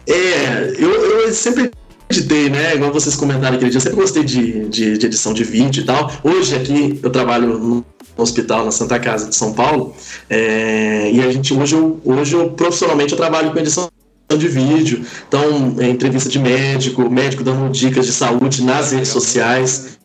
É, 0.06 0.72
eu, 0.78 0.90
eu 0.90 1.32
sempre 1.32 1.72
editei, 2.08 2.48
né? 2.48 2.76
Igual 2.76 2.92
vocês 2.92 3.16
comentaram 3.16 3.56
aquele 3.56 3.70
dia, 3.70 3.78
eu 3.78 3.82
sempre 3.82 3.98
gostei 3.98 4.22
de, 4.22 4.68
de, 4.68 4.98
de, 4.98 5.06
edição 5.06 5.34
de 5.34 5.42
vídeo 5.42 5.82
e 5.82 5.86
tal. 5.86 6.12
Hoje 6.22 6.54
aqui 6.54 7.00
eu 7.02 7.10
trabalho 7.10 7.58
no 7.58 7.84
hospital 8.16 8.64
na 8.64 8.70
Santa 8.70 9.00
Casa 9.00 9.28
de 9.28 9.34
São 9.34 9.52
Paulo. 9.52 9.96
É, 10.30 11.10
e 11.12 11.20
a 11.20 11.32
gente 11.32 11.52
hoje 11.52 11.74
eu, 11.74 12.00
hoje 12.04 12.34
eu 12.34 12.50
profissionalmente 12.50 13.12
eu 13.12 13.18
trabalho 13.18 13.52
com 13.52 13.58
edição 13.58 13.90
de 14.36 14.48
vídeo. 14.48 15.04
Então, 15.26 15.74
é, 15.78 15.88
entrevista 15.88 16.28
de 16.28 16.38
médico, 16.38 17.10
médico 17.10 17.42
dando 17.42 17.68
dicas 17.72 18.06
de 18.06 18.12
saúde 18.12 18.62
nas 18.62 18.92
redes 18.92 19.08
sociais. 19.08 19.98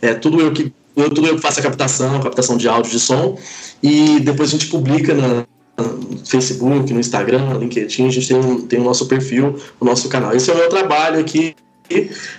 É 0.00 0.14
tudo 0.14 0.40
eu 0.40 0.50
que 0.50 0.72
eu, 0.96 1.10
tudo 1.10 1.26
eu 1.26 1.38
faço 1.38 1.60
a 1.60 1.62
captação, 1.62 2.20
captação 2.20 2.56
de 2.56 2.68
áudio, 2.68 2.90
de 2.90 3.00
som, 3.00 3.38
e 3.82 4.20
depois 4.20 4.50
a 4.50 4.52
gente 4.52 4.66
publica 4.66 5.14
na, 5.14 5.44
no 5.78 6.18
Facebook, 6.24 6.92
no 6.92 7.00
Instagram, 7.00 7.54
no 7.54 7.58
LinkedIn, 7.60 8.06
a 8.06 8.10
gente 8.10 8.28
tem, 8.28 8.36
um, 8.36 8.60
tem 8.60 8.80
o 8.80 8.84
nosso 8.84 9.06
perfil, 9.06 9.58
o 9.80 9.84
nosso 9.84 10.08
canal. 10.08 10.34
Esse 10.34 10.50
é 10.50 10.54
o 10.54 10.56
meu 10.56 10.68
trabalho 10.68 11.20
aqui 11.20 11.54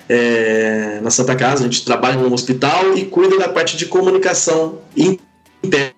é, 0.09 0.99
na 1.01 1.11
Santa 1.11 1.35
Casa, 1.35 1.61
a 1.61 1.63
gente 1.65 1.85
trabalha 1.85 2.17
no 2.17 2.33
hospital 2.33 2.97
e 2.97 3.05
cuida 3.05 3.37
da 3.37 3.49
parte 3.49 3.77
de 3.77 3.85
comunicação 3.85 4.79
interna 4.95 5.93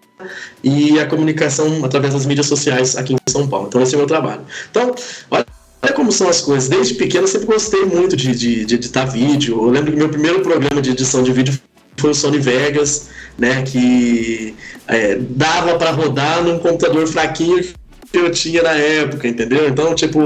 e 0.63 0.99
a 0.99 1.05
comunicação 1.05 1.85
através 1.85 2.13
das 2.13 2.25
mídias 2.25 2.47
sociais 2.47 2.97
aqui 2.97 3.13
em 3.13 3.17
São 3.29 3.47
Paulo. 3.47 3.67
Então 3.67 3.81
esse 3.81 3.93
é 3.93 3.97
o 3.97 3.99
meu 3.99 4.07
trabalho. 4.07 4.41
Então, 4.69 4.93
olha 5.29 5.45
como 5.95 6.11
são 6.11 6.27
as 6.27 6.41
coisas. 6.41 6.67
Desde 6.67 6.95
pequeno 6.95 7.23
eu 7.23 7.27
sempre 7.27 7.47
gostei 7.47 7.85
muito 7.85 8.17
de, 8.17 8.35
de, 8.35 8.65
de 8.65 8.75
editar 8.75 9.05
vídeo. 9.05 9.57
Eu 9.63 9.69
lembro 9.69 9.91
que 9.91 9.97
meu 9.97 10.09
primeiro 10.09 10.41
programa 10.41 10.81
de 10.81 10.91
edição 10.91 11.23
de 11.23 11.31
vídeo 11.31 11.59
foi 11.98 12.11
o 12.11 12.15
Sony 12.15 12.40
Vegas, 12.40 13.10
né, 13.38 13.64
que 13.64 14.56
é, 14.88 15.15
dava 15.15 15.78
para 15.78 15.91
rodar 15.91 16.44
num 16.44 16.60
computador 16.60 17.07
fraquinho 17.07 17.64
que 18.11 18.18
eu 18.18 18.32
tinha 18.32 18.64
na 18.64 18.72
época, 18.72 19.28
entendeu? 19.28 19.68
Então, 19.68 19.94
tipo, 19.94 20.19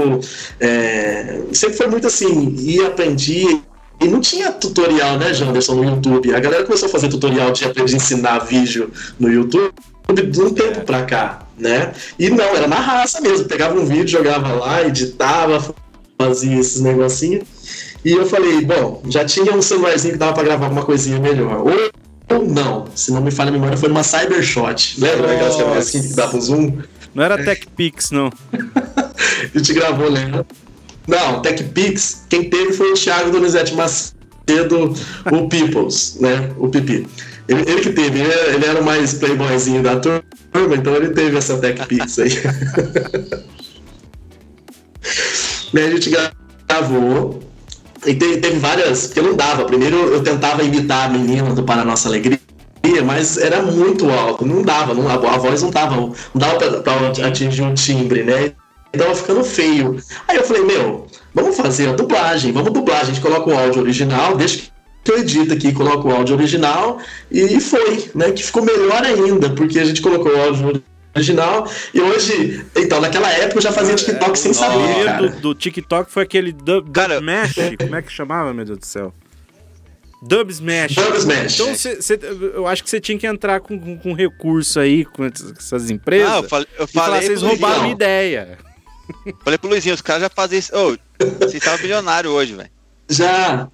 é, 0.60 1.40
sempre 1.52 1.76
foi 1.76 1.86
muito 1.88 2.06
assim, 2.06 2.54
ia, 2.58 2.88
aprendi, 2.88 3.60
e 4.00 4.08
não 4.08 4.20
tinha 4.20 4.50
tutorial, 4.50 5.18
né, 5.18 5.32
Janderson, 5.32 5.74
no 5.76 5.84
YouTube. 5.84 6.34
A 6.34 6.40
galera 6.40 6.64
começou 6.64 6.88
a 6.88 6.90
fazer 6.90 7.08
tutorial 7.08 7.52
de 7.52 7.64
aprender 7.64 7.92
a 7.92 7.96
ensinar 7.96 8.38
vídeo 8.40 8.90
no 9.18 9.30
YouTube 9.30 9.72
de 10.12 10.40
um 10.40 10.52
tempo 10.52 10.80
pra 10.80 11.04
cá, 11.04 11.46
né? 11.56 11.92
E 12.18 12.28
não, 12.28 12.44
era 12.44 12.66
na 12.66 12.76
raça 12.76 13.20
mesmo. 13.20 13.46
Pegava 13.46 13.78
um 13.78 13.86
vídeo, 13.86 14.08
jogava 14.08 14.52
lá, 14.52 14.82
editava, 14.82 15.74
fazia 16.18 16.58
esses 16.58 16.80
negocinhos. 16.80 17.44
E 18.04 18.12
eu 18.12 18.26
falei, 18.26 18.60
bom, 18.64 19.02
já 19.08 19.24
tinha 19.24 19.54
um 19.54 19.62
celularzinho 19.62 20.14
que 20.14 20.18
dava 20.18 20.32
para 20.32 20.42
gravar 20.42 20.68
uma 20.68 20.84
coisinha 20.84 21.20
melhor. 21.20 21.60
Ou, 21.60 21.90
ou 22.36 22.44
não, 22.44 22.86
se 22.94 23.12
não 23.12 23.20
me 23.20 23.30
falha 23.30 23.50
a 23.50 23.52
memória, 23.52 23.76
foi 23.76 23.88
uma 23.88 24.02
Cybershot. 24.02 25.00
Lembra 25.00 25.28
daquelas 25.28 25.56
câmeras 25.56 25.88
assim 25.88 26.02
que 26.02 26.14
dava 26.14 26.40
zoom? 26.40 26.78
Não 27.14 27.22
era 27.22 27.38
TechPix, 27.38 28.10
não. 28.10 28.28
a 28.52 29.58
gente 29.58 29.72
gravou, 29.72 30.08
lembra? 30.08 30.44
Não, 31.06 31.40
TechPix, 31.42 32.24
quem 32.28 32.50
teve 32.50 32.72
foi 32.72 32.90
o 32.92 32.94
Thiago 32.94 33.30
Donizete 33.30 33.74
Macedo, 33.74 34.94
o 35.30 35.48
Peoples, 35.48 36.16
né? 36.20 36.50
O 36.58 36.68
Pipi. 36.68 37.06
Ele, 37.48 37.62
ele 37.70 37.80
que 37.82 37.92
teve, 37.92 38.20
ele, 38.20 38.32
ele 38.54 38.64
era 38.64 38.80
o 38.80 38.84
mais 38.84 39.14
playboyzinho 39.14 39.82
da 39.82 39.96
turma, 39.96 40.22
então 40.74 40.94
ele 40.96 41.10
teve 41.10 41.36
essa 41.36 41.56
TechPix 41.58 42.18
aí. 42.18 42.30
e 45.74 45.78
a 45.78 45.90
gente 45.90 46.10
gravou 46.68 47.51
e 48.06 48.14
teve, 48.14 48.38
teve 48.38 48.58
várias, 48.58 49.06
que 49.06 49.18
eu 49.18 49.24
não 49.24 49.34
dava. 49.34 49.64
Primeiro 49.64 49.96
eu 49.96 50.22
tentava 50.22 50.62
imitar 50.62 51.06
a 51.06 51.12
menina 51.12 51.54
do 51.54 51.62
Para 51.62 51.84
Nossa 51.84 52.08
Alegria, 52.08 52.38
mas 53.04 53.38
era 53.38 53.62
muito 53.62 54.10
alto, 54.10 54.44
não 54.44 54.62
dava, 54.62 54.94
não, 54.94 55.08
a, 55.08 55.38
voz 55.38 55.62
não 55.62 55.70
dava, 55.70 55.96
não 55.96 56.12
dava 56.34 56.58
pra, 56.80 56.92
pra 57.10 57.26
atingir 57.28 57.62
um 57.62 57.74
timbre, 57.74 58.24
né? 58.24 58.52
Tava 58.96 59.14
ficando 59.14 59.42
feio. 59.42 59.96
Aí 60.28 60.36
eu 60.36 60.44
falei, 60.44 60.64
meu, 60.64 61.06
vamos 61.34 61.56
fazer 61.56 61.88
a 61.88 61.92
dublagem, 61.92 62.52
vamos 62.52 62.72
dublar, 62.72 63.02
a 63.02 63.04
gente 63.04 63.20
coloca 63.20 63.48
o 63.48 63.58
áudio 63.58 63.82
original, 63.82 64.36
deixa 64.36 64.70
eu 65.08 65.18
edito 65.18 65.54
aqui, 65.54 65.72
coloco 65.72 66.08
o 66.08 66.12
áudio 66.12 66.36
original 66.36 66.98
e 67.30 67.60
foi, 67.60 68.10
né? 68.14 68.32
Que 68.32 68.44
ficou 68.44 68.62
melhor 68.62 69.02
ainda, 69.04 69.50
porque 69.50 69.78
a 69.78 69.84
gente 69.84 70.02
colocou 70.02 70.32
o 70.32 70.40
áudio 70.40 70.82
original 71.14 71.70
e 71.92 72.00
hoje, 72.00 72.64
então, 72.76 73.00
naquela 73.00 73.30
época 73.30 73.58
eu 73.58 73.62
já 73.62 73.72
fazia 73.72 73.94
TikTok 73.94 74.30
é, 74.30 74.34
sem 74.34 74.52
saber. 74.52 75.22
O 75.22 75.30
do, 75.30 75.40
do 75.40 75.54
TikTok 75.54 76.10
foi 76.10 76.22
aquele 76.22 76.52
Dub, 76.52 76.90
cara, 76.90 77.16
Smash, 77.16 77.54
como 77.78 77.96
é 77.96 78.02
que 78.02 78.12
chamava, 78.12 78.52
meu 78.54 78.64
Deus 78.64 78.78
do 78.78 78.86
céu? 78.86 79.12
Dub 80.22 80.50
Smash. 80.50 80.94
Dub 80.94 81.16
Smash. 81.16 81.54
Então, 81.60 81.74
cê, 81.74 82.00
cê, 82.00 82.18
eu 82.54 82.66
acho 82.66 82.84
que 82.84 82.88
você 82.88 83.00
tinha 83.00 83.18
que 83.18 83.26
entrar 83.26 83.60
com, 83.60 83.78
com, 83.78 83.98
com, 83.98 84.12
recurso 84.12 84.78
aí, 84.78 85.04
com 85.04 85.24
essas 85.24 85.90
empresas. 85.90 86.30
Ah, 86.30 86.36
eu 86.38 86.48
falei, 86.48 86.68
eu 86.78 86.86
falei 86.86 87.08
falar, 87.08 87.22
vocês 87.22 87.42
roubaram 87.42 87.80
minha 87.82 87.92
ideia. 87.92 88.58
Falei 89.42 89.58
pro 89.58 89.68
Luizinho, 89.68 89.94
os 89.94 90.00
caras 90.00 90.22
já 90.22 90.30
faziam 90.30 90.58
isso. 90.60 90.76
Ô, 90.76 90.92
oh, 90.92 91.44
você 91.44 91.58
tava 91.58 91.82
milionário 91.82 92.30
hoje, 92.30 92.54
velho. 92.54 92.70
Já. 93.08 93.68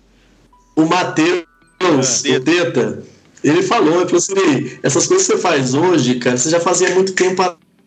O 0.74 0.86
Matheus, 0.86 1.44
é, 1.80 2.36
o 2.36 2.40
Teta, 2.40 3.02
ele 3.42 3.62
falou, 3.62 4.00
ele 4.00 4.06
falou 4.06 4.18
assim, 4.18 4.78
essas 4.82 5.06
coisas 5.06 5.26
que 5.26 5.34
você 5.34 5.38
faz 5.38 5.74
hoje, 5.74 6.16
cara, 6.16 6.36
você 6.36 6.50
já 6.50 6.60
fazia 6.60 6.90
muito 6.94 7.12
tempo 7.12 7.42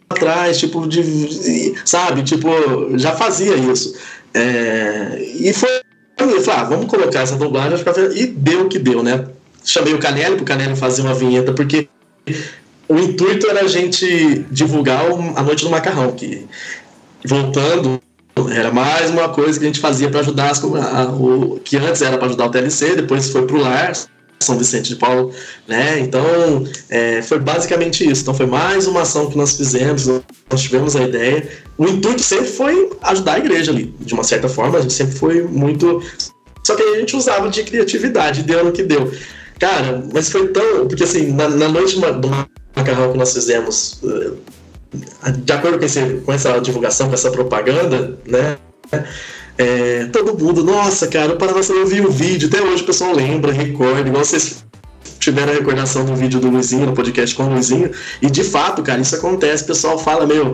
atrás, 0.10 0.60
tipo, 0.60 0.88
de, 0.88 1.74
sabe, 1.86 2.24
tipo, 2.24 2.50
já 2.98 3.14
fazia 3.14 3.56
isso. 3.56 3.96
É, 4.34 5.22
e 5.40 5.54
foi, 5.54 5.70
eu 6.18 6.42
falei, 6.42 6.60
ah, 6.60 6.64
vamos 6.64 6.86
colocar 6.88 7.22
essa 7.22 7.36
dublagem, 7.36 7.78
e 8.16 8.28
deu 8.28 8.66
o 8.66 8.70
que 8.70 8.80
deu, 8.80 9.04
né? 9.04 9.26
Chamei 9.64 9.94
o 9.94 10.00
Canelli, 10.00 10.38
pro 10.38 10.46
Canelli 10.46 10.76
fazer 10.76 11.02
uma 11.02 11.14
vinheta, 11.14 11.54
porque 11.54 11.88
o 12.88 12.98
intuito 12.98 13.50
era 13.50 13.62
a 13.62 13.68
gente 13.68 14.46
divulgar 14.50 15.06
a 15.36 15.44
Noite 15.44 15.64
do 15.64 15.70
Macarrão, 15.70 16.12
que, 16.12 16.46
voltando, 17.26 18.02
era 18.50 18.72
mais 18.72 19.12
uma 19.12 19.30
coisa 19.30 19.60
que 19.60 19.66
a 19.66 19.68
gente 19.68 19.80
fazia 19.80 20.10
para 20.10 20.22
ajudar 20.22 20.52
as, 20.52 20.64
a, 20.64 21.04
o, 21.12 21.60
que 21.64 21.78
antes 21.78 22.02
era 22.02 22.18
para 22.18 22.28
ajudar 22.28 22.46
o 22.46 22.50
TLC, 22.50 22.96
depois 22.96 23.30
foi 23.30 23.46
para 23.46 23.56
o 23.56 23.62
lar, 23.62 23.94
São 24.44 24.58
Vicente 24.58 24.90
de 24.90 24.96
Paulo, 24.96 25.34
né? 25.68 26.00
Então 26.00 26.66
é, 26.90 27.22
foi 27.22 27.40
basicamente 27.40 28.10
isso. 28.10 28.22
Então 28.22 28.34
foi 28.34 28.46
mais 28.46 28.88
uma 28.88 29.02
ação 29.02 29.30
que 29.30 29.38
nós 29.38 29.56
fizemos, 29.56 30.08
nós 30.08 30.62
tivemos 30.62 30.96
a 30.96 31.04
ideia. 31.04 31.48
O 31.78 31.88
intuito 31.88 32.22
sempre 32.22 32.48
foi 32.48 32.90
ajudar 33.02 33.34
a 33.34 33.40
igreja 33.40 33.72
ali, 33.72 33.94
de 34.00 34.14
uma 34.14 34.24
certa 34.24 34.50
forma. 34.50 34.78
A 34.78 34.82
gente 34.82 34.94
sempre 34.94 35.16
foi 35.16 35.42
muito, 35.44 36.02
só 36.64 36.76
que 36.76 36.84
a 36.84 37.00
gente 37.00 37.16
usava 37.16 37.50
de 37.50 37.64
criatividade, 37.64 38.44
deu 38.44 38.64
no 38.64 38.72
que 38.72 38.84
deu. 38.84 39.12
Cara, 39.60 40.04
mas 40.14 40.32
foi 40.32 40.48
tão. 40.48 40.88
Porque 40.88 41.04
assim, 41.04 41.32
na, 41.32 41.48
na 41.48 41.70
noite 41.70 41.96
do 42.00 42.30
macarrão 42.76 43.12
que 43.12 43.18
nós 43.18 43.34
fizemos, 43.34 44.02
de 45.44 45.54
acordo 45.54 45.80
com, 45.80 45.86
esse, 45.86 46.22
com 46.26 46.34
essa 46.34 46.60
divulgação, 46.60 47.08
com 47.08 47.14
essa 47.14 47.32
propaganda, 47.32 48.18
né? 48.26 48.58
É, 49.62 50.06
todo 50.06 50.36
mundo, 50.36 50.64
nossa, 50.64 51.08
cara, 51.08 51.34
o 51.34 51.38
Paraná 51.38 51.60
eu 51.70 51.86
vi 51.86 52.02
o 52.02 52.10
vídeo, 52.10 52.50
até 52.50 52.64
hoje 52.64 52.82
o 52.82 52.86
pessoal 52.88 53.14
lembra, 53.14 53.52
recorda, 53.52 54.10
igual 54.10 54.26
vocês 54.26 54.66
tiveram 55.20 55.54
a 55.54 55.56
recordação 55.56 56.04
do 56.04 56.16
vídeo 56.16 56.40
do 56.40 56.50
Luizinho, 56.50 56.88
no 56.88 56.94
podcast 56.94 57.36
com 57.36 57.44
o 57.44 57.50
Luizinho, 57.50 57.92
e 58.24 58.28
de 58.28 58.44
fato, 58.44 58.82
cara, 58.82 59.00
isso 59.00 59.16
acontece, 59.16 59.64
o 59.64 59.68
pessoal 59.68 60.00
fala, 60.00 60.26
meu, 60.26 60.54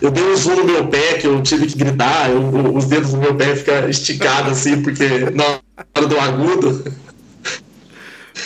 eu 0.00 0.10
dei 0.10 0.24
um 0.24 0.34
zoom 0.34 0.56
no 0.56 0.64
meu 0.64 0.86
pé 0.86 1.18
que 1.18 1.26
eu 1.26 1.42
tive 1.42 1.66
que 1.66 1.76
gritar, 1.76 2.30
eu, 2.30 2.74
os 2.74 2.86
dedos 2.86 3.10
do 3.10 3.18
meu 3.18 3.34
pé 3.34 3.54
ficam 3.54 3.86
esticados 3.90 4.52
assim, 4.56 4.80
porque 4.80 5.06
na 5.34 5.60
hora 5.94 6.06
do 6.06 6.18
agudo. 6.18 6.90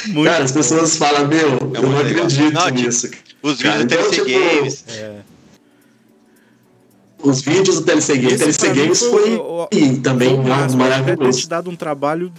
Muito 0.09 0.29
cara, 0.29 0.43
as 0.43 0.51
pessoas 0.51 0.97
falam, 0.97 1.29
meu, 1.29 1.49
é 1.49 1.79
eu 1.79 1.83
não 1.83 1.99
acredito 2.01 2.53
não, 2.53 2.69
nisso. 2.71 3.09
Tipo, 3.09 3.49
os 3.49 3.59
vídeos 3.59 3.85
do 3.85 3.87
TLC 3.87 4.11
tipo, 4.11 4.27
Games. 4.27 4.85
É. 4.89 5.36
Os 7.23 7.41
vídeos 7.41 7.81
do 7.81 7.85
TLC 7.85 8.19
Games, 8.19 8.39
TLC 8.39 8.69
Games 8.73 9.01
foi, 9.01 9.37
o, 9.37 9.63
o, 9.65 9.69
também 10.03 10.35
um 10.35 10.43
maravilhoso. 10.77 11.43
Ter 11.43 11.49
dado 11.49 11.71
um 11.71 11.77
trabalho 11.77 12.33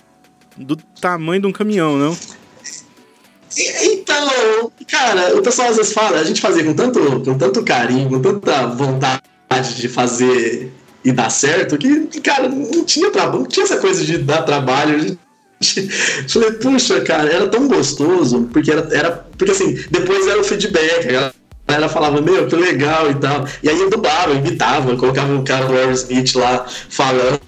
do 0.55 0.75
tamanho 0.75 1.41
de 1.41 1.47
um 1.47 1.51
caminhão, 1.51 1.97
não? 1.97 2.17
Então, 3.83 4.71
cara, 4.87 5.35
o 5.35 5.41
pessoal 5.41 5.69
às 5.69 5.77
vezes 5.77 5.93
fala, 5.93 6.19
a 6.19 6.23
gente 6.23 6.41
fazia 6.41 6.63
com 6.63 6.73
tanto, 6.73 6.99
com 7.21 7.37
tanto 7.37 7.63
carinho, 7.63 8.09
com 8.09 8.21
tanta 8.21 8.67
vontade 8.67 9.21
de 9.75 9.87
fazer 9.87 10.71
e 11.03 11.11
dar 11.11 11.29
certo, 11.29 11.77
que, 11.77 12.21
cara, 12.21 12.49
não 12.49 12.83
tinha 12.83 13.09
trabalho, 13.09 13.39
não 13.39 13.47
tinha 13.47 13.63
essa 13.63 13.77
coisa 13.77 14.03
de 14.03 14.17
dar 14.17 14.43
trabalho. 14.43 15.17
Falei, 16.29 16.51
puxa, 16.53 17.01
cara, 17.01 17.31
era 17.31 17.47
tão 17.47 17.67
gostoso, 17.67 18.47
porque 18.51 18.69
era, 18.71 18.87
era. 18.93 19.11
Porque 19.11 19.51
assim, 19.51 19.73
depois 19.89 20.27
era 20.27 20.39
o 20.39 20.43
feedback, 20.43 21.15
a 21.15 21.33
galera 21.73 21.89
falava, 21.89 22.21
meu, 22.21 22.47
que 22.47 22.55
legal 22.55 23.11
e 23.11 23.15
tal. 23.15 23.45
E 23.61 23.69
aí 23.69 23.79
eu 23.79 23.89
dublava, 23.89 24.33
imitava, 24.33 24.95
colocava 24.95 25.35
o 25.35 25.43
cara 25.43 25.65
do 25.65 25.73
Aerosmith 25.73 26.35
lá 26.35 26.65
falando. 26.89 27.39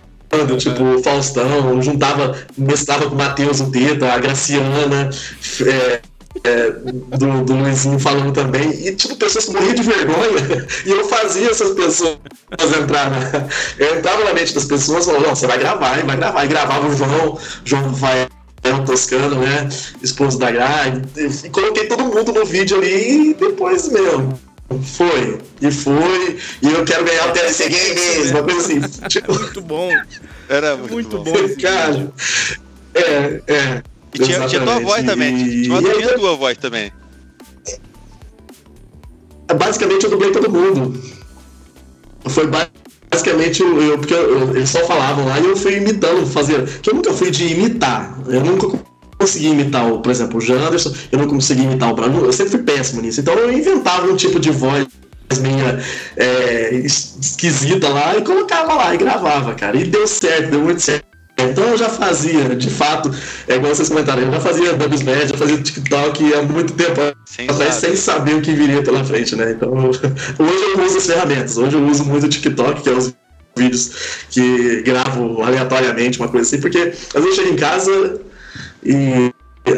Tipo, 0.59 1.01
Faustão, 1.01 1.81
juntava, 1.81 2.37
mestrava 2.55 3.07
com 3.07 3.15
o 3.15 3.17
Matheus 3.17 3.61
o 3.61 3.65
dedo, 3.65 4.05
a 4.05 4.19
Graciana, 4.19 5.09
é, 5.65 6.01
é, 6.43 6.71
do, 6.71 7.43
do 7.43 7.55
Luizinho 7.55 7.97
falando 7.99 8.31
também, 8.31 8.69
e 8.87 8.95
tipo, 8.95 9.15
pessoas 9.15 9.49
morriam 9.49 9.73
de 9.73 9.81
vergonha, 9.81 10.67
e 10.85 10.91
eu 10.91 11.03
fazia 11.05 11.49
essas 11.49 11.73
pessoas 11.73 12.19
entrar 12.79 13.09
na, 13.09 13.47
Eu 13.79 13.97
entrava 13.97 14.23
na 14.23 14.33
mente 14.33 14.53
das 14.53 14.65
pessoas 14.65 15.03
e 15.03 15.07
falava, 15.07 15.27
não, 15.27 15.35
você 15.35 15.47
vai 15.47 15.57
gravar, 15.57 16.05
vai 16.05 16.17
gravar, 16.17 16.45
e 16.45 16.47
gravava 16.47 16.87
o 16.87 16.95
João, 16.95 17.39
João 17.65 17.91
vai 17.93 18.27
Toscano, 18.89 19.39
né? 19.39 19.69
Esposo 20.01 20.39
da 20.39 20.51
Gra, 20.51 20.87
e, 21.15 21.47
e 21.47 21.49
coloquei 21.49 21.87
todo 21.87 22.03
mundo 22.03 22.33
no 22.33 22.45
vídeo 22.45 22.77
ali 22.77 23.31
e 23.31 23.33
depois, 23.33 23.89
meu, 23.89 24.33
foi, 24.81 25.39
e 25.61 25.71
foi, 25.71 26.37
e 26.61 26.71
eu 26.71 26.83
quero 26.85 27.03
ganhar 27.03 27.29
o 27.29 27.31
TLC 27.31 27.69
Games, 27.69 28.31
uma 28.31 28.43
coisa 28.43 28.59
assim. 28.59 28.81
Tipo... 29.07 29.33
Muito 29.37 29.61
bom. 29.61 29.91
Era 30.47 30.75
muito, 30.75 30.93
muito 30.93 31.17
bom. 31.17 31.31
bom 31.31 31.61
cara, 31.61 32.11
é, 32.95 33.41
é. 33.47 33.83
E 34.13 34.19
tinha, 34.19 34.47
tinha 34.47 34.61
tua 34.61 34.79
voz 34.79 35.05
também. 35.05 35.37
E... 35.37 35.61
Tinha, 35.63 35.81
tinha 35.81 36.17
tua 36.17 36.35
voz 36.35 36.57
também. 36.57 36.91
Basicamente 39.55 40.03
eu 40.03 40.09
dublei 40.09 40.31
todo 40.31 40.49
mundo. 40.49 40.99
Foi 42.27 42.47
basicamente 43.09 43.61
eu, 43.61 43.97
porque 43.97 44.13
eu, 44.13 44.55
eles 44.55 44.69
só 44.69 44.85
falavam 44.85 45.25
lá 45.25 45.39
e 45.39 45.45
eu 45.45 45.55
fui 45.55 45.77
imitando, 45.77 46.25
fazer. 46.27 46.65
Que 46.81 46.89
eu 46.89 46.95
nunca 46.95 47.13
fui 47.13 47.31
de 47.31 47.47
imitar. 47.47 48.17
Eu 48.27 48.43
nunca 48.43 48.77
consegui 49.17 49.47
imitar, 49.47 49.91
o, 49.91 49.99
por 49.99 50.11
exemplo, 50.11 50.37
o 50.37 50.41
Janderson, 50.41 50.93
eu 51.11 51.19
não 51.19 51.27
consegui 51.27 51.63
imitar 51.63 51.91
o 51.91 51.95
Bruno, 51.95 52.25
eu 52.25 52.33
sempre 52.33 52.51
fui 52.51 52.63
péssimo 52.63 53.01
nisso. 53.01 53.19
Então 53.19 53.33
eu 53.33 53.51
inventava 53.51 54.07
um 54.07 54.15
tipo 54.15 54.39
de 54.39 54.51
voz 54.51 54.87
minha 55.41 55.79
é, 56.17 56.73
esquisita 56.73 57.87
lá 57.89 58.17
e 58.17 58.21
colocava 58.23 58.73
lá 58.73 58.95
e 58.95 58.97
gravava, 58.97 59.53
cara. 59.53 59.77
E 59.77 59.83
deu 59.83 60.07
certo, 60.07 60.51
deu 60.51 60.61
muito 60.61 60.81
certo. 60.81 61.08
Então 61.43 61.65
eu 61.65 61.77
já 61.77 61.89
fazia, 61.89 62.55
de 62.55 62.69
fato, 62.69 63.13
é 63.47 63.55
igual 63.55 63.73
vocês 63.73 63.89
comentaram, 63.89 64.21
eu 64.23 64.31
já 64.31 64.39
fazia 64.39 64.73
Dubsmash, 64.73 65.29
já 65.29 65.37
fazia 65.37 65.57
TikTok 65.57 66.33
há 66.33 66.41
muito 66.41 66.73
tempo 66.73 67.01
sem, 67.25 67.49
atrás, 67.49 67.75
sem 67.75 67.95
saber 67.95 68.35
o 68.35 68.41
que 68.41 68.51
viria 68.51 68.81
pela 68.81 69.03
frente, 69.03 69.35
né? 69.35 69.51
Então 69.51 69.71
hoje 69.77 70.01
eu 70.01 70.83
uso 70.83 70.97
as 70.97 71.05
ferramentas, 71.05 71.57
hoje 71.57 71.75
eu 71.75 71.85
uso 71.85 72.05
muito 72.05 72.25
o 72.25 72.29
TikTok, 72.29 72.81
que 72.81 72.89
é 72.89 72.93
os 72.93 73.13
vídeos 73.55 73.91
que 74.29 74.81
gravo 74.81 75.41
aleatoriamente, 75.43 76.19
uma 76.19 76.29
coisa 76.29 76.47
assim, 76.47 76.61
porque 76.61 76.77
às 77.13 77.23
vezes 77.23 77.37
eu 77.37 77.43
chego 77.43 77.49
em 77.53 77.55
casa 77.55 78.21
e 78.83 79.31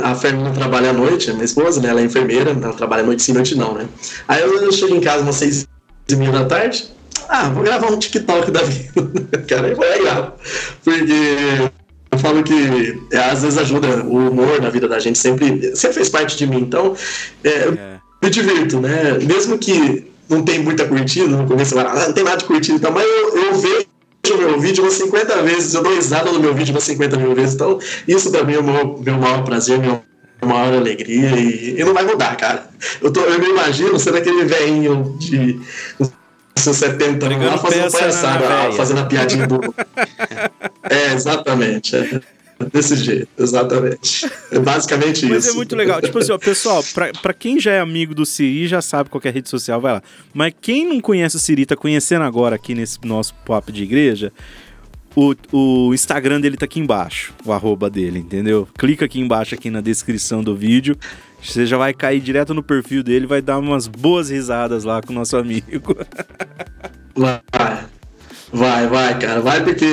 a 0.04 0.16
Fernanda 0.16 0.52
trabalha 0.52 0.92
à 0.92 0.94
noite, 0.94 1.32
minha 1.32 1.44
esposa, 1.44 1.82
né? 1.82 1.90
Ela 1.90 2.02
é 2.02 2.06
enfermeira, 2.06 2.52
ela 2.52 2.74
trabalha 2.74 3.04
à 3.04 3.06
noite 3.06 3.24
sim, 3.24 3.34
noite 3.34 3.56
não, 3.56 3.74
né? 3.74 3.88
Aí 4.28 4.42
eu 4.42 4.72
chego 4.72 4.96
em 4.96 5.02
casa 5.02 5.24
umas 5.24 5.36
seis 5.36 5.68
e 6.08 6.16
meia 6.16 6.32
da 6.32 6.46
tarde, 6.46 6.86
ah, 7.32 7.50
vou 7.50 7.64
gravar 7.64 7.88
um 7.88 7.98
TikTok 7.98 8.52
da 8.52 8.62
vida. 8.62 8.92
Cara, 9.48 9.70
é 9.70 9.98
legal. 9.98 10.38
Porque 10.84 11.72
eu 12.12 12.20
falo 12.20 12.44
que 12.44 13.00
é, 13.10 13.18
às 13.18 13.42
vezes 13.42 13.58
ajuda 13.58 14.04
o 14.04 14.30
humor 14.30 14.62
na 14.62 14.70
vida 14.70 14.86
da 14.86 15.00
gente, 15.00 15.18
sempre, 15.18 15.74
sempre 15.74 15.96
fez 15.96 16.10
parte 16.10 16.36
de 16.36 16.46
mim. 16.46 16.60
Então, 16.60 16.94
é, 17.42 17.50
é. 17.50 18.00
me 18.22 18.30
divirto, 18.30 18.82
né? 18.82 19.18
Mesmo 19.24 19.58
que 19.58 20.12
não 20.30 20.44
tem 20.44 20.60
muita 20.60 20.86
curtida, 20.86 21.38
no 21.38 21.48
começo 21.48 21.80
ah, 21.80 22.08
não 22.08 22.14
tem 22.14 22.24
nada 22.26 22.38
de 22.38 22.46
curtida, 22.46 22.76
então, 22.78 22.92
mas 22.92 23.06
eu, 23.06 23.38
eu 23.46 23.56
vejo 23.56 23.86
o 24.34 24.38
meu 24.38 24.60
vídeo 24.60 24.84
umas 24.84 24.94
50 24.96 25.42
vezes, 25.42 25.74
eu 25.74 25.84
dou 25.84 25.96
risada 25.96 26.32
no 26.34 26.40
meu 26.40 26.54
vídeo 26.54 26.74
umas 26.74 26.84
50 26.84 27.16
mil 27.16 27.34
vezes. 27.34 27.56
Então, 27.56 27.80
isso 28.06 28.30
também 28.30 28.58
é 28.58 28.60
o 28.60 28.64
meu, 28.64 28.98
meu 28.98 29.16
maior 29.16 29.44
prazer, 29.46 29.80
meu 29.80 30.02
maior 30.46 30.74
alegria 30.74 31.30
e, 31.38 31.80
e 31.80 31.84
não 31.86 31.94
vai 31.94 32.04
mudar, 32.04 32.36
cara. 32.36 32.70
Eu, 33.02 33.10
tô, 33.10 33.22
eu 33.22 33.40
me 33.40 33.50
imagino 33.50 33.98
sendo 33.98 34.18
aquele 34.18 34.44
velhinho 34.44 35.16
de 35.18 35.60
seus 36.56 36.78
70 36.78 37.26
anos 37.26 37.46
lá 37.46 37.58
fazendo 37.58 37.92
palhaçada, 37.92 38.72
fazendo 38.74 39.00
a 39.00 39.06
piadinha 39.06 39.48
do. 39.48 39.60
é, 40.90 41.14
exatamente. 41.14 41.96
É. 41.96 42.22
Desse 42.72 42.96
jeito, 42.96 43.28
exatamente. 43.40 44.30
É 44.52 44.60
basicamente 44.60 45.26
Mas 45.26 45.38
isso. 45.38 45.48
Mas 45.48 45.48
é 45.48 45.54
muito 45.54 45.76
legal. 45.76 46.02
Tipo 46.02 46.20
assim, 46.20 46.32
ó, 46.32 46.38
pessoal, 46.38 46.84
pra, 46.94 47.12
pra 47.14 47.34
quem 47.34 47.60
já 47.60 47.72
é 47.72 47.80
amigo 47.80 48.14
do 48.14 48.26
Siri, 48.26 48.68
já 48.68 48.82
sabe 48.82 49.10
qual 49.10 49.22
é 49.26 49.30
a 49.30 49.32
rede 49.32 49.50
social, 49.50 49.82
vai 49.82 49.94
lá. 49.94 50.04
Mas 50.34 50.54
quem 50.62 50.88
não 50.88 51.00
conhece 51.00 51.36
o 51.36 51.40
Siri, 51.40 51.66
tá 51.66 51.76
conhecendo 51.76 52.24
agora 52.24 52.56
aqui 52.56 52.76
nesse 52.76 53.00
nosso 53.04 53.34
papo 53.46 53.72
de 53.72 53.84
igreja, 53.84 54.32
o, 55.16 55.36
o 55.52 55.94
Instagram 55.94 56.40
dele 56.40 56.58
tá 56.58 56.66
aqui 56.66 56.80
embaixo, 56.80 57.34
o 57.46 57.52
arroba 57.52 57.90
dele, 57.90 58.20
entendeu? 58.20 58.68
Clica 58.78 59.06
aqui 59.06 59.20
embaixo, 59.20 59.56
aqui 59.56 59.70
na 59.70 59.82
descrição 59.82 60.44
do 60.44 60.56
vídeo. 60.56 60.98
Você 61.42 61.66
já 61.66 61.78
vai 61.78 61.94
cair 61.94 62.20
direto 62.20 62.54
no 62.54 62.62
perfil 62.62 63.02
dele, 63.04 63.26
vai 63.26 63.42
dar 63.42 63.58
umas 63.58 63.88
boas 63.88 64.30
risadas 64.30 64.84
lá 64.84 65.02
com 65.02 65.12
o 65.12 65.16
nosso 65.16 65.36
amigo. 65.38 65.98
Vai, 67.14 67.42
vai, 68.54 68.88
vai, 68.88 69.20
cara, 69.20 69.42
vai 69.42 69.64
porque 69.64 69.86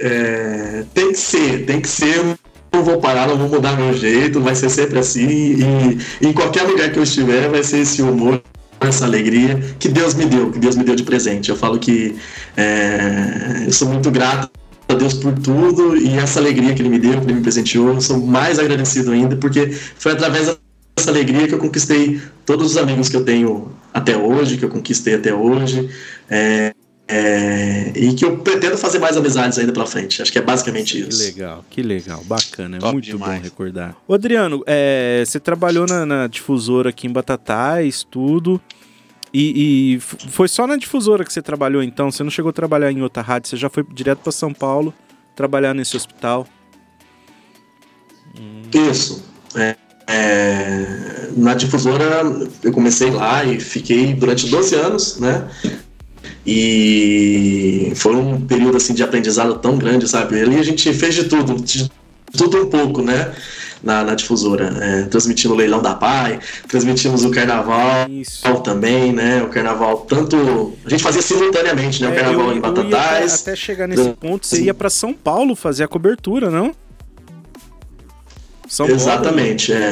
é, 0.00 0.84
tem 0.94 1.12
que 1.12 1.18
ser, 1.18 1.66
tem 1.66 1.80
que 1.80 1.88
ser 1.88 2.38
não 2.72 2.82
vou 2.82 2.98
parar, 2.98 3.28
não 3.28 3.36
vou 3.36 3.48
mudar 3.48 3.76
meu 3.76 3.92
jeito, 3.92 4.40
vai 4.40 4.54
ser 4.54 4.70
sempre 4.70 4.98
assim. 4.98 5.28
E 5.28 6.26
em 6.26 6.32
qualquer 6.32 6.62
lugar 6.62 6.90
que 6.90 6.98
eu 6.98 7.02
estiver, 7.02 7.48
vai 7.50 7.62
ser 7.62 7.80
esse 7.80 8.00
humor, 8.00 8.42
essa 8.80 9.04
alegria 9.04 9.60
que 9.78 9.88
Deus 9.88 10.14
me 10.14 10.24
deu, 10.24 10.50
que 10.50 10.58
Deus 10.58 10.74
me 10.74 10.82
deu 10.82 10.96
de 10.96 11.02
presente. 11.02 11.50
Eu 11.50 11.56
falo 11.56 11.78
que 11.78 12.16
é, 12.56 13.64
eu 13.66 13.72
sou 13.72 13.88
muito 13.88 14.10
grato 14.10 14.50
a 14.88 14.94
Deus 14.94 15.14
por 15.14 15.32
tudo 15.34 15.96
e 15.96 16.16
essa 16.16 16.40
alegria 16.40 16.74
que 16.74 16.80
Ele 16.80 16.88
me 16.88 16.98
deu, 16.98 17.20
que 17.20 17.26
Ele 17.26 17.34
me 17.34 17.42
presenteou. 17.42 17.94
Eu 17.94 18.00
sou 18.00 18.18
mais 18.18 18.58
agradecido 18.58 19.12
ainda, 19.12 19.36
porque 19.36 19.68
foi 19.70 20.12
através 20.12 20.48
dessa 20.96 21.10
alegria 21.10 21.48
que 21.48 21.54
eu 21.54 21.58
conquistei 21.58 22.20
todos 22.44 22.72
os 22.72 22.76
amigos 22.76 23.08
que 23.08 23.16
eu 23.16 23.24
tenho 23.24 23.72
até 23.92 24.16
hoje, 24.16 24.56
que 24.56 24.64
eu 24.64 24.68
conquistei 24.68 25.14
até 25.14 25.34
hoje. 25.34 25.88
É, 26.30 26.72
é, 27.08 27.92
e 27.94 28.14
que 28.14 28.24
eu 28.24 28.38
pretendo 28.38 28.78
fazer 28.78 28.98
mais 28.98 29.16
amizades 29.16 29.58
ainda 29.58 29.72
pra 29.72 29.84
frente. 29.84 30.22
Acho 30.22 30.32
que 30.32 30.38
é 30.38 30.42
basicamente 30.42 30.98
isso. 30.98 31.18
Que 31.18 31.24
legal, 31.24 31.64
que 31.68 31.82
legal, 31.82 32.24
bacana. 32.24 32.76
É 32.76 32.80
Top 32.80 32.92
muito 32.92 33.04
demais. 33.04 33.38
bom 33.38 33.44
recordar. 33.44 33.96
Ô, 34.08 34.14
Adriano, 34.14 34.62
é, 34.66 35.22
você 35.26 35.38
trabalhou 35.38 35.86
na, 35.86 36.06
na, 36.06 36.26
difusora 36.26 36.90
aqui 36.90 37.06
em 37.06 37.12
Batatais, 37.12 38.06
tudo. 38.10 38.60
E, 39.34 39.96
e, 39.96 40.00
foi 40.00 40.46
só 40.46 40.66
na 40.66 40.76
difusora 40.76 41.24
que 41.24 41.32
você 41.32 41.42
trabalhou 41.42 41.82
então? 41.82 42.10
Você 42.10 42.22
não 42.22 42.30
chegou 42.30 42.50
a 42.50 42.52
trabalhar 42.52 42.90
em 42.92 43.02
outra 43.02 43.22
rádio? 43.22 43.48
Você 43.48 43.56
já 43.56 43.68
foi 43.68 43.84
direto 43.92 44.20
para 44.20 44.32
São 44.32 44.52
Paulo 44.52 44.94
trabalhar 45.34 45.74
nesse 45.74 45.96
hospital? 45.96 46.46
Isso. 48.72 49.24
É, 49.54 49.76
é, 50.06 51.28
na 51.36 51.54
difusora 51.54 52.22
eu 52.62 52.72
comecei 52.72 53.10
lá 53.10 53.44
e 53.44 53.60
fiquei 53.60 54.14
durante 54.14 54.48
12 54.48 54.74
anos, 54.74 55.18
né? 55.18 55.48
E 56.46 57.92
foi 57.94 58.16
um 58.16 58.40
período 58.40 58.76
assim 58.76 58.94
de 58.94 59.02
aprendizado 59.02 59.58
tão 59.58 59.78
grande, 59.78 60.08
sabe? 60.08 60.40
Ali 60.40 60.58
a 60.58 60.62
gente 60.62 60.92
fez 60.92 61.14
de 61.14 61.24
tudo, 61.24 61.54
de 61.62 61.90
tudo 62.36 62.62
um 62.62 62.66
pouco, 62.66 63.02
né? 63.02 63.32
Na, 63.82 64.04
na 64.04 64.14
difusora, 64.14 64.76
é, 64.80 65.02
transmitindo 65.06 65.54
o 65.54 65.56
leilão 65.56 65.82
da 65.82 65.92
Pai, 65.92 66.38
transmitimos 66.68 67.24
o 67.24 67.32
carnaval 67.32 68.08
Isso. 68.08 68.44
também, 68.62 69.12
né? 69.12 69.42
O 69.42 69.48
carnaval, 69.48 70.06
tanto. 70.08 70.72
A 70.84 70.88
gente 70.88 71.02
fazia 71.02 71.20
simultaneamente, 71.20 72.00
né? 72.00 72.08
O 72.08 72.12
é, 72.12 72.14
carnaval 72.14 72.50
eu, 72.50 72.56
em 72.56 72.60
Batatais. 72.60 73.42
Até, 73.42 73.56
chegar 73.56 73.88
nesse 73.88 74.10
ponto, 74.10 74.46
você 74.46 74.62
ia 74.62 74.74
para 74.74 74.88
São 74.88 75.12
Paulo 75.12 75.56
fazer 75.56 75.82
a 75.82 75.88
cobertura, 75.88 76.48
não? 76.48 76.72
São 78.72 78.88
Exatamente, 78.88 79.70
Paulo, 79.70 79.86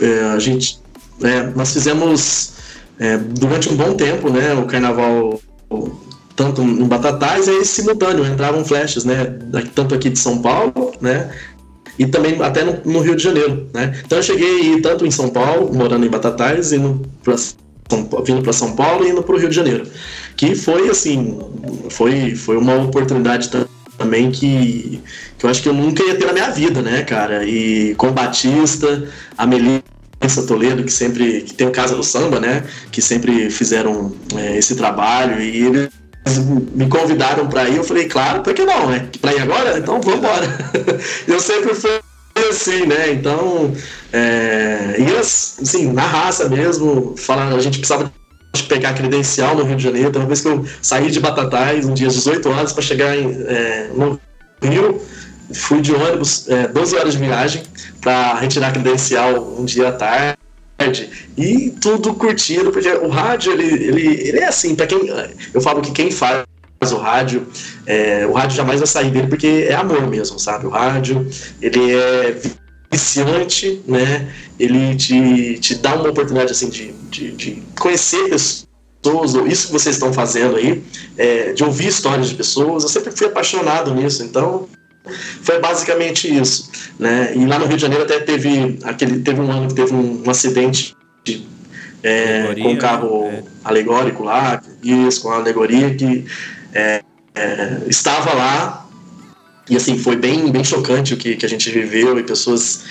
é. 0.00 0.06
é. 0.06 0.20
A 0.32 0.38
gente. 0.38 0.80
É, 1.22 1.42
nós 1.54 1.74
fizemos 1.74 2.54
é, 2.98 3.18
durante 3.18 3.68
um 3.68 3.76
bom 3.76 3.92
tempo, 3.92 4.30
né, 4.30 4.54
o 4.54 4.64
carnaval 4.64 5.38
tanto 6.34 6.62
em 6.62 6.84
Batatais 6.86 7.48
é 7.48 7.64
simultâneo, 7.64 8.24
entravam 8.24 8.64
flashes, 8.64 9.04
né, 9.04 9.26
tanto 9.74 9.94
aqui 9.94 10.08
de 10.08 10.18
São 10.18 10.40
Paulo, 10.40 10.92
né, 11.02 11.30
e 11.98 12.06
também 12.06 12.40
até 12.42 12.64
no, 12.64 12.80
no 12.92 13.00
Rio 13.00 13.14
de 13.14 13.22
Janeiro, 13.22 13.68
né. 13.74 14.00
Então 14.04 14.18
eu 14.18 14.22
cheguei 14.22 14.80
tanto 14.80 15.06
em 15.06 15.10
São 15.10 15.28
Paulo, 15.28 15.74
morando 15.74 16.06
em 16.06 16.10
Batatais, 16.10 16.72
indo 16.72 17.02
São, 17.22 18.08
vindo 18.24 18.42
para 18.42 18.52
São 18.54 18.74
Paulo 18.74 19.06
e 19.06 19.10
indo 19.10 19.22
para 19.22 19.34
o 19.34 19.38
Rio 19.38 19.50
de 19.50 19.56
Janeiro, 19.56 19.86
que 20.34 20.54
foi 20.54 20.88
assim, 20.88 21.38
foi, 21.90 22.34
foi 22.34 22.56
uma 22.56 22.76
oportunidade 22.76 23.50
também 23.96 24.30
que, 24.30 25.02
que 25.38 25.46
eu 25.46 25.50
acho 25.50 25.62
que 25.62 25.68
eu 25.68 25.74
nunca 25.74 26.02
ia 26.02 26.16
ter 26.16 26.26
na 26.26 26.32
minha 26.32 26.50
vida, 26.50 26.82
né, 26.82 27.02
cara, 27.02 27.44
e 27.44 27.94
com 27.96 28.12
Batista, 28.12 29.08
a 29.36 29.46
Melissa 29.46 30.46
Toledo, 30.46 30.84
que 30.84 30.92
sempre 30.92 31.42
que 31.42 31.54
tem 31.54 31.66
o 31.66 31.72
Casa 31.72 31.94
do 31.94 32.02
Samba, 32.02 32.40
né? 32.40 32.64
Que 32.90 33.02
sempre 33.02 33.50
fizeram 33.50 34.14
é, 34.34 34.56
esse 34.56 34.74
trabalho 34.74 35.40
e 35.40 35.66
eles 35.66 35.90
me 36.74 36.88
convidaram 36.88 37.48
para 37.48 37.68
ir. 37.68 37.76
Eu 37.76 37.84
falei, 37.84 38.06
claro, 38.06 38.42
por 38.42 38.54
que 38.54 38.64
não, 38.64 38.90
né? 38.90 39.08
Para 39.20 39.34
ir 39.34 39.40
agora? 39.40 39.78
Então 39.78 40.00
vamos 40.00 40.18
embora. 40.18 40.46
eu 41.28 41.40
sempre 41.40 41.74
fui 41.74 42.00
assim, 42.50 42.86
né? 42.86 43.12
Então, 43.12 43.72
é, 44.12 44.96
e 44.98 45.16
assim, 45.16 45.92
na 45.92 46.06
raça 46.06 46.48
mesmo, 46.48 47.14
falaram, 47.16 47.56
a 47.56 47.60
gente 47.60 47.78
precisava 47.78 48.12
de 48.58 48.64
pegar 48.64 48.94
credencial 48.94 49.54
no 49.56 49.64
Rio 49.64 49.76
de 49.76 49.82
Janeiro. 49.82 50.08
Então, 50.08 50.22
uma 50.22 50.28
vez 50.28 50.40
que 50.40 50.48
eu 50.48 50.64
saí 50.82 51.10
de 51.10 51.20
Batatais, 51.20 51.86
um 51.86 51.94
dia 51.94 52.08
às 52.08 52.14
18 52.14 52.48
horas, 52.48 52.72
para 52.72 52.82
chegar 52.82 53.16
em, 53.16 53.30
é, 53.46 53.90
no 53.94 54.20
Rio, 54.62 55.00
fui 55.54 55.80
de 55.80 55.92
ônibus, 55.94 56.48
é, 56.48 56.68
12 56.68 56.96
horas 56.96 57.12
de 57.12 57.18
viagem, 57.18 57.62
para 58.00 58.34
retirar 58.34 58.72
credencial 58.72 59.56
um 59.58 59.64
dia 59.64 59.88
à 59.88 59.92
tarde. 59.92 60.36
E 61.36 61.70
tudo 61.80 62.14
curtindo, 62.14 62.70
porque 62.70 62.88
o 62.88 63.08
rádio, 63.08 63.52
ele, 63.52 63.64
ele, 63.64 64.28
ele 64.28 64.38
é 64.38 64.46
assim, 64.46 64.74
para 64.74 64.86
quem. 64.86 65.10
Eu 65.54 65.60
falo 65.60 65.80
que 65.80 65.90
quem 65.90 66.10
faz 66.10 66.44
o 66.92 66.96
rádio, 66.96 67.46
é, 67.86 68.26
o 68.26 68.32
rádio 68.32 68.56
jamais 68.56 68.80
vai 68.80 68.86
sair 68.86 69.10
dele 69.10 69.26
porque 69.26 69.66
é 69.68 69.74
amor 69.74 70.06
mesmo, 70.06 70.38
sabe? 70.38 70.66
O 70.66 70.70
rádio, 70.70 71.26
ele 71.62 71.94
é 71.94 72.36
viciante, 72.96 73.82
né? 73.86 74.28
Ele 74.58 74.96
te, 74.96 75.58
te 75.58 75.74
dá 75.74 75.94
uma 75.94 76.08
oportunidade 76.08 76.52
assim 76.52 76.70
de, 76.70 76.92
de, 77.10 77.32
de 77.32 77.62
conhecer 77.78 78.30
pessoas 78.30 79.34
isso 79.46 79.66
que 79.66 79.72
vocês 79.72 79.94
estão 79.94 80.12
fazendo 80.12 80.56
aí, 80.56 80.82
é, 81.16 81.52
de 81.52 81.62
ouvir 81.62 81.88
histórias 81.88 82.28
de 82.28 82.34
pessoas, 82.34 82.82
eu 82.82 82.88
sempre 82.88 83.12
fui 83.12 83.26
apaixonado 83.28 83.94
nisso, 83.94 84.24
então 84.24 84.68
foi 85.42 85.60
basicamente 85.60 86.26
isso, 86.26 86.68
né? 86.98 87.32
E 87.36 87.46
lá 87.46 87.58
no 87.58 87.66
Rio 87.66 87.76
de 87.76 87.82
Janeiro 87.82 88.02
até 88.02 88.18
teve 88.18 88.78
aquele 88.82 89.20
teve 89.20 89.40
um 89.40 89.50
ano 89.52 89.68
que 89.68 89.74
teve 89.74 89.94
um, 89.94 90.24
um 90.26 90.30
acidente 90.30 90.96
de, 91.22 91.46
é, 92.02 92.52
com 92.60 92.72
um 92.72 92.76
carro 92.76 93.26
é. 93.26 93.44
alegórico 93.62 94.24
lá, 94.24 94.60
isso, 94.82 95.22
com 95.22 95.30
a 95.30 95.36
alegoria 95.36 95.94
que 95.94 96.24
é, 96.74 97.02
é, 97.34 97.82
estava 97.86 98.34
lá 98.34 98.85
e 99.68 99.76
assim 99.76 99.98
foi 99.98 100.16
bem 100.16 100.50
bem 100.50 100.64
chocante 100.64 101.14
o 101.14 101.16
que, 101.16 101.36
que 101.36 101.46
a 101.46 101.48
gente 101.48 101.70
viveu 101.70 102.18
e 102.18 102.22
pessoas 102.22 102.84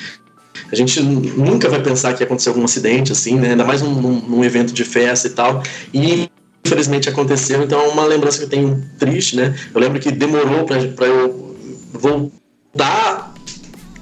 a 0.71 0.75
gente 0.75 1.01
nunca 1.01 1.69
vai 1.69 1.81
pensar 1.81 2.13
que 2.13 2.23
aconteceu 2.23 2.51
algum 2.51 2.65
acidente 2.65 3.11
assim, 3.11 3.35
né? 3.35 3.51
Ainda 3.51 3.63
mais 3.63 3.81
num, 3.81 4.19
num 4.21 4.43
evento 4.43 4.73
de 4.73 4.83
festa 4.83 5.27
e 5.27 5.31
tal. 5.31 5.61
E 5.93 6.29
infelizmente 6.65 7.07
aconteceu, 7.07 7.61
então 7.61 7.79
é 7.79 7.87
uma 7.87 8.05
lembrança 8.05 8.39
que 8.39 8.45
eu 8.45 8.49
tenho 8.49 8.83
triste, 8.97 9.35
né? 9.35 9.55
Eu 9.73 9.79
lembro 9.79 9.99
que 9.99 10.11
demorou 10.11 10.65
para 10.65 11.05
eu 11.05 11.55
voltar 11.93 13.33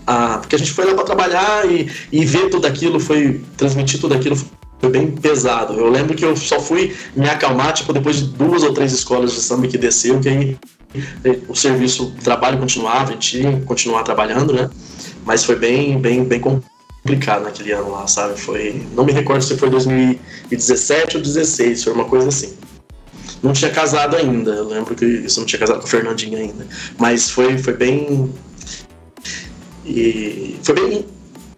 a, 0.07 0.37
porque 0.37 0.55
a 0.55 0.59
gente 0.59 0.71
foi 0.71 0.85
lá 0.85 0.93
para 0.93 1.03
trabalhar 1.03 1.69
e, 1.69 1.89
e 2.11 2.25
ver 2.25 2.49
tudo 2.49 2.65
aquilo, 2.65 2.99
foi 2.99 3.41
transmitir 3.57 3.99
tudo 3.99 4.13
aquilo 4.13 4.37
foi 4.79 4.89
bem 4.89 5.11
pesado. 5.11 5.73
Eu 5.75 5.89
lembro 5.89 6.13
que 6.13 6.25
eu 6.25 6.35
só 6.35 6.59
fui 6.59 6.93
me 7.15 7.29
acalmar 7.29 7.71
tipo 7.71 7.93
depois 7.93 8.17
de 8.17 8.25
duas 8.25 8.63
ou 8.63 8.73
três 8.73 8.91
escolas 8.91 9.31
de 9.31 9.39
samba 9.39 9.65
que 9.67 9.77
desceu, 9.77 10.19
que 10.19 10.27
aí 10.27 10.57
o 11.47 11.55
serviço, 11.55 12.07
o 12.07 12.11
trabalho 12.11 12.57
continuava, 12.57 13.09
a 13.09 13.13
gente 13.13 13.39
que 13.39 13.61
continuar 13.61 14.03
trabalhando, 14.03 14.53
né? 14.53 14.69
Mas 15.25 15.43
foi 15.43 15.55
bem, 15.55 15.99
bem, 15.99 16.23
bem 16.23 16.39
complicado 16.39 17.43
naquele 17.43 17.71
ano 17.71 17.91
lá, 17.91 18.07
sabe? 18.07 18.39
Foi, 18.39 18.85
não 18.93 19.05
me 19.05 19.11
recordo 19.11 19.43
se 19.43 19.57
foi 19.57 19.69
2017 19.69 21.17
ou 21.17 21.23
2016, 21.23 21.83
foi 21.83 21.93
uma 21.93 22.05
coisa 22.05 22.29
assim 22.29 22.53
não 23.43 23.51
tinha 23.51 23.69
casado 23.69 24.15
ainda. 24.15 24.51
Eu 24.51 24.67
lembro 24.69 24.95
que 24.95 25.05
isso 25.05 25.39
não 25.41 25.45
tinha 25.45 25.59
casado 25.59 25.79
com 25.79 25.85
o 25.85 25.89
Fernandinho 25.89 26.37
ainda. 26.37 26.65
Mas 26.97 27.29
foi, 27.29 27.57
foi 27.57 27.73
bem. 27.73 28.31
E 29.85 30.55
foi 30.63 30.75
bem 30.75 31.05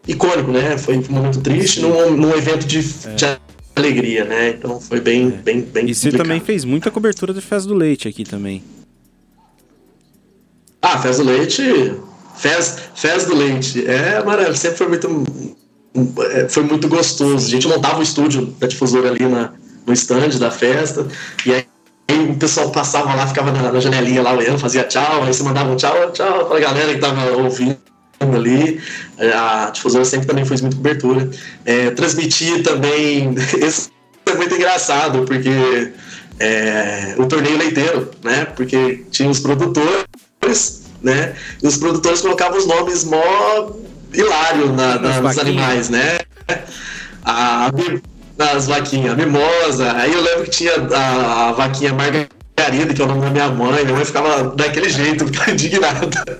icônico, 0.07 0.51
né? 0.51 0.77
Foi 0.79 0.97
um 0.97 1.03
momento 1.09 1.39
triste 1.41 1.79
num, 1.79 2.17
num 2.17 2.35
evento 2.35 2.65
de, 2.65 2.79
é. 2.79 3.13
de, 3.13 3.37
alegria, 3.75 4.25
né? 4.25 4.49
Então 4.49 4.81
foi 4.81 4.99
bem, 4.99 5.27
é. 5.27 5.31
bem, 5.31 5.61
bem. 5.61 5.89
E 5.89 5.93
você 5.93 6.11
também 6.11 6.39
fez 6.39 6.65
muita 6.65 6.89
cobertura 6.89 7.33
de 7.33 7.41
Festa 7.41 7.67
do 7.67 7.75
Leite 7.75 8.07
aqui 8.07 8.23
também. 8.23 8.63
Ah, 10.87 10.99
Festa 10.99 11.23
do 11.23 11.31
Leite. 11.31 11.95
Festa, 12.37 12.83
Festa 12.93 13.29
do 13.29 13.35
Leite. 13.35 13.83
É, 13.87 14.23
maravilha, 14.23 14.55
sempre 14.55 14.77
foi 14.77 14.87
muito. 14.87 15.23
É, 16.31 16.47
foi 16.47 16.61
muito 16.61 16.87
gostoso. 16.87 17.47
A 17.47 17.49
gente 17.49 17.67
montava 17.67 17.97
o 17.97 18.03
estúdio 18.03 18.53
da 18.59 18.67
difusora 18.67 19.09
ali 19.09 19.25
na, 19.25 19.51
no 19.87 19.93
stand 19.93 20.29
da 20.37 20.51
festa, 20.51 21.07
e 21.43 21.53
aí 21.53 21.65
o 22.29 22.35
pessoal 22.35 22.69
passava 22.69 23.15
lá, 23.15 23.25
ficava 23.25 23.51
na, 23.51 23.71
na 23.71 23.79
janelinha 23.79 24.21
lá 24.21 24.33
olhando, 24.33 24.59
fazia 24.59 24.83
tchau, 24.83 25.23
aí 25.23 25.33
você 25.33 25.41
mandava 25.41 25.71
um 25.71 25.75
tchau, 25.75 26.11
tchau 26.11 26.45
pra 26.45 26.59
galera 26.59 26.93
que 26.93 26.99
tava 26.99 27.31
ouvindo 27.31 27.79
ali. 28.21 28.79
A 29.17 29.71
difusora 29.71 30.05
sempre 30.05 30.27
também 30.27 30.45
fez 30.45 30.61
muita 30.61 30.75
cobertura. 30.75 31.31
É, 31.65 31.89
transmitir 31.91 32.61
também, 32.61 33.33
isso 33.59 33.89
é 34.27 34.35
muito 34.35 34.53
engraçado, 34.53 35.23
porque 35.23 35.49
é, 36.39 37.15
o 37.17 37.25
torneio 37.25 37.57
leiteiro, 37.57 38.11
né? 38.23 38.45
Porque 38.45 39.03
tinha 39.09 39.31
os 39.31 39.39
produtores, 39.39 40.05
né? 41.01 41.35
E 41.61 41.67
os 41.67 41.77
produtores 41.77 42.21
colocavam 42.21 42.57
os 42.57 42.65
nomes 42.65 43.03
mó 43.03 43.71
hilário 44.13 44.71
na, 44.73 44.99
na, 44.99 45.21
nos 45.21 45.37
animais, 45.37 45.89
né? 45.89 46.19
A, 47.23 47.69
das 48.37 48.67
vaquinhas, 48.67 49.15
mimosa. 49.15 49.93
Aí 49.93 50.13
eu 50.13 50.21
lembro 50.21 50.43
que 50.43 50.51
tinha 50.51 50.73
a, 50.93 51.49
a 51.49 51.51
vaquinha 51.53 51.93
Margarida, 51.93 52.93
que 52.93 53.01
é 53.01 53.05
o 53.05 53.07
nome 53.07 53.21
da 53.21 53.29
minha 53.29 53.49
mãe. 53.49 53.83
Minha 53.83 53.95
mãe 53.95 54.05
ficava 54.05 54.55
daquele 54.55 54.89
jeito, 54.89 55.25
indignada. 55.49 56.39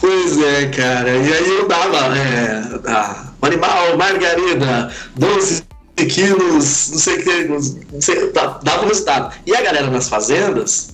pois 0.00 0.42
é, 0.42 0.66
cara. 0.68 1.10
E 1.10 1.32
aí 1.32 1.48
eu 1.48 1.68
dava 1.68 1.96
é, 2.16 2.90
a, 2.90 3.28
animal, 3.42 3.96
Margarida, 3.96 4.92
12 5.16 5.62
quilos, 5.96 6.90
não 6.90 6.98
sei 6.98 7.16
o 7.16 7.22
que, 7.22 7.44
não 7.44 8.00
sei, 8.00 8.32
dava 8.32 8.84
o 8.84 8.88
resultado. 8.88 9.34
E 9.46 9.54
a 9.54 9.62
galera 9.62 9.90
nas 9.90 10.08
fazendas, 10.08 10.90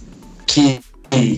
que 0.46 0.80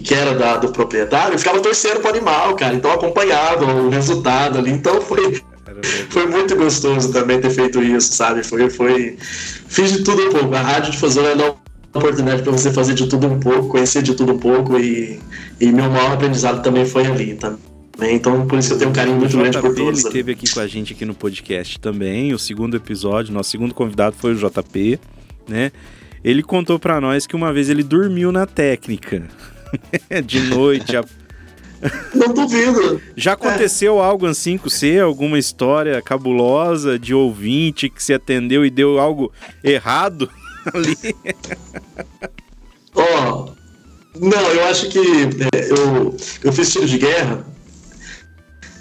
que 0.02 0.14
era 0.14 0.34
da, 0.34 0.56
do 0.56 0.72
proprietário, 0.72 1.38
ficava 1.38 1.60
torcendo 1.60 2.00
pro 2.00 2.08
animal, 2.08 2.54
cara. 2.56 2.74
Então 2.74 2.90
acompanhava 2.90 3.64
o 3.64 3.90
resultado 3.90 4.58
ali. 4.58 4.70
Então 4.70 5.02
foi, 5.02 5.42
foi 6.08 6.26
muito 6.26 6.56
gostoso 6.56 7.12
também 7.12 7.40
ter 7.40 7.50
feito 7.50 7.82
isso, 7.82 8.14
sabe? 8.14 8.42
Foi, 8.42 8.70
foi. 8.70 9.16
Fiz 9.68 9.92
de 9.92 10.02
tudo 10.02 10.28
um 10.28 10.32
pouco. 10.32 10.54
A 10.54 10.62
rádio 10.62 10.92
difusora 10.92 11.36
dá 11.36 11.44
uma 11.44 11.56
oportunidade 11.94 12.42
para 12.42 12.52
você 12.52 12.72
fazer 12.72 12.94
de 12.94 13.06
tudo 13.06 13.26
um 13.26 13.38
pouco, 13.38 13.68
conhecer 13.68 14.02
de 14.02 14.14
tudo 14.14 14.32
um 14.32 14.38
pouco 14.38 14.78
e, 14.78 15.20
e 15.60 15.66
meu 15.72 15.90
maior 15.90 16.12
aprendizado 16.12 16.62
também 16.62 16.86
foi 16.86 17.06
ali, 17.06 17.34
tá? 17.34 17.54
Então, 17.98 18.46
por 18.46 18.58
isso 18.58 18.74
eu 18.74 18.78
tenho 18.78 18.90
um 18.90 18.92
carinho 18.92 19.16
muito 19.16 19.36
grande 19.36 19.58
por 19.58 19.74
todos. 19.74 20.00
Ele 20.00 20.08
esteve 20.08 20.32
aqui 20.32 20.52
com 20.52 20.60
a 20.60 20.66
gente 20.66 20.92
aqui 20.92 21.06
no 21.06 21.14
podcast 21.14 21.80
também. 21.80 22.34
O 22.34 22.38
segundo 22.38 22.76
episódio, 22.76 23.32
nosso 23.32 23.50
segundo 23.50 23.72
convidado 23.72 24.14
foi 24.18 24.34
o 24.34 24.36
JP, 24.36 25.00
né? 25.48 25.72
Ele 26.26 26.42
contou 26.42 26.76
para 26.76 27.00
nós 27.00 27.24
que 27.24 27.36
uma 27.36 27.52
vez 27.52 27.70
ele 27.70 27.84
dormiu 27.84 28.32
na 28.32 28.46
técnica. 28.46 29.22
de 30.26 30.40
noite. 30.40 30.96
A... 30.96 31.04
Não 32.12 32.34
duvido. 32.34 33.00
Já 33.16 33.34
aconteceu 33.34 34.00
é. 34.00 34.04
algo 34.04 34.26
assim 34.26 34.58
com 34.58 34.68
você? 34.68 34.98
Alguma 34.98 35.38
história 35.38 36.02
cabulosa 36.02 36.98
de 36.98 37.14
ouvinte 37.14 37.88
que 37.88 38.02
se 38.02 38.12
atendeu 38.12 38.66
e 38.66 38.70
deu 38.70 38.98
algo 38.98 39.32
errado 39.62 40.28
ali? 40.74 40.96
Ó, 42.92 43.04
oh, 43.04 44.18
não, 44.18 44.50
eu 44.50 44.64
acho 44.64 44.88
que 44.88 44.98
é, 44.98 45.70
eu, 45.70 46.16
eu 46.42 46.52
fiz 46.52 46.72
tiro 46.72 46.88
de 46.88 46.98
guerra 46.98 47.46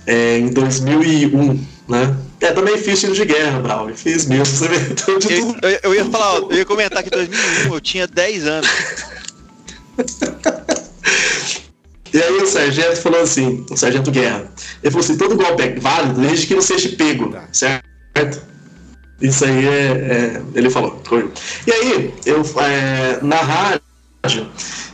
é, 0.07 0.39
em 0.39 0.51
2001, 0.51 1.59
né? 1.87 2.15
É, 2.41 2.51
também 2.51 2.77
fiz 2.77 2.99
tiro 2.99 3.13
de 3.13 3.25
guerra, 3.25 3.59
Braulio. 3.59 3.95
Fiz 3.95 4.25
mesmo. 4.25 4.45
Você 4.45 4.67
vê, 4.67 4.75
eu, 5.07 5.69
eu, 5.69 5.79
eu, 5.83 5.95
ia 5.95 6.05
falar, 6.05 6.39
eu 6.39 6.53
ia 6.53 6.65
comentar 6.65 7.03
que 7.03 7.09
em 7.09 7.11
2001 7.11 7.73
eu 7.73 7.81
tinha 7.81 8.07
10 8.07 8.47
anos. 8.47 8.69
E 12.13 12.17
aí 12.17 12.37
o 12.37 12.47
sargento 12.47 12.95
falou 12.95 13.21
assim, 13.21 13.65
o 13.69 13.75
sargento 13.75 14.09
Guerra, 14.09 14.49
ele 14.81 14.89
falou 14.89 15.03
assim, 15.03 15.17
todo 15.17 15.35
golpe 15.35 15.63
é 15.63 15.75
válido 15.77 16.21
desde 16.21 16.47
que 16.47 16.55
não 16.55 16.61
seja 16.61 16.87
pego, 16.95 17.29
tá. 17.29 17.45
certo? 17.51 18.41
Isso 19.19 19.43
aí 19.43 19.67
é, 19.67 19.71
é 19.71 20.41
ele 20.53 20.69
falou. 20.69 21.01
Foi. 21.03 21.29
E 21.67 21.71
aí, 21.73 22.13
eu, 22.25 22.41
é, 22.61 23.19
na 23.21 23.35
rádio, 23.35 24.49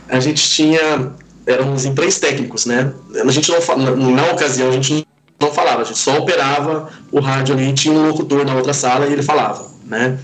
a 0.08 0.18
gente 0.18 0.42
tinha, 0.50 1.12
eram 1.46 1.72
os 1.72 1.84
empregos 1.84 2.18
técnicos, 2.18 2.66
né? 2.66 2.92
A 3.14 3.30
gente 3.30 3.50
não, 3.50 4.10
na 4.10 4.32
ocasião, 4.32 4.68
a 4.68 4.72
gente 4.72 5.06
não 5.42 5.52
falava, 5.52 5.82
a 5.82 5.84
gente 5.84 5.98
só 5.98 6.18
operava 6.18 6.88
o 7.10 7.20
rádio 7.20 7.54
ali, 7.54 7.72
tinha 7.72 7.94
um 7.94 8.08
locutor 8.08 8.44
na 8.46 8.54
outra 8.54 8.72
sala 8.72 9.06
e 9.06 9.12
ele 9.12 9.22
falava, 9.22 9.70
né? 9.84 10.18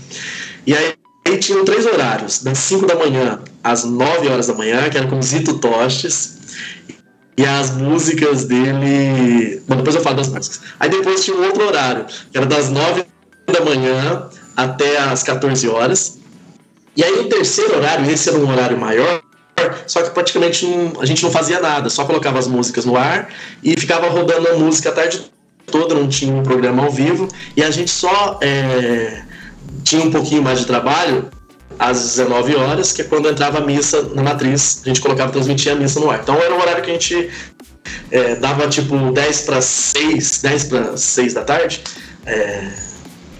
E 0.65 0.75
aí 0.75 0.93
Aí 1.29 1.37
tinham 1.37 1.63
três 1.63 1.85
horários, 1.85 2.41
das 2.41 2.57
5 2.57 2.87
da 2.87 2.95
manhã 2.95 3.39
às 3.63 3.83
9 3.83 4.27
horas 4.29 4.47
da 4.47 4.53
manhã, 4.55 4.89
que 4.89 4.97
era 4.97 5.05
com 5.05 5.21
Zito 5.21 5.59
Tostes, 5.59 6.39
e 7.37 7.45
as 7.45 7.71
músicas 7.71 8.45
dele. 8.45 9.61
Bom, 9.67 9.75
depois 9.75 9.95
eu 9.95 10.01
falo 10.01 10.15
das 10.15 10.27
músicas. 10.27 10.61
Aí 10.79 10.89
depois 10.89 11.23
tinha 11.23 11.37
um 11.37 11.43
outro 11.45 11.67
horário, 11.67 12.05
que 12.31 12.37
era 12.37 12.47
das 12.47 12.71
9 12.71 13.05
da 13.45 13.61
manhã 13.61 14.27
até 14.57 14.97
as 14.97 15.21
14 15.21 15.69
horas. 15.69 16.17
E 16.95 17.03
aí 17.03 17.19
o 17.19 17.29
terceiro 17.29 17.77
horário, 17.77 18.09
esse 18.09 18.29
era 18.29 18.37
um 18.39 18.51
horário 18.51 18.77
maior, 18.77 19.21
só 19.87 20.01
que 20.01 20.11
praticamente 20.11 20.65
a 20.99 21.05
gente 21.05 21.23
não 21.23 21.31
fazia 21.31 21.59
nada, 21.59 21.89
só 21.89 22.05
colocava 22.05 22.39
as 22.39 22.47
músicas 22.47 22.85
no 22.85 22.97
ar 22.97 23.29
e 23.63 23.79
ficava 23.79 24.09
rodando 24.09 24.47
a 24.49 24.53
música 24.55 24.89
a 24.89 24.91
tarde 24.91 25.31
toda, 25.65 25.93
não 25.93 26.07
tinha 26.07 26.33
um 26.33 26.43
programa 26.43 26.83
ao 26.83 26.91
vivo, 26.91 27.27
e 27.55 27.63
a 27.63 27.71
gente 27.71 27.91
só. 27.91 28.39
É 28.41 29.23
tinha 29.83 30.03
um 30.03 30.11
pouquinho 30.11 30.41
mais 30.41 30.59
de 30.59 30.65
trabalho 30.65 31.29
às 31.77 32.01
19 32.01 32.55
horas, 32.55 32.91
que 32.91 33.01
é 33.01 33.05
quando 33.05 33.29
entrava 33.29 33.59
a 33.59 33.61
missa 33.61 34.01
na 34.13 34.21
matriz, 34.21 34.81
a 34.83 34.87
gente 34.87 35.01
colocava, 35.01 35.31
transmitia 35.31 35.73
a 35.73 35.75
missa 35.75 35.99
no 35.99 36.09
ar. 36.09 36.19
Então 36.21 36.35
era 36.35 36.53
o 36.53 36.59
horário 36.59 36.83
que 36.83 36.89
a 36.89 36.93
gente 36.93 37.29
é, 38.11 38.35
dava 38.35 38.67
tipo 38.67 39.11
10 39.11 39.41
para 39.41 39.61
6, 39.61 40.41
10 40.41 40.63
para 40.65 40.97
6 40.97 41.33
da 41.33 41.43
tarde, 41.43 41.81
é, 42.25 42.67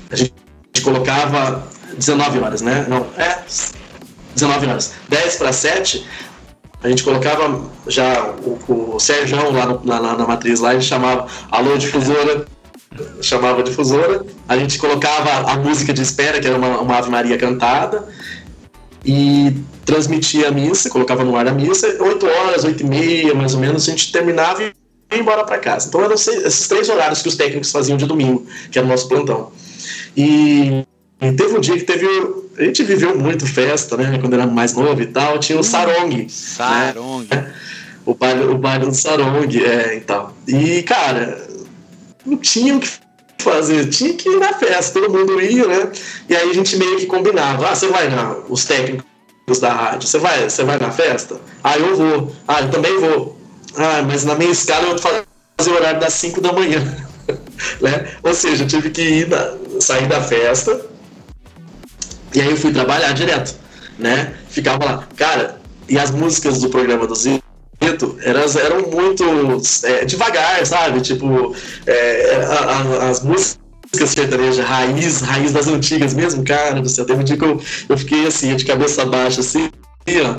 a 0.09 0.15
gente 0.15 0.33
colocava 0.83 1.67
19 1.97 2.39
horas, 2.39 2.61
né? 2.61 2.85
Não, 2.87 3.05
é 3.17 3.39
19 4.35 4.67
horas. 4.67 4.93
10 5.09 5.35
para 5.35 5.51
7, 5.51 6.05
a 6.83 6.89
gente 6.89 7.03
colocava 7.03 7.61
já 7.87 8.33
o, 8.43 8.95
o 8.95 8.99
Sérgio 8.99 9.37
lá 9.51 9.65
no, 9.65 9.83
na, 9.83 10.15
na, 10.15 10.27
matriz 10.27 10.59
lá, 10.59 10.73
ele 10.73 10.81
chamava 10.81 11.27
Alô 11.51 11.77
Difusora 11.77 12.45
chamava 13.21 13.61
difusora, 13.63 14.25
a 14.47 14.57
gente 14.57 14.79
colocava 14.79 15.51
a 15.51 15.57
música 15.57 15.93
de 15.93 16.01
espera, 16.01 16.39
que 16.39 16.47
era 16.47 16.57
uma, 16.57 16.79
uma 16.79 16.97
Ave 16.97 17.09
Maria 17.09 17.37
cantada, 17.37 18.07
e 19.05 19.55
transmitia 19.85 20.49
a 20.49 20.51
missa, 20.51 20.89
colocava 20.89 21.23
no 21.23 21.35
ar 21.35 21.47
a 21.47 21.51
missa, 21.51 21.97
8 21.99 22.25
horas, 22.25 22.63
8 22.63 22.81
e 22.81 22.85
meia, 22.85 23.33
mais 23.33 23.53
ou 23.53 23.59
menos, 23.59 23.87
a 23.87 23.91
gente 23.91 24.11
terminava 24.11 24.63
e 24.63 24.73
ia 25.11 25.19
embora 25.19 25.43
para 25.43 25.57
casa. 25.57 25.87
Então 25.87 26.03
eram 26.03 26.15
esses 26.15 26.67
três 26.67 26.89
horários 26.89 27.21
que 27.21 27.27
os 27.27 27.35
técnicos 27.35 27.71
faziam 27.71 27.97
de 27.97 28.05
domingo, 28.05 28.45
que 28.71 28.77
era 28.77 28.85
o 28.85 28.89
nosso 28.89 29.07
plantão. 29.07 29.51
E, 30.17 30.83
e 31.21 31.31
teve 31.33 31.57
um 31.57 31.59
dia 31.59 31.75
que 31.77 31.83
teve. 31.83 32.07
A 32.57 32.63
gente 32.63 32.83
viveu 32.83 33.17
muito 33.17 33.45
festa, 33.45 33.97
né? 33.97 34.17
Quando 34.19 34.33
era 34.33 34.47
mais 34.47 34.73
novo 34.73 35.01
e 35.01 35.05
tal, 35.05 35.37
tinha 35.39 35.59
o 35.59 35.63
Sarong. 35.63 36.27
Sarong. 36.29 37.27
Né? 37.29 37.53
O 38.05 38.13
baile, 38.13 38.43
o 38.45 38.57
baile 38.57 38.85
do 38.85 38.95
Sarong, 38.95 39.49
é, 39.63 39.97
e 39.97 40.01
tal. 40.01 40.33
E, 40.47 40.81
cara, 40.83 41.45
não 42.25 42.37
tinha 42.37 42.75
o 42.75 42.79
que 42.79 42.89
fazer, 43.37 43.89
tinha 43.89 44.13
que 44.13 44.29
ir 44.29 44.39
na 44.39 44.53
festa, 44.53 44.99
todo 44.99 45.13
mundo 45.13 45.41
ia, 45.41 45.67
né? 45.67 45.91
E 46.27 46.35
aí 46.35 46.49
a 46.49 46.53
gente 46.53 46.77
meio 46.77 46.97
que 46.97 47.05
combinava, 47.05 47.69
ah, 47.69 47.75
você 47.75 47.87
vai 47.87 48.09
na, 48.09 48.35
os 48.49 48.65
técnicos 48.65 49.59
da 49.61 49.73
rádio, 49.73 50.07
você 50.07 50.17
vai, 50.17 50.49
você 50.49 50.63
vai 50.63 50.77
na 50.77 50.91
festa? 50.91 51.39
Ah, 51.63 51.77
eu 51.77 51.95
vou. 51.95 52.35
Ah, 52.47 52.61
eu 52.61 52.71
também 52.71 52.97
vou. 52.97 53.37
Ah, 53.75 54.03
mas 54.05 54.23
na 54.23 54.35
minha 54.35 54.51
escala 54.51 54.83
eu 54.83 54.97
vou 54.97 54.99
fazer 55.57 55.71
o 55.71 55.75
horário 55.75 55.99
das 55.99 56.13
5 56.13 56.39
da 56.41 56.53
manhã. 56.53 56.79
né? 57.81 58.07
Ou 58.23 58.33
seja, 58.33 58.63
eu 58.63 58.67
tive 58.67 58.89
que 58.89 59.01
ir 59.01 59.27
na, 59.27 59.53
sair 59.79 60.07
da 60.07 60.21
festa 60.21 60.89
e 62.33 62.41
aí 62.41 62.49
eu 62.49 62.57
fui 62.57 62.71
trabalhar 62.71 63.13
direto, 63.13 63.55
né? 63.97 64.33
Ficava 64.49 64.85
lá. 64.85 65.07
Cara, 65.15 65.59
e 65.87 65.97
as 65.97 66.11
músicas 66.11 66.59
do 66.59 66.69
programa 66.69 67.07
do 67.07 67.15
Zito 67.15 67.43
elas 68.23 68.55
eram 68.55 68.89
muito 68.89 69.23
é, 69.83 70.05
devagar, 70.05 70.65
sabe? 70.65 71.01
Tipo, 71.01 71.55
é, 71.87 72.45
a, 72.45 73.05
a, 73.05 73.09
as 73.09 73.23
músicas 73.23 73.57
sertanejas 74.07 74.65
raiz, 74.65 75.21
raiz 75.21 75.53
das 75.53 75.67
antigas 75.67 76.13
mesmo, 76.13 76.43
cara 76.43 76.81
do 76.81 76.89
céu. 76.89 77.05
Teve 77.05 77.21
um 77.21 77.23
dia 77.23 77.37
que 77.37 77.43
eu, 77.45 77.61
eu 77.87 77.97
fiquei 77.97 78.27
assim, 78.27 78.55
de 78.55 78.65
cabeça 78.65 79.05
baixa, 79.05 79.39
assim, 79.39 79.69
ó, 80.07 80.35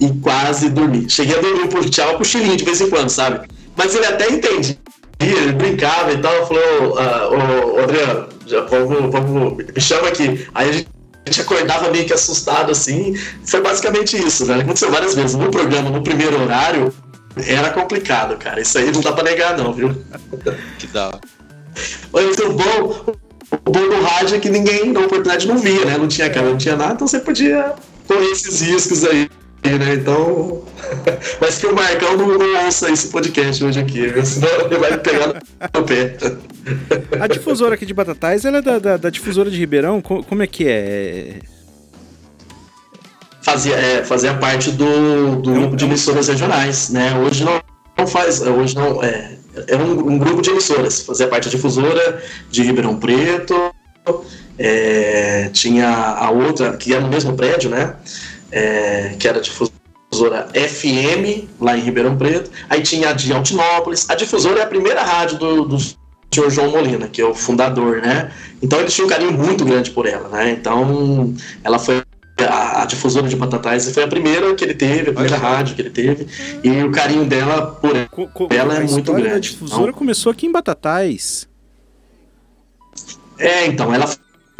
e 0.00 0.10
quase 0.20 0.68
dormi. 0.68 1.08
Cheguei 1.08 1.38
a 1.38 1.40
dormir 1.40 1.68
por 1.68 1.88
tchau, 1.88 2.18
cochilinho 2.18 2.56
de 2.56 2.64
vez 2.64 2.80
em 2.80 2.90
quando, 2.90 3.08
sabe? 3.08 3.48
Mas 3.76 3.94
ele 3.94 4.06
até 4.06 4.28
entendia, 4.30 4.76
ele 5.20 5.52
brincava 5.52 6.12
e 6.12 6.18
tal, 6.18 6.46
falou, 6.46 6.98
ah, 6.98 7.30
ô, 7.30 7.80
Adriano, 7.80 8.28
já, 8.46 8.60
vamos, 8.62 9.10
vamos, 9.10 9.56
me 9.56 9.80
chama 9.80 10.08
aqui. 10.08 10.46
Aí 10.54 10.68
a 10.68 10.72
gente 10.72 10.88
a 11.24 11.30
gente 11.30 11.40
acordava 11.40 11.90
meio 11.90 12.04
que 12.04 12.12
assustado 12.12 12.72
assim. 12.72 13.16
Foi 13.44 13.60
basicamente 13.60 14.16
isso, 14.16 14.44
né? 14.46 14.60
Aconteceu 14.60 14.90
várias 14.90 15.14
vezes. 15.14 15.34
No 15.34 15.50
programa, 15.50 15.90
no 15.90 16.02
primeiro 16.02 16.40
horário, 16.40 16.92
era 17.36 17.70
complicado, 17.70 18.36
cara. 18.36 18.60
Isso 18.60 18.76
aí 18.78 18.90
não 18.90 19.00
dá 19.00 19.12
pra 19.12 19.22
negar, 19.22 19.56
não, 19.56 19.72
viu? 19.72 19.94
Que 20.78 20.86
dá. 20.88 21.18
Mas 22.12 22.38
o 22.38 22.52
bom, 22.52 23.14
o 23.66 23.70
bom 23.70 23.88
do 23.88 24.02
rádio 24.02 24.36
é 24.36 24.40
que 24.40 24.50
ninguém, 24.50 24.92
na 24.92 25.00
oportunidade, 25.00 25.46
não 25.46 25.58
via, 25.58 25.84
né? 25.84 25.96
Não 25.96 26.08
tinha 26.08 26.28
cara, 26.28 26.50
não 26.50 26.58
tinha 26.58 26.76
nada, 26.76 26.94
então 26.94 27.06
você 27.06 27.20
podia 27.20 27.74
correr 28.06 28.30
esses 28.30 28.60
riscos 28.60 29.04
aí 29.04 29.30
né? 29.70 29.94
Então. 29.94 30.62
Mas 31.40 31.58
que 31.58 31.66
o 31.66 31.74
Marcão 31.74 32.16
não, 32.16 32.38
não 32.38 32.64
ouça 32.64 32.90
esse 32.90 33.08
podcast 33.08 33.64
hoje 33.64 33.80
aqui, 33.80 34.06
viu? 34.08 34.24
senão 34.24 34.48
ele 34.66 34.76
vai 34.76 34.98
pegar 34.98 35.42
no 35.74 35.84
pé. 35.84 36.16
A 37.20 37.26
difusora 37.26 37.74
aqui 37.74 37.86
de 37.86 37.94
Batatais, 37.94 38.44
ela 38.44 38.58
é 38.58 38.62
da, 38.62 38.78
da, 38.78 38.96
da 38.96 39.10
difusora 39.10 39.50
de 39.50 39.58
Ribeirão? 39.58 40.00
Como 40.00 40.42
é 40.42 40.46
que 40.46 40.66
é? 40.68 41.40
Fazia, 43.42 43.74
é, 43.74 44.04
fazia 44.04 44.34
parte 44.34 44.70
do, 44.70 45.36
do 45.36 45.52
grupo 45.52 45.76
de 45.76 45.84
emissoras 45.84 46.28
regionais, 46.28 46.90
né? 46.90 47.18
Hoje 47.18 47.44
não, 47.44 47.60
não 47.98 48.06
faz. 48.06 48.40
Hoje 48.40 48.76
não. 48.76 49.02
É, 49.02 49.36
é 49.66 49.76
um, 49.76 50.12
um, 50.12 50.18
grupo 50.18 50.40
de 50.40 50.50
emissoras. 50.50 51.00
Fazia 51.00 51.26
parte 51.26 51.44
da 51.46 51.50
difusora 51.50 52.22
de 52.50 52.62
Ribeirão 52.62 52.96
Preto. 52.98 53.74
É, 54.56 55.50
tinha 55.52 55.88
a 55.88 56.30
outra, 56.30 56.76
que 56.76 56.94
é 56.94 57.00
no 57.00 57.08
mesmo 57.08 57.34
prédio, 57.34 57.68
né? 57.68 57.96
É, 58.52 59.14
que 59.18 59.26
era 59.26 59.38
a 59.38 59.40
difusora 59.40 60.48
FM, 60.54 61.48
lá 61.58 61.76
em 61.76 61.80
Ribeirão 61.80 62.16
Preto. 62.16 62.50
Aí 62.68 62.82
tinha 62.82 63.08
a 63.08 63.12
de 63.12 63.32
Altinópolis. 63.32 64.08
A 64.08 64.14
difusora 64.14 64.60
é 64.60 64.62
a 64.62 64.66
primeira 64.66 65.02
rádio 65.02 65.38
do, 65.38 65.64
do 65.64 65.78
senhor 66.32 66.50
João 66.50 66.70
Molina, 66.70 67.08
que 67.08 67.20
é 67.20 67.24
o 67.24 67.34
fundador, 67.34 68.02
né? 68.02 68.30
Então 68.62 68.78
eles 68.78 68.94
tinham 68.94 69.06
um 69.06 69.10
carinho 69.10 69.32
muito 69.32 69.64
grande 69.64 69.90
por 69.90 70.06
ela, 70.06 70.28
né? 70.28 70.50
Então 70.50 71.34
ela 71.64 71.78
foi 71.78 72.02
a, 72.38 72.82
a 72.82 72.86
difusora 72.86 73.28
de 73.28 73.36
Batatais 73.36 73.88
foi 73.92 74.02
a 74.02 74.08
primeira 74.08 74.54
que 74.54 74.64
ele 74.64 74.74
teve, 74.74 75.10
a 75.10 75.12
primeira 75.12 75.36
rádio 75.36 75.74
que 75.74 75.82
ele 75.82 75.90
teve, 75.90 76.26
e 76.62 76.82
o 76.82 76.90
carinho 76.90 77.24
dela 77.24 77.66
por 77.66 77.92
co, 78.08 78.28
co, 78.28 78.48
ela 78.50 78.76
é 78.76 78.80
muito 78.80 79.12
grande. 79.12 79.34
A 79.34 79.38
difusora 79.38 79.82
então, 79.82 79.92
começou 79.94 80.32
aqui 80.32 80.46
em 80.46 80.52
Batatais. 80.52 81.48
É, 83.38 83.66
então, 83.66 83.92
ela 83.92 84.06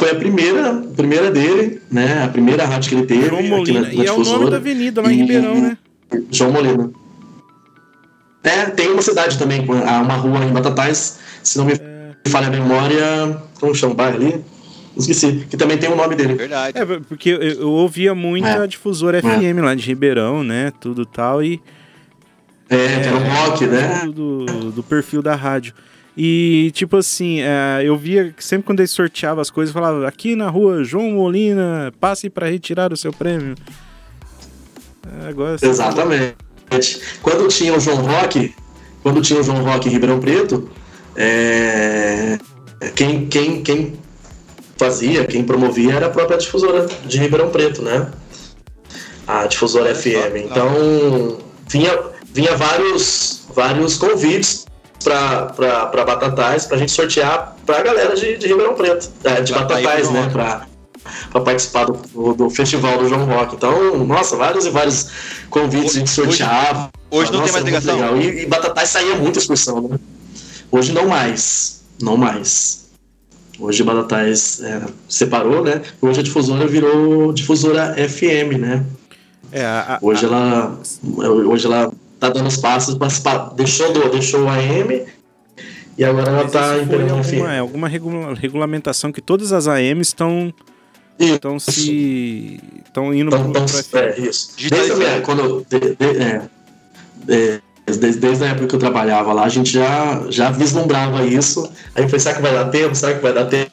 foi 0.03 0.11
a 0.11 0.15
primeira, 0.15 0.73
primeira 0.97 1.31
dele, 1.31 1.81
né? 1.89 2.23
A 2.25 2.27
primeira 2.27 2.65
rádio 2.65 2.89
que 2.89 2.95
ele 2.95 3.05
teve. 3.05 3.29
João 3.29 3.43
Molina. 3.43 3.81
Na, 3.81 3.87
na 3.87 3.93
e 3.93 4.05
é 4.05 4.11
o 4.11 4.19
nome 4.19 4.49
da 4.49 4.57
avenida 4.57 5.01
lá 5.01 5.13
em 5.13 5.15
Ribeirão, 5.15 5.55
né? 5.55 5.77
João 6.29 6.51
Molina. 6.51 6.91
É, 8.43 8.65
tem 8.65 8.91
uma 8.91 9.01
cidade 9.01 9.39
também, 9.39 9.61
uma 9.61 10.15
rua 10.15 10.43
em 10.43 10.51
Batatais, 10.51 11.19
se 11.41 11.57
não 11.57 11.63
me 11.63 11.71
é... 11.71 12.15
falha 12.27 12.47
a 12.47 12.49
memória. 12.49 13.41
Como 13.61 13.73
chama 13.73 13.93
o 13.93 13.95
bairro 13.95 14.17
ali? 14.17 14.43
Esqueci, 14.97 15.47
que 15.49 15.55
também 15.55 15.77
tem 15.77 15.89
o 15.89 15.95
nome 15.95 16.15
dele. 16.15 16.33
Verdade. 16.33 16.77
É, 16.77 16.85
porque 17.07 17.29
eu, 17.29 17.41
eu 17.41 17.69
ouvia 17.71 18.13
muito 18.13 18.45
é. 18.45 18.57
a 18.57 18.65
difusora 18.65 19.21
FM 19.21 19.57
é. 19.57 19.61
lá 19.61 19.73
de 19.73 19.85
Ribeirão, 19.85 20.43
né? 20.43 20.73
Tudo 20.81 21.05
tal, 21.05 21.41
e. 21.41 21.61
É, 22.69 22.75
é 22.75 23.05
era 23.05 23.15
um 23.15 23.23
rock, 23.23 23.65
né? 23.65 24.01
Do, 24.13 24.45
do 24.71 24.83
perfil 24.83 25.21
da 25.21 25.33
rádio. 25.33 25.73
E, 26.15 26.71
tipo 26.73 26.97
assim, 26.97 27.41
é, 27.41 27.81
eu 27.83 27.97
via 27.97 28.31
que 28.31 28.43
sempre 28.43 28.65
quando 28.67 28.79
eles 28.81 28.91
sorteavam 28.91 29.41
as 29.41 29.49
coisas, 29.49 29.73
falava 29.73 30.07
aqui 30.07 30.35
na 30.35 30.47
rua 30.47 30.83
João 30.83 31.11
Molina, 31.11 31.91
passe 31.99 32.29
para 32.29 32.47
retirar 32.47 32.93
o 32.93 32.97
seu 32.97 33.11
prêmio. 33.11 33.55
É, 35.23 35.29
agora 35.29 35.57
Exatamente. 35.59 36.35
Quando 37.21 37.47
tinha 37.47 37.75
o 37.75 37.79
João 37.79 37.97
Rock, 37.97 38.53
quando 39.01 39.21
tinha 39.21 39.39
o 39.39 39.43
João 39.43 39.63
Rock 39.63 39.87
em 39.87 39.91
Ribeirão 39.91 40.19
Preto, 40.19 40.69
é, 41.15 42.37
quem, 42.95 43.25
quem, 43.25 43.63
quem 43.63 43.93
fazia, 44.77 45.25
quem 45.25 45.43
promovia 45.43 45.95
era 45.95 46.07
a 46.07 46.09
própria 46.09 46.37
difusora 46.37 46.87
de 47.05 47.17
Ribeirão 47.17 47.49
Preto, 47.49 47.81
né? 47.81 48.11
A 49.25 49.47
difusora 49.47 49.95
FM. 49.95 50.45
Então, 50.45 51.39
vinha, 51.67 51.97
vinha 52.31 52.55
vários, 52.55 53.45
vários 53.53 53.97
convites 53.97 54.65
para 55.03 56.05
Batatais, 56.05 56.65
para 56.65 56.77
a 56.77 56.79
gente 56.79 56.91
sortear 56.91 57.55
para 57.65 57.79
a 57.79 57.81
galera 57.81 58.15
de, 58.15 58.37
de 58.37 58.47
Ribeirão 58.47 58.73
Preto, 58.73 59.09
é, 59.23 59.41
de 59.41 59.53
Batatais, 59.53 60.09
né? 60.09 60.29
Para 60.31 60.67
para 61.31 61.41
participar 61.41 61.85
do, 61.85 62.33
do, 62.33 62.49
festival 62.49 62.97
do 62.97 63.09
João 63.09 63.25
Rock. 63.25 63.55
Então, 63.55 64.05
nossa, 64.05 64.37
vários 64.37 64.65
e 64.65 64.69
vários 64.69 65.09
convites 65.49 65.89
hoje, 65.89 65.97
a 65.97 65.99
gente 65.99 66.11
sorteava. 66.11 66.89
Hoje, 67.11 67.23
hoje 67.23 67.31
não 67.31 67.39
nossa, 67.41 67.53
tem 67.53 67.71
mais 67.71 67.85
ligação. 67.85 68.21
E, 68.21 68.43
e 68.43 68.45
Batatais 68.45 68.89
saía 68.89 69.15
muita 69.15 69.39
excursão, 69.39 69.81
né? 69.81 69.99
Hoje 70.71 70.93
não 70.93 71.07
mais. 71.07 71.83
Não 72.01 72.15
mais. 72.15 72.83
Hoje 73.59 73.83
Batatais 73.83 74.61
é, 74.61 74.81
separou, 75.07 75.63
né? 75.63 75.81
Hoje 76.01 76.19
a 76.19 76.23
difusora 76.23 76.65
virou 76.67 77.31
difusora 77.33 77.95
FM, 77.95 78.57
né? 78.59 78.85
É, 79.51 79.63
a, 79.63 79.95
a, 79.95 79.99
hoje 80.01 80.25
ela 80.25 80.79
hoje 81.17 81.67
ela 81.67 81.91
tá 82.23 82.29
dando 82.29 82.47
os 82.47 82.57
passos 82.57 82.97
deixou 83.55 83.91
do 83.91 84.09
deixou 84.09 84.47
a 84.47 84.53
AM 84.53 85.05
e 85.97 86.05
agora 86.05 86.31
ela 86.31 86.47
tá 86.47 86.77
em 86.77 86.85
FM. 86.85 87.45
É, 87.49 87.59
alguma 87.59 87.87
regula 87.87 88.33
regulamentação 88.33 89.11
que 89.11 89.21
todas 89.21 89.51
as 89.51 89.67
AMs 89.67 90.07
estão 90.07 90.53
estão 91.19 91.59
se 91.59 92.59
estão 92.85 93.13
indo 93.13 93.29
para 93.29 93.41
o. 93.41 93.99
É, 93.99 94.19
isso. 94.19 94.55
Desde, 94.69 95.03
é, 95.03 95.19
quando 95.19 95.65
de, 95.69 95.79
de, 95.79 96.23
é, 96.23 96.41
é 97.27 97.59
Desde, 97.85 98.17
desde 98.17 98.45
a 98.45 98.47
época 98.47 98.67
que 98.67 98.75
eu 98.75 98.79
trabalhava 98.79 99.33
lá, 99.33 99.43
a 99.43 99.49
gente 99.49 99.73
já, 99.73 100.23
já 100.29 100.49
vislumbrava 100.49 101.25
isso. 101.25 101.69
Aí 101.93 102.07
foi, 102.07 102.17
será 102.17 102.35
que 102.35 102.41
vai 102.41 102.53
dar 102.53 102.69
tempo? 102.69 102.95
Será 102.95 103.13
que 103.13 103.21
vai 103.21 103.33
dar 103.33 103.43
tempo? 103.43 103.71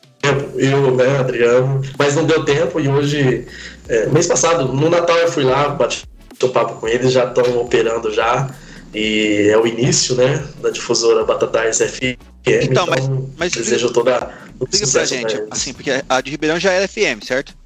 Eu, 0.57 0.97
né, 0.97 1.19
Adriano. 1.21 1.81
Mas 1.97 2.17
não 2.17 2.25
deu 2.25 2.45
tempo 2.45 2.81
e 2.81 2.89
hoje, 2.89 3.47
é, 3.89 4.07
mês 4.07 4.27
passado, 4.27 4.67
no 4.67 4.91
Natal 4.91 5.17
eu 5.17 5.31
fui 5.31 5.45
lá, 5.45 5.69
bati 5.69 6.03
um 6.47 6.53
papo 6.53 6.81
com 6.81 6.89
eles, 6.89 7.13
já 7.13 7.25
estão 7.25 7.59
operando 7.59 8.13
já. 8.13 8.51
E 8.95 9.49
é 9.49 9.57
o 9.57 9.67
início, 9.67 10.17
né, 10.17 10.45
da 10.61 10.71
difusora 10.71 11.25
Batatais 11.25 11.79
FM. 11.79 12.19
Então, 12.45 12.63
então 12.63 12.87
mas, 12.87 13.09
mas 13.37 13.53
desejo 13.53 13.93
toda. 13.93 14.33
Explica 14.61 14.93
pra 14.93 15.05
gente, 15.05 15.43
assim, 15.51 15.73
porque 15.73 15.91
a 16.09 16.21
de 16.21 16.31
Ribeirão 16.31 16.59
já 16.59 16.73
era 16.73 16.89
FM, 16.89 17.25
certo? 17.25 17.57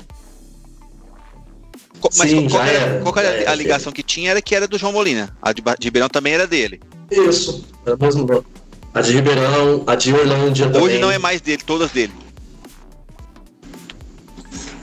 Mas 2.18 2.30
Sim, 2.30 2.48
qual, 2.48 2.62
era, 2.62 3.00
qual 3.00 3.16
era 3.16 3.50
a 3.50 3.54
ligação 3.54 3.90
que 3.90 4.02
tinha 4.02 4.30
era 4.30 4.42
que 4.42 4.54
era 4.54 4.68
do 4.68 4.78
João 4.78 4.92
Molina. 4.92 5.34
A 5.40 5.52
de, 5.52 5.62
de 5.62 5.86
Ribeirão 5.86 6.08
também 6.08 6.34
era 6.34 6.46
dele. 6.46 6.80
Isso, 7.10 7.64
era 7.86 7.96
mesmo. 7.96 8.44
A 8.92 9.00
de 9.00 9.12
Ribeirão, 9.12 9.82
a 9.86 9.94
de 9.94 10.12
Orlândia 10.12 10.66
também. 10.66 10.82
Hoje 10.82 10.98
não 10.98 11.10
é 11.10 11.18
mais 11.18 11.40
dele, 11.40 11.62
todas 11.64 11.90
dele. 11.90 12.12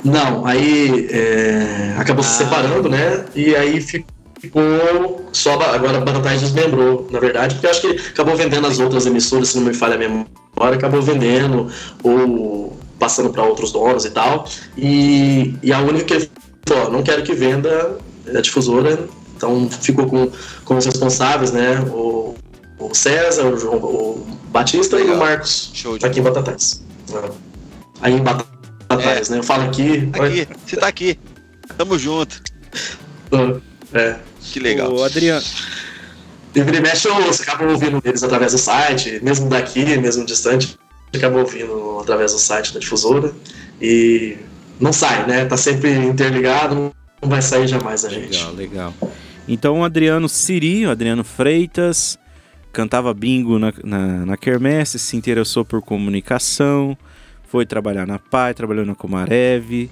Não, 0.04 0.46
aí 0.46 1.08
é, 1.12 1.96
acabou 1.98 2.24
ah. 2.24 2.28
se 2.28 2.38
separando, 2.38 2.90
né? 2.90 3.26
E 3.36 3.56
aí 3.56 3.80
ficou 3.82 5.30
só 5.32 5.54
agora 5.62 5.98
a 5.98 6.02
Batatais 6.02 6.42
desmembrou, 6.42 7.08
na 7.12 7.20
verdade, 7.20 7.56
porque 7.56 7.68
eu 7.68 7.72
acho 7.72 7.82
que 7.82 7.88
acabou 8.10 8.36
vendendo 8.36 8.66
as 8.66 8.80
outras 8.80 9.06
emissoras, 9.06 9.50
se 9.50 9.58
não 9.58 9.66
me 9.66 9.74
falha 9.74 9.96
a 9.96 9.98
memória, 9.98 10.78
acabou 10.78 11.02
vendendo 11.02 11.72
ou 12.04 12.76
passando 12.98 13.30
para 13.30 13.44
outros 13.44 13.72
donos 13.72 14.06
e 14.06 14.10
tal. 14.12 14.48
E, 14.78 15.56
e 15.62 15.72
a 15.72 15.80
única 15.80 16.06
que 16.06 16.14
ele 16.14 16.32
ó, 16.72 16.90
não 16.90 17.04
quero 17.04 17.24
que 17.24 17.34
venda 17.34 17.98
a 18.28 18.42
difusora, 18.42 19.08
então 19.36 19.70
ficou 19.70 20.06
com, 20.08 20.32
com 20.66 20.78
os 20.78 20.86
responsáveis, 20.86 21.52
né? 21.52 21.80
O, 21.92 22.36
o 22.80 22.94
César, 22.94 23.46
o, 23.46 23.58
João, 23.58 23.78
o 23.78 24.28
Batista 24.50 24.96
Legal. 24.96 25.14
e 25.14 25.18
o 25.18 25.20
Marcos, 25.20 25.72
Show 25.74 25.98
de 25.98 26.06
aqui 26.06 26.20
em 26.20 26.24
Batatais. 26.24 26.84
Aí 28.02 28.14
em 28.14 28.24
Batatais, 28.24 28.51
é. 29.00 29.22
né? 29.30 29.38
Eu 29.38 29.44
falo 29.44 29.64
aqui. 29.64 30.10
Aqui, 30.14 30.48
você 30.66 30.76
tá 30.76 30.88
aqui. 30.88 31.20
Tamo 31.78 31.98
junto. 31.98 32.42
É. 33.94 34.18
Que 34.42 34.60
legal. 34.60 34.94
O 34.94 35.04
Adriano. 35.04 35.46
E 36.54 36.62
vira 36.62 36.82
mexe, 36.82 37.08
você 37.08 37.44
acaba 37.44 37.66
ouvindo 37.66 38.02
eles 38.04 38.24
através 38.24 38.52
do 38.52 38.58
site, 38.58 39.20
mesmo 39.24 39.50
daqui, 39.50 39.86
mesmo 39.98 40.26
distante, 40.26 40.78
acaba 41.14 41.40
ouvindo 41.40 42.00
através 42.02 42.34
do 42.34 42.40
site 42.40 42.74
da 42.74 42.80
difusora. 42.80 43.34
E 43.82 44.38
não 44.80 44.92
sai, 44.92 45.26
né? 45.28 45.46
Tá 45.46 45.56
sempre 45.56 45.94
interligado, 45.94 46.94
não 47.22 47.30
vai 47.30 47.42
sair 47.42 47.68
jamais 47.68 48.04
a 48.04 48.10
gente. 48.10 48.38
Legal, 48.38 48.54
legal. 48.54 48.94
Então 49.48 49.80
o 49.80 49.84
Adriano 49.84 50.28
Siri, 50.28 50.86
o 50.86 50.92
Adriano 50.92 51.24
Freitas, 51.24 52.20
cantava 52.72 53.14
bingo 53.14 53.58
na, 53.58 53.74
na, 53.84 54.26
na 54.26 54.38
Kermesse, 54.38 55.00
se 55.00 55.16
interessou 55.16 55.64
por 55.64 55.82
comunicação, 55.82 56.98
foi 57.52 57.66
trabalhar 57.66 58.08
na 58.08 58.18
PAI, 58.18 58.54
trabalhou 58.54 58.86
na 58.86 58.96
Comarev, 58.96 59.90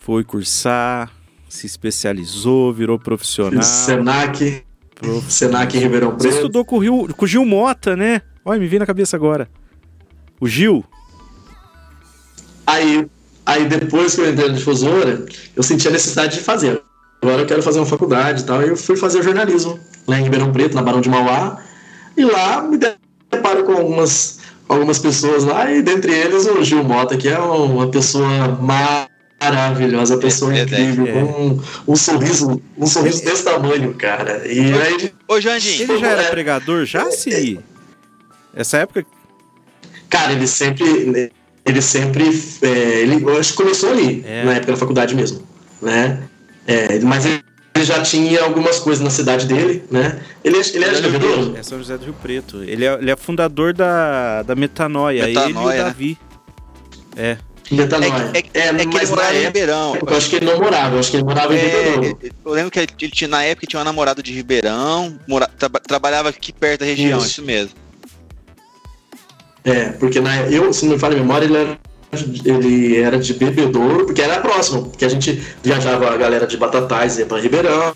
foi 0.00 0.24
cursar, 0.24 1.10
se 1.48 1.64
especializou, 1.64 2.72
virou 2.72 2.98
profissional. 2.98 3.62
Senac, 3.62 4.64
prof... 4.96 5.32
Senac 5.32 5.76
em 5.76 5.80
Ribeirão 5.80 6.16
Preto. 6.16 6.22
Você 6.22 6.36
estudou 6.38 6.64
com 6.64 6.76
o, 6.76 6.78
Rio, 6.80 7.14
com 7.14 7.24
o 7.24 7.28
Gil 7.28 7.44
Mota, 7.44 7.94
né? 7.94 8.22
Olha, 8.44 8.58
me 8.58 8.66
veio 8.66 8.80
na 8.80 8.86
cabeça 8.86 9.16
agora. 9.16 9.48
O 10.40 10.48
Gil. 10.48 10.84
Aí, 12.66 13.08
Aí 13.48 13.64
depois 13.64 14.14
que 14.14 14.20
eu 14.20 14.30
entrei 14.30 14.48
na 14.48 14.54
difusora, 14.54 15.24
eu 15.56 15.62
senti 15.62 15.88
a 15.88 15.90
necessidade 15.90 16.36
de 16.36 16.42
fazer. 16.42 16.82
Agora 17.22 17.40
eu 17.40 17.46
quero 17.46 17.62
fazer 17.62 17.78
uma 17.78 17.86
faculdade 17.86 18.42
e 18.42 18.44
tal. 18.44 18.60
E 18.62 18.68
eu 18.68 18.76
fui 18.76 18.94
fazer 18.94 19.22
jornalismo 19.22 19.80
lá 20.06 20.20
em 20.20 20.24
Ribeirão 20.24 20.52
Preto, 20.52 20.74
na 20.74 20.82
Barão 20.82 21.00
de 21.00 21.08
Mauá. 21.08 21.62
E 22.14 22.26
lá 22.26 22.60
me 22.60 22.76
deparo 22.76 23.64
com 23.64 23.72
algumas, 23.72 24.37
algumas 24.68 24.98
pessoas 24.98 25.44
lá, 25.44 25.70
e 25.72 25.82
dentre 25.82 26.12
eles 26.12 26.46
o 26.46 26.62
Gil 26.62 26.84
Mota, 26.84 27.16
que 27.16 27.28
é 27.28 27.38
uma 27.38 27.88
pessoa 27.88 28.28
maravilhosa, 29.40 30.18
pessoa 30.18 30.54
é, 30.56 30.62
incrível, 30.62 31.06
é, 31.06 31.10
é. 31.10 31.12
com 31.12 31.46
um, 31.46 31.62
um, 31.88 31.96
sorriso, 31.96 32.62
um 32.76 32.86
sorriso 32.86 33.24
desse 33.24 33.44
tamanho, 33.44 33.94
cara. 33.94 34.46
E 34.46 34.72
aí. 34.72 35.12
Ô, 35.26 35.40
Jandinho, 35.40 35.82
ele 35.82 35.98
já 35.98 36.08
era 36.08 36.22
é, 36.22 36.30
pregador, 36.30 36.84
já 36.84 37.10
se. 37.10 37.58
Essa 38.54 38.78
época. 38.78 39.06
Cara, 40.10 40.32
ele 40.32 40.46
sempre 40.46 41.30
ele 41.68 41.82
sempre. 41.82 42.24
É, 42.62 42.68
ele, 43.00 43.22
eu 43.22 43.38
acho 43.38 43.52
que 43.52 43.58
começou 43.58 43.90
ali, 43.90 44.24
é. 44.26 44.44
na 44.44 44.54
época 44.54 44.72
da 44.72 44.78
faculdade 44.78 45.14
mesmo. 45.14 45.46
Né? 45.80 46.22
É, 46.66 46.98
mas 47.00 47.24
ele 47.24 47.37
já 47.84 48.02
tinha 48.02 48.42
algumas 48.42 48.78
coisas 48.78 49.02
na 49.02 49.10
cidade 49.10 49.46
dele, 49.46 49.84
né? 49.90 50.20
Ele, 50.44 50.58
ele 50.58 50.84
é 50.84 50.90
de 50.90 51.08
Rio 51.08 51.56
É 51.56 51.62
São 51.62 51.78
José 51.78 51.98
do 51.98 52.04
Rio 52.04 52.14
Preto. 52.14 52.62
Ele 52.62 52.84
é, 52.84 52.94
ele 52.94 53.10
é 53.10 53.16
fundador 53.16 53.72
da, 53.72 54.42
da 54.42 54.54
Metanoia, 54.54 55.26
Metanoia 55.26 55.50
ele 55.50 55.52
e 55.52 55.62
o 55.62 55.68
né? 55.68 55.76
Davi. 55.76 56.18
É. 57.16 57.36
Metanoia. 57.70 58.30
É, 58.34 58.38
é, 58.38 58.42
é, 58.60 58.68
é 58.68 58.86
que 58.86 58.96
ele 58.96 59.06
morava 59.06 59.34
em 59.34 59.44
Ribeirão. 59.44 59.96
Eu 59.96 60.16
acho 60.16 60.30
que 60.30 60.36
ele 60.36 60.46
não 60.46 60.58
morava, 60.58 60.94
eu 60.94 61.00
acho 61.00 61.10
que 61.10 61.16
ele 61.16 61.24
morava 61.24 61.54
em 61.54 61.58
é, 61.58 61.90
Ribeirão. 61.90 62.18
Eu 62.44 62.52
lembro 62.52 62.70
que 62.70 62.78
ele, 62.78 62.88
ele 63.00 63.10
tinha, 63.10 63.28
na 63.28 63.42
época 63.42 63.66
tinha 63.66 63.78
uma 63.78 63.84
namorada 63.84 64.22
de 64.22 64.32
Ribeirão, 64.32 65.18
mora, 65.26 65.48
tra, 65.58 65.68
trabalhava 65.68 66.28
aqui 66.30 66.52
perto 66.52 66.80
da 66.80 66.86
região, 66.86 67.18
isso, 67.18 67.26
isso 67.28 67.42
mesmo. 67.42 67.72
É, 69.64 69.90
porque 69.90 70.20
na, 70.20 70.42
eu, 70.46 70.72
se 70.72 70.86
não 70.86 70.94
me 70.94 70.98
falha 70.98 71.16
a 71.16 71.20
memória, 71.20 71.44
ele 71.44 71.56
era, 71.56 71.78
ele 72.44 72.96
era 72.96 73.18
de 73.18 73.34
bebedouro, 73.34 74.06
porque 74.06 74.22
era 74.22 74.40
próximo, 74.40 74.86
porque 74.86 75.04
a 75.04 75.08
gente 75.08 75.42
viajava 75.62 76.10
a 76.10 76.16
galera 76.16 76.46
de 76.46 76.56
Batatais 76.56 77.18
ia 77.18 77.26
para 77.26 77.40
Ribeirão, 77.40 77.94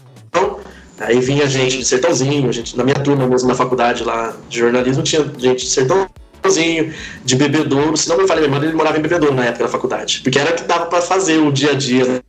aí 0.99 1.19
vinha 1.21 1.47
gente 1.47 1.79
de 1.79 1.85
Sertãozinho, 1.85 2.49
a 2.49 2.53
gente, 2.53 2.77
na 2.77 2.85
minha 2.85 2.99
turma 2.99 3.27
mesmo 3.27 3.49
na 3.49 3.55
faculdade 3.55 4.05
lá 4.05 4.37
de 4.49 4.59
jornalismo 4.59 5.03
tinha 5.03 5.23
gente 5.39 5.65
de 5.65 5.71
Sertãozinho, 5.71 6.93
de 7.25 7.37
bebedouro, 7.37 7.97
se 7.97 8.09
não 8.09 8.19
me 8.19 8.27
falha 8.27 8.41
a 8.41 8.43
memória, 8.43 8.67
ele 8.67 8.77
morava 8.77 8.99
em 8.99 9.03
bebedouro 9.03 9.35
na 9.35 9.47
época 9.47 9.65
da 9.65 9.71
faculdade, 9.71 10.21
porque 10.23 10.39
era 10.39 10.53
que 10.53 10.65
dava 10.65 10.87
para 10.87 11.01
fazer 11.01 11.39
o 11.39 11.51
dia 11.51 11.71
a 11.71 11.75
dia, 11.75 12.05
né? 12.05 12.21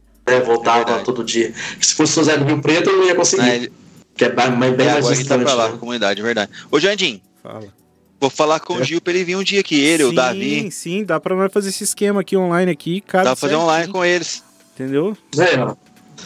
Voltava 0.45 0.99
é 0.99 1.03
todo 1.03 1.23
dia. 1.23 1.53
Se 1.81 1.95
fosse 1.95 2.14
o 2.14 2.15
José 2.23 2.38
do 2.38 2.45
Rio 2.45 2.61
Preto, 2.61 2.89
eu 2.89 2.97
não 2.97 3.05
ia 3.05 3.15
conseguir. 3.15 3.49
É, 3.49 3.55
ele... 3.55 3.73
Que 4.15 4.26
é 4.26 4.30
bem, 4.30 4.51
bem 4.72 4.88
é, 4.88 4.93
mais 4.93 5.07
distante. 5.07 5.43
Tá 5.43 5.53
lá, 5.53 5.69
né? 5.69 5.77
comunidade, 5.77 6.22
é 6.22 6.23
verdade. 6.23 6.51
Ô, 6.72 6.80
Jandim. 6.80 7.22
Fala. 7.41 7.82
Vou 8.23 8.29
falar 8.29 8.61
com 8.61 8.75
o 8.75 8.81
é. 8.81 8.85
Gil 8.85 9.01
pra 9.01 9.11
ele 9.11 9.25
vir 9.25 9.35
um 9.35 9.43
dia 9.43 9.59
aqui, 9.59 9.77
ele, 9.77 10.03
sim, 10.03 10.09
o 10.09 10.13
Davi. 10.13 10.61
Sim, 10.61 10.71
sim, 10.71 11.03
dá 11.03 11.19
pra 11.19 11.35
nós 11.35 11.51
fazer 11.51 11.67
esse 11.67 11.83
esquema 11.83 12.21
aqui 12.21 12.37
online 12.37 12.71
aqui. 12.71 13.03
Dá 13.11 13.21
pra 13.23 13.35
fazer 13.35 13.55
online 13.55 13.91
com 13.91 14.05
eles. 14.05 14.41
Entendeu? 14.73 15.17
É, 15.37 15.59
ó. 15.59 15.75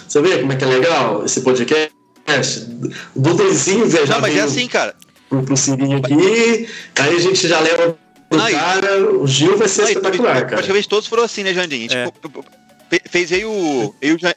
Você 0.07 0.21
vê 0.21 0.37
como 0.37 0.53
é 0.53 0.55
que 0.55 0.63
é 0.63 0.67
legal 0.67 1.25
esse 1.25 1.41
podcast? 1.41 1.91
podcast. 2.23 2.67
O 3.15 3.19
Dudenzinho, 3.19 3.87
velho. 3.87 4.07
Não, 4.07 4.21
mas 4.21 4.35
é 4.35 4.41
assim, 4.41 4.67
cara. 4.67 4.93
Pro, 5.27 5.41
pro 5.41 5.57
Sirinho 5.57 5.97
aqui, 5.97 6.69
aí 6.99 7.15
a 7.15 7.19
gente 7.19 7.47
já 7.47 7.59
leva 7.61 7.97
Aí. 8.29 8.53
cara, 8.53 9.03
o 9.19 9.25
Gil 9.27 9.57
vai 9.57 9.67
ser 9.67 9.81
Aí, 9.81 9.87
espetacular, 9.93 10.35
cara. 10.41 10.47
Praticamente 10.49 10.87
todos 10.87 11.07
foram 11.07 11.23
assim, 11.23 11.41
né, 11.41 11.51
Jandim? 11.51 11.87
É. 11.89 12.05
Tipo, 12.11 12.45
fe- 12.91 13.01
fez 13.09 13.31
aí 13.31 13.43
o. 13.43 13.95
Eu 13.99 14.19
já. 14.19 14.35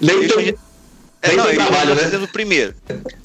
Nem 0.00 0.16
eu 0.22 0.28
tão- 0.28 0.42
já- 0.42 0.54
É, 1.22 1.32
não, 1.34 1.46
ele 1.48 1.56
trabalho, 1.56 1.88
já 1.90 1.94
né? 1.94 2.02
fazendo 2.02 2.24
o 2.24 2.28
primeiro. 2.28 2.74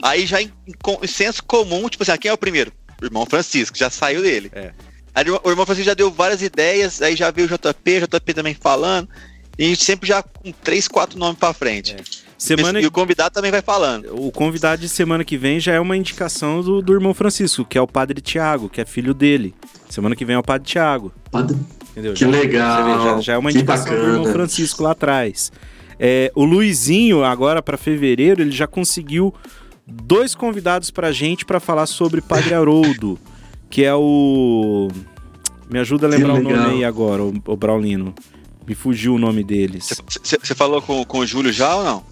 Aí 0.02 0.26
já 0.26 0.42
em, 0.42 0.52
com- 0.82 1.00
em 1.02 1.08
senso 1.08 1.44
comum, 1.44 1.88
tipo 1.88 2.04
assim, 2.04 2.12
ah, 2.12 2.18
quem 2.18 2.30
é 2.30 2.34
o 2.34 2.38
primeiro? 2.38 2.72
O 3.02 3.06
irmão 3.06 3.26
Francisco, 3.26 3.78
já 3.78 3.90
saiu 3.90 4.22
dele. 4.22 4.52
É. 4.54 4.72
Aí 5.14 5.26
o 5.30 5.50
irmão 5.50 5.66
Francisco 5.66 5.88
já 5.90 5.94
deu 5.94 6.10
várias 6.12 6.42
ideias, 6.42 7.02
aí 7.02 7.16
já 7.16 7.32
veio 7.32 7.48
o 7.48 7.50
JP, 7.50 7.98
o 7.98 8.08
JP 8.08 8.34
também 8.34 8.54
falando. 8.54 9.10
E 9.58 9.66
a 9.66 9.68
gente 9.68 9.84
sempre 9.84 10.08
já 10.08 10.24
com 10.24 10.52
três, 10.52 10.88
quatro 10.88 11.20
nomes 11.20 11.38
pra 11.38 11.54
frente. 11.54 11.96
Semana 12.38 12.80
E 12.82 12.88
o 12.88 12.92
convidado 12.92 13.34
também 13.34 13.52
vai 13.52 13.62
falando. 13.62 14.08
O 14.18 14.32
convidado 14.32 14.82
de 14.82 14.90
semana 14.90 15.24
que 15.24 15.38
vem 15.38 15.60
já 15.60 15.74
é 15.74 15.80
uma 15.80 15.96
indicação 15.96 16.62
do, 16.62 16.82
do 16.82 16.94
irmão 16.94 17.14
Francisco, 17.14 17.64
que 17.66 17.78
é 17.78 17.82
o 17.82 17.88
padre 17.88 18.20
Tiago, 18.22 18.70
que 18.70 18.82
é 18.82 18.86
filho 18.86 19.14
dele. 19.14 19.54
Semana 19.90 20.16
que 20.16 20.26
vem 20.26 20.36
é 20.36 20.40
o 20.40 20.44
padre 20.44 20.68
Tiago, 20.68 21.12
entendeu? 21.92 22.14
Que 22.14 22.22
Já- 22.22 22.28
legal. 22.28 23.04
Já, 23.18 23.22
já 23.22 23.34
é 23.34 23.38
uma 23.38 23.52
que 23.52 23.58
indicação 23.58 23.94
do 23.94 24.02
irmão. 24.08 24.32
Francisco 24.32 24.82
lá 24.82 24.92
atrás. 24.92 25.52
É, 26.00 26.32
o 26.34 26.44
Luizinho, 26.44 27.24
agora 27.24 27.62
para 27.62 27.78
fevereiro, 27.78 28.42
ele 28.42 28.52
já 28.52 28.66
conseguiu 28.66 29.32
dois 29.92 30.34
convidados 30.34 30.92
pra 30.92 31.12
gente 31.12 31.46
pra 31.46 31.60
falar 31.60 31.86
sobre 31.86 32.22
Padre 32.22 32.54
Haroldo, 32.54 33.20
que 33.70 33.84
é 33.84 33.94
o. 33.94 34.90
Me 35.70 35.80
ajuda 35.80 36.08
a 36.08 36.10
lembrar 36.10 36.34
o 36.34 36.44
nome 36.44 36.74
aí 36.74 36.84
agora, 36.84 37.24
o, 37.24 37.34
o 37.46 37.56
Braulino. 37.56 38.14
Me 38.68 38.76
fugiu 38.76 39.16
o 39.16 39.18
nome 39.18 39.44
deles. 39.44 39.90
Você 40.08 40.56
falou 40.56 40.82
com, 40.82 41.04
com 41.06 41.20
o 41.20 41.26
Júlio 41.26 41.52
já 41.52 41.76
ou 41.76 41.84
não? 41.84 42.12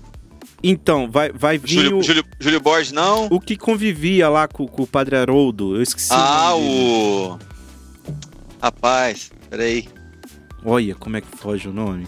Então, 0.62 1.10
vai, 1.10 1.32
vai 1.32 1.58
vir 1.58 1.70
Júlio, 1.70 1.98
o, 2.00 2.04
Júlio, 2.04 2.24
Júlio 2.40 2.60
Borges 2.60 2.92
não? 2.92 3.28
o 3.28 3.40
que 3.40 3.56
convivia 3.56 4.28
lá 4.28 4.48
com, 4.48 4.68
com 4.68 4.84
o 4.84 4.88
Padre 4.88 5.16
Haroldo. 5.16 5.76
Eu 5.76 5.82
esqueci. 5.82 6.10
ah, 6.12 6.50
nome 6.52 6.64
dele. 6.64 6.76
o. 6.76 7.40
Rapaz, 8.62 9.32
peraí. 9.50 9.88
Olha 10.66 10.96
como 10.96 11.16
é 11.16 11.22
que 11.22 11.28
foge 11.28 11.70
o 11.70 11.74
nome. 11.74 12.08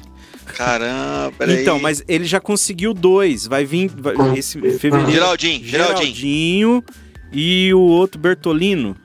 Caramba, 0.56 1.34
peraí. 1.38 1.62
Então, 1.62 1.80
mas 1.80 2.04
ele 2.08 2.26
já 2.26 2.40
conseguiu 2.40 2.94
dois. 2.94 3.46
Vai 3.48 3.66
vir 3.66 3.90
vai- 3.98 4.16
esse 4.38 4.60
fevereiro. 4.78 5.12
Geraldinho, 5.12 5.64
Geraldinho. 5.66 5.98
Geraldinho 6.16 6.84
e 7.32 7.74
o 7.74 7.80
outro 7.80 8.20
Bertolino. 8.20 8.96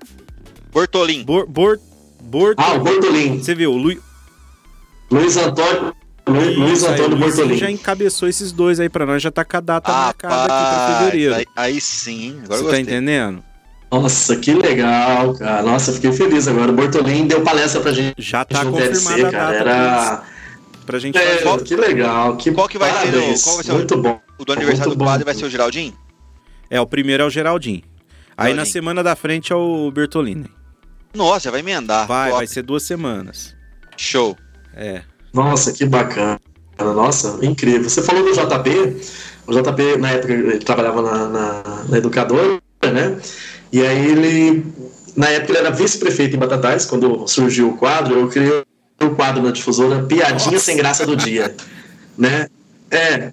Bortolim. 0.72 1.24
Bor, 1.24 1.46
Bor, 1.46 1.78
Borto- 2.20 2.62
Ah, 2.62 2.74
o 2.74 2.80
Bortolin. 2.80 3.38
Você 3.42 3.54
viu, 3.54 3.72
o 3.72 3.76
Lu, 3.76 3.96
Luiz 5.10 5.36
Antônio. 5.36 5.94
Lu- 6.28 6.58
Luiz 6.58 6.82
aí, 6.84 6.92
Antônio 6.94 7.16
o 7.16 7.20
Luizinho 7.20 7.46
Bortolin. 7.46 7.56
já 7.58 7.70
encabeçou 7.70 8.28
esses 8.28 8.50
dois 8.50 8.80
aí 8.80 8.88
pra 8.88 9.06
nós, 9.06 9.22
já 9.22 9.30
tá 9.30 9.44
com 9.44 9.56
a 9.56 9.60
data 9.60 9.92
marcada 9.92 10.34
aqui 10.44 10.48
pra 10.48 10.98
fevereiro. 10.98 11.34
aí, 11.36 11.44
aí 11.54 11.80
sim, 11.80 12.40
agora 12.44 12.62
Você 12.62 12.68
tá 12.70 12.80
entendendo? 12.80 13.42
Nossa, 13.92 14.34
que 14.36 14.52
legal, 14.52 15.32
cara. 15.34 15.62
Nossa, 15.62 15.90
eu 15.90 15.94
fiquei 15.94 16.12
feliz 16.12 16.48
agora. 16.48 16.72
O 16.72 16.74
Bortolin 16.74 17.28
deu 17.28 17.40
palestra 17.42 17.80
pra 17.80 17.92
gente 17.92 18.14
Já 18.20 18.44
tá 18.44 18.64
confirmada 18.64 18.90
TLC, 18.90 19.24
a 19.24 19.30
cara. 19.30 19.52
data 19.52 19.70
Era. 19.70 20.22
Pra 20.86 20.98
gente 20.98 21.18
É, 21.18 21.38
fazer. 21.38 21.64
que 21.64 21.76
legal. 21.76 22.36
Que 22.36 22.52
Qual 22.52 22.68
que 22.68 22.78
vai 22.78 22.90
ser 22.90 22.96
o- 22.96 23.12
parabéns. 23.12 23.42
qual 23.42 23.56
vai 23.56 23.64
ser 23.64 23.72
o- 23.72 23.74
Muito 23.74 23.96
bom. 23.98 24.20
O 24.38 24.44
do 24.44 24.52
aniversário 24.52 24.88
Muito 24.90 24.98
do 24.98 25.04
bom. 25.04 25.10
padre 25.10 25.24
vai 25.24 25.34
ser 25.34 25.44
o 25.44 25.50
Geraldinho? 25.50 25.94
É, 26.70 26.80
o 26.80 26.86
primeiro 26.86 27.22
é 27.22 27.26
o 27.26 27.30
Geraldinho. 27.30 27.82
Aí 28.36 28.52
na 28.54 28.64
semana 28.64 29.02
da 29.02 29.16
frente 29.16 29.52
é 29.52 29.56
o 29.56 29.90
Bertolini. 29.90 30.46
Nossa, 31.14 31.50
vai 31.50 31.60
emendar. 31.60 32.06
Vai, 32.06 32.28
Top. 32.30 32.38
vai 32.38 32.46
ser 32.46 32.62
duas 32.62 32.82
semanas. 32.82 33.54
Show. 33.96 34.36
É. 34.74 35.02
Nossa, 35.32 35.72
que 35.72 35.84
bacana. 35.86 36.38
Nossa, 36.78 37.38
incrível. 37.42 37.88
Você 37.88 38.02
falou 38.02 38.22
do 38.22 38.32
JP. 38.32 39.00
O 39.46 39.52
JP, 39.52 39.96
na 39.98 40.10
época, 40.10 40.32
ele 40.32 40.58
trabalhava 40.58 41.00
na, 41.00 41.28
na, 41.28 41.84
na 41.88 41.96
educadora, 41.98 42.60
né? 42.82 43.18
E 43.72 43.80
aí 43.80 44.10
ele, 44.10 44.66
na 45.16 45.28
época, 45.30 45.52
ele 45.52 45.58
era 45.60 45.70
vice-prefeito 45.70 46.36
em 46.36 46.38
Batatais, 46.38 46.84
quando 46.84 47.26
surgiu 47.26 47.70
o 47.70 47.76
quadro, 47.78 48.18
eu 48.18 48.28
criei 48.28 48.62
o 49.00 49.10
quadro 49.10 49.42
na 49.42 49.50
difusora 49.50 50.02
Piadinha 50.02 50.52
Nossa. 50.52 50.64
Sem 50.64 50.76
Graça 50.76 51.06
do 51.06 51.16
Dia, 51.16 51.54
né? 52.16 52.48
É, 52.90 53.32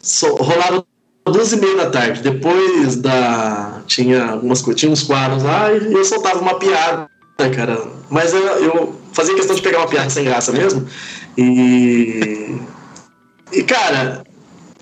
só, 0.00 0.34
rolava 0.34 0.84
duas 1.24 1.52
e 1.52 1.56
meia 1.56 1.76
da 1.76 1.90
tarde, 1.90 2.22
depois 2.22 2.96
da... 2.96 3.80
tinha 3.86 4.32
algumas 4.32 4.62
tinha 4.62 4.90
uns 4.90 5.02
quadros 5.02 5.42
lá 5.42 5.72
e 5.72 5.92
eu 5.92 6.04
soltava 6.04 6.40
uma 6.40 6.58
piada, 6.58 7.08
cara? 7.54 7.86
Mas 8.08 8.32
eu, 8.32 8.40
eu 8.40 9.00
fazia 9.12 9.34
questão 9.34 9.54
de 9.54 9.62
pegar 9.62 9.78
uma 9.78 9.88
piada 9.88 10.10
sem 10.10 10.24
graça 10.24 10.52
mesmo, 10.52 10.86
e... 11.36 12.56
E, 13.52 13.64
cara, 13.64 14.22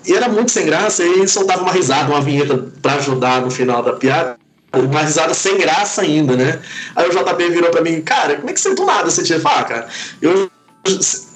e 0.05 0.13
era 0.13 0.29
muito 0.29 0.51
sem 0.51 0.65
graça, 0.65 1.03
e 1.03 1.27
soltava 1.27 1.63
uma 1.63 1.71
risada, 1.71 2.11
uma 2.11 2.21
vinheta 2.21 2.71
pra 2.81 2.95
ajudar 2.95 3.41
no 3.41 3.51
final 3.51 3.83
da 3.83 3.93
piada. 3.93 4.38
Uma 4.71 5.01
risada 5.01 5.33
sem 5.33 5.57
graça 5.57 6.01
ainda, 6.01 6.35
né? 6.35 6.59
Aí 6.95 7.07
o 7.07 7.11
JP 7.11 7.49
virou 7.49 7.71
pra 7.71 7.81
mim, 7.81 8.01
cara, 8.01 8.35
como 8.35 8.49
é 8.49 8.53
que 8.53 8.61
você 8.61 8.75
do 8.75 8.85
nada 8.85 9.09
você 9.09 9.23
tira? 9.23 9.39
Fala, 9.39 9.63
cara, 9.63 9.87
eu. 10.21 10.49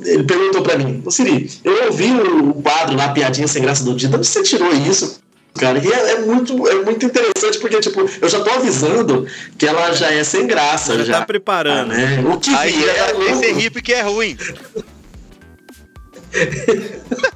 Ele 0.06 0.24
perguntou 0.24 0.62
pra 0.62 0.78
mim, 0.78 1.02
ô 1.06 1.12
Siri, 1.12 1.50
eu 1.64 1.86
ouvi 1.88 2.12
o 2.12 2.54
quadro 2.62 2.96
lá, 2.96 3.10
Piadinha 3.10 3.48
Sem 3.48 3.62
Graça 3.62 3.84
do 3.84 3.94
Dia, 3.96 4.08
de 4.10 4.16
onde 4.16 4.26
você 4.26 4.42
tirou 4.42 4.72
isso? 4.74 5.20
Cara, 5.56 5.80
e 5.84 5.92
é, 5.92 6.12
é 6.14 6.20
muito, 6.22 6.68
é 6.68 6.76
muito 6.84 7.06
interessante, 7.06 7.60
porque, 7.60 7.80
tipo, 7.80 8.10
eu 8.22 8.30
já 8.30 8.40
tô 8.42 8.50
avisando 8.52 9.28
que 9.58 9.68
ela 9.68 9.92
já 9.94 10.12
é 10.12 10.24
sem 10.24 10.48
graça. 10.48 10.98
Já, 11.00 11.04
Já, 11.04 11.20
tá 11.20 11.26
preparando. 11.26 11.90
né? 11.90 12.24
O 12.26 12.40
que 12.40 12.54
Aí 12.56 12.72
vier, 12.72 12.96
já 12.96 13.08
é 13.08 13.12
esse 13.12 13.48
lucro. 13.48 13.60
ri 13.60 13.70
porque 13.70 13.94
é 13.94 14.02
ruim. 14.02 14.38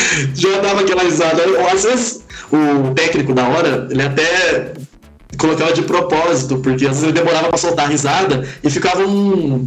já 0.34 0.60
dava 0.60 0.80
aquela 0.80 1.02
risada. 1.02 1.42
Às 1.72 1.84
vezes 1.84 2.20
o 2.52 2.94
técnico 2.94 3.34
da 3.34 3.46
hora, 3.48 3.88
ele 3.90 4.02
até 4.02 4.72
colocava 5.38 5.72
de 5.72 5.82
propósito, 5.82 6.58
porque 6.58 6.84
às 6.86 6.90
vezes 6.92 7.02
ele 7.04 7.12
demorava 7.12 7.48
pra 7.48 7.58
soltar 7.58 7.86
a 7.86 7.88
risada 7.88 8.46
e 8.62 8.70
ficava 8.70 9.02
um, 9.06 9.64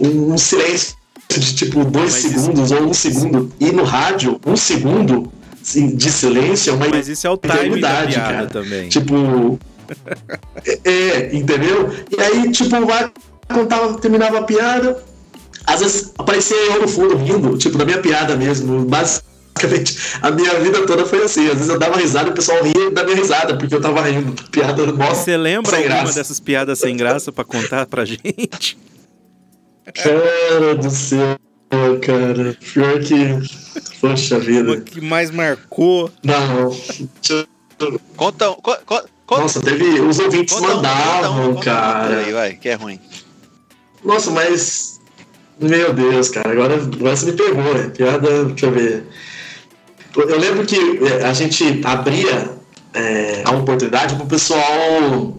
um, 0.00 0.32
um 0.32 0.38
silêncio 0.38 0.96
de 1.30 1.54
tipo 1.54 1.84
dois 1.84 2.12
Mas 2.12 2.24
isso- 2.24 2.40
segundos 2.40 2.70
ou 2.72 2.82
um 2.82 2.94
segundo. 2.94 3.52
E 3.60 3.70
no 3.72 3.84
rádio, 3.84 4.40
um 4.46 4.56
segundo 4.56 5.32
de 5.62 6.10
silêncio 6.10 6.72
é 6.72 6.74
uma 6.74 6.88
Mas 6.88 7.08
isso 7.08 7.26
é 7.26 7.30
o 7.30 7.36
time 7.36 7.80
da 7.80 8.06
cara. 8.12 8.46
também. 8.46 8.88
Tipo. 8.88 9.58
é, 10.84 10.90
é, 10.90 11.30
entendeu? 11.36 11.90
E 12.10 12.20
aí, 12.20 12.50
tipo, 12.50 12.84
vai, 12.84 13.10
contava, 13.52 13.98
terminava 13.98 14.38
a 14.38 14.42
piada. 14.42 15.02
Às 15.64 15.80
vezes 15.80 16.12
aparecia 16.18 16.56
eu 16.56 16.82
no 16.82 16.88
fundo 16.88 17.16
rindo, 17.16 17.56
tipo, 17.56 17.78
da 17.78 17.84
minha 17.84 17.98
piada 17.98 18.34
mesmo. 18.36 18.84
Basicamente, 18.84 19.31
a 20.22 20.30
minha 20.30 20.54
vida 20.60 20.86
toda 20.86 21.04
foi 21.06 21.22
assim. 21.22 21.46
Às 21.46 21.54
vezes 21.54 21.68
eu 21.68 21.78
dava 21.78 21.96
risada 21.98 22.28
e 22.28 22.32
o 22.32 22.34
pessoal 22.34 22.62
ria 22.62 22.90
da 22.90 23.04
minha 23.04 23.16
risada, 23.16 23.56
porque 23.56 23.74
eu 23.74 23.80
tava 23.80 24.02
rindo 24.02 24.32
da 24.32 24.42
piada. 24.50 24.86
Nossa, 24.86 25.14
Você 25.24 25.36
lembra 25.36 25.76
alguma 25.76 25.94
graça. 25.96 26.14
dessas 26.14 26.40
piadas 26.40 26.78
sem 26.78 26.96
graça 26.96 27.30
pra 27.32 27.44
contar 27.44 27.86
pra 27.86 28.04
gente? 28.06 28.76
cara 29.94 30.74
do 30.76 30.90
céu, 30.90 31.36
cara. 32.04 32.56
Pior 32.72 32.98
que. 33.00 33.38
Poxa 34.00 34.38
vida. 34.38 34.80
que 34.80 35.00
mais 35.00 35.30
marcou? 35.30 36.10
Não. 36.24 36.70
Conta, 38.16 38.46
co- 38.62 38.76
co- 38.86 39.04
conta, 39.26 39.42
Nossa, 39.42 39.60
teve. 39.60 40.00
Os 40.00 40.18
ouvintes 40.18 40.54
conta 40.54 40.74
mandavam, 40.76 41.54
conta 41.54 41.64
cara. 41.64 42.18
Aí, 42.18 42.32
vai, 42.32 42.54
que 42.54 42.68
é 42.68 42.74
ruim. 42.74 42.98
Nossa, 44.04 44.30
mas. 44.30 45.00
Meu 45.60 45.92
Deus, 45.92 46.28
cara, 46.30 46.50
agora, 46.50 46.74
agora 46.74 47.16
você 47.16 47.26
me 47.26 47.32
pegou, 47.32 47.76
é 47.76 47.88
piada. 47.88 48.44
Deixa 48.46 48.66
eu 48.66 48.72
ver. 48.72 49.06
Eu 50.16 50.38
lembro 50.38 50.66
que 50.66 50.76
é, 50.76 51.24
a 51.24 51.32
gente 51.32 51.80
abria 51.84 52.50
é, 52.94 53.42
a 53.44 53.52
oportunidade 53.52 54.14
pro 54.16 54.26
pessoal. 54.26 55.38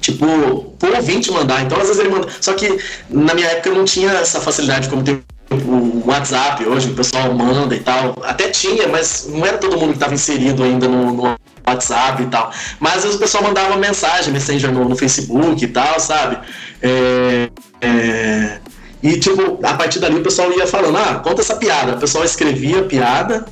Tipo, 0.00 0.74
pro 0.78 0.96
ouvinte 0.96 1.30
mandar. 1.30 1.62
Então, 1.62 1.78
às 1.78 1.88
vezes 1.88 1.98
ele 1.98 2.10
manda. 2.10 2.28
Só 2.40 2.52
que 2.54 2.78
na 3.08 3.34
minha 3.34 3.48
época 3.48 3.70
não 3.70 3.84
tinha 3.84 4.10
essa 4.12 4.40
facilidade 4.40 4.88
como 4.88 5.02
tem 5.02 5.22
o 5.50 6.02
WhatsApp 6.06 6.64
hoje, 6.64 6.90
o 6.90 6.94
pessoal 6.94 7.32
manda 7.32 7.74
e 7.74 7.80
tal. 7.80 8.16
Até 8.22 8.50
tinha, 8.50 8.88
mas 8.88 9.28
não 9.28 9.44
era 9.46 9.58
todo 9.58 9.78
mundo 9.78 9.90
que 9.90 9.96
estava 9.96 10.14
inserido 10.14 10.62
ainda 10.62 10.88
no, 10.88 11.12
no 11.12 11.36
WhatsApp 11.66 12.22
e 12.22 12.26
tal. 12.26 12.52
Mas 12.80 12.96
às 12.96 13.02
vezes 13.02 13.16
o 13.16 13.20
pessoal 13.20 13.44
mandava 13.44 13.76
mensagem, 13.76 14.32
Messenger 14.32 14.72
no, 14.72 14.88
no 14.88 14.96
Facebook 14.96 15.64
e 15.64 15.68
tal, 15.68 16.00
sabe? 16.00 16.38
É, 16.82 17.48
é, 17.80 18.58
e, 19.04 19.18
tipo, 19.20 19.60
a 19.64 19.74
partir 19.74 19.98
dali 20.00 20.16
o 20.16 20.22
pessoal 20.22 20.50
ia 20.52 20.66
falando, 20.66 20.96
ah, 20.96 21.16
conta 21.22 21.42
essa 21.42 21.54
piada. 21.56 21.92
O 21.94 21.98
pessoal 22.00 22.24
escrevia 22.24 22.80
a 22.80 22.84
piada, 22.84 23.44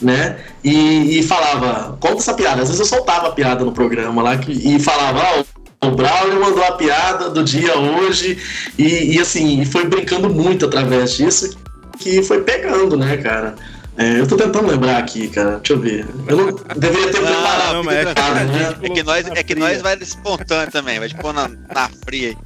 né? 0.00 0.38
E, 0.62 1.18
e 1.18 1.22
falava, 1.24 1.96
conta 2.00 2.18
essa 2.18 2.32
piada. 2.34 2.62
Às 2.62 2.68
vezes 2.68 2.80
eu 2.80 2.86
soltava 2.86 3.28
a 3.28 3.32
piada 3.32 3.64
no 3.64 3.72
programa 3.72 4.22
lá 4.22 4.36
que- 4.38 4.52
e 4.52 4.78
falava, 4.78 5.20
ah, 5.22 5.86
o 5.86 5.90
Braulio 5.90 6.40
mandou 6.40 6.64
a 6.64 6.72
piada 6.72 7.28
do 7.30 7.42
dia 7.42 7.76
hoje. 7.76 8.38
E, 8.78 9.16
e, 9.16 9.20
assim, 9.20 9.64
foi 9.64 9.86
brincando 9.86 10.30
muito 10.30 10.64
através 10.66 11.12
disso 11.14 11.56
que 11.98 12.22
foi 12.22 12.42
pegando, 12.42 12.96
né, 12.96 13.16
cara? 13.16 13.54
É, 13.98 14.20
eu 14.20 14.26
tô 14.26 14.36
tentando 14.36 14.66
lembrar 14.68 14.98
aqui, 14.98 15.26
cara. 15.28 15.56
Deixa 15.56 15.72
eu 15.72 15.80
ver. 15.80 16.06
Eu 16.28 16.36
não 16.36 16.46
deveria 16.76 17.10
ter 17.10 17.20
Não, 17.20 17.26
preparado. 17.32 17.72
não, 17.72 17.82
mas 17.84 17.96
é 17.96 18.04
né? 18.04 18.76
É 18.82 18.88
que 18.90 19.02
nós, 19.02 19.26
é 19.26 19.42
que 19.42 19.54
nós 19.54 19.80
vai 19.80 19.96
espontâneo 19.96 20.70
também, 20.70 20.98
vai 20.98 21.08
pôr 21.08 21.32
na, 21.32 21.48
na 21.48 21.88
fria 22.04 22.36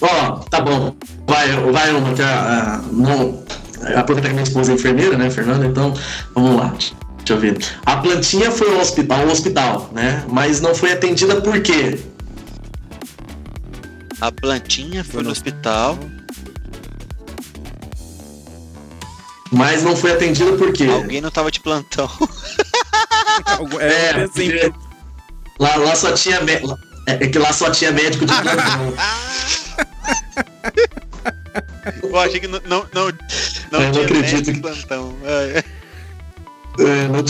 Ó, 0.00 0.30
tá 0.50 0.60
bom. 0.60 0.94
Vai, 1.26 1.48
vai 1.72 1.92
uma 1.94 2.12
que 2.12 2.22
a, 2.22 2.74
a, 2.74 2.78
não, 2.92 3.42
aproveitar 3.96 4.28
que 4.28 4.34
minha 4.34 4.44
esposa 4.44 4.72
é 4.72 4.74
enfermeira, 4.74 5.16
né, 5.16 5.30
Fernanda? 5.30 5.66
Então, 5.66 5.94
vamos 6.34 6.56
lá. 6.56 6.74
eu 7.28 7.38
ver. 7.38 7.58
A 7.86 7.96
plantinha 7.96 8.50
foi 8.50 8.72
ao 8.74 8.80
hospital, 8.80 9.20
ao 9.20 9.28
hospital, 9.28 9.90
né? 9.92 10.24
Mas 10.28 10.60
não 10.60 10.74
foi 10.74 10.92
atendida 10.92 11.40
por 11.40 11.60
quê? 11.60 11.98
A 14.20 14.30
plantinha 14.32 15.02
foi 15.04 15.22
no 15.22 15.30
hospital. 15.30 15.98
Mas 19.50 19.82
não 19.84 19.94
foi 19.96 20.12
atendida 20.12 20.52
por 20.52 20.72
quê? 20.72 20.86
Alguém 20.90 21.20
não 21.20 21.30
tava 21.30 21.50
de 21.50 21.60
plantão. 21.60 22.10
É, 23.80 23.86
é, 23.86 24.10
assim, 24.22 24.48
porque 24.48 24.72
lá, 25.58 25.74
lá 25.74 25.96
só 25.96 26.12
tinha 26.12 26.40
mé- 26.42 26.62
é 27.06 27.26
que 27.26 27.36
lá 27.36 27.52
só 27.52 27.68
tinha 27.68 27.90
médico 27.90 28.24
de 28.24 28.32
plantão. 28.32 28.94
Eu 32.02 32.18
achei 32.18 32.40
que 32.40 32.46
não, 32.48 32.60
não, 32.66 32.86
não, 32.94 33.06
não 33.70 33.80
Eu 33.80 33.86
não 33.86 33.92
tinha 33.92 34.04
acredito 34.04 34.52
que- 34.52 34.60
plantão. 34.60 35.14
É. 35.24 35.62
É, 36.78 37.08
não 37.08 37.22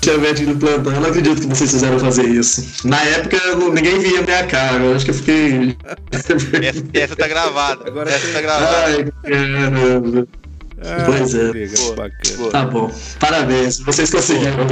tinha 0.00 0.18
médico 0.18 0.52
de 0.54 0.58
plantão. 0.58 0.92
Eu 0.94 1.00
não 1.00 1.08
acredito 1.10 1.40
que 1.40 1.46
vocês 1.46 1.70
fizeram 1.70 1.98
fazer 1.98 2.24
isso. 2.24 2.86
Na 2.88 3.02
época 3.04 3.38
ninguém 3.56 3.98
via 3.98 4.22
minha 4.22 4.46
cara. 4.46 4.82
Eu 4.82 4.96
acho 4.96 5.04
que 5.04 5.10
eu 5.10 5.14
fiquei. 5.14 5.76
Essa, 6.10 6.32
essa 6.94 7.16
tá 7.16 7.28
gravada. 7.28 7.86
Agora 7.86 8.10
essa 8.10 8.28
tá 8.32 8.40
gravada. 8.40 8.84
Ai, 8.86 9.04
caramba. 9.22 10.26
Ah, 10.80 11.04
Pois 11.06 11.34
é. 11.34 11.52
Boa, 11.76 12.10
boa. 12.38 12.50
Tá 12.50 12.64
bom. 12.64 12.90
Parabéns. 13.18 13.78
Vocês 13.80 14.10
conseguiram, 14.10 14.54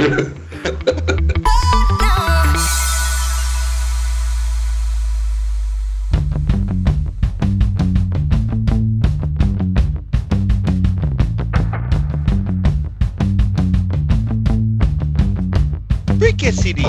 que 16.37 16.51
Siri? 16.51 16.83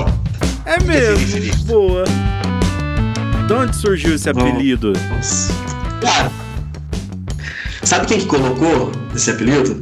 É 0.66 0.78
Siri, 0.78 0.84
mesmo, 0.86 1.26
Siri? 1.26 1.56
boa. 1.64 2.04
De 3.46 3.52
onde 3.54 3.74
surgiu 3.76 4.14
esse 4.14 4.28
apelido? 4.28 4.92
Nossa. 5.08 5.52
Cara, 6.02 6.30
sabe 7.82 8.06
quem 8.06 8.18
que 8.20 8.26
colocou 8.26 8.92
esse 9.14 9.30
apelido? 9.30 9.80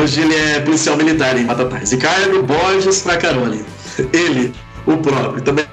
Hoje 0.00 0.20
ele 0.20 0.34
é 0.34 0.60
policial 0.60 0.96
militar 0.96 1.36
em 1.38 1.46
Batatais. 1.46 1.90
Ricardo 1.90 2.42
Borges 2.42 3.00
Fracaroli. 3.00 3.64
Ele, 4.12 4.52
o 4.86 4.96
próprio, 4.98 5.42
também 5.42 5.64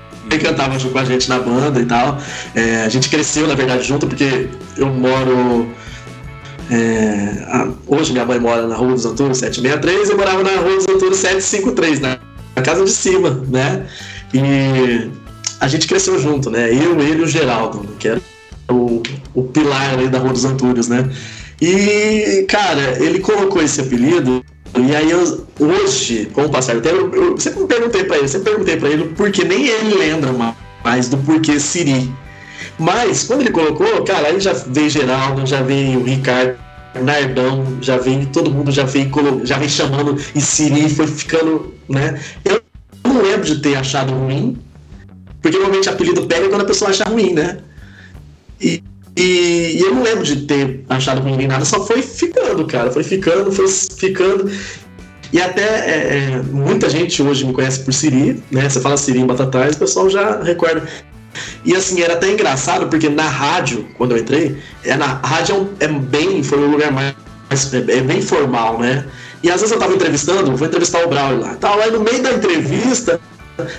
cantava 0.41 0.79
junto 0.79 0.93
com 0.93 0.99
a 0.99 1.05
gente 1.05 1.29
na 1.29 1.39
banda 1.39 1.79
e 1.79 1.85
tal. 1.85 2.17
É, 2.55 2.83
a 2.83 2.89
gente 2.89 3.09
cresceu, 3.09 3.47
na 3.47 3.53
verdade, 3.53 3.83
junto, 3.83 4.07
porque 4.07 4.47
eu 4.77 4.87
moro. 4.87 5.69
é, 6.71 7.67
hoje 7.85 8.11
minha 8.13 8.25
mãe 8.25 8.39
mora 8.39 8.65
na 8.67 8.75
Rua 8.75 8.93
dos 8.93 9.05
Antônios 9.05 9.37
763 9.37 10.09
eu 10.09 10.17
morava 10.17 10.43
na 10.43 10.59
Rua 10.59 10.77
dos 10.77 10.87
Antônios 10.87 11.17
753, 11.17 11.99
na, 11.99 12.17
na 12.55 12.61
casa 12.61 12.83
de 12.83 12.91
cima, 12.91 13.43
né? 13.47 13.85
E 14.33 15.09
a 15.59 15.67
gente 15.67 15.87
cresceu 15.87 16.19
junto, 16.19 16.49
né? 16.49 16.69
Eu, 16.69 16.99
ele 16.99 17.21
e 17.21 17.23
o 17.23 17.27
Geraldo, 17.27 17.87
que 17.99 18.07
era 18.07 18.21
o, 18.69 19.01
o 19.33 19.43
pilar 19.43 19.93
ali 19.93 20.07
da 20.07 20.19
Rua 20.19 20.33
dos 20.33 20.45
Antúrios, 20.45 20.87
né? 20.87 21.09
E, 21.61 22.45
cara, 22.49 23.03
ele 23.03 23.19
colocou 23.19 23.61
esse 23.61 23.79
apelido, 23.79 24.43
e 24.77 24.95
aí 24.95 25.09
eu, 25.09 25.45
hoje, 25.59 26.29
com 26.33 26.43
o 26.43 26.49
passar 26.49 26.75
do 26.75 26.81
tempo, 26.81 27.15
eu, 27.15 27.37
sempre 27.37 27.65
perguntei 27.65 28.03
pra 28.03 28.17
ele, 28.17 28.27
sempre 28.27 28.51
perguntei 28.51 28.77
pra 28.77 28.89
ele, 28.89 29.05
porque 29.15 29.43
nem 29.43 29.67
ele 29.67 29.95
lembra 29.95 30.33
ma- 30.33 30.55
mais 30.83 31.07
do 31.07 31.17
porquê 31.17 31.59
Siri. 31.59 32.11
Mas, 32.77 33.23
quando 33.23 33.41
ele 33.41 33.51
colocou, 33.51 34.03
cara, 34.03 34.27
aí 34.27 34.39
já 34.39 34.51
veio 34.51 34.89
Geraldo, 34.89 35.45
já 35.45 35.61
veio 35.61 35.99
o 35.99 36.03
Ricardo, 36.03 36.57
Nardão, 37.01 37.77
já 37.81 37.97
vem, 37.97 38.25
todo 38.25 38.51
mundo 38.51 38.71
já 38.71 38.83
vem, 38.83 39.11
já 39.43 39.57
vem 39.57 39.69
chamando, 39.69 40.17
e 40.33 40.41
Siri 40.41 40.89
foi 40.89 41.07
ficando, 41.07 41.73
né? 41.89 42.19
Eu 42.43 42.61
não 43.03 43.21
lembro 43.21 43.45
de 43.45 43.59
ter 43.59 43.75
achado 43.75 44.13
ruim, 44.13 44.57
porque 45.41 45.57
normalmente 45.57 45.89
apelido 45.89 46.25
pega 46.25 46.49
quando 46.49 46.61
a 46.61 46.65
pessoa 46.65 46.91
acha 46.91 47.03
ruim, 47.03 47.33
né? 47.33 47.59
E, 48.59 48.83
e, 49.17 49.77
e 49.77 49.79
eu 49.79 49.93
não 49.93 50.03
lembro 50.03 50.23
de 50.23 50.41
ter 50.41 50.83
achado 50.89 51.21
ruim 51.21 51.37
nem 51.37 51.47
nada, 51.47 51.63
só 51.65 51.85
foi 51.85 52.01
ficando, 52.01 52.65
cara. 52.65 52.91
Foi 52.91 53.03
ficando, 53.03 53.51
foi 53.51 53.67
ficando. 53.67 54.49
E 55.31 55.41
até 55.41 55.61
é, 55.63 56.17
é, 56.17 56.41
muita 56.51 56.89
gente 56.89 57.21
hoje 57.21 57.45
me 57.45 57.53
conhece 57.53 57.81
por 57.81 57.93
Siri, 57.93 58.43
né? 58.51 58.69
Você 58.69 58.79
fala 58.79 58.97
Siri 58.97 59.19
em 59.19 59.25
Batatais, 59.25 59.75
o 59.75 59.79
pessoal 59.79 60.09
já 60.09 60.41
recorda. 60.41 60.83
E 61.63 61.75
assim, 61.75 62.01
era 62.01 62.13
até 62.13 62.31
engraçado, 62.31 62.87
porque 62.87 63.09
na 63.09 63.27
rádio, 63.27 63.87
quando 63.97 64.11
eu 64.11 64.17
entrei, 64.17 64.57
é 64.83 64.95
na 64.95 65.19
a 65.21 65.27
rádio 65.27 65.55
é, 65.79 65.87
um- 65.87 65.95
é 65.95 65.99
bem, 65.99 66.43
foi 66.43 66.59
o 66.59 66.69
lugar 66.69 66.91
mais. 66.91 67.13
É, 67.73 67.77
é 67.97 68.01
bem 68.01 68.21
formal, 68.21 68.79
né? 68.79 69.05
E 69.43 69.49
às 69.51 69.61
vezes 69.61 69.71
eu 69.71 69.79
tava 69.79 69.93
entrevistando, 69.93 70.55
vou 70.55 70.67
entrevistar 70.67 71.05
o 71.05 71.09
Braulio 71.09 71.41
lá. 71.41 71.55
Tava 71.55 71.75
lá 71.75 71.87
no 71.87 71.99
meio 71.99 72.21
da 72.21 72.33
entrevista, 72.33 73.19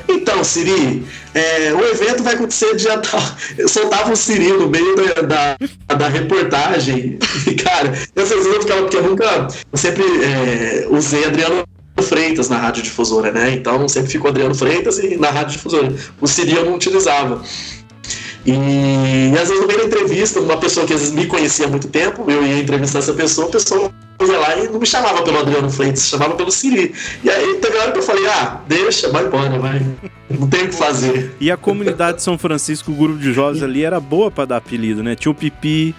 então, 0.09 0.43
Siri, 0.43 1.07
é, 1.35 1.73
o 1.75 1.85
evento 1.85 2.23
vai 2.23 2.35
acontecer 2.35 2.75
dia 2.77 2.99
tal. 2.99 3.21
Eu 3.59 3.69
soltava 3.69 4.13
o 4.13 4.17
Siri 4.17 4.53
no 4.53 4.69
meio 4.69 4.97
da, 4.97 5.57
da, 5.89 5.95
da 5.95 6.09
reportagem. 6.09 7.19
E, 7.47 7.55
cara, 7.55 7.93
eu 8.15 8.27
eu 8.27 8.61
ficava, 8.61 8.83
porque 8.83 8.97
eu 8.97 9.03
nunca. 9.03 9.47
Eu 9.73 9.79
sempre 9.79 10.03
é, 10.03 10.87
usei 10.91 11.25
Adriano 11.25 11.65
Freitas 12.07 12.49
na 12.49 12.59
rádio 12.59 12.83
difusora, 12.83 13.31
né? 13.31 13.53
Então 13.53 13.89
sempre 13.89 14.11
ficou 14.11 14.31
Adriano 14.31 14.55
Freitas 14.55 14.99
e 14.99 15.17
na 15.17 15.31
rádio 15.31 15.53
difusora. 15.53 15.95
O 16.21 16.27
Siri 16.27 16.55
eu 16.55 16.65
não 16.65 16.75
utilizava. 16.75 17.43
E, 18.47 19.33
às 19.35 19.49
vezes 19.49 19.61
no 19.61 19.67
meio 19.67 19.81
da 19.81 19.87
entrevista, 19.87 20.41
uma 20.41 20.57
pessoa 20.57 20.87
que 20.87 20.95
às 20.95 21.01
vezes 21.01 21.15
me 21.15 21.27
conhecia 21.27 21.67
há 21.67 21.69
muito 21.69 21.89
tempo, 21.89 22.31
eu 22.31 22.47
ia 22.47 22.61
entrevistar 22.61 23.01
essa 23.01 23.13
pessoa, 23.13 23.49
a 23.49 23.51
pessoa 23.51 23.93
ia 24.21 24.39
lá 24.39 24.57
e 24.57 24.69
não 24.69 24.79
me 24.79 24.87
chamava 24.87 25.23
pelo 25.23 25.41
Adriano 25.41 25.69
Freitas, 25.69 26.09
chamava 26.09 26.35
pelo 26.35 26.53
Siri. 26.53 26.95
E 27.25 27.29
aí 27.29 27.55
teve 27.55 27.77
hora 27.77 27.91
que 27.91 27.99
eu 27.99 28.03
falei, 28.03 28.25
ah, 28.29 28.61
deixa, 28.69 29.11
vai 29.11 29.27
embora, 29.27 29.59
vai. 29.59 29.85
Não 30.31 30.47
tem 30.49 30.63
o 30.63 30.69
que 30.69 30.77
fazer. 30.77 31.35
E 31.41 31.51
a 31.51 31.57
comunidade 31.57 32.19
de 32.19 32.23
São 32.23 32.39
Francisco, 32.39 32.93
o 32.93 32.95
grupo 32.95 33.19
de 33.19 33.33
jovens 33.33 33.65
ali, 33.65 33.83
era 33.83 33.99
boa 33.99 34.31
pra 34.31 34.45
dar 34.45 34.59
apelido, 34.59 35.03
né? 35.03 35.17
Tinha 35.17 35.33
o 35.33 35.35
Pipi. 35.35 35.93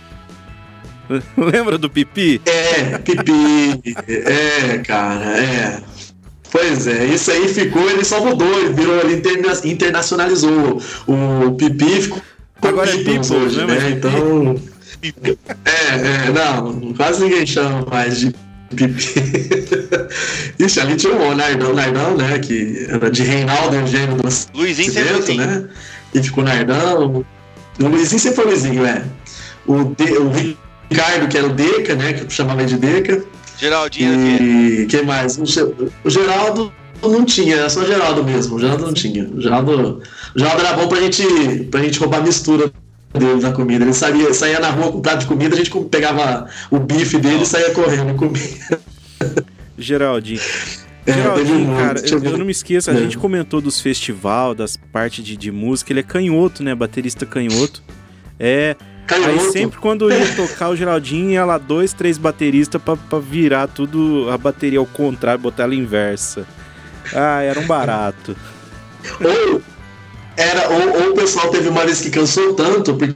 Lembra 1.38 1.78
do 1.78 1.90
Pipi? 1.90 2.42
É, 2.46 2.98
pipi. 2.98 3.96
É, 4.08 4.78
cara, 4.80 5.38
é. 5.38 5.82
Pois 6.52 6.88
é, 6.88 7.06
isso 7.06 7.30
aí 7.32 7.48
ficou, 7.48 7.90
ele 7.90 8.04
só 8.06 8.24
mudou, 8.24 8.48
ele 8.60 8.74
virou, 8.74 9.00
ele 9.02 9.16
interna- 9.18 9.60
internacionalizou. 9.66 10.82
O 11.08 11.52
pipi 11.54 12.02
ficou. 12.02 12.22
Agora 12.62 12.90
é 12.90 12.98
Peoples, 12.98 13.30
hoje, 13.32 13.58
né? 13.66 13.76
Né? 13.80 13.90
Então. 13.92 14.56
É, 15.64 16.28
é, 16.28 16.32
não, 16.34 16.92
quase 16.96 17.24
ninguém 17.24 17.46
chama 17.46 17.86
mais 17.88 18.20
de 18.20 18.34
pipi. 18.76 19.14
Ixi, 20.60 20.80
ali 20.80 20.96
tinha 20.96 21.14
o 21.14 21.36
Nardão, 21.36 21.74
Nardão, 21.74 22.18
né? 22.18 22.40
Que 22.40 22.88
era 22.90 23.12
de 23.12 23.22
Reinaldo 23.22 23.76
Eugênio 23.76 24.16
do 24.16 24.24
Luizinho 24.56 24.92
sempre 24.92 25.14
Nascimento, 25.14 25.20
assim. 25.24 25.38
né? 25.38 25.70
E 26.16 26.24
ficou 26.24 26.44
Nardão. 26.44 27.24
O 27.80 27.88
Luizinho 27.88 28.20
sempre 28.20 28.38
foi 28.38 28.46
Luizinho, 28.46 28.86
é. 28.86 29.04
O, 29.68 29.84
De, 29.96 30.14
o 30.18 30.32
Ricardo, 30.90 31.28
que 31.28 31.38
era 31.38 31.46
o 31.48 31.54
Deca, 31.54 31.96
né? 31.96 32.14
Que 32.14 32.24
eu 32.24 32.30
chamava 32.32 32.62
ele 32.62 32.70
de 32.70 32.78
Deca. 32.78 33.24
Geraldinho 33.60 34.14
era 34.14 34.18
o 34.22 34.38
quê? 34.38 34.44
E 34.82 34.86
quem 34.88 35.04
mais? 35.06 35.38
O, 35.38 35.46
Ge- 35.46 35.64
o 36.04 36.10
Geraldo 36.10 36.72
não 37.02 37.26
tinha, 37.26 37.56
era 37.56 37.70
só 37.70 37.82
o 37.82 37.86
Geraldo 37.86 38.24
mesmo. 38.24 38.56
O 38.56 38.60
Geraldo 38.60 38.86
não 38.86 38.94
tinha. 38.94 39.24
O 39.30 39.42
Geraldo, 39.42 40.02
o 40.36 40.40
Geraldo 40.40 40.62
era 40.66 40.74
bom 40.78 40.88
pra 40.88 41.00
gente, 41.02 41.24
pra 41.72 41.82
gente 41.82 42.00
roubar 42.00 42.20
a 42.20 42.22
mistura 42.24 42.72
dele 43.14 43.42
na 43.42 43.52
comida. 43.52 43.84
Ele 43.84 43.94
saía, 43.94 44.34
saía 44.34 44.60
na 44.60 44.70
rua 44.70 44.92
com 44.92 44.98
um 45.00 45.02
prato 45.02 45.20
de 45.22 45.26
comida, 45.26 45.56
a 45.56 45.58
gente 45.58 45.72
pegava 45.90 46.48
o 46.70 46.80
bife 46.80 47.18
dele 47.18 47.44
e 47.44 47.46
saía 47.46 47.72
correndo 47.72 48.12
e 48.12 48.16
comia. 48.16 48.42
Geraldinho. 49.78 50.40
É, 51.06 51.14
Geraldinho, 51.14 51.76
cara, 51.78 52.00
eu, 52.06 52.24
eu 52.24 52.38
não 52.38 52.46
me 52.46 52.52
esqueço, 52.52 52.90
a 52.92 52.94
É. 52.94 52.98
gente 52.98 53.18
comentou 53.18 53.62
dos 53.62 53.80
festival, 53.80 54.54
das 54.54 54.76
partes 54.76 55.24
de, 55.24 55.38
de 55.38 55.52
música, 55.52 55.92
ele 55.94 56.02
é 56.02 56.04
canhoto, 56.04 56.64
né? 56.64 56.76
Baterista 56.76 57.26
canhoto. 57.26 57.82
É. 58.40 58.76
Aí 59.10 59.24
Canhoto. 59.24 59.52
sempre 59.52 59.80
quando 59.80 60.12
ia 60.12 60.36
tocar 60.36 60.70
o 60.70 60.76
Geraldinho, 60.76 61.32
ia 61.32 61.46
lá 61.46 61.58
dois, 61.58 61.94
três 61.94 62.18
bateristas 62.18 62.82
pra, 62.82 62.98
pra 62.98 63.20
virar 63.20 63.68
tudo, 63.68 64.30
a 64.30 64.38
bateria 64.38 64.80
ao 64.80 64.86
contrário, 64.86 65.40
botar 65.40 65.64
ela 65.64 65.76
inversa. 65.76 66.46
Ah, 67.14 67.42
era 67.42 67.60
um 67.60 67.66
barato. 67.66 68.36
Ou, 69.22 69.62
era, 70.36 70.70
ou, 70.70 71.04
ou 71.04 71.12
o 71.12 71.16
pessoal 71.16 71.50
teve 71.50 71.70
uma 71.70 71.86
vez 71.86 72.02
que 72.02 72.10
cansou 72.10 72.54
tanto, 72.54 72.96
porque 72.96 73.16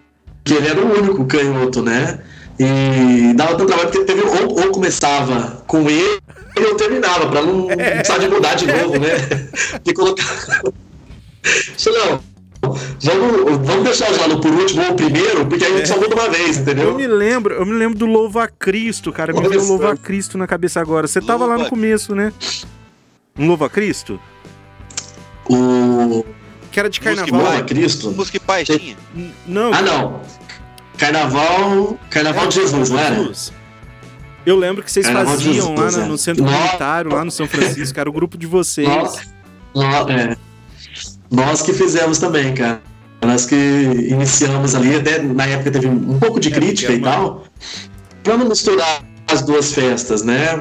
ele 0.49 0.67
era 0.67 0.79
o 0.79 0.97
único 0.97 1.25
canhoto, 1.25 1.81
né? 1.81 2.19
E 2.57 3.33
dava 3.35 3.55
tanto 3.55 3.67
trabalho 3.67 3.89
porque 3.89 4.05
teve, 4.05 4.21
ou, 4.21 4.61
ou 4.61 4.71
começava 4.71 5.63
com 5.67 5.89
ele 5.89 6.21
ou 6.57 6.75
terminava, 6.75 7.29
pra 7.29 7.41
não, 7.41 7.67
não 7.67 7.75
precisar 7.75 8.17
de 8.17 8.27
mudar 8.27 8.55
de 8.55 8.67
novo, 8.67 8.99
né? 8.99 9.09
De 9.83 9.93
colocar. 9.93 10.23
Não, 11.85 12.23
vamos, 12.73 13.67
vamos 13.67 13.83
deixar 13.83 14.11
o 14.11 14.13
Jalo 14.15 14.39
por 14.41 14.51
último 14.51 14.83
ou 14.87 14.93
primeiro, 14.95 15.45
porque 15.45 15.63
aí 15.65 15.73
a 15.73 15.77
gente 15.77 15.87
só 15.87 15.97
muda 15.99 16.15
uma 16.15 16.29
vez, 16.29 16.57
Eu 16.57 16.61
entendeu? 16.63 16.95
me 16.95 17.07
lembro, 17.07 17.53
eu 17.55 17.65
me 17.65 17.73
lembro 17.73 17.97
do 17.97 18.05
Louva 18.05 18.43
a 18.43 18.47
Cristo, 18.47 19.11
cara. 19.11 19.33
Me 19.33 19.47
veio. 19.47 19.63
Louva 19.65 19.93
a 19.93 19.97
Cristo 19.97 20.37
na 20.37 20.47
cabeça 20.47 20.79
agora. 20.81 21.07
Você 21.07 21.21
tava 21.21 21.45
lá 21.45 21.57
no 21.57 21.69
começo, 21.69 22.13
né? 22.15 22.31
Um 23.37 23.47
Louva 23.47 23.65
a 23.67 23.69
Cristo? 23.69 24.19
O 25.49 26.25
Que 26.71 26.79
era 26.79 26.89
de 26.89 26.99
Música 26.99 27.15
carnaval. 27.25 27.51
Louva 27.51 27.63
Cristo. 27.65 28.11
Música 28.11 28.37
e 28.37 28.39
paz 28.39 28.67
tinha. 28.67 28.95
Não. 29.45 29.73
Ah, 29.73 29.81
não. 29.81 30.21
Carnaval. 30.97 31.97
Carnaval 32.09 32.47
de 32.47 32.55
Jesus, 32.55 32.89
não 32.89 32.99
era? 32.99 33.15
Jesus. 33.15 33.51
Eu 34.45 34.55
lembro 34.55 34.83
que 34.83 34.91
vocês 34.91 35.05
Carnaval 35.05 35.33
faziam 35.35 35.75
lá 35.75 35.83
Jesus, 35.83 35.95
no, 35.97 36.03
é. 36.03 36.07
no 36.07 36.17
centro 36.17 36.43
Nossa. 36.43 36.57
comunitário, 36.57 37.13
lá 37.13 37.23
no 37.25 37.29
São 37.31 37.47
Francisco, 37.47 37.99
era 37.99 38.09
o 38.09 38.13
grupo 38.13 38.37
de 38.37 38.47
vocês. 38.47 38.87
Nós, 38.87 39.21
nós- 39.75 40.09
é. 40.09 40.37
Nós 41.31 41.61
que 41.61 41.73
fizemos 41.73 42.17
também, 42.19 42.53
cara. 42.53 42.81
Nós 43.23 43.45
que 43.45 43.55
iniciamos 43.55 44.75
ali, 44.75 44.95
até 44.95 45.21
na 45.21 45.45
época 45.45 45.71
teve 45.71 45.87
um 45.87 46.19
pouco 46.19 46.39
de 46.39 46.49
É, 46.49 46.51
crítica 46.51 46.91
e 46.91 46.95
é 46.95 46.97
uma- 46.97 47.11
tal, 47.11 47.43
pra 48.23 48.35
não 48.37 48.49
misturar 48.49 49.03
as 49.27 49.41
duas 49.43 49.73
festas, 49.73 50.23
né? 50.23 50.59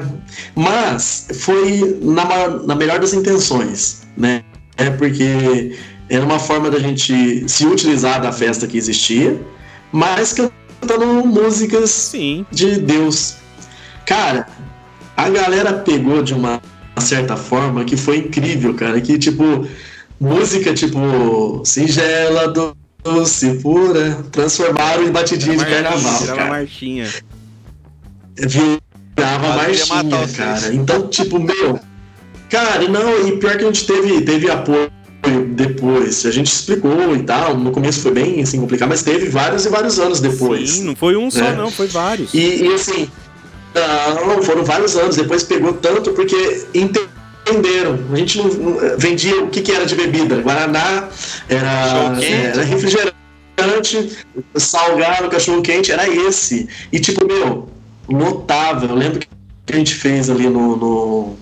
Mas 0.55 1.27
foi 1.39 1.99
na, 2.01 2.23
maior- 2.25 2.65
na 2.65 2.75
melhor 2.75 2.99
das 2.99 3.13
intenções, 3.13 4.03
né? 4.15 4.43
É 4.77 4.89
porque 4.91 5.75
era 6.07 6.23
uma 6.23 6.39
forma 6.39 6.69
da 6.69 6.79
gente 6.79 7.43
se 7.49 7.65
utilizar 7.65 8.21
da 8.21 8.31
festa 8.31 8.67
que 8.67 8.77
existia, 8.77 9.39
mas 9.91 10.33
cantando 10.33 11.05
músicas 11.25 11.89
Sim. 11.89 12.45
de 12.51 12.79
Deus. 12.79 13.35
Cara, 14.05 14.47
a 15.17 15.29
galera 15.29 15.73
pegou 15.73 16.21
de 16.21 16.33
uma 16.33 16.61
certa 16.99 17.35
forma 17.35 17.83
que 17.83 17.97
foi 17.97 18.17
incrível, 18.19 18.73
cara. 18.75 19.01
Que 19.01 19.17
tipo, 19.17 19.67
música 20.21 20.71
tipo 20.73 21.61
singela, 21.65 22.53
doce, 23.03 23.55
pura, 23.55 24.23
transformaram 24.31 25.03
em 25.03 25.11
batidinha 25.11 25.57
de 25.57 25.65
carnaval, 25.65 26.19
Virava 26.19 26.37
cara. 26.37 26.49
marchinha. 26.49 27.09
Virava 28.37 29.47
marchinha, 29.55 30.27
cara. 30.37 30.73
Então, 30.73 31.07
tipo, 31.07 31.39
meu. 31.39 31.79
Cara, 32.49 32.87
não, 32.87 33.27
e 33.27 33.37
pior 33.37 33.57
que 33.57 33.63
a 33.63 33.67
gente 33.67 33.87
teve, 33.87 34.21
teve 34.21 34.51
apoio 34.51 34.91
depois. 35.55 36.25
A 36.25 36.31
gente 36.31 36.47
explicou 36.51 37.15
e 37.15 37.23
tal. 37.23 37.57
No 37.57 37.71
começo 37.71 38.01
foi 38.01 38.11
bem 38.11 38.41
assim, 38.41 38.59
complicado, 38.59 38.89
mas 38.89 39.01
teve 39.01 39.27
vários 39.29 39.65
e 39.65 39.69
vários 39.69 39.99
anos 39.99 40.19
depois. 40.19 40.71
Sim, 40.71 40.83
não 40.83 40.95
foi 40.95 41.15
um 41.15 41.31
só, 41.31 41.45
É. 41.45 41.55
não, 41.55 41.71
foi 41.71 41.87
vários. 41.87 42.33
E, 42.33 42.63
e, 42.63 42.73
assim, 42.73 43.09
não, 43.73 44.43
foram 44.43 44.63
vários 44.63 44.95
anos. 44.95 45.15
Depois 45.15 45.43
pegou 45.43 45.73
tanto 45.73 46.11
porque 46.11 46.65
entenderam. 47.47 47.99
A 48.11 48.15
gente 48.15 48.37
não, 48.37 48.45
não- 48.47 48.97
vendia 48.97 49.43
o 49.43 49.47
que, 49.49 49.61
que 49.61 49.71
era 49.71 49.85
de 49.85 49.95
bebida. 49.95 50.37
Guaraná, 50.41 51.09
era, 51.49 52.13
quente. 52.19 52.25
era 52.33 52.63
refrigerante, 52.63 54.17
salgado, 54.55 55.29
cachorro 55.29 55.61
quente, 55.61 55.91
era 55.91 56.07
esse. 56.07 56.67
E 56.91 56.99
tipo, 56.99 57.25
meu, 57.25 57.69
notável. 58.09 58.89
Eu 58.89 58.95
lembro 58.95 59.19
que 59.19 59.27
a 59.73 59.75
gente 59.75 59.93
fez 59.95 60.29
ali 60.29 60.49
no, 60.49 60.75
no, 60.75 61.35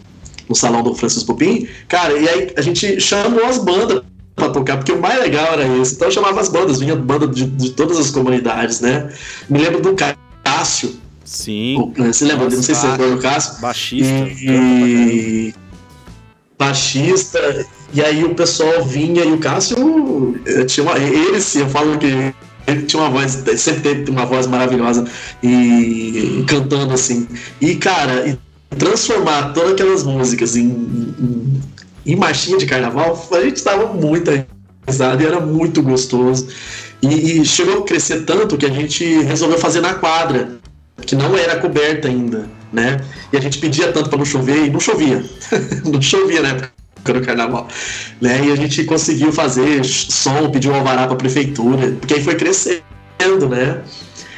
no 0.48 0.56
salão 0.56 0.84
do 0.84 0.94
Francisco 0.96 1.34
Pupim, 1.34 1.68
cara, 1.88 2.14
e 2.14 2.28
aí 2.28 2.54
a 2.58 2.62
gente 2.62 3.00
chamou 3.00 3.46
as 3.46 3.58
bandas 3.58 4.02
pra 4.36 4.50
tocar, 4.50 4.78
porque 4.78 4.92
o 4.92 5.02
mais 5.02 5.20
legal 5.20 5.54
era 5.54 5.66
isso. 5.82 5.96
Então 5.96 6.08
eu 6.08 6.12
chamava 6.14 6.40
as 6.40 6.48
bandas, 6.50 6.80
vinha 6.80 6.96
banda 6.96 7.28
de, 7.28 7.46
de 7.46 7.72
todas 7.72 7.98
as 7.98 8.10
comunidades, 8.12 8.80
né? 8.80 9.12
Me 9.50 9.60
lembro 9.60 9.82
do 9.82 9.96
Cássio. 10.44 10.96
Sim, 11.26 11.94
Você 11.96 12.26
lembra? 12.26 12.46
Nossa, 12.46 12.56
não 12.56 12.64
sei 12.64 12.74
se 12.74 12.82
você 12.82 12.88
lembra 12.88 13.10
do 13.12 13.18
Cássio. 13.22 13.62
baixista. 13.62 14.12
E 14.42 15.54
baixista. 16.60 17.66
E 17.94 18.04
aí 18.04 18.24
o 18.24 18.36
pessoal 18.36 18.84
vinha 18.84 19.24
e 19.24 19.32
o 19.32 19.40
Cássio 19.40 20.40
eh, 20.46 20.66
tinha 20.66 20.84
uma, 20.84 20.98
ele 21.00 21.42
sim, 21.42 21.62
eu 21.62 21.70
falo 21.70 21.98
que 21.98 22.34
ele 22.68 22.84
tinha 22.84 23.02
uma 23.02 23.10
voz, 23.10 23.44
sempre 23.58 23.82
teve 23.82 24.12
uma 24.12 24.26
voz 24.26 24.46
maravilhosa 24.46 25.06
e 25.42 26.44
cantando 26.48 26.94
assim. 26.94 27.28
E 27.60 27.76
cara, 27.76 28.28
e 28.28 28.38
transformar 28.76 29.54
todas 29.54 29.72
aquelas 29.72 30.04
músicas 30.04 30.56
em, 30.56 30.68
em, 30.68 31.62
em 32.06 32.16
marchinha 32.16 32.58
de 32.58 32.68
carnaval, 32.68 33.28
a 33.32 33.42
gente 33.42 33.64
tava 33.64 33.92
muito 33.94 34.30
risada 34.88 35.24
e 35.24 35.26
era 35.26 35.40
muito 35.40 35.82
gostoso. 35.82 36.48
E, 37.02 37.40
e 37.40 37.46
chegou 37.46 37.80
a 37.80 37.86
crescer 37.86 38.26
tanto 38.26 38.58
que 38.58 38.66
a 38.66 38.70
gente 38.70 39.04
resolveu 39.24 39.58
fazer 39.58 39.82
na 39.82 39.96
quadra, 39.96 40.60
que 41.08 41.16
não 41.16 41.36
era 41.36 41.56
coberta 41.56 42.08
ainda, 42.08 42.48
né? 42.72 42.98
E 43.34 43.38
a 43.38 43.42
gente 43.42 43.58
pedia 43.60 43.92
tanto 43.92 44.10
para 44.10 44.18
não 44.18 44.26
chover 44.26 44.66
e 44.66 44.70
não 44.70 44.80
chovia. 44.80 45.24
não 45.86 46.02
chovia 46.02 46.42
na 46.42 46.50
época 46.50 46.72
do 47.14 47.22
carnaval. 47.22 47.68
Né? 48.22 48.46
E 48.46 48.52
a 48.52 48.56
gente 48.56 48.84
conseguiu 48.84 49.32
fazer 49.32 49.84
som, 49.86 50.50
pediu 50.52 50.74
alvará 50.74 51.06
para 51.06 51.14
a 51.14 51.18
prefeitura, 51.18 51.92
porque 52.00 52.16
aí 52.16 52.24
foi 52.24 52.36
crescendo, 52.36 53.50
né? 53.50 53.82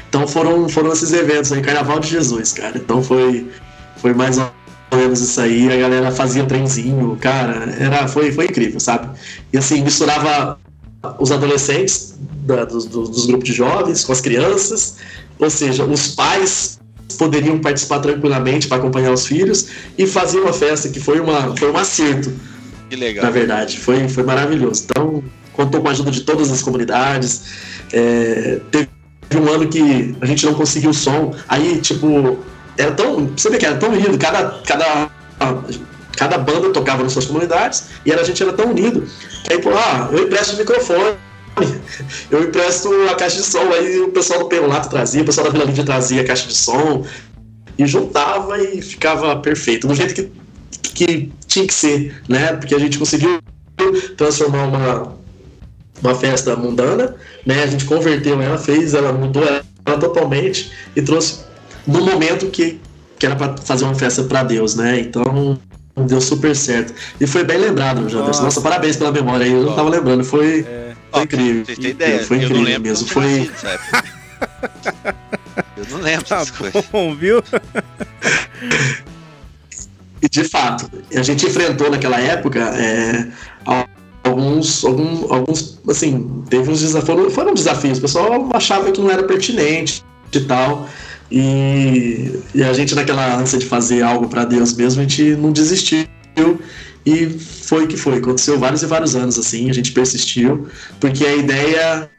Então 0.09 0.27
foram, 0.27 0.67
foram 0.67 0.91
esses 0.91 1.13
eventos 1.13 1.51
aí, 1.53 1.61
Carnaval 1.61 1.99
de 1.99 2.09
Jesus, 2.09 2.51
cara. 2.51 2.77
Então 2.77 3.01
foi, 3.01 3.49
foi 3.97 4.13
mais 4.13 4.37
ou 4.37 4.51
menos 4.93 5.21
isso 5.21 5.39
aí. 5.39 5.71
A 5.71 5.77
galera 5.77 6.11
fazia 6.11 6.43
trenzinho, 6.45 7.17
cara. 7.19 7.73
Era, 7.79 8.07
foi, 8.09 8.31
foi 8.31 8.45
incrível, 8.45 8.79
sabe? 8.79 9.09
E 9.53 9.57
assim, 9.57 9.81
misturava 9.81 10.59
os 11.17 11.31
adolescentes 11.31 12.15
da- 12.45 12.65
dos- 12.65 12.85
dos 12.85 13.25
grupos 13.25 13.45
de 13.47 13.53
jovens 13.53 14.03
com 14.03 14.11
as 14.11 14.21
crianças, 14.21 14.97
ou 15.39 15.49
seja, 15.49 15.85
os 15.85 16.09
pais 16.09 16.79
poderiam 17.21 17.59
participar 17.59 17.99
tranquilamente 17.99 18.67
para 18.67 18.77
acompanhar 18.77 19.11
os 19.11 19.27
filhos 19.27 19.67
e 19.95 20.07
fazer 20.07 20.39
uma 20.39 20.51
festa 20.51 20.89
que 20.89 20.99
foi, 20.99 21.19
uma, 21.19 21.55
foi 21.55 21.69
um 21.69 21.77
acerto, 21.77 22.33
Que 22.89 22.95
na 22.95 23.05
legal. 23.05 23.31
verdade. 23.31 23.77
Foi, 23.77 24.09
foi 24.09 24.23
maravilhoso. 24.23 24.85
Então, 24.85 25.23
contou 25.53 25.81
com 25.81 25.87
a 25.87 25.91
ajuda 25.91 26.09
de 26.09 26.21
todas 26.21 26.51
as 26.51 26.63
comunidades. 26.63 27.43
É, 27.93 28.59
teve 28.71 28.89
um 29.35 29.47
ano 29.47 29.67
que 29.67 30.15
a 30.19 30.25
gente 30.25 30.47
não 30.47 30.55
conseguiu 30.55 30.91
som. 30.95 31.35
Aí, 31.47 31.79
tipo, 31.79 32.39
era 32.75 32.91
tão. 32.91 33.27
Você 33.37 33.51
vê 33.51 33.59
que 33.59 33.67
era 33.67 33.77
tão 33.77 33.89
unido, 33.89 34.17
cada, 34.17 34.59
cada, 34.65 35.11
cada 36.17 36.37
banda 36.39 36.71
tocava 36.71 37.03
nas 37.03 37.11
suas 37.11 37.25
comunidades 37.25 37.83
e 38.03 38.11
era, 38.11 38.21
a 38.21 38.23
gente 38.23 38.41
era 38.41 38.53
tão 38.53 38.71
unido. 38.71 39.07
Que 39.43 39.53
aí, 39.53 39.61
pô, 39.61 39.69
ah, 39.75 40.09
eu 40.11 40.23
empresto 40.23 40.55
o 40.55 40.57
microfone. 40.57 41.17
Eu 42.29 42.43
empresto 42.43 42.89
a 43.09 43.15
caixa 43.15 43.37
de 43.37 43.43
som, 43.43 43.71
aí 43.71 43.99
o 43.99 44.09
pessoal 44.09 44.39
do 44.39 44.45
Penolato 44.45 44.89
trazia, 44.89 45.21
o 45.21 45.25
pessoal 45.25 45.47
da 45.47 45.53
Vila 45.53 45.65
Lídia 45.65 45.83
trazia 45.83 46.21
a 46.21 46.25
caixa 46.25 46.47
de 46.47 46.55
som 46.55 47.05
e 47.77 47.85
juntava 47.85 48.61
e 48.61 48.81
ficava 48.81 49.35
perfeito, 49.37 49.87
do 49.87 49.93
jeito 49.93 50.13
que, 50.13 50.31
que 50.93 51.31
tinha 51.47 51.67
que 51.67 51.73
ser, 51.73 52.21
né? 52.27 52.53
Porque 52.53 52.75
a 52.75 52.79
gente 52.79 52.97
conseguiu 52.97 53.39
transformar 54.17 54.65
uma, 54.65 55.17
uma 56.01 56.15
festa 56.15 56.55
mundana, 56.55 57.15
né? 57.45 57.63
A 57.63 57.67
gente 57.67 57.85
converteu 57.85 58.41
ela, 58.41 58.57
fez, 58.57 58.93
ela 58.93 59.11
mudou 59.11 59.43
ela 59.43 59.97
totalmente 59.99 60.71
e 60.95 61.01
trouxe 61.01 61.39
no 61.85 62.01
momento 62.01 62.47
que, 62.47 62.79
que 63.17 63.25
era 63.25 63.35
para 63.35 63.57
fazer 63.57 63.83
uma 63.85 63.95
festa 63.95 64.23
para 64.23 64.43
Deus, 64.43 64.75
né? 64.75 64.99
Então 64.99 65.59
deu 66.07 66.21
super 66.21 66.55
certo. 66.55 66.93
E 67.19 67.27
foi 67.27 67.43
bem 67.43 67.57
lembrado, 67.57 68.01
Janderson. 68.09 68.25
Nossa. 68.25 68.43
Nossa, 68.43 68.61
parabéns 68.61 68.95
pela 68.95 69.11
memória 69.11 69.45
aí. 69.45 69.51
Eu 69.51 69.63
não 69.63 69.75
tava 69.75 69.89
lembrando, 69.89 70.23
foi, 70.23 70.65
É, 70.67 70.90
foi 71.11 71.19
Ó, 71.19 71.23
incrível. 71.23 71.65
Vocês 71.65 71.77
têm 71.77 71.91
ideia? 71.91 72.23
Foi 72.25 72.37
eu 72.37 72.39
não 72.41 72.45
incrível 72.47 72.65
lembro 72.65 72.89
mesmo. 72.89 73.07
Foi. 73.07 73.51
Eu 75.77 75.85
não 75.91 75.97
lembro 75.99 76.25
tá 76.25 76.37
essas 76.37 76.51
coisas. 76.51 76.83
bom, 76.91 77.13
viu? 77.15 77.43
E 80.21 80.29
de 80.29 80.43
fato, 80.43 80.89
a 81.15 81.21
gente 81.23 81.45
enfrentou 81.45 81.89
naquela 81.89 82.19
época 82.19 82.59
é, 82.59 83.27
alguns, 84.23 84.83
algum- 84.85 85.33
alguns, 85.33 85.79
assim, 85.89 86.43
teve 86.49 86.69
uns 86.69 86.79
desafios, 86.81 87.05
foram, 87.05 87.29
foram 87.31 87.53
desafios, 87.53 87.97
o 87.97 88.01
pessoal 88.01 88.49
achava 88.53 88.91
que 88.91 89.01
não 89.01 89.09
era 89.09 89.23
pertinente 89.23 90.03
e 90.31 90.39
tal, 90.41 90.87
e, 91.31 92.39
e 92.53 92.63
a 92.63 92.71
gente 92.73 92.93
naquela 92.93 93.35
ânsia 93.35 93.57
de 93.57 93.65
fazer 93.65 94.03
algo 94.03 94.27
para 94.27 94.45
Deus 94.45 94.73
mesmo, 94.73 95.01
a 95.01 95.03
gente 95.03 95.23
não 95.35 95.51
desistiu, 95.51 96.05
e 97.05 97.27
foi 97.27 97.87
que 97.87 97.97
foi, 97.97 98.17
aconteceu 98.17 98.59
vários 98.59 98.83
e 98.83 98.85
vários 98.85 99.15
anos 99.15 99.37
assim, 99.37 99.69
a 99.69 99.73
gente 99.73 99.91
persistiu, 99.91 100.67
porque 100.99 101.25
a 101.25 101.35
ideia, 101.35 102.09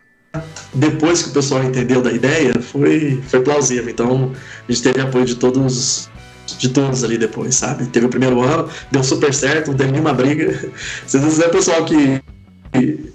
depois 0.75 1.23
que 1.23 1.31
o 1.31 1.33
pessoal 1.33 1.63
entendeu 1.63 2.03
da 2.03 2.13
ideia, 2.13 2.55
foi, 2.61 3.23
foi 3.29 3.41
plausível, 3.41 3.91
então 3.91 4.33
a 4.69 4.73
gente 4.73 4.83
teve 4.83 5.01
apoio 5.01 5.25
de 5.25 5.37
todos 5.37 6.11
de 6.59 6.69
todos 6.69 7.03
ali 7.03 7.17
depois, 7.17 7.55
sabe? 7.55 7.87
Teve 7.87 8.07
o 8.07 8.09
primeiro 8.09 8.41
ano, 8.41 8.69
deu 8.91 9.03
super 9.03 9.33
certo, 9.33 9.71
não 9.71 9.77
teve 9.77 9.93
nenhuma 9.93 10.13
briga. 10.13 10.71
Às 11.05 11.13
vezes 11.13 11.41
é 11.41 11.47
o 11.47 11.51
pessoal 11.51 11.85
que 11.85 12.21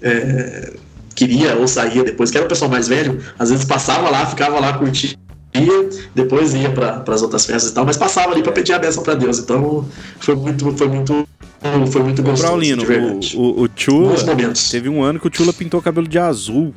é, 0.02 0.72
queria 1.14 1.56
ou 1.56 1.66
saía 1.66 2.04
depois, 2.04 2.30
que 2.30 2.36
era 2.36 2.46
o 2.46 2.48
pessoal 2.48 2.70
mais 2.70 2.86
velho, 2.86 3.20
às 3.38 3.50
vezes 3.50 3.64
passava 3.64 4.08
lá, 4.08 4.24
ficava 4.24 4.60
lá, 4.60 4.78
curtia, 4.78 5.16
depois 6.14 6.54
ia 6.54 6.70
para 6.70 7.02
as 7.08 7.22
outras 7.22 7.44
festas 7.46 7.70
e 7.70 7.74
tal, 7.74 7.84
mas 7.84 7.96
passava 7.96 8.32
ali 8.32 8.42
para 8.42 8.52
pedir 8.52 8.72
a 8.72 8.78
bênção 8.78 9.02
para 9.02 9.14
Deus. 9.14 9.38
Então 9.38 9.86
foi 10.20 10.34
muito, 10.34 10.70
foi 10.76 10.88
muito, 10.88 11.28
foi 11.90 12.02
muito 12.02 12.22
gostoso, 12.22 12.42
Braulino, 12.42 12.82
o, 13.34 13.40
o, 13.40 13.64
o 13.64 13.68
Chula, 13.74 14.16
teve 14.70 14.88
um 14.88 15.02
ano 15.02 15.18
que 15.20 15.26
o 15.28 15.30
Chula 15.34 15.52
pintou 15.52 15.80
o 15.80 15.82
cabelo 15.82 16.06
de 16.08 16.18
azul. 16.18 16.74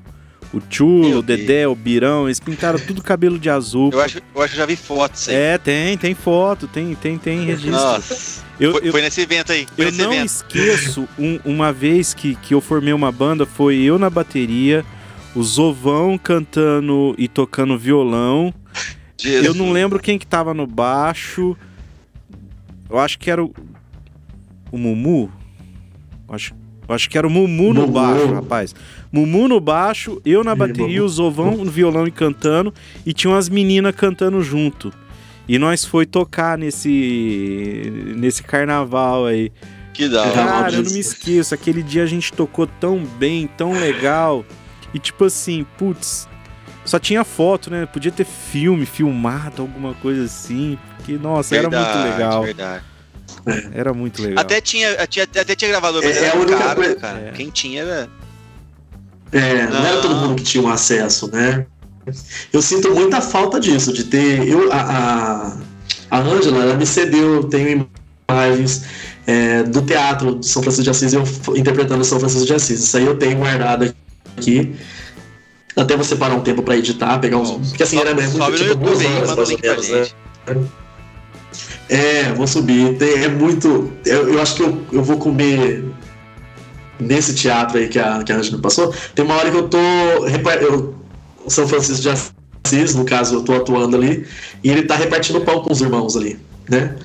O 0.53 0.59
Chula, 0.69 1.07
Meu 1.07 1.19
o 1.19 1.21
Dedé, 1.21 1.65
o 1.65 1.73
Birão, 1.73 2.27
eles 2.27 2.37
pintaram 2.37 2.77
tudo 2.77 3.01
cabelo 3.01 3.39
de 3.39 3.49
azul. 3.49 3.89
Eu 3.93 4.01
acho, 4.01 4.19
eu 4.35 4.41
acho 4.41 4.51
que 4.51 4.57
já 4.57 4.65
vi 4.65 4.75
fotos 4.75 5.29
aí. 5.29 5.35
É, 5.35 5.57
tem, 5.57 5.97
tem 5.97 6.13
foto, 6.13 6.67
tem, 6.67 6.93
tem, 6.93 7.17
tem 7.17 7.45
registro. 7.45 7.71
Nossa. 7.71 8.41
Eu, 8.59 8.73
foi, 8.73 8.81
eu, 8.87 8.91
foi 8.91 9.01
nesse 9.01 9.21
evento 9.21 9.53
aí. 9.53 9.65
Foi 9.73 9.85
eu 9.85 9.89
nesse 9.91 10.01
não 10.03 10.11
evento. 10.11 10.25
esqueço 10.25 11.07
um- 11.17 11.39
uma 11.45 11.71
vez 11.71 12.13
que, 12.13 12.35
que 12.35 12.53
eu 12.53 12.59
formei 12.59 12.91
uma 12.91 13.13
banda, 13.13 13.45
foi 13.45 13.77
eu 13.77 13.97
na 13.97 14.09
bateria, 14.09 14.83
o 15.33 15.41
Zovão 15.41 16.17
cantando 16.17 17.15
e 17.17 17.29
tocando 17.29 17.77
violão. 17.77 18.53
Jesus. 19.21 19.45
Eu 19.45 19.53
não 19.53 19.71
lembro 19.71 19.99
quem 19.99 20.17
que 20.17 20.25
tava 20.25 20.53
no 20.53 20.65
baixo. 20.65 21.55
Eu 22.89 22.99
acho 22.99 23.17
que 23.19 23.29
era 23.29 23.43
o, 23.43 23.53
o 24.71 24.77
Mumu. 24.77 25.31
Eu 26.27 26.35
acho, 26.35 26.53
eu 26.87 26.95
acho 26.95 27.09
que 27.09 27.17
era 27.17 27.27
o 27.27 27.29
Mumu 27.29 27.73
no 27.73 27.81
Mumu. 27.81 27.93
baixo, 27.93 28.33
rapaz. 28.33 28.75
Mumu 29.11 29.47
no 29.47 29.59
baixo, 29.59 30.21
eu 30.25 30.43
na 30.43 30.55
bateria, 30.55 31.03
o 31.03 31.09
Zovão 31.09 31.57
no 31.57 31.71
violão 31.71 32.07
e 32.07 32.11
cantando. 32.11 32.73
E 33.05 33.13
tinha 33.13 33.31
umas 33.31 33.49
meninas 33.49 33.95
cantando 33.95 34.41
junto. 34.41 34.91
E 35.47 35.57
nós 35.59 35.83
foi 35.83 36.05
tocar 36.05 36.57
nesse 36.57 37.91
nesse 38.15 38.41
carnaval 38.43 39.25
aí. 39.25 39.51
Que 39.93 40.07
da 40.07 40.21
hora. 40.21 40.31
Cara, 40.31 40.73
eu 40.73 40.83
não 40.83 40.91
me 40.91 40.99
esqueço. 40.99 41.53
Aquele 41.53 41.83
dia 41.83 42.03
a 42.03 42.05
gente 42.05 42.31
tocou 42.31 42.65
tão 42.65 43.03
bem, 43.03 43.47
tão 43.47 43.73
legal. 43.73 44.45
E 44.93 44.99
tipo 44.99 45.25
assim, 45.25 45.65
putz, 45.77 46.27
só 46.85 46.99
tinha 46.99 47.23
foto, 47.23 47.69
né? 47.69 47.85
Podia 47.85 48.11
ter 48.11 48.25
filme, 48.25 48.85
filmado, 48.85 49.61
alguma 49.61 49.93
coisa 49.95 50.23
assim. 50.25 50.77
Porque, 50.97 51.17
nossa, 51.17 51.49
Verdade, 51.55 51.75
era 51.75 51.95
muito 51.99 52.11
legal. 52.17 52.43
Verdade. 52.43 52.83
Era 53.73 53.93
muito 53.93 54.21
legal. 54.21 54.41
Até 54.41 54.61
tinha, 54.61 55.07
tinha- 55.07 55.23
até 55.23 55.55
tinha 55.55 55.69
gravador, 55.71 56.03
mas 56.03 56.17
É, 56.17 56.19
é 56.19 56.23
era 56.25 56.37
a 56.37 56.39
única 56.39 56.57
caro, 56.57 56.75
coisa- 56.75 56.95
cara. 56.95 57.19
É. 57.19 57.31
Quem 57.31 57.49
tinha 57.49 57.81
era. 57.81 58.09
É, 59.31 59.65
não 59.67 59.85
era 59.85 60.01
todo 60.01 60.13
Não. 60.13 60.21
mundo 60.27 60.35
que 60.35 60.43
tinha 60.43 60.61
um 60.63 60.69
acesso, 60.69 61.29
né? 61.31 61.65
Eu 62.51 62.61
sinto 62.61 62.93
muita 62.93 63.21
falta 63.21 63.59
disso, 63.59 63.93
de 63.93 64.03
ter. 64.03 64.47
Eu, 64.47 64.71
a, 64.71 64.75
a, 66.09 66.17
a 66.17 66.19
Angela, 66.19 66.63
ela 66.63 66.73
me 66.75 66.85
cedeu, 66.85 67.43
tenho 67.45 67.87
imagens 68.29 68.83
é, 69.25 69.63
do 69.63 69.81
teatro 69.83 70.39
de 70.39 70.47
São 70.47 70.61
Francisco 70.61 70.83
de 70.83 70.89
Assis, 70.89 71.13
eu 71.13 71.23
interpretando 71.55 72.03
São 72.03 72.19
Francisco 72.19 72.45
de 72.45 72.53
Assis. 72.53 72.81
Isso 72.83 72.97
aí 72.97 73.05
eu 73.05 73.15
tenho 73.17 73.37
guardado 73.37 73.93
aqui. 74.37 74.75
Até 75.75 75.95
você 75.95 76.15
parar 76.15 76.35
um 76.35 76.41
tempo 76.41 76.61
pra 76.63 76.77
editar, 76.77 77.19
pegar 77.19 77.37
uns. 77.37 77.69
Porque 77.69 77.83
assim, 77.83 77.99
era 77.99 78.09
Sobe 78.09 78.51
no 78.51 78.57
tipo, 78.57 78.75
duas 78.75 79.01
YouTube 79.01 79.05
aí, 79.05 79.15
horas, 79.15 79.29
manda 79.29 79.41
o 79.41 79.45
link 79.45 79.61
pra 79.61 80.55
né? 80.55 80.65
É, 81.89 82.33
vou 82.33 82.47
subir. 82.47 82.97
Tem- 82.97 83.23
é 83.23 83.27
muito. 83.27 83.91
Eu, 84.05 84.33
eu 84.33 84.41
acho 84.41 84.55
que 84.55 84.63
eu, 84.63 84.81
eu 84.91 85.03
vou 85.03 85.17
comer 85.17 85.83
nesse 86.99 87.33
teatro 87.33 87.77
aí 87.77 87.87
que 87.87 87.99
a, 87.99 88.23
que 88.23 88.31
a 88.31 88.37
Angela 88.37 88.61
passou. 88.61 88.93
Tem 89.15 89.25
uma 89.25 89.35
hora 89.35 89.49
que 89.49 89.57
eu 89.57 89.67
tô. 89.67 89.77
Eu, 89.77 90.95
São 91.47 91.67
Francisco 91.67 92.01
de 92.01 92.09
Assis, 92.09 92.95
no 92.95 93.05
caso, 93.05 93.35
eu 93.35 93.41
tô 93.43 93.53
atuando 93.53 93.97
ali, 93.97 94.25
e 94.63 94.69
ele 94.69 94.83
tá 94.83 94.95
repartindo 94.95 95.41
pão 95.41 95.61
com 95.61 95.71
os 95.71 95.81
irmãos 95.81 96.15
ali, 96.15 96.39
né? 96.69 96.95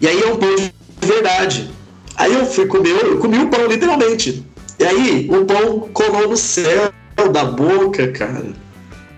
E 0.00 0.06
aí 0.06 0.20
é 0.20 0.26
um 0.26 0.36
pão 0.36 0.54
de 0.54 0.72
verdade. 1.06 1.70
Aí 2.16 2.32
eu 2.32 2.44
fui 2.46 2.66
comer, 2.66 2.90
eu 3.04 3.18
comi 3.18 3.38
o 3.38 3.48
pão 3.48 3.66
literalmente. 3.66 4.44
E 4.78 4.84
aí 4.84 5.28
o 5.30 5.44
pão 5.44 5.88
colou 5.92 6.28
no 6.28 6.36
céu 6.36 6.92
da 7.28 7.44
boca, 7.44 8.08
cara. 8.12 8.44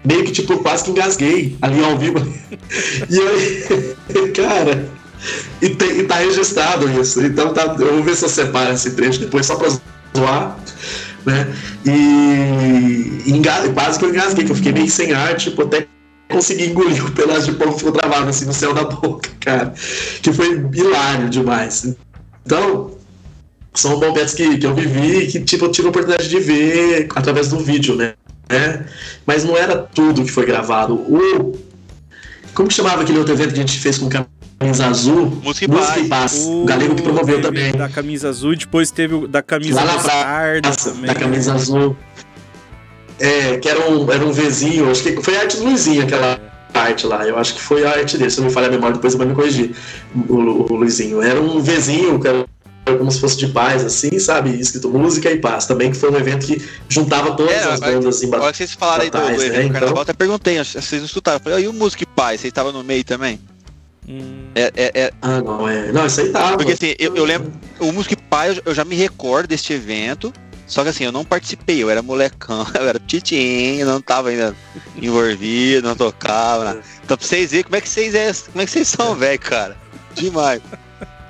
Meio 0.04 0.24
que 0.24 0.32
tipo, 0.32 0.58
quase 0.58 0.84
que 0.84 0.90
engasguei 0.90 1.56
ali 1.62 1.82
ao 1.82 1.96
vivo. 1.98 2.18
E 3.10 3.18
aí, 3.20 4.30
cara, 4.32 4.88
e, 5.60 5.70
tem- 5.70 5.98
e 6.00 6.02
tá 6.04 6.16
registrado 6.16 6.88
isso. 7.00 7.22
Então 7.24 7.52
tá, 7.52 7.74
eu 7.78 7.94
vou 7.94 8.02
ver 8.02 8.14
se 8.16 8.24
eu 8.24 8.28
separo 8.28 8.72
esse 8.72 8.92
trecho 8.92 9.20
depois 9.20 9.44
só 9.46 9.56
pra 9.56 9.68
zoar, 10.16 10.56
né? 11.26 11.52
E 11.84 13.22
enga- 13.26 13.68
quase 13.72 13.98
que 13.98 14.04
eu 14.04 14.10
engasguei, 14.10 14.44
que 14.44 14.52
eu 14.52 14.56
fiquei 14.56 14.72
meio 14.72 14.88
sem 14.90 15.12
ar, 15.12 15.36
tipo, 15.36 15.62
até 15.62 15.86
consegui 16.30 16.66
engolir 16.70 17.04
o 17.04 17.10
pedaço 17.12 17.50
de 17.50 17.56
pão 17.58 17.72
que 17.72 17.78
ficou 17.78 17.92
travado 17.92 18.28
assim 18.28 18.44
no 18.46 18.52
céu 18.52 18.72
da 18.72 18.84
boca, 18.84 19.28
cara. 19.40 19.74
Que 20.22 20.32
foi 20.32 20.64
hilário 20.72 21.28
demais. 21.28 21.94
Então, 22.44 22.90
são 23.74 23.98
momentos 23.98 24.34
que, 24.34 24.56
que 24.56 24.66
eu 24.66 24.74
vivi 24.74 25.18
e 25.18 25.26
que 25.26 25.40
tipo, 25.40 25.64
eu 25.64 25.70
tive 25.70 25.88
a 25.88 25.90
oportunidade 25.90 26.28
de 26.28 26.38
ver 26.38 27.08
através 27.14 27.48
do 27.48 27.58
vídeo, 27.58 27.96
né? 27.96 28.14
né? 28.48 28.86
Mas 29.26 29.44
não 29.44 29.56
era 29.56 29.76
tudo 29.76 30.24
que 30.24 30.30
foi 30.30 30.46
gravado. 30.46 30.94
O. 30.94 31.58
Como 32.54 32.68
que 32.68 32.74
chamava 32.74 33.02
aquele 33.02 33.18
outro 33.18 33.34
evento 33.34 33.52
que 33.52 33.58
a 33.58 33.62
gente 33.62 33.78
fez 33.78 33.98
com 33.98 34.08
camisa 34.08 34.86
azul? 34.86 35.26
Música 35.42 35.64
e 35.64 35.68
Música 35.68 36.00
e 36.00 36.08
Paz. 36.08 36.32
Paz. 36.32 36.46
O 36.46 36.64
Galego 36.64 36.94
que 36.94 37.02
promoveu 37.02 37.42
também. 37.42 37.72
Da 37.72 37.88
camisa 37.88 38.28
azul 38.28 38.52
e 38.52 38.56
depois 38.56 38.92
teve 38.92 39.14
o 39.14 39.26
da 39.26 39.42
camisa 39.42 39.82
Lá 39.82 39.96
na 39.96 39.98
Praça, 39.98 40.90
também. 40.92 41.06
da 41.06 41.14
camisa 41.14 41.54
azul. 41.54 41.96
É, 43.18 43.56
que 43.58 43.68
era 43.68 43.90
um, 43.90 44.10
era 44.10 44.24
um 44.24 44.32
Vzinho, 44.32 44.90
acho 44.90 45.02
que 45.02 45.20
foi 45.22 45.36
a 45.36 45.40
arte 45.40 45.56
do 45.56 45.64
Luizinho 45.64 46.02
aquela 46.02 46.38
arte 46.72 47.06
lá. 47.06 47.26
Eu 47.26 47.38
acho 47.38 47.54
que 47.54 47.60
foi 47.60 47.84
a 47.84 47.90
arte 47.90 48.18
dele, 48.18 48.30
se 48.30 48.38
não 48.38 48.46
me 48.46 48.52
falha 48.52 48.68
a 48.68 48.70
memória, 48.70 48.94
depois 48.94 49.14
vai 49.14 49.26
me 49.26 49.34
corrigir. 49.34 49.74
O, 50.28 50.34
o 50.72 50.76
Luizinho. 50.76 51.22
Era 51.22 51.40
um 51.40 51.60
Vzinho, 51.60 52.20
que 52.20 52.28
era 52.28 52.44
como 52.84 53.10
se 53.10 53.18
fosse 53.20 53.36
de 53.38 53.48
paz, 53.48 53.82
assim, 53.84 54.18
sabe? 54.18 54.50
Escrito 54.60 54.90
música 54.90 55.30
e 55.30 55.38
paz. 55.38 55.66
Também 55.66 55.90
que 55.90 55.96
foi 55.96 56.10
um 56.10 56.16
evento 56.16 56.46
que 56.46 56.62
juntava 56.88 57.32
todas 57.34 57.52
É, 57.54 57.64
as 57.64 57.80
bandas 57.80 58.22
em 58.22 58.32
A 58.34 58.38
hora 58.40 58.50
que 58.52 58.58
vocês 58.58 58.72
falaram 58.74 59.04
aí 59.04 59.10
do, 59.10 59.16
do 59.18 59.22
Batais, 59.22 59.38
né? 59.38 59.46
evento 59.46 59.54
do 59.68 59.72
carnaval, 59.72 59.88
Então- 59.88 59.96
eu 59.96 60.02
até 60.02 60.12
perguntei, 60.12 60.58
vocês 60.62 60.92
não 60.92 61.04
escutaram. 61.06 61.38
Eu 61.38 61.42
Falei, 61.42 61.64
e 61.64 61.68
o 61.68 61.72
Música 61.72 62.02
e 62.02 62.06
Paz? 62.06 62.40
Vocês 62.40 62.50
estavam 62.50 62.72
no 62.72 62.84
meio 62.84 63.02
também? 63.04 63.40
Hum, 64.06 64.48
É, 64.54 64.70
é, 64.76 64.92
é- 65.04 65.12
Ah, 65.22 65.40
não, 65.40 65.66
é. 65.68 65.90
Não, 65.90 66.04
isso 66.06 66.20
aí 66.20 66.28
tava. 66.30 66.56
porque 66.58 66.72
assim, 66.72 66.94
eu, 66.98 67.16
eu 67.16 67.24
lembro, 67.24 67.50
o 67.80 67.90
Música 67.90 68.12
e 68.14 68.16
Paz, 68.16 68.60
eu 68.64 68.74
já 68.74 68.84
me 68.84 68.94
recordo 68.94 69.48
deste 69.48 69.72
evento, 69.72 70.30
só 70.66 70.82
que 70.82 70.90
assim, 70.90 71.04
eu 71.04 71.12
não 71.12 71.24
participei, 71.24 71.82
eu 71.82 71.88
era 71.88 72.02
molecão, 72.02 72.66
eu 72.78 72.86
era 72.86 72.98
titinho, 72.98 73.86
não 73.86 74.00
tava 74.02 74.28
ainda 74.28 74.54
envolvido, 75.00 75.88
não 75.88 75.96
tocava. 75.96 76.64
nada. 76.64 76.80
Então 77.02 77.16
pra 77.16 77.26
vocês 77.26 77.50
verem 77.50 77.64
como 77.64 77.76
é 77.76 77.80
que 77.80 77.88
vocês, 77.88 78.14
é, 78.14 78.30
como 78.52 78.60
é 78.62 78.66
que 78.66 78.70
vocês 78.72 78.88
são, 78.88 79.14
velho, 79.14 79.38
cara. 79.38 79.76
Demais. 80.14 80.60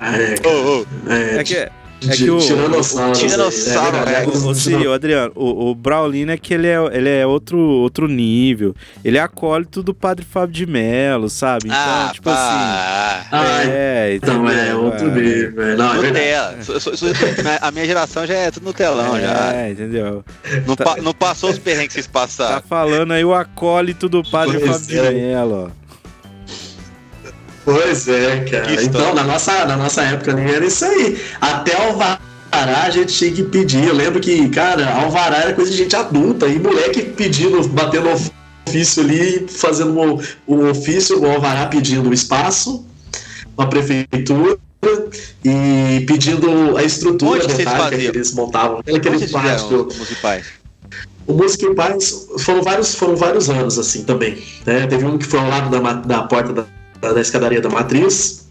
É, 0.01 0.49
Ô, 0.49 0.81
ô, 0.81 0.87
é, 1.13 1.37
é 1.39 1.45
que, 1.45 1.55
é 1.57 1.71
que 2.17 2.31
o- 2.31 2.39
Tiranossauro. 2.39 3.11
o 3.11 3.13
Tiranossauro, 3.15 3.97
é, 3.97 4.05
verdade. 4.05 4.47
Ô, 4.47 4.55
Círio, 4.55 4.93
Adriano, 4.93 5.33
o, 5.35 5.71
o 5.71 5.75
Braulino 5.75 6.33
é 6.33 6.37
que 6.37 6.53
ele 6.53 6.67
é, 6.67 6.77
ele 6.93 7.09
é 7.09 7.27
outro, 7.27 7.59
outro 7.59 8.07
nível. 8.07 8.75
Ele 9.03 9.17
é 9.17 9.21
acólito 9.23 9.83
do 9.83 9.95
Padre 9.95 10.25
Fábio 10.31 10.53
de 10.55 10.67
Mello, 10.67 11.31
sabe? 11.31 11.67
Então, 11.67 11.79
ah, 11.79 12.11
tipo 12.13 12.29
assim. 12.29 12.39
pá. 12.39 13.27
Ah, 13.33 13.63
É, 13.67 14.15
Então, 14.17 14.47
é 14.51 14.75
outro 14.75 15.11
nível. 15.11 15.77
Não, 15.79 15.95
é. 15.95 16.09
Nutella. 16.09 16.55
A 17.63 17.71
minha 17.71 17.87
geração 17.87 18.27
já 18.27 18.35
é 18.35 18.51
tudo 18.51 18.65
Nutelão, 18.65 19.19
já. 19.19 19.55
É, 19.55 19.71
entendeu? 19.71 20.23
Não, 20.67 20.77
pa- 20.77 20.97
não 21.01 21.15
passou 21.15 21.51
os 21.51 21.59
perrengues 21.59 21.89
que 21.89 21.95
vocês 21.95 22.07
Tá 22.07 22.13
passaram. 22.21 22.63
falando 22.69 23.13
aí 23.13 23.25
o 23.25 23.33
acólito 23.35 24.09
do 24.09 24.23
Padre 24.23 24.59
Pois 24.59 24.71
Fábio 24.71 24.87
de 24.87 24.99
é. 24.99 25.11
Mello, 25.11 25.71
ó. 25.71 25.84
Pois 27.65 28.09
é, 28.09 28.45
cara. 28.45 28.83
Então, 28.83 29.15
na 29.15 29.25
nossa, 29.25 29.65
na 29.65 29.77
nossa 29.77 30.03
época 30.03 30.33
ali 30.33 30.53
era 30.53 30.67
isso 30.67 30.85
aí. 30.85 31.19
Até 31.41 31.75
alvará 31.75 32.19
a 32.53 32.91
gente 32.91 33.13
tinha 33.13 33.33
que 33.33 33.43
pedir. 33.43 33.87
Eu 33.87 33.95
lembro 33.95 34.21
que, 34.21 34.49
cara, 34.51 34.89
alvará 34.95 35.39
era 35.39 35.55
coisa 35.55 35.71
de 35.71 35.77
gente 35.77 35.97
adulta 35.97 36.47
e 36.47 36.59
moleque 36.59 37.03
pedindo, 37.03 37.67
batendo 37.69 38.09
ofício 38.11 39.03
ali, 39.03 39.47
fazendo 39.49 39.99
o, 39.99 40.23
o 40.47 40.71
ofício, 40.71 41.21
o 41.21 41.31
alvará 41.31 41.67
pedindo 41.67 42.11
o 42.11 42.15
espaço, 42.15 42.85
a 43.57 43.67
prefeitura 43.67 44.59
e 45.43 46.05
pedindo 46.07 46.77
a 46.77 46.83
estrutura 46.83 47.43
Onde 47.43 47.53
vocês 47.53 47.59
metálica 47.59 47.97
que 47.97 48.07
eles 48.07 48.33
montavam. 48.35 48.79
Aquele 48.81 49.27
plástico. 49.29 49.89
O 51.27 51.33
Música 51.33 51.65
e 51.65 51.75
Paz 51.75 52.27
foram 52.39 52.63
vários, 52.63 52.95
foram 52.95 53.17
vários 53.17 53.49
anos 53.49 53.79
assim 53.79 54.05
também. 54.05 54.37
Né? 54.67 54.87
Teve 54.87 55.07
um 55.07 55.17
que 55.17 55.25
foi 55.25 55.41
ao 55.41 55.49
lado 55.49 55.71
da, 55.71 55.93
da 55.95 56.23
porta 56.25 56.53
da, 56.53 56.67
da, 57.05 57.13
da 57.13 57.21
escadaria 57.21 57.61
da 57.61 57.69
Matriz. 57.69 58.47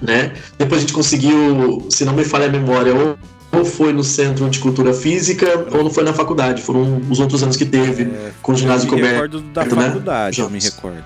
Né? 0.00 0.32
Depois 0.56 0.78
a 0.78 0.80
gente 0.82 0.92
conseguiu, 0.92 1.86
se 1.90 2.04
não 2.04 2.12
me 2.12 2.24
falha 2.24 2.46
a 2.46 2.48
memória, 2.50 2.94
ou, 2.94 3.18
ou 3.50 3.64
foi 3.64 3.92
no 3.92 4.04
Centro 4.04 4.48
de 4.48 4.58
Cultura 4.60 4.92
Física 4.92 5.46
ou 5.72 5.82
não 5.82 5.90
foi 5.90 6.04
na 6.04 6.12
faculdade. 6.12 6.62
Foram 6.62 7.00
os 7.10 7.18
outros 7.18 7.42
anos 7.42 7.56
que 7.56 7.64
teve 7.64 8.08
com 8.42 8.52
o 8.52 8.56
ginásio 8.56 8.86
eu 8.86 8.92
me 8.92 8.96
coberto. 9.02 9.14
recordo 9.14 9.40
da 9.52 9.64
né? 9.64 9.86
faculdade, 9.86 10.40
eu 10.40 10.50
me 10.50 10.60
recordo. 10.60 11.04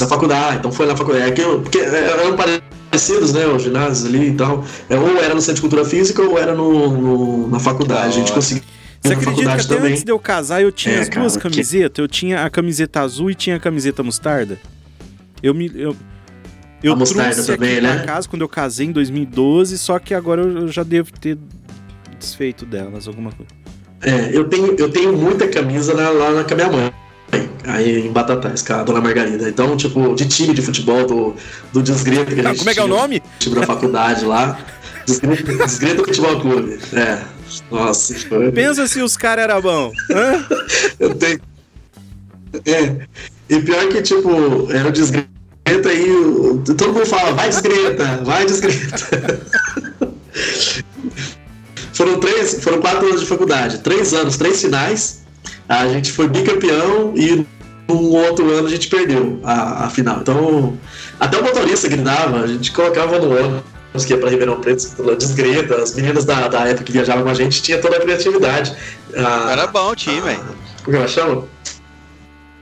Na 0.00 0.06
faculdade, 0.06 0.56
então 0.58 0.72
foi 0.72 0.86
na 0.86 0.96
faculdade. 0.96 1.26
É 1.28 1.30
que 1.32 1.42
eu- 1.42 1.60
porque 1.60 1.78
eram 1.78 2.34
parecidos, 2.34 3.34
né? 3.34 3.44
Os 3.46 3.62
ginásios 3.62 4.06
ali 4.06 4.28
e 4.30 4.34
tal. 4.34 4.64
É, 4.88 4.96
ou 4.96 5.18
era 5.22 5.34
no 5.34 5.40
Centro 5.42 5.56
de 5.56 5.60
Cultura 5.60 5.84
Física 5.84 6.22
ou 6.22 6.38
era 6.38 6.54
no, 6.54 6.88
no- 6.90 7.48
na 7.48 7.58
faculdade. 7.60 8.06
A 8.08 8.10
gente 8.12 8.32
conseguiu. 8.32 8.62
Você 9.02 9.14
acredita 9.14 9.42
que 9.42 9.48
até 9.48 9.62
também. 9.76 9.92
antes 9.92 10.04
de 10.04 10.12
eu 10.12 10.18
casar 10.18 10.60
eu 10.62 10.70
tinha 10.70 10.96
É, 10.96 11.00
as 11.00 11.08
duas 11.08 11.36
cara, 11.36 11.48
que- 11.48 11.56
camisetas? 11.56 11.98
Eu 12.02 12.08
tinha 12.08 12.44
a 12.44 12.50
camiseta 12.50 13.00
azul 13.00 13.30
e 13.30 13.34
tinha 13.34 13.56
a 13.56 13.60
camiseta 13.60 14.02
mostarda. 14.02 14.58
Eu 15.42 15.54
me. 15.54 15.70
Eu, 15.74 15.96
eu 16.82 16.92
A 16.92 16.96
mostarda 16.96 17.32
trouxe 17.32 17.52
também, 17.54 17.72
aqui 17.78 17.80
né? 17.80 17.96
pra 17.96 18.04
casa 18.04 18.28
quando 18.28 18.42
eu 18.42 18.48
casei 18.48 18.86
em 18.88 18.92
2012, 18.92 19.78
só 19.78 19.98
que 19.98 20.12
agora 20.14 20.42
eu 20.42 20.58
eu 20.58 20.68
já 20.68 20.82
devo 20.82 21.12
ter 21.12 21.38
desfeito 22.18 22.66
delas, 22.66 23.08
alguma 23.08 23.32
coisa. 23.32 23.50
É, 24.02 24.30
eu 24.36 24.44
tenho, 24.48 24.74
eu 24.78 24.90
tenho 24.90 25.16
muita 25.16 25.48
camisa 25.48 25.94
na- 25.94 26.10
lá 26.10 26.30
na, 26.32 26.44
com 26.44 26.52
a 26.52 26.56
minha 26.56 26.70
mãe. 26.70 26.92
Aí 27.64 28.06
em 28.06 28.10
Batatais, 28.12 28.62
com 28.62 28.72
a 28.72 28.82
dona 28.82 29.00
Margarida. 29.00 29.48
Então, 29.48 29.76
tipo, 29.76 30.14
de 30.14 30.26
time 30.26 30.52
de 30.54 30.62
futebol 30.62 31.06
do, 31.06 31.36
do 31.72 31.82
Desgreta 31.82 32.34
que 32.34 32.40
a 32.40 32.44
Ah, 32.44 32.48
gente 32.48 32.58
como 32.58 32.70
é 32.70 32.74
que 32.74 32.80
é 32.80 32.84
o 32.84 32.88
nome? 32.88 33.22
time 33.38 33.54
da 33.54 33.62
faculdade 33.66 34.24
lá. 34.24 34.58
Desgreta 35.06 36.04
Futebol 36.04 36.40
Clube. 36.40 36.78
É. 36.94 37.22
Nossa. 37.70 38.14
Pensa 38.54 38.86
se 38.86 39.00
os 39.02 39.16
caras 39.16 39.44
eram 39.44 39.60
bons. 39.60 39.92
Eu 40.98 41.14
tenho. 41.14 41.40
É. 42.66 43.06
E 43.48 43.60
pior 43.60 43.88
que, 43.88 44.02
tipo, 44.02 44.70
era 44.72 44.88
o 44.88 44.92
Desgreta 44.92 45.92
e 45.92 46.10
o- 46.10 46.62
todo 46.64 46.92
mundo 46.92 47.06
fala, 47.06 47.32
vai 47.32 47.48
Desgreta, 47.48 48.20
vai 48.24 48.44
Desgreta. 48.44 49.40
foram 51.92 52.18
três, 52.18 52.62
foram 52.62 52.80
quatro 52.80 53.06
anos 53.06 53.20
de 53.20 53.26
faculdade, 53.26 53.78
três 53.78 54.12
anos, 54.14 54.36
três 54.36 54.60
finais. 54.60 55.20
A 55.68 55.86
gente 55.88 56.10
foi 56.12 56.28
bicampeão 56.28 57.12
e 57.16 57.46
um 57.88 58.14
outro 58.14 58.50
ano 58.50 58.66
a 58.66 58.70
gente 58.70 58.88
perdeu 58.88 59.40
a, 59.44 59.86
a 59.86 59.90
final. 59.90 60.20
Então, 60.20 60.78
até 61.18 61.38
o 61.38 61.44
motorista 61.44 61.88
gritava, 61.88 62.40
a 62.40 62.46
gente 62.46 62.72
colocava 62.72 63.18
no 63.18 63.30
ônibus 63.36 63.62
que 64.06 64.12
ia 64.12 64.18
pra 64.18 64.30
Ribeirão 64.30 64.60
Preto, 64.60 64.86
desgreta, 65.18 65.76
as 65.82 65.94
meninas 65.94 66.24
da, 66.24 66.48
da 66.48 66.60
época 66.68 66.84
que 66.84 66.92
viajavam 66.92 67.24
com 67.24 67.30
a 67.30 67.34
gente 67.34 67.62
tinha 67.62 67.78
toda 67.78 67.96
a 67.96 68.00
criatividade. 68.00 68.74
A- 69.16 69.52
Era 69.52 69.66
bom 69.66 69.90
o 69.90 69.96
time, 69.96 70.18
a- 70.18 70.22
velho. 70.22 70.40
Como 70.84 71.08
chama? 71.08 71.44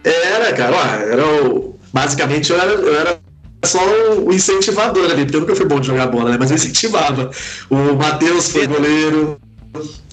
Era, 0.05 0.53
cara, 0.53 0.75
ó, 0.77 0.85
era 1.13 1.27
o 1.27 1.79
basicamente 1.93 2.51
eu 2.53 2.61
era, 2.61 2.73
eu 2.73 2.95
era 3.01 3.19
só 3.65 3.81
o 4.21 4.33
incentivador 4.33 5.11
ali, 5.11 5.25
porque 5.25 5.37
eu 5.37 5.41
nunca 5.41 5.57
fui 5.57 5.67
bom 5.67 5.81
de 5.81 5.87
jogar 5.89 6.07
bola, 6.07 6.31
né? 6.31 6.37
Mas 6.39 6.51
eu 6.51 6.57
incentivava. 6.57 7.31
O 7.69 7.95
Matheus 7.95 8.51
foi 8.51 8.67
goleiro, 8.67 9.37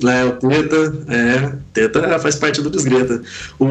né? 0.02 0.26
O 0.26 0.32
Teta, 0.34 0.94
é, 1.10 1.52
Teta 1.74 2.20
faz 2.20 2.36
parte 2.36 2.62
do 2.62 2.70
Desgreta. 2.70 3.22
O, 3.60 3.66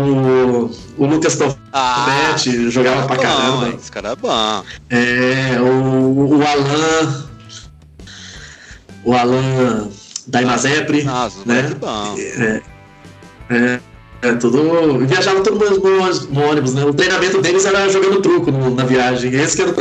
o 0.97 1.07
Lucas 1.07 1.37
Toffetti 1.37 1.59
ah, 1.73 2.71
jogava 2.71 3.07
pra 3.07 3.16
bom, 3.16 3.23
caramba. 3.23 3.69
Esse 3.71 3.91
cara 3.91 4.11
é 4.11 4.16
bom. 4.16 4.65
É, 4.91 5.61
o, 5.61 6.37
o 6.39 6.43
Alan. 6.47 7.25
O 9.05 9.15
Alan 9.15 9.89
da 10.27 10.43
Imazepre. 10.43 11.05
Nossa, 11.05 11.39
né? 11.45 11.69
Que 11.69 11.75
bom. 11.75 12.17
É, 12.19 12.63
é, 13.51 13.81
é, 14.23 14.35
tudo. 14.35 14.99
Viajava 15.07 15.43
todo 15.43 15.59
mundo 15.59 15.81
no, 15.81 16.41
no, 16.41 16.51
ônibus, 16.51 16.75
né? 16.75 16.85
O 16.85 16.95
treinamento 16.95 17.41
deles 17.43 17.65
era 17.65 17.89
jogando 17.89 18.21
truco 18.23 18.51
no, 18.51 18.75
na 18.75 18.85
viagem. 18.85 19.33
Esse 19.35 19.57
que 19.57 19.63
era 19.63 19.71
o 19.71 19.75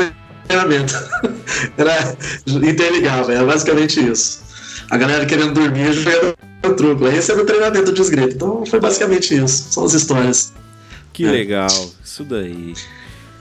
treinamento. 0.47 0.93
era 1.77 2.17
interligava, 2.47 3.33
era 3.33 3.45
basicamente 3.45 3.99
isso. 3.99 4.43
A 4.89 4.97
galera 4.97 5.25
querendo 5.25 5.53
dormir 5.53 5.93
jogando 5.93 6.35
truco. 6.75 7.07
Esse 7.07 7.31
era 7.31 7.41
o 7.41 7.45
treinamento 7.45 7.93
de 7.93 8.01
esgrima. 8.01 8.27
Então 8.27 8.65
foi 8.65 8.79
basicamente 8.79 9.35
isso. 9.35 9.71
São 9.71 9.85
as 9.85 9.93
histórias. 9.93 10.53
Que 11.13 11.25
é. 11.25 11.31
legal, 11.31 11.91
isso 12.03 12.23
daí. 12.23 12.73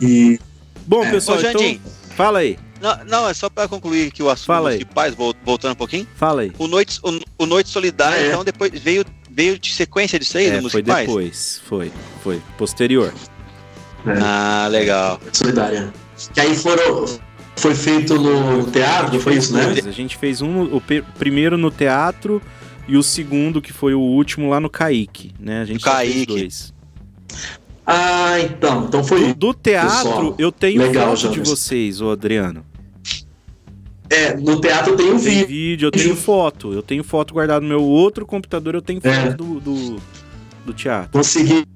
E. 0.01 0.39
Bom, 0.87 1.05
é. 1.05 1.11
pessoal, 1.11 1.39
Ô, 1.39 1.41
então, 1.41 1.81
fala 2.17 2.41
aí. 2.41 2.59
Não, 2.83 3.05
não, 3.05 3.29
é 3.29 3.33
só 3.33 3.49
para 3.49 3.69
concluir 3.69 4.09
aqui 4.09 4.25
o 4.25 4.29
assunto 4.29 4.47
Fala 4.47 4.75
dos 4.77 4.85
pais, 4.85 5.15
voltando 5.15 5.73
um 5.73 5.77
pouquinho. 5.77 6.05
Fala 6.17 6.43
aí. 6.43 6.53
O 6.59 6.67
Noite, 6.67 6.99
o, 7.05 7.45
o 7.45 7.47
Noite 7.47 7.71
Solidária, 7.71 8.17
é. 8.17 8.29
então, 8.29 8.43
depois 8.43 8.73
veio, 8.73 9.05
veio 9.31 9.57
de 9.57 9.73
sequência 9.73 10.19
disso 10.19 10.37
aí, 10.37 10.47
é, 10.47 10.61
Foi 10.69 10.83
depois, 10.83 11.63
foi, 11.65 11.93
foi. 12.25 12.43
Posterior. 12.59 13.15
É. 14.05 14.19
Ah, 14.21 14.67
legal. 14.69 15.21
Solidária. 15.33 15.95
Que 16.35 16.41
aí 16.41 16.57
foram. 16.57 17.07
Foi 17.55 17.75
feito 17.75 18.19
no 18.19 18.65
teatro, 18.71 19.21
foi 19.21 19.35
isso, 19.35 19.53
né? 19.53 19.77
A 19.87 19.91
gente 19.93 20.17
fez 20.17 20.43
um, 20.43 20.63
o 20.63 20.83
primeiro 21.19 21.57
no 21.57 21.71
teatro 21.71 22.43
e 22.89 22.97
o 22.97 23.03
segundo, 23.03 23.63
que 23.63 23.73
foi 23.73 23.95
o 23.95 24.01
último, 24.01 24.51
lá 24.51 24.59
no 24.59 24.69
Kaique, 24.69 25.33
né? 25.39 25.61
A 25.61 25.65
gente 25.65 25.85
Kaique. 25.85 26.13
fez 26.13 26.27
dois. 26.27 26.75
Ah, 27.87 28.41
então. 28.41 28.87
Então 28.87 29.05
foi. 29.05 29.29
Do, 29.29 29.35
do 29.35 29.55
teatro, 29.55 29.91
pessoal. 29.91 30.35
eu 30.39 30.51
tenho 30.51 30.83
Legal, 30.83 31.17
foto 31.17 31.31
de 31.31 31.41
vocês, 31.41 32.01
ô 32.01 32.11
Adriano. 32.11 32.72
É, 34.12 34.36
no 34.36 34.60
teatro 34.60 34.94
tem 34.94 35.06
o 35.06 35.10
tem 35.12 35.18
vídeo. 35.18 35.47
vídeo. 35.47 35.86
Eu 35.86 35.90
tenho 35.90 36.14
foto. 36.14 36.72
Eu 36.74 36.82
tenho 36.82 37.02
foto 37.02 37.32
guardada 37.32 37.60
no 37.60 37.68
meu 37.68 37.82
outro 37.82 38.26
computador, 38.26 38.74
eu 38.74 38.82
tenho 38.82 39.01
foto 39.01 39.14
é. 39.14 39.30
do, 39.30 39.59
do, 39.59 39.97
do, 40.66 40.74
teatro. 40.74 41.10
Consegui, 41.12 41.66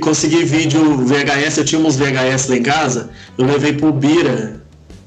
consegui 0.00 0.44
vídeo 0.44 0.96
VHS, 0.96 1.58
eu 1.58 1.64
tinha 1.64 1.80
uns 1.80 1.96
VHS 1.96 2.48
lá 2.48 2.56
em 2.56 2.62
casa, 2.62 3.10
eu 3.36 3.44
levei 3.44 3.74
pro 3.74 3.92
Bira. 3.92 4.62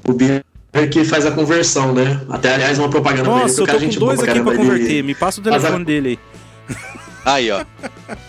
O 0.06 0.12
Bira 0.12 0.44
que 0.92 1.04
faz 1.04 1.26
a 1.26 1.32
conversão, 1.32 1.92
né? 1.92 2.20
Até, 2.28 2.54
aliás, 2.54 2.78
uma 2.78 2.88
propaganda 2.88 3.28
Nossa, 3.28 3.64
dele. 3.64 3.86
eu 3.86 3.90
tô 3.90 3.94
com 3.94 4.06
dois 4.06 4.22
aqui 4.22 4.40
pra 4.40 4.56
converter. 4.56 5.02
Me 5.02 5.14
passa 5.14 5.40
o 5.40 5.42
telefone 5.42 5.82
a... 5.82 5.84
dele 5.84 6.08
aí. 6.08 6.76
Aí, 7.24 7.50
ó. 7.50 7.64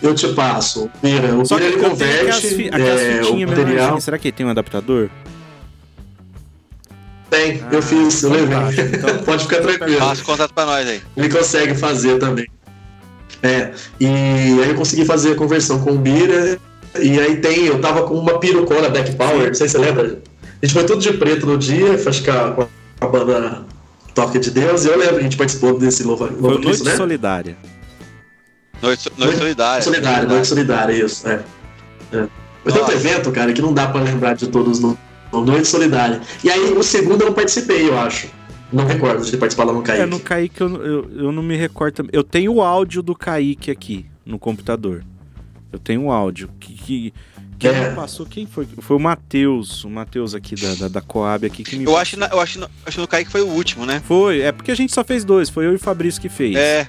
Eu 0.02 0.14
te 0.14 0.28
passo. 0.34 0.90
Mira, 1.02 1.36
o 1.36 1.46
Só 1.46 1.56
Bira, 1.56 1.68
ele 1.68 1.78
converte 1.78 2.48
fi, 2.48 2.68
é, 2.68 3.22
o 3.22 3.48
material. 3.48 4.00
Será 4.00 4.18
que 4.18 4.28
ele 4.28 4.32
tem 4.32 4.44
um 4.44 4.50
adaptador? 4.50 5.08
Tem, 7.30 7.62
ah, 7.62 7.68
eu 7.72 7.80
fiz, 7.80 8.22
eu 8.22 8.30
levei. 8.30 8.56
Então, 8.92 9.18
Pode 9.18 9.44
ficar 9.44 9.60
tranquilo. 9.60 9.98
Passa 9.98 10.22
o 10.22 10.24
contato 10.24 10.52
pra 10.52 10.66
nós 10.66 10.86
aí. 10.86 11.00
Ele 11.16 11.28
consegue 11.28 11.74
fazer 11.74 12.18
também. 12.18 12.46
É, 13.42 13.70
e 13.98 14.06
aí 14.06 14.68
eu 14.68 14.74
consegui 14.74 15.04
fazer 15.04 15.32
a 15.32 15.34
conversão 15.36 15.80
com 15.80 15.92
o 15.92 15.98
Bira. 15.98 16.58
E 16.98 17.20
aí 17.20 17.36
tem, 17.36 17.66
eu 17.66 17.80
tava 17.80 18.02
com 18.02 18.14
uma 18.14 18.38
pirucona 18.40 18.88
Back 18.88 19.14
Power, 19.14 19.46
não 19.46 19.54
sei 19.54 19.68
se 19.68 19.76
você 19.76 19.78
lembra. 19.78 20.18
A 20.60 20.66
gente 20.66 20.74
foi 20.74 20.84
tudo 20.84 21.00
de 21.00 21.12
preto 21.12 21.46
no 21.46 21.56
dia, 21.56 21.94
acho 22.04 22.22
que 22.22 22.30
a, 22.30 22.66
a 23.00 23.06
banda 23.06 23.64
Toque 24.14 24.38
de 24.38 24.50
Deus, 24.50 24.84
e 24.84 24.88
eu 24.88 24.98
lembro, 24.98 25.16
a 25.16 25.22
gente 25.22 25.36
participou 25.36 25.78
desse 25.78 26.02
Louva, 26.02 26.28
Foi 26.28 26.58
Noite 26.58 26.82
né? 26.82 26.96
Solidária. 26.96 27.56
Noite, 28.82 29.10
noite 29.16 29.38
Solidária. 29.38 29.82
Solidária, 29.82 30.28
Noite 30.28 30.46
Solidária, 30.48 30.92
isso, 30.92 31.28
é. 31.28 31.40
é. 32.12 32.26
Foi 32.62 32.72
tanto 32.72 32.92
evento, 32.92 33.30
cara, 33.30 33.52
que 33.52 33.62
não 33.62 33.72
dá 33.72 33.86
pra 33.86 34.00
lembrar 34.00 34.34
de 34.34 34.48
todos 34.48 34.80
no 35.32 35.44
Noite 35.44 35.68
Solidária. 35.68 36.20
E 36.42 36.50
aí, 36.50 36.72
o 36.72 36.82
segundo 36.82 37.22
eu 37.22 37.28
não 37.28 37.34
participei, 37.34 37.88
eu 37.88 37.98
acho. 37.98 38.28
Não 38.72 38.86
recordo 38.86 39.24
de 39.24 39.36
participar 39.36 39.64
lá 39.64 39.72
no 39.72 39.82
Kaique. 39.82 40.02
É, 40.02 40.06
no 40.06 40.20
Kaique 40.20 40.60
eu, 40.60 40.84
eu, 40.84 41.10
eu 41.16 41.32
não 41.32 41.42
me 41.42 41.56
recordo. 41.56 42.08
Eu 42.12 42.22
tenho 42.22 42.54
o 42.54 42.62
áudio 42.62 43.02
do 43.02 43.14
Kaique 43.16 43.70
aqui 43.70 44.06
no 44.24 44.38
computador. 44.38 45.04
Eu 45.72 45.78
tenho 45.78 46.04
o 46.04 46.12
áudio. 46.12 46.48
Que, 46.60 46.74
que, 46.74 47.14
quem 47.58 47.70
é. 47.70 47.90
passou? 47.90 48.24
Quem 48.26 48.46
foi? 48.46 48.66
Foi 48.78 48.96
o 48.96 49.00
Matheus, 49.00 49.84
o 49.84 49.90
Matheus 49.90 50.34
aqui 50.34 50.54
da, 50.54 50.74
da, 50.74 50.88
da, 50.88 51.00
Coab 51.00 51.46
aqui 51.46 51.64
que 51.64 51.76
me. 51.76 51.84
Eu 51.84 51.96
acho, 51.96 52.18
na, 52.18 52.26
eu 52.26 52.40
acho, 52.40 52.60
no, 52.60 52.70
acho 52.86 53.00
no 53.00 53.08
Kaique 53.08 53.30
foi 53.30 53.42
o 53.42 53.48
último, 53.48 53.84
né? 53.84 54.00
Foi, 54.06 54.40
é 54.40 54.52
porque 54.52 54.70
a 54.70 54.74
gente 54.74 54.92
só 54.92 55.04
fez 55.04 55.24
dois, 55.24 55.50
foi 55.50 55.66
eu 55.66 55.72
e 55.72 55.76
o 55.76 55.78
Fabrício 55.78 56.20
que 56.20 56.28
fez. 56.28 56.56
É. 56.56 56.88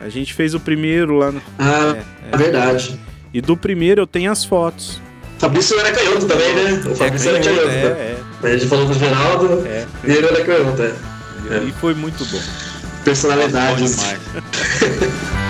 A 0.00 0.08
gente 0.08 0.32
fez 0.32 0.54
o 0.54 0.60
primeiro 0.60 1.16
lá 1.16 1.32
no. 1.32 1.42
Ah, 1.58 1.96
é, 2.30 2.34
é 2.34 2.36
verdade. 2.36 2.98
E 3.34 3.40
do 3.40 3.56
primeiro 3.56 4.00
eu 4.00 4.06
tenho 4.06 4.30
as 4.30 4.44
fotos. 4.44 5.00
Fabrício 5.38 5.78
era 5.78 5.92
canhoto 5.92 6.26
também, 6.26 6.54
né? 6.54 6.82
O 6.86 6.94
Fabrício 6.94 7.30
é, 7.30 7.34
era 7.34 7.44
canhoto. 7.44 7.68
É, 7.68 7.82
né? 7.82 8.16
é. 8.42 8.46
A 8.46 8.56
gente 8.56 8.66
falou 8.66 8.86
do 8.86 8.94
Geraldo 8.94 9.66
é. 9.66 9.86
e 10.04 10.10
ele 10.12 10.26
era 10.26 10.44
canhoto, 10.44 10.82
é. 10.82 10.94
E 11.64 11.72
foi 11.80 11.94
muito 11.94 12.24
bom. 12.26 12.40
Personalidades. 13.04 13.98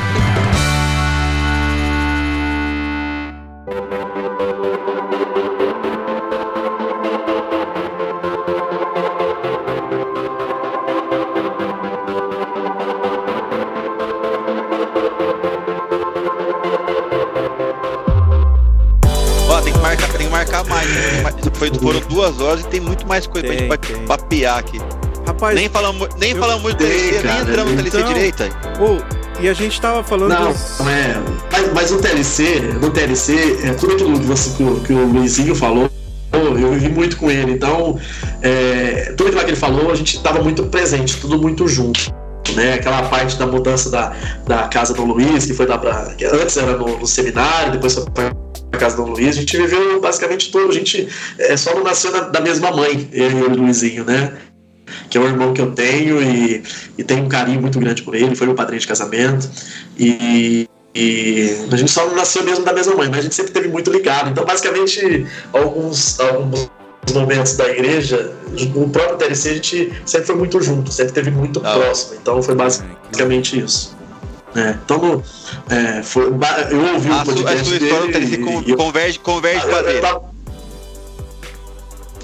Foi, 21.55 21.73
foram 21.75 22.01
duas 22.01 22.41
horas 22.41 22.61
e 22.65 22.67
tem 22.69 22.81
muito 22.81 23.07
mais 23.07 23.27
coisa 23.27 23.49
tem, 23.49 23.69
pra 23.69 23.79
gente 23.83 24.07
papear 24.07 24.59
aqui. 24.59 24.81
Rapaz, 25.27 25.55
nem 25.55 25.69
falamos, 25.69 26.09
nem 26.19 26.33
eu, 26.33 26.39
falamos 26.39 26.63
muito 26.63 26.77
TLC, 26.77 27.23
nem 27.23 27.41
entramos 27.41 27.73
no 27.73 27.79
TLC 27.79 27.99
então, 27.99 28.13
direito. 28.13 28.43
Oh, 28.81 29.43
e 29.43 29.49
a 29.49 29.55
gente 29.55 29.81
tava 29.81 30.05
falando. 30.05 30.31
Não, 30.31 30.53
dos... 30.53 30.81
é. 30.81 31.17
Mas, 31.51 31.73
mas 31.73 31.91
no 31.91 32.01
TLC, 32.01 32.61
no 32.81 32.91
TLC, 32.91 33.59
é 33.65 33.73
tudo 33.73 33.95
aquilo 33.95 34.19
que, 34.19 34.27
você, 34.27 34.51
que 34.87 34.93
o 34.93 35.07
Luizinho 35.07 35.55
falou 35.55 35.91
eu 36.33 36.73
vivi 36.73 36.89
muito 36.89 37.17
com 37.17 37.31
ele, 37.31 37.53
então 37.53 37.99
é, 38.43 39.15
tudo 39.17 39.29
aquilo 39.29 39.45
que 39.45 39.51
ele 39.51 39.57
falou, 39.57 39.91
a 39.91 39.95
gente 39.95 40.17
estava 40.17 40.43
muito 40.43 40.65
presente, 40.67 41.17
tudo 41.19 41.41
muito 41.41 41.67
junto. 41.67 42.15
Né? 42.55 42.75
Aquela 42.75 43.03
parte 43.03 43.37
da 43.37 43.47
mudança 43.47 43.91
da, 43.91 44.15
da 44.47 44.69
casa 44.69 44.95
do 44.95 45.05
Luiz, 45.05 45.45
que 45.45 45.53
foi 45.53 45.67
lá 45.67 45.77
pra. 45.79 46.15
Que 46.15 46.25
antes 46.25 46.57
era 46.57 46.77
no, 46.77 46.99
no 46.99 47.07
seminário, 47.07 47.73
depois 47.73 47.95
foi 47.95 48.05
pra 48.05 48.33
casa 48.77 48.97
do 48.97 49.05
Luiz, 49.05 49.37
a 49.37 49.41
gente 49.41 49.57
viveu 49.57 50.01
basicamente 50.01 50.51
todo. 50.51 50.71
A 50.71 50.75
gente 50.75 51.09
é, 51.39 51.57
só 51.57 51.75
não 51.75 51.85
nasceu 51.85 52.11
na, 52.13 52.21
da 52.21 52.41
mesma 52.41 52.71
mãe, 52.71 53.09
eu 53.13 53.31
e 53.31 53.43
o 53.43 53.57
Luizinho, 53.57 54.05
né? 54.05 54.37
Que 55.11 55.19
é 55.19 55.21
o 55.21 55.25
irmão 55.25 55.53
que 55.53 55.61
eu 55.61 55.73
tenho 55.73 56.23
e, 56.23 56.63
e 56.97 57.05
tenho 57.05 57.25
um 57.25 57.29
carinho 57.29 57.61
muito 57.61 57.79
grande 57.79 58.03
por 58.03 58.15
ele, 58.15 58.37
foi 58.37 58.47
meu 58.47 58.57
padrinho 58.57 58.81
de 58.81 58.87
casamento. 58.87 59.49
E, 59.99 60.69
e 60.95 61.57
a 61.71 61.77
gente 61.77 61.91
só 61.91 62.07
não 62.07 62.15
nasceu 62.15 62.45
mesmo 62.45 62.65
da 62.65 62.73
mesma 62.73 62.95
mãe, 62.95 63.09
mas 63.09 63.21
a 63.21 63.23
gente 63.23 63.35
sempre 63.35 63.53
teve 63.53 63.69
muito 63.69 63.91
ligado. 63.91 64.31
Então, 64.31 64.45
basicamente, 64.45 65.27
alguns, 65.53 66.21
alguns 66.21 66.71
momentos 67.13 67.57
da 67.57 67.69
igreja, 67.69 68.33
o 68.75 68.89
próprio 68.89 69.17
TLC, 69.17 69.49
a 69.49 69.55
gente 69.55 69.93
sempre 70.05 70.27
foi 70.27 70.37
muito 70.37 70.61
junto, 70.61 70.93
sempre 70.93 71.13
teve 71.13 71.31
muito 71.31 71.61
ah, 71.65 71.75
próximo. 71.75 72.19
Então, 72.21 72.43
foi 72.43 72.55
basicamente 72.55 73.59
isso. 73.59 73.96
É, 74.57 74.71
então, 74.71 75.23
é, 75.69 76.03
foi, 76.03 76.25
eu 76.25 76.95
ouvi 76.95 77.11
a 77.11 77.23
o 77.23 77.25
podcast 77.27 77.61
a 77.61 77.79
sua 77.79 78.07
dele, 78.07 78.45
e, 78.67 78.75
converge, 78.75 79.19
converge 79.19 79.67
com 79.67 79.75
a 79.75 79.83
dele. 79.83 80.01
Tava, 80.01 80.23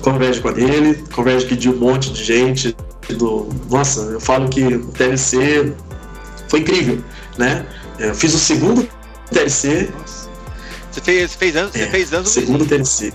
converge 0.00 0.40
com 0.40 0.48
a 0.48 0.52
dele, 0.52 1.04
converge 1.12 1.46
que 1.46 1.54
de 1.54 1.68
um 1.68 1.76
monte 1.76 2.10
de 2.10 2.24
gente. 2.24 2.74
Do, 3.10 3.50
nossa, 3.68 4.00
eu 4.00 4.20
falo 4.20 4.48
que 4.48 4.64
o 4.64 4.86
TLC 4.92 5.74
foi 6.48 6.60
incrível, 6.60 7.04
né? 7.36 7.66
Eu 7.98 8.14
fiz 8.14 8.32
o 8.32 8.38
segundo 8.38 8.88
TLC. 9.30 9.90
Você 10.90 11.00
fez, 11.02 11.34
fez 11.34 11.54
anos, 11.54 11.74
é, 11.74 11.80
você 11.80 11.90
fez 11.90 12.14
anos 12.14 12.30
Segundo 12.30 12.64
TLC. 12.64 13.12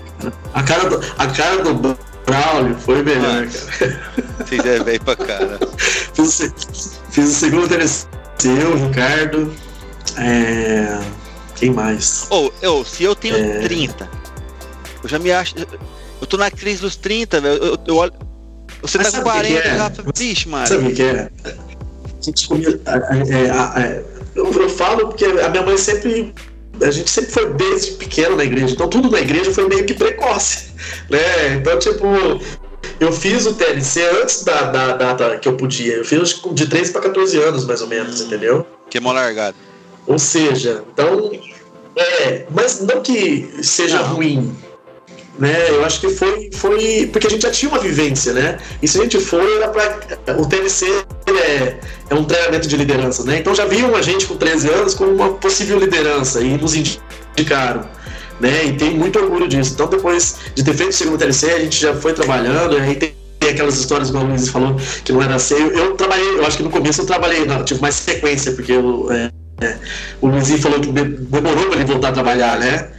A 0.54 0.62
cara 0.62 0.88
do, 0.88 1.00
a 1.18 1.26
cara 1.26 1.64
do 1.64 1.98
Braulio 2.24 2.76
foi 2.78 3.02
melhor, 3.02 3.48
ah, 3.48 3.78
cara. 3.78 4.00
Vocês 4.46 4.64
é 4.64 4.78
velho 4.78 5.00
pra 5.00 5.16
cara. 5.16 5.58
fiz, 6.14 6.52
fiz 7.10 7.24
o 7.30 7.34
segundo 7.34 7.66
TLC 7.66 8.06
eu, 8.44 8.86
Ricardo. 8.86 9.54
É... 10.16 10.98
Quem 11.56 11.70
mais? 11.70 12.26
Ou, 12.30 12.46
oh, 12.46 12.64
eu, 12.64 12.84
se 12.84 13.02
eu 13.02 13.14
tenho 13.14 13.36
é... 13.36 13.60
30, 13.60 14.08
eu 15.02 15.08
já 15.08 15.18
me 15.18 15.32
acho. 15.32 15.54
Eu 16.20 16.26
tô 16.26 16.36
na 16.36 16.50
crise 16.50 16.80
dos 16.80 16.96
30, 16.96 17.40
velho. 17.40 17.62
Eu, 17.62 17.78
eu, 17.86 17.96
olho. 17.96 18.12
Você 18.82 18.98
Mas 18.98 19.10
tá 19.10 19.18
com 19.18 19.24
40, 19.24 19.58
é? 19.58 19.76
já. 19.76 19.92
Vixe, 20.14 20.48
mano. 20.48 20.66
Sabe 20.66 20.88
o 20.88 20.94
que 20.94 21.02
é? 21.02 21.30
A 21.44 22.22
gente 22.22 22.46
comia. 22.46 22.80
Eu, 24.34 24.52
eu 24.52 24.70
falo 24.70 25.08
porque 25.08 25.24
a 25.24 25.48
minha 25.48 25.62
mãe 25.62 25.76
sempre 25.76 26.32
a 26.80 26.90
gente 26.90 27.10
sempre 27.10 27.32
foi 27.32 27.52
desde 27.54 27.92
pequeno 27.92 28.36
na 28.36 28.44
igreja, 28.44 28.74
então 28.74 28.88
tudo 28.88 29.10
na 29.10 29.20
igreja 29.20 29.52
foi 29.52 29.68
meio 29.68 29.84
que 29.84 29.94
precoce, 29.94 30.70
né? 31.10 31.56
Então, 31.56 31.78
tipo, 31.78 32.06
eu 33.00 33.12
fiz 33.12 33.46
o 33.46 33.54
TLC 33.54 34.02
antes 34.22 34.42
da, 34.44 34.62
da 34.62 34.96
data 34.96 35.38
que 35.38 35.48
eu 35.48 35.56
podia. 35.56 35.94
Eu 35.94 36.04
fiz 36.04 36.40
de 36.52 36.66
13 36.66 36.92
para 36.92 37.02
14 37.02 37.38
anos, 37.38 37.64
mais 37.64 37.80
ou 37.80 37.86
menos, 37.86 38.20
entendeu? 38.20 38.66
Que 38.90 38.98
é 38.98 39.00
mó 39.00 39.12
largado. 39.12 39.56
Ou 40.06 40.18
seja, 40.18 40.84
então. 40.92 41.30
É, 41.94 42.46
mas 42.50 42.80
não 42.80 43.02
que 43.02 43.50
seja 43.60 43.98
não. 43.98 44.14
ruim, 44.14 44.56
né? 45.38 45.68
Eu 45.68 45.84
acho 45.84 46.00
que 46.00 46.08
foi, 46.10 46.50
foi 46.52 47.08
porque 47.12 47.26
a 47.26 47.30
gente 47.30 47.42
já 47.42 47.50
tinha 47.50 47.70
uma 47.70 47.80
vivência, 47.80 48.32
né? 48.32 48.58
E 48.80 48.88
se 48.88 48.98
a 48.98 49.02
gente 49.02 49.18
for, 49.20 49.42
era 49.42 49.68
para 49.68 50.40
o 50.40 50.46
TLC 50.46 50.86
é, 51.26 51.76
é 52.10 52.14
um 52.14 52.24
treinamento 52.24 52.68
de 52.68 52.76
liderança, 52.76 53.24
né? 53.24 53.38
Então 53.38 53.54
já 53.54 53.64
viam 53.64 53.94
a 53.94 54.02
gente 54.02 54.26
com 54.26 54.36
13 54.36 54.68
anos 54.70 54.94
como 54.94 55.12
uma 55.12 55.34
possível 55.34 55.78
liderança 55.78 56.40
e 56.40 56.56
nos 56.56 56.74
indicaram. 56.74 57.88
Né, 58.40 58.66
e 58.66 58.72
tem 58.74 58.96
muito 58.96 59.18
orgulho 59.18 59.48
disso. 59.48 59.72
Então, 59.74 59.88
depois 59.88 60.36
de 60.54 60.62
ter 60.62 60.74
feito 60.74 60.90
o 60.90 60.94
segundo 60.94 61.18
TLC, 61.18 61.50
a 61.50 61.58
gente 61.58 61.80
já 61.80 61.94
foi 61.94 62.12
trabalhando, 62.12 62.76
aí 62.76 62.94
tem 62.94 63.12
aquelas 63.50 63.78
histórias, 63.78 64.10
como 64.10 64.24
o 64.24 64.28
Luiz 64.28 64.48
falou, 64.48 64.76
que 65.04 65.12
não 65.12 65.22
era 65.22 65.34
assim. 65.34 65.54
Eu, 65.54 65.94
trabalhei, 65.94 66.36
eu 66.36 66.46
acho 66.46 66.56
que 66.56 66.62
no 66.62 66.70
começo 66.70 67.00
eu 67.00 67.06
trabalhei, 67.06 67.44
não, 67.44 67.64
tive 67.64 67.80
mais 67.80 67.94
sequência, 67.96 68.52
porque 68.52 68.72
eu, 68.72 69.10
é, 69.10 69.30
é, 69.60 69.76
o 70.20 70.28
Luizinho 70.28 70.60
falou 70.60 70.80
que 70.80 70.92
demorou 70.92 71.66
para 71.66 71.76
ele 71.76 71.84
voltar 71.84 72.08
a 72.10 72.12
trabalhar, 72.12 72.58
né? 72.58 72.90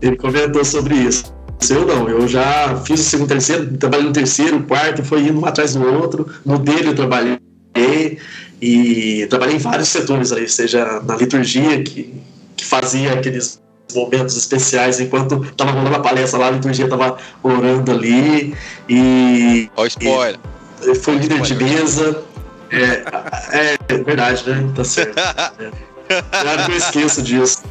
Ele 0.00 0.16
comentou 0.16 0.64
sobre 0.64 0.94
isso. 0.94 1.34
Eu 1.68 1.84
não, 1.86 2.08
eu 2.08 2.28
já 2.28 2.76
fiz 2.84 3.00
o 3.00 3.04
segundo, 3.04 3.28
terceiro, 3.28 3.76
trabalhei 3.78 4.06
no 4.06 4.12
terceiro, 4.12 4.62
quarto, 4.62 5.02
foi 5.02 5.22
indo 5.22 5.40
um 5.40 5.44
atrás 5.44 5.74
do 5.74 5.84
outro. 5.84 6.26
No 6.44 6.58
dele 6.58 6.88
eu 6.88 6.94
trabalhei 6.94 7.38
e 8.60 9.26
trabalhei 9.28 9.56
em 9.56 9.58
vários 9.58 9.88
setores 9.88 10.32
aí, 10.32 10.48
seja 10.48 11.00
na 11.04 11.16
liturgia, 11.16 11.82
que, 11.82 12.14
que 12.56 12.64
fazia 12.64 13.12
aqueles 13.12 13.60
momentos 13.94 14.36
especiais 14.36 15.00
enquanto 15.00 15.44
estava 15.44 15.72
rolando 15.72 15.96
a 15.96 16.00
palestra 16.00 16.38
lá, 16.38 16.48
a 16.48 16.50
liturgia 16.50 16.84
estava 16.84 17.16
orando 17.42 17.90
ali 17.92 18.56
e. 18.88 19.70
Ó, 19.76 19.86
spoiler! 19.86 20.38
E 20.82 20.94
foi 20.94 21.16
líder 21.16 21.40
de 21.40 21.54
mesa. 21.54 22.22
É, 22.70 23.02
é, 23.52 23.78
é, 23.88 23.98
verdade, 23.98 24.48
né? 24.48 24.70
Tá 24.74 24.84
certo. 24.84 25.18
É. 25.18 25.88
Claro 26.30 26.64
que 26.64 26.72
eu 26.72 26.76
esqueço 26.76 27.22
disso. 27.22 27.62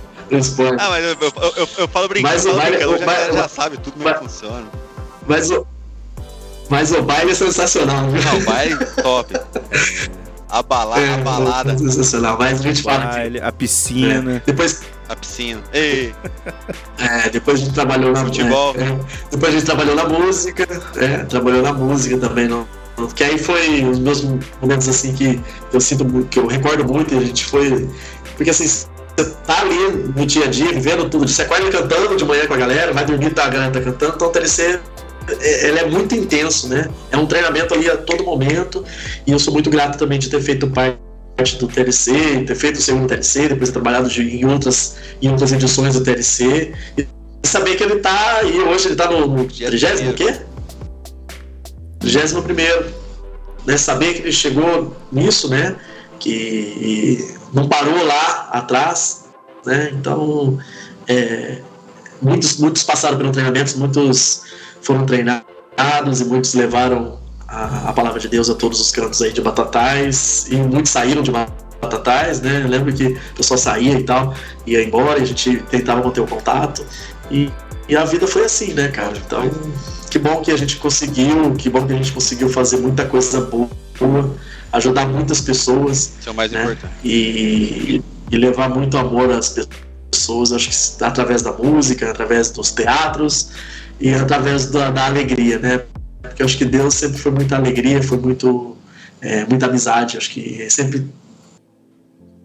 Ah, 0.78 0.90
mas 0.90 1.04
eu, 1.04 1.18
eu, 1.20 1.54
eu, 1.56 1.70
eu 1.78 1.88
falo 1.88 2.08
brincando, 2.08 2.34
mas 2.34 2.46
o 2.46 2.54
baile, 2.54 2.86
o 2.86 3.00
baile, 3.04 3.34
já, 3.34 3.42
já 3.42 3.48
sabe 3.48 3.78
tudo 3.78 3.94
como 3.94 4.16
funciona. 4.16 4.68
Mas 5.26 5.50
o, 5.50 5.66
mas 6.70 6.92
o 6.92 7.02
baile 7.02 7.32
é 7.32 7.36
sensacional, 7.36 8.10
viu? 8.10 8.22
Não, 8.22 8.38
o 8.38 8.44
baile 8.44 8.78
top. 9.02 9.34
A 10.50 10.64
balada, 10.64 11.02
é, 11.02 11.14
a 11.14 11.18
balada. 11.18 11.74
É 11.74 11.78
sensacional, 11.78 12.38
mas 12.40 12.62
a 12.62 12.64
gente 12.64 12.82
fala. 12.82 13.06
Baile, 13.06 13.42
a 13.42 13.52
piscina. 13.52 14.38
É, 14.38 14.42
depois. 14.46 14.82
A 15.10 15.16
piscina. 15.16 15.62
Ei. 15.74 16.14
É, 17.00 17.30
depois 17.30 17.62
a 17.62 17.64
gente 17.64 17.74
trabalhou 17.76 18.12
na 18.12 18.26
futebol. 18.26 18.76
É, 18.76 19.30
depois 19.30 19.54
a 19.54 19.58
gente 19.58 19.66
trabalhou 19.66 19.96
na 19.96 20.06
música. 20.06 20.68
É, 20.96 21.24
trabalhou 21.26 21.62
na 21.62 21.72
música 21.72 22.18
também. 22.18 22.48
No, 22.48 22.68
que 23.16 23.24
aí 23.24 23.38
foi 23.38 23.86
os 23.86 24.00
meus 24.00 24.24
momentos 24.60 24.90
assim 24.90 25.14
que 25.14 25.40
eu 25.72 25.80
sinto 25.80 26.04
que 26.26 26.40
eu 26.40 26.48
recordo 26.48 26.84
muito 26.84 27.14
e 27.14 27.18
a 27.18 27.22
gente 27.22 27.46
foi. 27.46 27.88
Porque 28.36 28.50
assim, 28.50 28.68
você 28.68 28.90
tá 29.46 29.62
ali 29.62 29.78
no 30.16 30.26
dia 30.26 30.46
a 30.46 30.48
dia, 30.48 30.72
vivendo 30.72 31.08
tudo. 31.08 31.28
Você 31.28 31.44
acorda 31.44 31.70
cantando 31.70 32.16
de 32.16 32.26
manhã 32.26 32.48
com 32.48 32.56
a 32.56 32.58
galera, 32.58 32.92
vai 32.92 33.06
dormir, 33.06 33.30
tá, 33.30 33.46
a 33.46 33.50
galera 33.50 33.72
tá 33.72 33.80
cantando, 33.80 34.14
então 34.16 34.28
o 34.28 34.32
TLC 34.32 34.80
é, 35.40 35.68
ele 35.68 35.80
é 35.80 35.86
muito 35.86 36.16
intenso, 36.16 36.68
né? 36.68 36.90
É 37.12 37.18
um 37.18 37.26
treinamento 37.26 37.74
ali 37.74 37.90
a 37.90 37.98
todo 37.98 38.24
momento, 38.24 38.84
e 39.26 39.32
eu 39.32 39.40
sou 39.40 39.54
muito 39.54 39.70
grato 39.70 39.98
também 39.98 40.20
de 40.20 40.30
ter 40.30 40.42
feito 40.42 40.68
parte 40.68 41.07
do 41.60 41.68
TLC, 41.68 42.44
ter 42.46 42.56
feito 42.56 42.78
o 42.78 42.82
segundo 42.82 43.08
TLC, 43.08 43.50
depois 43.50 43.70
trabalhado 43.70 44.10
de, 44.10 44.24
em, 44.24 44.46
outras, 44.46 44.96
em 45.22 45.30
outras 45.30 45.52
edições 45.52 45.94
do 45.94 46.04
TLC, 46.04 46.74
e 46.98 47.08
saber 47.44 47.76
que 47.76 47.84
ele 47.84 47.98
tá, 47.98 48.44
e 48.44 48.60
hoje 48.60 48.88
ele 48.88 48.96
tá 48.96 49.10
no, 49.10 49.28
no 49.28 49.46
30 49.46 50.10
o 50.10 50.14
quê? 50.14 50.36
31 52.00 52.42
primeiro. 52.42 52.86
Né? 53.66 53.78
Saber 53.78 54.14
que 54.14 54.22
ele 54.22 54.32
chegou 54.32 54.96
nisso, 55.12 55.50
né? 55.50 55.76
Que 56.20 57.36
não 57.54 57.68
parou 57.68 58.04
lá 58.06 58.50
atrás, 58.52 59.26
né? 59.66 59.92
Então, 59.94 60.58
é, 61.08 61.58
muitos, 62.22 62.58
muitos 62.58 62.84
passaram 62.84 63.18
pelo 63.18 63.32
treinamento, 63.32 63.78
muitos 63.78 64.44
foram 64.82 65.06
treinados 65.06 66.22
e 66.22 66.26
muitos 66.26 66.54
levaram 66.54 67.20
a, 67.48 67.90
a, 67.90 67.94
palavra 67.94 68.20
de 68.20 68.28
Deus 68.28 68.50
a 68.50 68.56
todos 68.56 68.80
os 68.80 68.92
cantos 68.92 69.22
aí 69.22 69.32
de 69.32 69.42
Batatais 69.42 70.48
e 70.50 70.56
muitos 70.56 70.92
saíram 70.92 71.22
de 71.22 71.32
Batatais, 71.32 72.42
né? 72.42 72.62
Eu 72.64 72.68
lembro 72.68 72.94
que 72.94 73.06
o 73.06 73.36
pessoal 73.36 73.58
saía 73.58 73.98
e 74.00 74.04
tal, 74.04 74.34
ia 74.66 74.84
embora, 74.84 75.20
e 75.20 75.24
a 75.24 75.26
gente 75.26 75.58
tentava 75.70 76.04
manter 76.04 76.22
o 76.22 76.28
contato 76.28 76.86
e, 77.32 77.50
e 77.88 77.96
a 77.96 78.04
vida 78.04 78.28
foi 78.28 78.44
assim, 78.44 78.74
né, 78.74 78.90
cara? 78.90 79.14
Então, 79.18 79.50
que 80.10 80.20
bom 80.20 80.42
que 80.42 80.52
a 80.52 80.58
gente 80.58 80.78
conseguiu, 80.78 81.54
que 81.56 81.70
bom 81.70 81.86
que 81.86 81.94
a 81.94 81.98
gente 81.98 82.12
conseguiu 82.12 82.50
fazer 82.50 82.78
muita 82.78 83.06
coisa 83.06 83.42
boa 83.42 83.70
ajudar 84.72 85.08
muitas 85.08 85.42
pessoas. 85.42 86.14
Isso 86.20 86.30
é 86.30 86.32
o 86.32 86.36
mais 86.36 86.52
né? 86.52 86.64
importante. 86.64 86.94
E, 87.04 88.02
e 88.32 88.38
levar 88.38 88.70
muito 88.70 88.98
amor 88.98 89.32
às 89.32 89.56
pessoas, 90.12 90.52
acho 90.52 90.70
que 90.70 91.04
através 91.04 91.42
da 91.42 91.52
música, 91.54 92.12
através 92.12 92.52
dos 92.52 92.72
teatros 92.72 93.50
e 94.00 94.14
através 94.14 94.70
da, 94.70 94.92
da 94.92 95.06
alegria, 95.06 95.60
né? 95.60 95.82
Porque 96.38 96.44
eu 96.44 96.46
acho 96.46 96.58
que 96.60 96.66
Deus 96.66 96.94
sempre 96.94 97.18
foi 97.18 97.32
muita 97.32 97.56
alegria, 97.56 98.04
foi 98.04 98.20
muito, 98.20 98.78
é, 99.20 99.44
muita 99.46 99.66
amizade, 99.66 100.18
acho 100.18 100.30
que 100.30 100.70
sempre, 100.70 101.08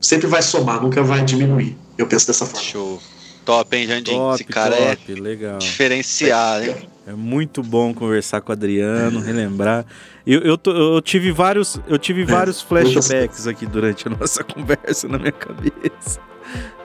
sempre 0.00 0.26
vai 0.26 0.40
somar, 0.40 0.80
nunca 0.80 1.02
vai 1.02 1.22
diminuir. 1.22 1.76
Eu 1.98 2.06
penso 2.06 2.26
dessa 2.26 2.46
forma. 2.46 2.66
Show. 2.66 3.02
Top, 3.44 3.76
hein, 3.76 3.86
Jandim? 3.86 4.12
Top, 4.12 4.34
Esse 4.36 4.44
cara 4.44 4.74
é 4.74 4.96
top, 4.96 5.12
é 5.12 5.20
legal. 5.20 5.58
diferenciado, 5.58 6.64
hein? 6.64 6.88
É 7.06 7.12
muito 7.12 7.62
bom 7.62 7.92
conversar 7.92 8.40
com 8.40 8.50
o 8.50 8.54
Adriano, 8.54 9.20
relembrar. 9.20 9.84
Eu, 10.26 10.40
eu, 10.40 10.56
tô, 10.56 10.70
eu 10.70 11.02
tive 11.02 11.30
vários, 11.30 11.78
eu 11.86 11.98
tive 11.98 12.24
vários 12.24 12.62
flashbacks 12.62 13.46
aqui 13.46 13.66
durante 13.66 14.08
a 14.08 14.10
nossa 14.10 14.42
conversa 14.42 15.06
na 15.06 15.18
minha 15.18 15.32
cabeça. 15.32 16.18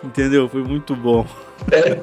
Entendeu? 0.03 0.49
Foi 0.49 0.61
muito 0.61 0.93
bom. 0.93 1.25
É. 1.71 2.01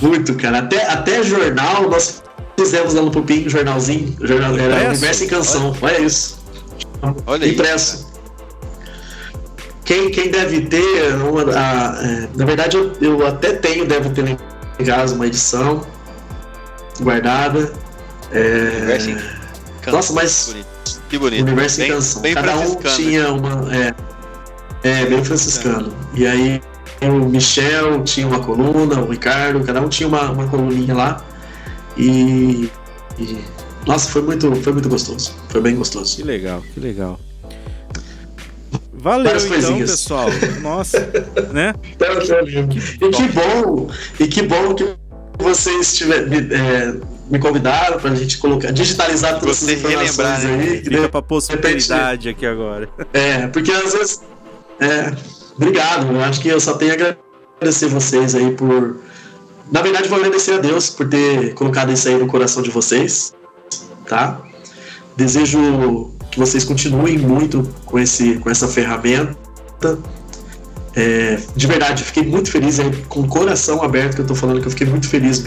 Muito, 0.00 0.34
cara. 0.34 0.58
Até, 0.58 0.86
até 0.86 1.22
jornal 1.22 1.88
nós 1.88 2.22
fizemos 2.58 2.94
lá 2.94 3.02
no 3.02 3.10
Pupim, 3.10 3.48
jornalzinho. 3.48 4.16
Jornal, 4.20 4.56
era 4.56 4.88
Universo 4.88 5.24
em 5.24 5.28
Canção. 5.28 5.76
Olha, 5.80 5.94
Olha 5.94 6.06
isso. 6.06 6.38
Olha 7.26 7.48
Impresso. 7.48 8.08
Quem, 9.84 10.10
quem 10.10 10.30
deve 10.30 10.62
ter, 10.62 11.14
uma, 11.14 11.42
a, 11.42 12.04
é, 12.04 12.28
na 12.36 12.44
verdade 12.44 12.76
eu, 12.76 12.92
eu 13.00 13.26
até 13.26 13.54
tenho, 13.54 13.86
deve 13.86 14.10
ter 14.10 14.36
em 14.78 14.84
casa 14.84 15.14
uma 15.14 15.26
edição 15.26 15.82
guardada. 17.00 17.72
É... 18.30 18.98
Nossa, 19.90 20.12
mas. 20.12 20.54
Que 21.08 21.18
bonito. 21.18 21.42
Universo 21.42 21.78
bem, 21.78 21.86
em 21.86 21.92
Canção. 21.92 22.22
Bem 22.22 22.34
Cada 22.34 22.56
um 22.58 22.74
tinha 22.76 23.32
uma. 23.32 23.74
É, 23.74 23.94
é 24.82 25.06
bem 25.06 25.24
franciscano. 25.24 25.94
E 26.14 26.26
aí 26.26 26.60
o 27.02 27.28
Michel 27.28 28.02
tinha 28.02 28.26
uma 28.26 28.40
coluna, 28.40 29.00
o 29.00 29.10
Ricardo, 29.10 29.62
cada 29.64 29.80
um 29.80 29.88
tinha 29.88 30.08
uma, 30.08 30.30
uma 30.30 30.48
coluninha 30.48 30.94
lá. 30.94 31.24
E, 31.96 32.70
e, 33.18 33.38
Nossa, 33.86 34.10
foi 34.10 34.22
muito, 34.22 34.54
foi 34.56 34.72
muito 34.72 34.88
gostoso. 34.88 35.34
Foi 35.48 35.60
bem 35.60 35.76
gostoso. 35.76 36.16
Que 36.16 36.22
legal, 36.22 36.62
que 36.74 36.80
legal. 36.80 37.18
Valeu 38.92 39.36
então, 39.36 39.48
coisinhas. 39.48 39.90
pessoal. 39.92 40.28
Nossa, 40.60 40.98
né? 41.52 41.72
Então, 41.92 42.68
que 42.68 43.04
e 43.04 43.10
que 43.10 43.28
bom, 43.28 43.90
e 44.18 44.26
que 44.26 44.42
bom 44.42 44.74
que 44.74 44.96
vocês 45.38 45.96
tiver, 45.96 46.26
é, 46.52 46.94
me 47.30 47.38
convidaram 47.38 47.98
para 48.00 48.10
a 48.10 48.14
gente 48.14 48.38
colocar, 48.38 48.72
digitalizar 48.72 49.38
todas 49.38 49.62
essas 49.62 49.78
informações 49.78 50.44
né? 50.44 50.62
aí. 50.62 50.82
Fica 50.82 51.08
para 51.08 51.22
posteridade 51.22 52.28
aqui 52.28 52.44
agora. 52.44 52.88
É, 53.12 53.46
porque 53.46 53.70
às 53.70 53.92
vezes. 53.92 54.20
É, 54.80 55.37
obrigado, 55.58 56.10
eu 56.10 56.22
acho 56.22 56.40
que 56.40 56.48
eu 56.48 56.60
só 56.60 56.74
tenho 56.74 56.92
a 56.92 57.16
agradecer 57.58 57.88
vocês 57.88 58.34
aí 58.34 58.52
por. 58.52 58.96
Na 59.70 59.82
verdade, 59.82 60.08
vou 60.08 60.18
agradecer 60.18 60.54
a 60.54 60.58
Deus 60.58 60.88
por 60.88 61.06
ter 61.08 61.52
colocado 61.52 61.92
isso 61.92 62.08
aí 62.08 62.16
no 62.16 62.26
coração 62.26 62.62
de 62.62 62.70
vocês, 62.70 63.34
tá? 64.06 64.40
Desejo 65.14 66.10
que 66.30 66.38
vocês 66.38 66.64
continuem 66.64 67.18
muito 67.18 67.68
com, 67.84 67.98
esse, 67.98 68.36
com 68.36 68.48
essa 68.48 68.68
ferramenta. 68.68 69.98
É, 70.94 71.38
de 71.54 71.66
verdade, 71.66 72.02
fiquei 72.02 72.24
muito 72.24 72.50
feliz, 72.50 72.78
é, 72.78 72.90
com 73.08 73.20
o 73.20 73.28
coração 73.28 73.82
aberto 73.82 74.14
que 74.14 74.22
eu 74.22 74.26
tô 74.26 74.34
falando, 74.34 74.60
que 74.60 74.66
eu 74.66 74.70
fiquei 74.70 74.86
muito 74.86 75.08
feliz 75.08 75.42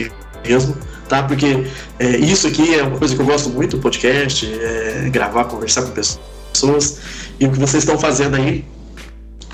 mesmo, 0.45 0.77
tá? 1.09 1.23
Porque 1.23 1.65
é, 1.99 2.17
isso 2.17 2.47
aqui 2.47 2.75
é 2.75 2.83
uma 2.83 2.97
coisa 2.97 3.15
que 3.15 3.21
eu 3.21 3.25
gosto 3.25 3.49
muito, 3.49 3.77
podcast, 3.79 4.45
é, 4.45 5.09
gravar, 5.09 5.45
conversar 5.45 5.83
com 5.83 5.91
pessoas, 5.91 6.99
e 7.39 7.45
o 7.45 7.51
que 7.51 7.59
vocês 7.59 7.83
estão 7.83 7.97
fazendo 7.97 8.35
aí 8.35 8.63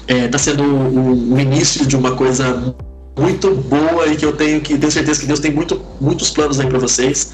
está 0.08 0.38
é, 0.38 0.40
sendo 0.40 0.64
o, 0.64 1.34
o, 1.34 1.40
início 1.40 1.86
de 1.86 1.96
uma 1.96 2.16
coisa 2.16 2.74
muito 3.18 3.54
boa 3.56 4.08
e 4.08 4.16
que 4.16 4.26
eu 4.26 4.34
tenho 4.34 4.62
que 4.62 4.78
tenho 4.78 4.92
certeza 4.92 5.20
que 5.20 5.26
Deus 5.26 5.40
tem 5.40 5.52
muito, 5.52 5.82
muitos 6.00 6.30
planos 6.30 6.60
aí 6.60 6.68
para 6.68 6.80
vocês. 6.80 7.34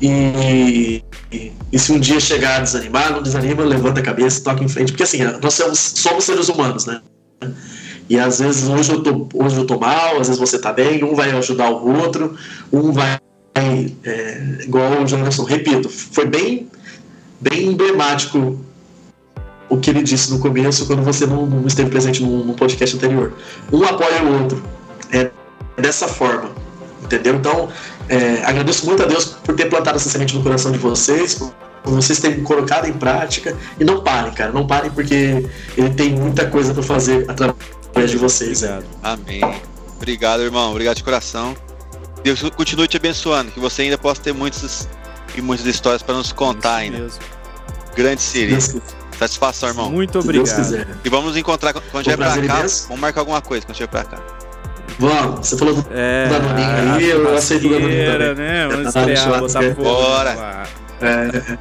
E, 0.00 1.02
e, 1.32 1.52
e, 1.72 1.78
se 1.78 1.92
um 1.92 1.98
dia 1.98 2.20
chegar 2.20 2.56
a 2.56 2.60
desanimar, 2.60 3.12
não 3.12 3.22
desanima, 3.22 3.64
levanta 3.64 4.00
a 4.00 4.02
cabeça, 4.02 4.42
toca 4.42 4.62
em 4.62 4.68
frente, 4.68 4.92
porque 4.92 5.02
assim, 5.02 5.18
nós 5.42 5.54
somos, 5.54 5.78
somos 5.78 6.24
seres 6.24 6.48
humanos, 6.48 6.86
né? 6.86 7.00
E 8.08 8.18
às 8.18 8.38
vezes 8.38 8.68
hoje 8.68 8.92
eu 8.92 9.02
tô, 9.02 9.28
hoje 9.34 9.56
eu 9.56 9.66
tô 9.66 9.78
mal, 9.78 10.20
às 10.20 10.28
vezes 10.28 10.38
você 10.38 10.58
tá 10.58 10.72
bem, 10.72 11.02
um 11.02 11.14
vai 11.14 11.30
ajudar 11.32 11.70
o 11.70 11.96
outro, 12.02 12.36
um 12.72 12.92
vai. 12.92 13.18
É, 14.04 14.58
igual 14.64 15.02
o 15.02 15.06
Jonathan, 15.06 15.44
repito, 15.44 15.88
foi 15.88 16.26
bem, 16.26 16.68
bem 17.40 17.68
emblemático 17.68 18.60
o 19.68 19.76
que 19.78 19.90
ele 19.90 20.02
disse 20.02 20.30
no 20.30 20.38
começo 20.38 20.86
quando 20.86 21.02
você 21.02 21.26
não, 21.26 21.46
não 21.46 21.66
esteve 21.66 21.90
presente 21.90 22.22
no, 22.22 22.44
no, 22.44 22.54
podcast 22.54 22.96
anterior. 22.96 23.32
Um 23.72 23.84
apoia 23.84 24.22
o 24.22 24.42
outro. 24.42 24.62
É 25.12 25.30
dessa 25.76 26.08
forma. 26.08 26.50
Entendeu? 27.02 27.36
Então, 27.36 27.68
é, 28.08 28.42
agradeço 28.44 28.86
muito 28.86 29.02
a 29.02 29.06
Deus 29.06 29.24
por 29.24 29.54
ter 29.54 29.66
plantado 29.66 29.96
essa 29.96 30.08
semente 30.08 30.34
no 30.34 30.42
coração 30.42 30.72
de 30.72 30.78
vocês, 30.78 31.34
por 31.34 31.52
vocês 31.92 32.18
terem 32.18 32.42
colocado 32.42 32.86
em 32.86 32.92
prática. 32.92 33.56
E 33.78 33.84
não 33.84 34.02
parem, 34.02 34.32
cara. 34.32 34.52
Não 34.52 34.66
parem 34.66 34.90
porque 34.90 35.46
ele 35.76 35.90
tem 35.90 36.12
muita 36.12 36.46
coisa 36.46 36.72
para 36.72 36.82
fazer 36.82 37.24
através 37.28 38.10
de 38.10 38.16
vocês. 38.16 38.62
Obrigado. 38.62 38.86
Amém. 39.02 39.40
Obrigado, 39.96 40.42
irmão. 40.42 40.70
Obrigado 40.70 40.96
de 40.96 41.04
coração. 41.04 41.56
Deus 42.22 42.42
continue 42.50 42.88
te 42.88 42.96
abençoando. 42.96 43.52
Que 43.52 43.60
você 43.60 43.82
ainda 43.82 43.98
possa 43.98 44.20
ter 44.20 44.32
muitas 44.32 44.88
e 45.36 45.42
muitas 45.42 45.66
histórias 45.66 46.02
para 46.02 46.14
nos 46.14 46.32
contar 46.32 46.84
Isso 46.84 46.94
ainda. 46.94 46.98
Mesmo. 47.04 47.20
Grande 47.94 48.22
Siri. 48.22 48.58
Satisfação, 49.18 49.68
irmão. 49.68 49.90
Muito 49.90 50.18
obrigado. 50.18 50.86
E 51.04 51.08
vamos 51.08 51.28
nos 51.28 51.36
encontrar 51.36 51.72
quando 51.72 52.06
estiver 52.06 52.16
pra 52.16 52.46
cá. 52.46 52.66
Vamos 52.88 53.00
marcar 53.00 53.20
alguma 53.20 53.40
coisa 53.40 53.64
quando 53.64 53.74
estiver 53.74 53.88
pra 53.88 54.04
cá. 54.04 54.18
Vamos, 54.98 55.46
você 55.46 55.56
falou 55.58 55.74
do 55.74 55.86
é, 55.90 56.28
Danoninho 56.28 56.94
aí, 56.94 57.10
eu 57.10 57.36
aceito 57.36 57.66
o 57.66 57.70
Danoninho 57.70 58.12
também. 58.12 58.34
Né? 58.34 58.68
Vamos 58.68 58.86
estrear, 58.88 59.40
botar 59.40 59.62
fogo. 59.62 59.82
Bora! 59.82 60.66
É. 61.02 61.58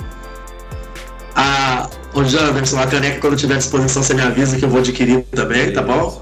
Ah, 1.35 1.89
ô 2.13 2.23
Janderson, 2.23 2.79
a 2.79 2.87
caneca 2.87 3.19
quando 3.19 3.35
tiver 3.35 3.55
à 3.55 3.57
disposição 3.57 4.01
você 4.01 4.13
me 4.13 4.21
avisa 4.21 4.57
que 4.57 4.63
eu 4.63 4.69
vou 4.69 4.79
adquirir 4.79 5.21
também, 5.31 5.73
tá 5.73 5.81
bom? 5.81 6.21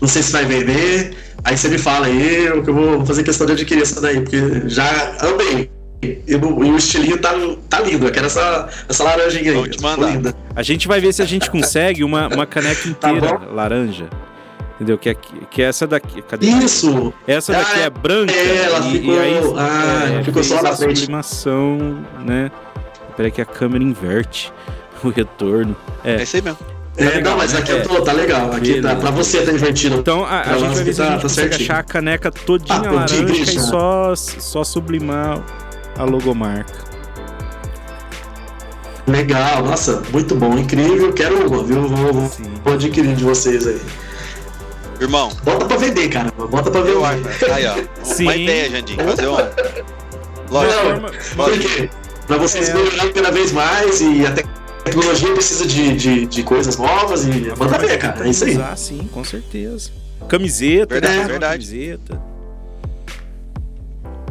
Não 0.00 0.08
sei 0.08 0.22
se 0.24 0.32
vai 0.32 0.44
vender, 0.44 1.16
aí 1.44 1.56
você 1.56 1.68
me 1.68 1.78
fala 1.78 2.06
aí, 2.06 2.50
que 2.62 2.70
eu 2.70 2.74
vou 2.74 3.06
fazer 3.06 3.22
questão 3.22 3.46
de 3.46 3.52
adquirir 3.52 3.82
essa 3.82 4.00
daí, 4.00 4.20
porque 4.20 4.68
já 4.68 5.14
amei. 5.20 5.70
E, 6.26 6.34
o 6.36 6.76
estilinho 6.76 7.18
tá, 7.18 7.32
tá 7.68 7.80
lindo. 7.80 8.06
Eu 8.06 8.12
quero 8.12 8.26
essa, 8.26 8.68
essa 8.88 9.04
laranjinha 9.04 9.50
aí. 9.50 9.56
Vou 9.56 9.68
te 9.68 9.80
mandar. 9.80 10.34
A 10.54 10.62
gente 10.62 10.86
vai 10.86 11.00
ver 11.00 11.12
se 11.12 11.22
a 11.22 11.26
gente 11.26 11.50
consegue 11.50 12.04
uma, 12.04 12.28
uma 12.28 12.46
caneca 12.46 12.82
tá 12.82 13.10
inteira 13.10 13.38
tá 13.38 13.46
laranja. 13.52 14.08
Entendeu? 14.74 14.98
Que 14.98 15.10
é, 15.10 15.14
que 15.14 15.62
é 15.62 15.66
essa 15.66 15.86
daqui. 15.86 16.20
Cadê? 16.22 16.46
Isso! 16.46 17.12
Essa 17.26 17.52
daqui 17.52 17.78
ah, 17.80 17.82
é 17.82 17.90
branca. 17.90 18.32
É, 18.32 18.64
ela 18.64 18.80
e, 18.80 18.92
ficou, 18.92 19.14
e 19.14 19.18
aí, 19.18 19.34
ah, 19.56 20.20
é, 20.20 20.24
ficou 20.24 20.42
só 20.42 20.62
na 20.62 20.76
frente. 20.76 21.00
sublimação, 21.00 22.04
né? 22.24 22.50
Peraí 23.16 23.30
que 23.30 23.40
a 23.40 23.44
câmera 23.44 23.84
inverte 23.84 24.52
o 25.04 25.10
retorno. 25.10 25.76
É, 26.04 26.16
é 26.16 26.22
isso 26.22 26.36
aí 26.36 26.42
mesmo. 26.42 26.58
Tá 26.96 27.04
é, 27.04 27.08
legal, 27.08 27.32
não, 27.32 27.38
mas 27.38 27.52
né? 27.52 27.58
aqui 27.58 27.72
eu 27.72 27.82
tô, 27.82 28.02
tá 28.02 28.12
legal. 28.12 28.52
Aqui 28.52 28.80
tá, 28.80 28.94
pra 28.96 29.10
você 29.10 29.42
tá 29.42 29.52
invertido. 29.52 29.96
Então 29.96 30.24
a, 30.24 30.40
a 30.42 30.58
gente 30.58 30.74
vai 30.74 30.84
ver 30.84 30.94
se 30.94 31.02
a 31.02 31.04
tá, 31.04 31.10
gente 31.10 31.16
tá 31.16 31.22
consegue 31.22 31.54
achar 31.54 31.78
a 31.78 31.82
caneca 31.82 32.30
todinha 32.30 32.88
ah, 32.88 32.92
laranja 32.92 33.42
e 33.42 33.60
só, 33.60 34.14
só 34.14 34.62
sublimar 34.62 35.42
a 35.98 36.04
logomarca. 36.04 36.84
Legal, 39.06 39.64
nossa, 39.64 40.02
muito 40.12 40.34
bom, 40.34 40.56
incrível. 40.56 41.12
Quero 41.12 41.46
uma, 41.46 41.62
viu? 41.62 41.86
Vou, 41.86 42.12
vou, 42.12 42.30
vou 42.64 42.72
adquirir 42.72 43.14
de 43.14 43.24
vocês 43.24 43.66
aí. 43.66 43.80
Irmão. 45.00 45.30
Bota 45.42 45.66
pra 45.66 45.76
vender, 45.76 46.08
cara. 46.08 46.30
Bota 46.32 46.70
pra 46.70 46.80
vender. 46.80 47.52
Aí, 47.52 47.66
ó. 47.66 47.74
Sim. 48.02 48.24
Uma 48.24 48.36
ideia, 48.36 48.70
Jandim. 48.70 48.96
Fazer 48.96 49.26
uma. 49.26 49.50
Lógico. 50.50 50.82
Não, 51.36 51.44
por 51.44 51.58
quê? 51.58 51.90
Pra 52.26 52.38
vocês 52.38 52.68
é. 52.70 52.74
melhorarem 52.74 53.12
cada 53.12 53.30
vez 53.30 53.52
mais 53.52 54.00
e 54.00 54.26
a 54.26 54.32
tecnologia 54.84 55.32
precisa 55.32 55.66
de, 55.66 55.94
de, 55.94 56.26
de 56.26 56.42
coisas 56.42 56.76
novas 56.76 57.24
e 57.26 57.52
manda 57.58 57.78
ver, 57.78 57.98
cara. 57.98 58.26
É 58.26 58.30
isso 58.30 58.44
aí. 58.44 58.56
Ah, 58.60 58.76
sim, 58.76 59.08
com 59.12 59.22
certeza. 59.22 59.90
Camiseta, 60.28 60.94
verdade, 60.94 61.18
né? 61.18 61.24
verdade. 61.24 61.66
Camiseta. 61.66 62.22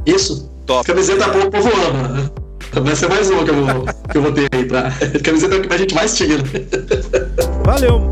Isso. 0.05 0.51
Top. 0.65 0.85
Camiseta 0.87 1.27
boa, 1.27 1.45
o 1.45 1.51
povo 1.51 1.69
ama. 1.89 2.07
Né? 2.07 2.29
Vai 2.71 2.95
ser 2.95 3.09
mais 3.09 3.29
uma 3.29 3.43
que 3.43 3.49
eu 3.51 3.65
vou, 3.65 3.85
que 4.11 4.17
eu 4.17 4.21
vou 4.21 4.31
ter 4.31 4.49
aí 4.53 4.65
pra. 4.65 4.89
Camiseta 5.23 5.55
é 5.55 5.57
o 5.57 5.61
que 5.61 5.73
a 5.73 5.77
gente 5.77 5.93
mais 5.93 6.15
tira. 6.15 6.41
Valeu! 7.65 8.09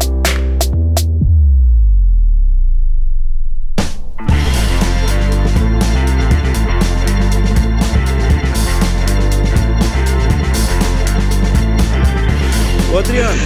Ô 12.94 12.98
Adriano, 12.98 13.42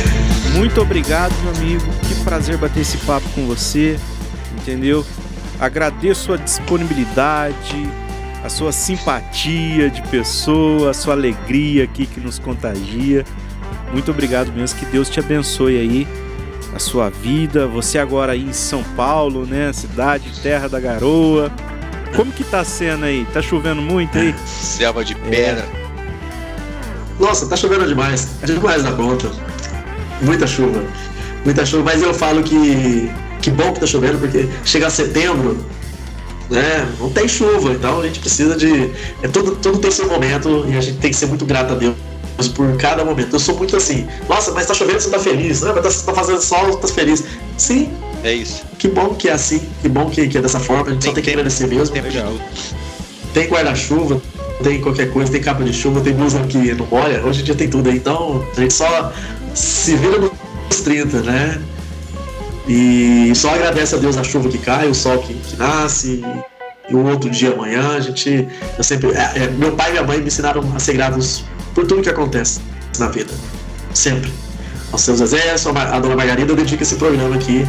muito 0.56 0.82
obrigado, 0.82 1.32
meu 1.44 1.54
amigo. 1.54 1.86
Que 2.08 2.16
prazer 2.24 2.58
bater 2.58 2.82
esse 2.82 2.98
papo 2.98 3.30
com 3.36 3.46
você, 3.46 4.00
entendeu? 4.60 5.06
Agradeço 5.60 6.34
a 6.34 6.38
disponibilidade, 6.38 7.88
a 8.46 8.50
sua 8.50 8.72
simpatia 8.72 9.90
de 9.90 10.04
pessoa, 10.04 10.92
a 10.92 10.94
sua 10.94 11.14
alegria 11.14 11.84
aqui 11.84 12.06
que 12.06 12.20
nos 12.20 12.38
contagia. 12.38 13.26
Muito 13.92 14.12
obrigado 14.12 14.52
mesmo, 14.54 14.78
que 14.78 14.86
Deus 14.86 15.10
te 15.10 15.20
abençoe 15.20 15.78
aí 15.78 16.08
a 16.74 16.78
sua 16.78 17.10
vida. 17.10 17.66
Você 17.66 17.98
agora 17.98 18.34
aí 18.34 18.44
em 18.44 18.54
São 18.54 18.84
Paulo, 18.96 19.48
né, 19.48 19.74
cidade, 19.74 20.32
terra 20.44 20.70
da 20.70 20.80
garoa. 20.80 21.52
Como 22.16 22.32
que 22.32 22.44
tá 22.44 22.64
sendo 22.64 23.06
aí? 23.06 23.26
Tá 23.34 23.42
chovendo 23.42 23.82
muito 23.82 24.16
aí? 24.16 24.36
Selva 24.46 25.04
de 25.04 25.16
pedra. 25.16 25.64
É. 25.64 25.86
Nossa, 27.20 27.48
tá 27.48 27.58
chovendo 27.58 27.88
demais. 27.88 28.30
É 28.44 28.46
demais 28.46 28.84
na 28.84 28.92
conta. 28.92 29.32
Muita 30.22 30.46
chuva. 30.46 30.84
Muita 31.44 31.66
chuva, 31.66 31.84
mas 31.84 32.02
eu 32.02 32.14
falo 32.14 32.44
que 32.44 33.10
que 33.42 33.52
bom 33.52 33.74
que 33.74 33.80
tá 33.80 33.86
chovendo, 33.86 34.18
porque 34.18 34.48
chegar 34.64 34.90
setembro, 34.90 35.64
né? 36.50 36.88
Não 37.00 37.10
tem 37.10 37.28
chuva, 37.28 37.74
então 37.74 38.00
a 38.00 38.06
gente 38.06 38.20
precisa 38.20 38.56
de. 38.56 38.92
É, 39.22 39.28
tudo, 39.28 39.56
tudo 39.56 39.80
tem 39.80 39.92
seu 39.92 40.08
momento 40.08 40.66
e 40.68 40.78
a 40.78 40.82
gente 40.82 40.98
tem 40.98 41.12
que 41.12 41.18
ser 41.18 41.28
muito 41.28 41.46
grato 41.46 41.74
a 41.74 41.76
Deus 41.76 41.96
por 42.54 42.76
cada 42.78 43.04
momento. 43.04 43.34
Eu 43.34 43.40
sou 43.40 43.58
muito 43.58 43.76
assim, 43.76 44.08
nossa, 44.28 44.52
mas 44.52 44.66
tá 44.66 44.74
chovendo, 44.74 45.00
você 45.00 45.10
tá 45.10 45.20
feliz, 45.20 45.62
né? 45.62 45.72
Mas 45.74 46.02
tá, 46.02 46.12
tá 46.12 46.14
fazendo 46.14 46.42
sol, 46.42 46.78
tá 46.78 46.88
feliz. 46.88 47.24
Sim. 47.58 47.90
É 48.24 48.34
isso. 48.34 48.64
Que 48.78 48.88
bom 48.88 49.14
que 49.14 49.30
é 49.30 49.34
assim, 49.34 49.62
que 49.82 49.88
bom 49.88 50.10
que, 50.10 50.28
que 50.28 50.38
é 50.38 50.42
dessa 50.42 50.60
forma, 50.60 50.88
a 50.88 50.90
gente 50.92 51.02
tem 51.02 51.12
só 51.12 51.16
tem 51.16 51.24
que 51.24 51.30
agradecer 51.30 51.68
mesmo. 51.68 51.94
Tem, 51.94 52.04
tem 53.34 53.48
guarda-chuva, 53.48 54.22
tem 54.64 54.82
qualquer 54.82 55.12
coisa, 55.12 55.32
tem 55.32 55.42
capa 55.42 55.64
de 55.64 55.74
chuva, 55.74 56.02
tem 56.02 56.14
blusa 56.14 56.40
que 56.42 56.74
não 56.74 56.88
molha, 56.88 57.24
hoje 57.24 57.42
em 57.42 57.44
dia 57.44 57.56
tem 57.56 57.70
tudo 57.70 57.90
aí, 57.90 57.98
então 57.98 58.44
a 58.56 58.62
gente 58.62 58.74
só 58.74 59.14
se 59.54 59.96
vira 59.96 60.18
nos 60.18 60.82
30, 60.84 61.22
né? 61.22 61.62
E 62.68 63.32
só 63.36 63.54
agradece 63.54 63.96
a 63.96 63.98
Deus 63.98 64.18
a 64.18 64.24
chuva 64.24 64.50
que 64.50 64.58
cai, 64.58 64.88
o 64.88 64.96
sol 64.96 65.20
que, 65.20 65.34
que 65.34 65.56
nasce, 65.56 66.24
e 66.90 66.96
o 66.96 67.06
outro 67.06 67.30
dia 67.30 67.54
amanhã. 67.54 67.96
A 67.96 68.00
gente. 68.00 68.48
Eu 68.78 68.84
sempre. 68.84 69.12
É, 69.12 69.44
é, 69.44 69.50
meu 69.50 69.74
pai 69.74 69.90
e 69.90 69.92
minha 69.94 70.04
mãe 70.04 70.20
me 70.20 70.28
ensinaram 70.28 70.64
a 70.76 70.80
ser 70.80 70.94
gratos 70.94 71.44
por 71.74 71.86
tudo 71.86 72.02
que 72.02 72.10
acontece 72.10 72.60
na 72.98 73.08
vida. 73.08 73.32
Sempre. 73.94 74.32
Aos 74.92 75.02
seus 75.02 75.20
Zezé, 75.20 75.54
a 75.54 76.00
dona 76.00 76.16
Margarida, 76.16 76.52
eu 76.52 76.56
dedico 76.56 76.82
esse 76.82 76.96
programa 76.96 77.36
aqui. 77.36 77.66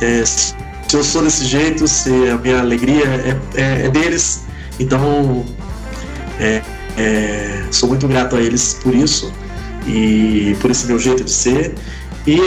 É, 0.00 0.24
se 0.24 0.54
eu 0.92 1.02
sou 1.02 1.22
desse 1.22 1.44
jeito, 1.44 1.86
se 1.88 2.10
a 2.30 2.36
minha 2.36 2.60
alegria 2.60 3.04
é, 3.04 3.36
é, 3.54 3.86
é 3.86 3.88
deles, 3.88 4.44
então 4.78 5.44
é, 6.38 6.62
sou 7.70 7.88
muito 7.88 8.06
grato 8.08 8.36
a 8.36 8.40
eles 8.40 8.78
por 8.82 8.94
isso 8.94 9.32
e 9.86 10.56
por 10.60 10.70
esse 10.70 10.86
meu 10.86 10.98
jeito 10.98 11.24
de 11.24 11.30
ser. 11.30 11.74
E 12.26 12.38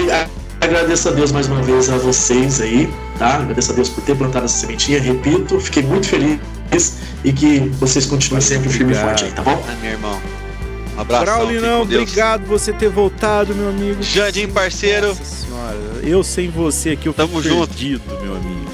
Agradeço 0.62 1.10
a 1.10 1.12
Deus 1.12 1.32
mais 1.32 1.48
uma 1.48 1.62
vez 1.64 1.90
a 1.90 1.98
vocês 1.98 2.62
aí, 2.62 2.88
tá? 3.18 3.36
Agradeço 3.38 3.72
a 3.72 3.76
Deus 3.76 3.90
por 3.90 4.04
ter 4.04 4.16
plantado 4.16 4.46
essa 4.46 4.60
sementinha. 4.60 5.02
Repito, 5.02 5.60
fiquei 5.60 5.82
muito 5.82 6.08
feliz 6.08 6.40
e 7.24 7.34
que 7.34 7.60
vocês 7.80 8.06
continuem 8.06 8.42
sempre 8.42 8.70
firme 8.70 8.94
e 8.94 8.96
forte 8.96 9.26
aí, 9.26 9.32
tá 9.32 9.42
bom? 9.42 9.64
É, 9.70 9.76
meu 9.82 9.92
irmão. 9.92 10.22
Um 10.96 11.02
abraço. 11.02 11.26
Braulinão, 11.26 11.82
obrigado 11.82 12.42
por 12.42 12.60
você 12.60 12.72
ter 12.72 12.90
voltado, 12.90 13.56
meu 13.56 13.70
amigo. 13.70 14.04
Jardim, 14.04 14.48
parceiro. 14.48 15.08
Nossa 15.08 15.24
senhora, 15.24 15.78
eu 16.04 16.24
sem 16.24 16.50
você 16.50 16.92
aqui, 16.92 17.08
eu 17.08 17.14
Tamo 17.14 17.42
junto. 17.42 17.68
perdido, 17.68 18.02
meu 18.22 18.36
amigo. 18.36 18.72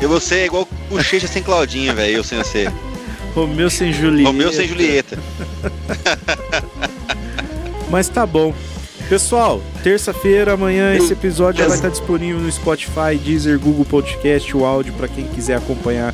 E 0.00 0.06
você 0.06 0.36
é 0.36 0.46
igual 0.46 0.66
o 0.90 1.02
Checha 1.02 1.26
sem 1.26 1.42
Claudinha, 1.42 1.94
velho, 1.94 2.16
eu 2.16 2.24
sem 2.24 2.38
você. 2.38 2.72
Romeu 3.34 3.68
sem 3.68 3.92
Julieta. 3.92 4.30
Romeu 4.30 4.50
sem 4.50 4.66
Julieta. 4.66 5.18
Mas 7.90 8.08
tá 8.08 8.24
bom. 8.26 8.54
Pessoal, 9.08 9.62
terça-feira, 9.84 10.54
amanhã, 10.54 10.92
esse 10.96 11.12
episódio 11.12 11.60
já 11.60 11.68
vai 11.68 11.76
estar 11.76 11.90
disponível 11.90 12.40
no 12.40 12.50
Spotify, 12.50 13.16
Deezer, 13.16 13.56
Google 13.56 13.84
Podcast, 13.84 14.56
o 14.56 14.64
áudio 14.64 14.92
para 14.94 15.06
quem 15.06 15.28
quiser 15.28 15.56
acompanhar 15.56 16.12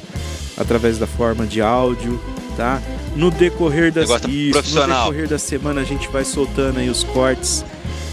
através 0.59 0.99
da 0.99 1.07
forma 1.07 1.47
de 1.47 1.63
áudio, 1.63 2.21
tá? 2.55 2.83
No 3.17 3.31
decorrer 3.31 3.91
das 3.91 4.11
isso, 4.29 4.79
no 4.79 4.87
decorrer 4.87 5.27
da 5.27 5.39
semana 5.39 5.81
a 5.81 5.85
gente 5.85 6.07
vai 6.09 6.23
soltando 6.23 6.81
aí 6.81 6.91
os 6.91 7.03
cortes. 7.03 7.65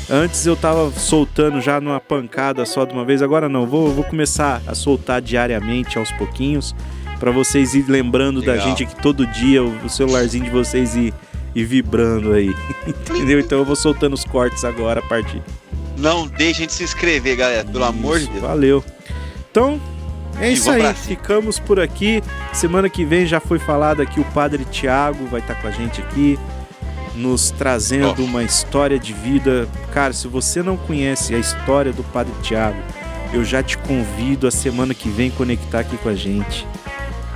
Antes 0.10 0.46
eu 0.46 0.56
tava 0.56 0.90
soltando 0.92 1.60
já 1.60 1.82
numa 1.82 2.00
pancada 2.00 2.66
só 2.66 2.86
de 2.86 2.94
uma 2.94 3.04
vez, 3.04 3.22
agora 3.22 3.50
não, 3.50 3.68
vou, 3.68 3.94
vou 3.94 4.06
começar 4.06 4.62
a 4.66 4.74
soltar 4.74 5.22
diariamente 5.22 5.98
aos 5.98 6.12
pouquinhos 6.14 6.74
para 7.20 7.32
vocês 7.32 7.76
ir 7.76 7.84
lembrando 7.90 8.40
Legal. 8.40 8.56
da 8.56 8.62
gente 8.64 8.84
aqui 8.84 8.96
todo 9.02 9.28
dia, 9.28 9.62
o, 9.62 9.86
o 9.86 9.90
celularzinho 9.90 10.46
de 10.46 10.50
vocês 10.50 10.96
ir 10.96 11.14
e 11.60 11.66
vibrando 11.66 12.34
aí. 12.34 12.56
Entendeu? 12.88 13.40
Então 13.40 13.60
eu 13.60 13.66
vou 13.66 13.76
soltando 13.76 14.14
os 14.14 14.24
cortes 14.24 14.64
agora 14.64 15.02
a 15.02 15.04
partir 15.04 15.42
Não 15.98 16.26
deixem 16.26 16.66
de 16.66 16.74
se 16.74 16.84
inscrever, 16.84 17.36
galera, 17.36 17.66
pelo 17.66 17.84
amor 17.84 18.20
de 18.20 18.28
Deus. 18.28 18.42
Valeu. 18.42 18.84
Então, 19.52 19.80
é 20.40 20.50
E 20.50 20.54
isso 20.54 20.72
aí. 20.72 20.94
Ficamos 20.94 21.60
por 21.60 21.80
aqui. 21.80 22.24
Semana 22.54 22.90
que 22.90 23.04
vem 23.04 23.26
já 23.26 23.40
foi 23.40 23.60
falado 23.60 24.02
aqui 24.02 24.20
o 24.20 24.26
Padre 24.26 24.64
Tiago 24.66 25.26
vai 25.26 25.42
estar 25.42 25.56
com 25.56 25.68
a 25.68 25.72
gente 25.72 26.02
aqui, 26.02 26.40
nos 27.16 27.52
trazendo 27.52 28.22
Ó. 28.22 28.26
uma 28.26 28.44
história 28.44 28.98
de 28.98 29.14
vida. 29.14 29.68
Cara, 29.92 30.14
se 30.14 30.28
você 30.28 30.64
não 30.64 30.78
conhece 30.78 31.36
a 31.36 31.38
história 31.38 31.92
do 31.92 32.04
Padre 32.04 32.34
Tiago, 32.42 32.80
eu 33.34 33.44
já 33.44 33.62
te 33.62 33.78
convido 33.78 34.48
a 34.48 34.52
semana 34.52 34.94
que 34.94 35.10
vem 35.10 35.30
conectar 35.30 35.82
aqui 35.82 35.98
com 35.98 36.10
a 36.10 36.16
gente. 36.16 36.66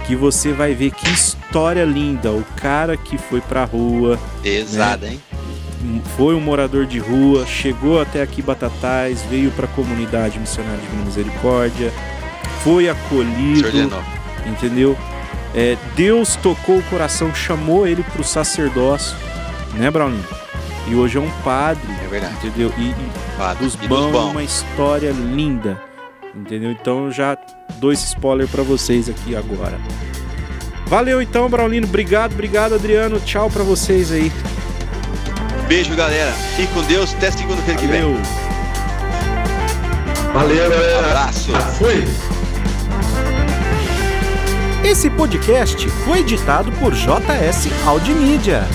Que 0.06 0.16
você 0.16 0.52
vai 0.52 0.74
ver 0.74 0.92
que 0.92 1.10
história 1.10 1.84
linda. 1.86 2.32
O 2.32 2.44
cara 2.58 2.98
que 2.98 3.18
foi 3.18 3.40
pra 3.42 3.64
rua, 3.64 4.20
Pesada, 4.42 5.08
hein? 5.08 5.22
foi 6.18 6.34
um 6.36 6.40
morador 6.40 6.86
de 6.86 6.98
rua, 7.00 7.46
chegou 7.46 8.02
até 8.02 8.22
aqui 8.22 8.42
Batatais, 8.42 9.22
veio 9.30 9.52
para 9.52 9.66
a 9.66 9.70
comunidade 9.70 10.40
missionária 10.40 10.80
de 10.80 10.96
Misericórdia, 11.06 11.92
foi 12.64 12.88
acolhido, 12.88 13.68
entendeu? 14.46 14.98
É, 15.54 15.78
Deus 15.96 16.36
tocou 16.38 16.78
o 16.78 16.84
coração, 16.84 17.34
chamou 17.36 17.86
ele 17.86 18.02
para 18.04 18.22
o 18.22 18.24
sacerdócio, 18.24 19.16
né, 19.74 19.92
Brauninho? 19.92 20.24
E 20.88 20.96
hoje 20.96 21.18
é 21.18 21.22
um 21.22 21.30
padre, 21.44 21.84
É 22.04 22.08
verdade. 22.08 22.34
entendeu? 22.38 22.72
E, 22.78 22.90
e 22.90 22.96
Padre. 23.38 23.64
dos 23.66 23.76
bons. 23.76 24.32
uma 24.32 24.44
história 24.44 25.12
linda, 25.12 25.80
entendeu? 26.36 26.72
Então 26.72 27.12
já 27.12 27.38
dou 27.76 27.92
esse 27.92 28.06
spoiler 28.06 28.48
para 28.48 28.64
vocês 28.64 29.10
aqui 29.10 29.36
agora. 29.36 29.80
Valeu 30.88 31.22
então, 31.22 31.50
Braulino. 31.50 31.88
Obrigado, 31.88 32.34
obrigado, 32.34 32.76
Adriano. 32.76 33.20
Tchau 33.20 33.50
para 33.50 33.64
vocês 33.64 34.12
aí. 34.12 34.32
Beijo, 35.68 35.96
galera. 35.96 36.32
Fique 36.56 36.72
com 36.74 36.84
Deus. 36.84 37.14
Até 37.16 37.32
segunda-feira 37.32 37.80
que 37.80 37.88
vem. 37.88 38.02
Valeu. 38.02 38.18
Valeu, 40.34 40.70
galera. 40.70 41.08
Abraço. 41.08 41.52
Fui. 41.78 42.04
Esse 44.84 45.10
podcast 45.10 45.90
foi 45.90 46.20
editado 46.20 46.72
por 46.74 46.94
JS 46.94 47.70
Audimídia. 47.88 48.68